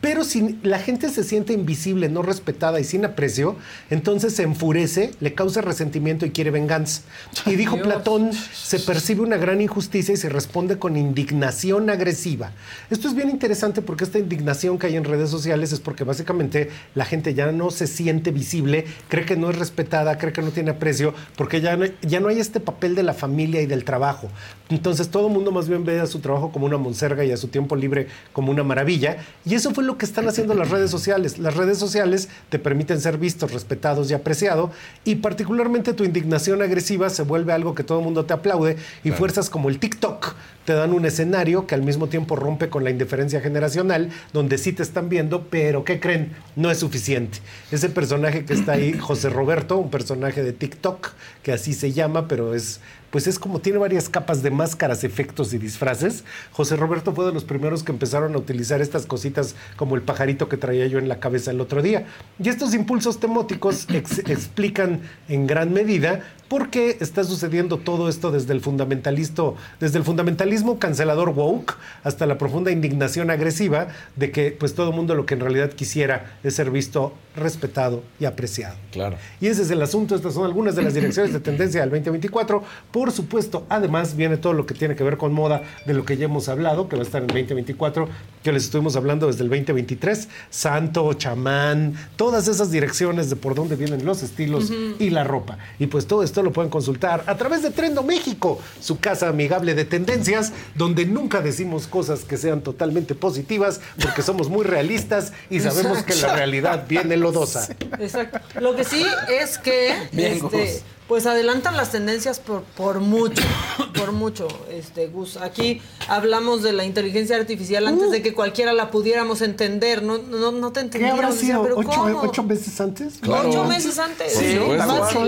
Pero 0.04 0.26
si 0.26 0.60
la 0.64 0.80
gente 0.80 1.08
se 1.08 1.24
siente 1.24 1.54
invisible, 1.54 2.10
no 2.10 2.24
respetada 2.24 2.82
y 2.82 2.84
sin 2.84 3.06
aprecio, 3.06 3.56
entonces 3.90 4.36
se 4.36 4.44
enfurece, 4.44 5.12
le 5.22 5.34
causa 5.34 5.62
resentimiento 5.62 6.26
y 6.26 6.32
quiere 6.32 6.52
venganza. 6.52 7.04
Y 7.46 7.56
dijo 7.56 7.82
Platón, 7.82 8.32
se 8.34 8.80
percibe 8.80 9.22
una 9.22 9.38
gran 9.38 9.62
injusticia 9.62 10.14
y 10.14 10.18
se 10.18 10.28
responde 10.28 10.78
con 10.78 10.98
indignación 10.98 11.90
agresiva. 11.90 12.52
Esto 12.90 13.08
es 13.08 13.16
bien 13.16 13.30
interesante 13.30 13.82
porque 13.82 14.04
esta 14.04 14.20
indignación 14.20 14.78
que 14.78 14.88
hay 14.88 14.98
en 14.98 15.06
redes 15.06 15.30
sociales 15.30 15.72
es 15.72 15.80
porque 15.80 16.04
básicamente 16.04 16.70
la 16.96 17.06
gente 17.06 17.34
ya 17.34 17.54
no 17.54 17.72
se 17.72 17.88
siente 17.88 18.32
visible, 18.32 18.84
cree 19.08 19.26
que 19.26 19.38
no 19.38 19.52
es 19.52 19.58
respetada, 19.58 20.18
cree 20.18 20.34
que 20.34 20.42
no 20.42 20.52
tiene 20.52 20.72
aprecio, 20.72 21.14
porque 21.38 21.62
ya 21.62 21.78
no, 21.78 21.86
ya 22.02 22.20
no 22.20 22.28
hay 22.28 22.42
este 22.42 22.60
papel 22.60 22.96
de 22.96 23.04
la 23.04 23.14
familia 23.14 23.62
y 23.62 23.68
del 23.68 23.86
trabajo. 23.86 24.28
Entonces 24.68 25.08
todo 25.08 25.28
el 25.28 25.34
mundo 25.34 25.54
más 25.54 25.70
bien 25.70 25.86
ve 25.86 26.02
a 26.02 26.08
su 26.08 26.20
trabajo 26.20 26.52
como 26.52 26.66
una 26.66 26.78
monserga 26.78 27.24
y 27.24 27.32
a 27.32 27.38
su 27.38 27.48
tiempo 27.48 27.78
libre 27.78 28.08
como 28.34 28.52
una 28.52 28.64
maravilla. 28.64 29.16
Y 29.46 29.56
eso 29.56 29.74
fue 29.74 29.86
lo 29.86 29.93
que 29.98 30.06
están 30.06 30.28
haciendo 30.28 30.54
las 30.54 30.70
redes 30.70 30.92
sociales. 30.92 31.40
Las 31.40 31.56
redes 31.56 31.78
sociales 31.78 32.30
te 32.50 32.60
permiten 32.60 33.00
ser 33.02 33.18
vistos, 33.18 33.52
respetados 33.54 34.10
y 34.12 34.14
apreciados. 34.14 34.72
Y 35.04 35.16
particularmente 35.16 35.94
tu 35.94 36.04
indignación 36.04 36.62
agresiva 36.62 37.10
se 37.10 37.24
vuelve 37.24 37.54
algo 37.54 37.76
que 37.76 37.84
todo 37.84 38.00
el 38.00 38.04
mundo 38.06 38.26
te 38.26 38.34
aplaude. 38.34 38.78
Y 39.00 39.10
Claro. 39.10 39.18
fuerzas 39.18 39.50
como 39.50 39.70
el 39.70 39.80
TikTok 39.80 40.34
te 40.66 40.74
dan 40.74 40.94
un 40.94 41.06
escenario 41.06 41.68
que 41.68 41.76
al 41.76 41.84
mismo 41.84 42.08
tiempo 42.08 42.36
rompe 42.36 42.70
con 42.70 42.84
la 42.84 42.90
indiferencia 42.90 43.42
generacional, 43.42 44.10
donde 44.32 44.58
sí 44.58 44.72
te 44.72 44.82
están 44.84 45.10
viendo, 45.10 45.48
pero 45.50 45.84
¿qué 45.84 46.00
creen? 46.00 46.32
No 46.56 46.72
es 46.72 46.80
suficiente. 46.80 47.40
Ese 47.72 47.90
personaje 47.90 48.46
que 48.46 48.54
está 48.54 48.74
ahí, 48.74 48.94
José 48.98 49.30
Roberto, 49.30 49.78
un 49.78 49.90
personaje 49.92 50.42
de 50.42 50.54
TikTok, 50.54 51.10
que 51.44 51.52
así 51.52 51.74
se 51.74 51.92
llama, 51.92 52.28
pero 52.28 52.56
es 52.56 52.80
pues 53.14 53.28
es 53.28 53.38
como 53.38 53.60
tiene 53.60 53.78
varias 53.78 54.10
capas 54.10 54.42
de 54.42 54.50
máscaras, 54.50 55.04
efectos 55.04 55.54
y 55.54 55.60
disfraces. 55.60 56.24
José 56.52 56.76
Roberto 56.76 57.14
fue 57.14 57.28
de 57.28 57.32
los 57.32 57.44
primeros 57.44 57.84
que 57.84 57.92
empezaron 57.92 58.34
a 58.34 58.40
utilizar 58.40 58.82
estas 58.82 59.06
cositas 59.06 59.54
como 59.78 59.94
el 59.96 60.02
pajarito 60.02 60.50
que 60.50 60.58
traía 60.58 60.88
yo 60.88 60.98
en 60.98 61.08
la 61.08 61.20
cabeza 61.20 61.52
el 61.52 61.62
otro 61.62 61.84
día. 61.84 62.08
Y 62.44 62.50
estos 62.50 62.74
impulsos 62.74 63.20
temóticos 63.20 63.86
ex- 63.94 64.18
explican 64.28 65.02
en 65.30 65.46
gran 65.46 65.72
medida 65.74 66.24
por 66.54 66.70
qué 66.70 66.98
está 67.00 67.24
sucediendo 67.24 67.80
todo 67.80 68.08
esto 68.08 68.30
desde 68.30 68.54
el 68.54 68.62
fundamentalisto, 68.62 69.56
desde 69.80 69.98
el 69.98 70.04
fundamentalismo 70.04 70.78
cancelador 70.78 71.30
woke 71.30 71.76
hasta 72.04 72.28
la 72.28 72.38
profunda 72.38 72.70
indignación 72.70 73.32
agresiva 73.32 73.88
de 74.16 74.30
que 74.30 74.52
pues 74.52 74.76
todo 74.76 74.90
el 74.92 74.96
mundo 74.96 75.16
lo 75.16 75.26
que 75.26 75.34
en 75.34 75.40
realidad 75.40 75.72
quisiera 75.72 76.38
es 76.44 76.54
ser 76.54 76.70
visto, 76.70 77.16
respetado 77.36 78.04
y 78.20 78.26
apreciado. 78.26 78.76
Claro. 78.92 79.16
Y 79.42 79.48
ese 79.48 79.64
es 79.64 79.72
el 79.72 79.82
asunto. 79.82 80.14
Estas 80.16 80.36
son 80.36 80.46
algunas 80.46 80.76
de 80.76 80.84
las 80.84 80.94
direcciones 80.94 81.34
de 81.34 81.40
tendencia 81.40 81.82
del 81.82 81.90
2024. 81.90 82.64
Por 82.92 83.12
supuesto, 83.12 83.66
además 83.68 84.16
viene 84.16 84.38
todo 84.38 84.54
lo 84.54 84.68
que 84.68 84.76
tiene 84.76 84.96
que 84.96 85.04
ver 85.04 85.18
con 85.18 85.34
moda, 85.34 85.64
de 85.88 85.96
lo 85.96 86.06
que 86.06 86.18
ya 86.18 86.26
hemos 86.26 86.50
hablado, 86.50 86.88
que 86.88 86.96
va 86.96 87.02
a 87.02 87.06
estar 87.06 87.24
en 87.24 87.30
2024, 87.30 88.08
que 88.44 88.52
les 88.52 88.66
estuvimos 88.66 88.96
hablando 88.96 89.26
desde 89.26 89.42
el 89.42 89.50
2023. 89.50 90.30
Santo, 90.52 91.12
chamán, 91.16 91.96
todas 92.16 92.48
esas 92.48 92.70
direcciones 92.70 93.32
de 93.32 93.38
por 93.38 93.56
dónde 93.56 93.76
vienen 93.76 94.06
los 94.06 94.22
estilos 94.22 94.66
Ujú. 94.70 94.98
y 95.00 95.10
la 95.10 95.24
ropa. 95.24 95.58
Y 95.80 95.88
pues 95.88 96.06
todo 96.06 96.22
esto 96.22 96.43
lo 96.44 96.52
pueden 96.52 96.70
consultar 96.70 97.24
a 97.28 97.36
través 97.38 97.62
de 97.64 97.72
Trendo 97.72 98.04
México, 98.04 98.60
su 98.80 99.00
casa 99.00 99.30
amigable 99.30 99.74
de 99.74 99.86
tendencias, 99.86 100.54
donde 100.76 101.06
nunca 101.06 101.42
decimos 101.42 101.88
cosas 101.88 102.24
que 102.24 102.38
sean 102.38 102.62
totalmente 102.62 103.16
positivas, 103.16 103.82
porque 104.02 104.22
somos 104.22 104.50
muy 104.50 104.64
realistas 104.64 105.34
y 105.50 105.60
sabemos 105.60 106.04
que 106.04 106.16
la 106.16 106.36
realidad 106.36 106.86
viene 106.88 107.18
lodosa. 107.18 107.68
Exacto. 108.00 108.40
Lo 108.60 108.76
que 108.76 108.84
sí 108.84 109.06
es 109.30 109.58
que 109.58 109.94
Bien, 110.12 110.34
este. 110.34 110.82
Pues 111.08 111.26
adelantan 111.26 111.76
las 111.78 111.92
tendencias 111.92 112.40
por, 112.40 112.64
por 112.64 113.00
mucho, 113.00 113.44
por 113.96 114.12
mucho, 114.12 114.48
este 114.72 115.08
Gus. 115.08 115.38
Aquí 115.38 115.82
hablamos 116.08 116.64
de 116.64 116.74
la 116.74 116.86
inteligencia 116.86 117.36
artificial 117.36 117.88
antes 117.88 118.12
de 118.12 118.22
que 118.22 118.34
cualquiera 118.34 118.74
la 118.74 118.90
pudiéramos 118.92 119.42
entender. 119.42 120.02
No, 120.04 120.18
no, 120.18 120.52
no 120.52 120.72
te 120.72 120.80
¿Qué 120.80 120.86
entendíamos. 120.86 121.20
habrá 121.20 121.32
Decía, 121.34 121.48
sido? 121.56 121.64
¿pero 121.64 121.78
¿Ocho, 121.78 121.90
cómo? 121.90 122.22
ocho 122.22 122.44
meses 122.44 122.80
antes? 122.82 123.16
Claro. 123.22 123.50
Ocho 123.50 123.64
meses 123.66 124.00
antes. 124.00 124.34
Sí, 124.34 124.58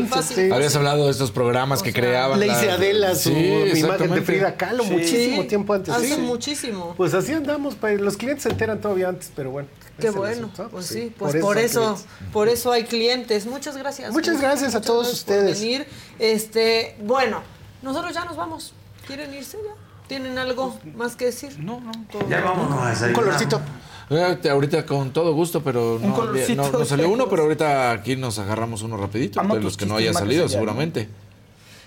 fácil. 0.10 0.52
Habías 0.54 0.76
hablado 0.76 1.06
de 1.06 1.12
estos 1.12 1.32
programas 1.32 1.84
que 1.84 1.94
creaban. 1.94 2.40
Le 2.40 2.48
la- 2.48 2.54
hice 2.54 2.72
Adela 2.72 3.16
su 3.16 3.30
Sí, 3.30 3.36
mi 3.74 3.80
imagen 3.80 4.12
de. 4.12 4.22
Frida 4.22 4.56
Kahlo 4.56 4.84
Sí. 4.84 4.90
muchísimo 4.92 5.44
tiempo 5.46 5.74
antes. 5.74 5.94
Hace 5.94 6.16
Sí. 6.16 6.22
muchísimo. 6.22 6.94
Pues 6.98 7.14
así 7.14 7.34
andamos, 7.34 7.76
los 8.00 8.18
clientes 8.18 8.44
se 8.44 8.50
enteran 8.50 8.82
todavía 8.82 9.10
antes, 9.10 9.32
pero 9.36 9.52
bueno. 9.52 9.68
Qué 10.00 10.10
bueno, 10.10 10.52
pues 10.72 10.88
sí, 10.88 11.14
pues 11.18 11.38
por, 11.38 11.58
eso, 11.58 11.98
por 12.34 12.50
eso 12.50 12.70
hay 12.74 12.84
clientes. 12.84 13.46
Muchas 13.46 13.78
gracias. 13.78 14.12
Muchas 14.12 14.42
gracias 14.42 14.76
a 14.76 14.82
todos 14.82 15.12
ustedes. 15.14 15.62
Venir. 15.66 15.88
Este, 16.20 16.96
bueno, 17.02 17.42
nosotros 17.82 18.14
ya 18.14 18.26
nos 18.26 18.36
vamos. 18.36 18.74
¿Quieren 19.08 19.34
irse 19.34 19.58
ya? 19.64 19.74
¿Tienen 20.08 20.38
algo 20.38 20.78
más 20.96 21.16
que 21.16 21.26
decir? 21.26 21.58
No, 21.60 21.80
no. 21.80 21.92
Ya 22.30 22.42
vámonos 22.42 22.80
a 22.80 22.90
desayunar. 22.90 23.24
Un 23.24 23.26
colorcito. 23.26 23.62
Eh, 24.10 24.50
ahorita 24.50 24.86
con 24.86 25.12
todo 25.12 25.34
gusto, 25.34 25.64
pero 25.64 26.00
no, 26.00 26.26
no, 26.26 26.72
no 26.72 26.86
salió 26.86 27.10
uno, 27.10 27.28
pero 27.28 27.44
ahorita 27.44 27.92
aquí 27.92 28.16
nos 28.16 28.38
agarramos 28.38 28.84
uno 28.84 28.98
rapidito, 28.98 29.40
Amo 29.40 29.56
de 29.56 29.62
los 29.62 29.78
que 29.78 29.88
no 29.88 29.96
haya 29.96 30.14
salido, 30.14 30.48
seguramente. 30.48 31.10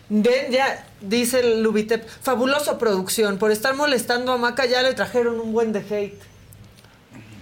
Ven, 0.09 0.51
ya, 0.51 0.87
dice 1.01 1.41
el 1.41 1.63
Lubitep, 1.63 2.09
fabuloso 2.09 2.79
producción. 2.79 3.39
Por 3.39 3.53
estar 3.53 3.77
molestando 3.77 4.33
a 4.33 4.39
Maca 4.39 4.67
ya 4.67 4.83
le 4.83 4.95
trajeron 4.95 5.39
un 5.39 5.53
buen 5.53 5.73
de 5.73 5.81
hate. 5.81 6.19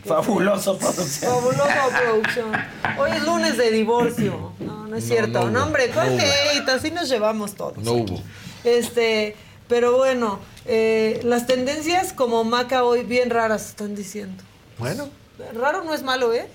Fabuloso 0.06 0.78
producción. 0.78 1.32
Fabulosa 1.32 1.88
producción. 2.02 2.52
Hoy 2.98 3.10
es 3.12 3.22
lunes 3.24 3.56
de 3.58 3.70
divorcio. 3.70 4.52
No, 4.60 4.86
no 4.86 4.96
es 4.96 5.04
No, 5.04 5.08
cierto. 5.08 5.50
no 5.50 5.64
hombre, 5.64 5.90
¿cuál 5.92 6.18
hate? 6.18 6.68
Así 6.68 6.90
nos 6.90 7.08
llevamos 7.08 7.54
todos. 7.54 7.78
No 7.78 7.92
hubo. 7.92 8.20
Este, 8.64 9.36
pero 9.68 9.96
bueno, 9.96 10.38
eh, 10.64 11.20
las 11.24 11.46
tendencias 11.46 12.12
como 12.12 12.44
Maca 12.44 12.84
hoy 12.84 13.02
bien 13.04 13.30
raras 13.30 13.68
están 13.68 13.94
diciendo. 13.94 14.42
Bueno, 14.78 15.08
Raro 15.54 15.84
no 15.84 15.92
es 15.94 16.02
malo, 16.02 16.32
¿eh? 16.32 16.46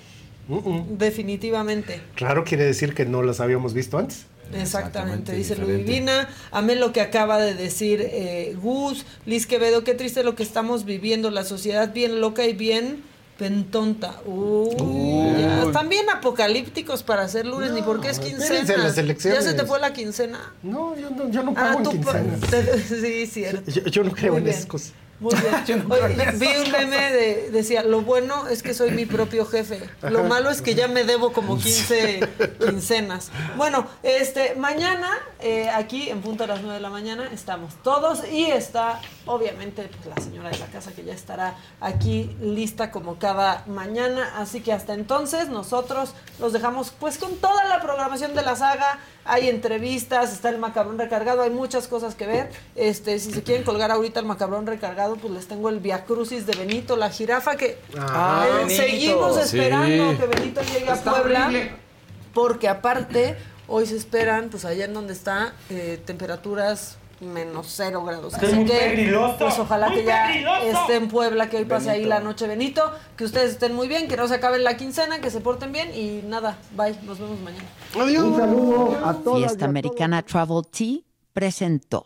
uh-uh. 0.49 0.85
Definitivamente. 0.97 2.01
raro 2.17 2.43
quiere 2.43 2.65
decir 2.65 2.93
que 2.95 3.05
no 3.05 3.21
las 3.21 3.39
habíamos 3.39 3.73
visto 3.73 3.97
antes. 3.97 4.25
Exactamente, 4.53 5.33
dice 5.33 5.55
diferente. 5.55 5.83
Ludivina. 5.83 6.27
Amé 6.51 6.75
lo 6.75 6.91
que 6.91 6.99
acaba 6.99 7.37
de 7.39 7.53
decir 7.53 8.01
eh, 8.01 8.55
Gus. 8.61 9.05
Liz 9.25 9.45
Quevedo, 9.47 9.83
qué 9.83 9.93
triste 9.93 10.23
lo 10.23 10.35
que 10.35 10.43
estamos 10.43 10.83
viviendo. 10.83 11.29
La 11.31 11.45
sociedad 11.45 11.93
bien 11.93 12.19
loca 12.19 12.45
y 12.45 12.53
bien 12.53 13.03
pentonta. 13.41 14.19
Uy, 14.23 15.33
ya. 15.41 15.63
Están 15.63 15.89
bien 15.89 16.07
apocalípticos 16.11 17.01
para 17.01 17.23
hacer 17.23 17.47
lunes, 17.47 17.71
ni 17.71 17.81
porque 17.81 18.11
es 18.11 18.19
quincena. 18.19 18.77
las. 18.77 18.95
¿Ya 18.95 19.41
se 19.41 19.53
te 19.55 19.65
fue 19.65 19.79
la 19.79 19.93
quincena? 19.93 20.53
No, 20.61 20.95
yo 20.95 21.09
no, 21.09 21.27
yo 21.31 21.41
no 21.41 21.51
Ah, 21.57 21.73
pago 21.73 21.77
en 21.79 21.83
tú 21.83 22.01
pa- 22.01 22.19
quincenas. 22.21 22.85
Sí, 22.87 23.25
cierto. 23.25 23.71
Yo, 23.71 23.81
yo 23.85 24.03
no 24.03 24.11
creo 24.11 24.37
en 24.37 24.47
esas 24.47 24.67
cosas. 24.67 24.93
Muy 25.21 25.35
bien. 25.35 25.85
Oye, 25.91 26.31
vi 26.33 26.47
un 26.65 26.71
meme 26.71 27.11
de, 27.11 27.51
decía, 27.51 27.83
lo 27.83 28.01
bueno 28.01 28.47
es 28.47 28.63
que 28.63 28.73
soy 28.73 28.89
mi 28.89 29.05
propio 29.05 29.45
jefe. 29.45 29.87
Lo 30.01 30.23
malo 30.23 30.49
es 30.49 30.63
que 30.63 30.73
ya 30.73 30.87
me 30.87 31.03
debo 31.03 31.31
como 31.31 31.59
15 31.59 32.27
quincenas. 32.59 33.31
Bueno, 33.55 33.85
este, 34.01 34.55
mañana, 34.55 35.09
eh, 35.39 35.69
aquí 35.69 36.09
en 36.09 36.21
punto 36.21 36.45
a 36.45 36.47
las 36.47 36.61
9 36.61 36.73
de 36.73 36.81
la 36.81 36.89
mañana, 36.89 37.29
estamos 37.31 37.75
todos 37.83 38.27
y 38.31 38.45
está, 38.45 38.99
obviamente, 39.27 39.91
pues, 40.01 40.15
la 40.15 40.23
señora 40.23 40.49
de 40.49 40.57
la 40.57 40.65
casa 40.65 40.91
que 40.91 41.03
ya 41.03 41.13
estará 41.13 41.55
aquí 41.79 42.35
lista 42.41 42.89
como 42.89 43.19
cada 43.19 43.63
mañana. 43.67 44.33
Así 44.37 44.61
que 44.61 44.73
hasta 44.73 44.95
entonces 44.95 45.49
nosotros 45.49 46.15
los 46.39 46.51
dejamos 46.51 46.91
pues 46.99 47.19
con 47.19 47.35
toda 47.35 47.63
la 47.65 47.79
programación 47.79 48.33
de 48.33 48.41
la 48.41 48.55
saga. 48.55 48.97
Hay 49.23 49.49
entrevistas, 49.49 50.33
está 50.33 50.49
el 50.49 50.57
macabrón 50.57 50.97
recargado, 50.97 51.43
hay 51.43 51.51
muchas 51.51 51.87
cosas 51.87 52.15
que 52.15 52.25
ver. 52.25 52.49
Este, 52.75 53.19
si 53.19 53.31
se 53.31 53.43
quieren 53.43 53.63
colgar 53.63 53.91
ahorita 53.91 54.19
el 54.19 54.25
macabrón 54.25 54.65
recargado, 54.65 55.15
pues 55.17 55.31
les 55.33 55.47
tengo 55.47 55.69
el 55.69 55.79
Via 55.79 56.05
Crucis 56.05 56.45
de 56.47 56.53
Benito, 56.55 56.95
la 56.97 57.09
jirafa 57.11 57.55
que 57.55 57.77
Ah, 57.97 58.47
eh, 58.49 58.55
Benito. 58.65 58.81
seguimos 58.83 59.37
esperando 59.37 60.11
Sí. 60.11 60.17
que 60.17 60.25
Benito 60.25 60.61
llegue 60.61 60.89
a 60.89 60.95
Puebla. 60.95 61.45
horrible. 61.47 61.71
Porque 62.33 62.67
aparte, 62.67 63.35
hoy 63.67 63.85
se 63.85 63.95
esperan, 63.95 64.49
pues 64.49 64.65
allá 64.65 64.85
en 64.85 64.93
donde 64.93 65.13
está, 65.13 65.53
eh, 65.69 66.01
temperaturas 66.03 66.97
menos 67.21 67.67
cero 67.69 68.03
grados. 68.03 68.33
Estoy 68.33 68.49
Así 68.49 68.57
muy 68.57 68.65
que, 68.65 68.77
pegriloso, 68.77 69.37
pues 69.37 69.59
ojalá 69.59 69.87
muy 69.89 69.97
que 69.99 70.03
ya 70.05 70.25
pegriloso. 70.27 70.65
esté 70.81 70.95
en 70.95 71.07
Puebla, 71.07 71.49
que 71.49 71.57
hoy 71.57 71.65
pase 71.65 71.89
ahí 71.91 72.05
la 72.05 72.19
noche 72.19 72.47
Benito, 72.47 72.91
que 73.15 73.23
ustedes 73.23 73.51
estén 73.51 73.73
muy 73.75 73.87
bien, 73.87 74.07
que 74.07 74.17
no 74.17 74.27
se 74.27 74.35
acaben 74.35 74.63
la 74.63 74.75
quincena, 74.77 75.21
que 75.21 75.29
se 75.29 75.39
porten 75.39 75.71
bien 75.71 75.95
y 75.95 76.21
nada, 76.27 76.57
bye, 76.75 76.95
nos 77.03 77.19
vemos 77.19 77.39
mañana. 77.39 77.65
Un 77.95 78.35
saludo 78.37 78.97
a 79.05 79.09
a 79.11 79.13
Fiesta 79.13 79.65
Americana 79.65 80.21
Travel 80.23 80.63
Tea 80.71 80.97
presentó. 81.33 82.05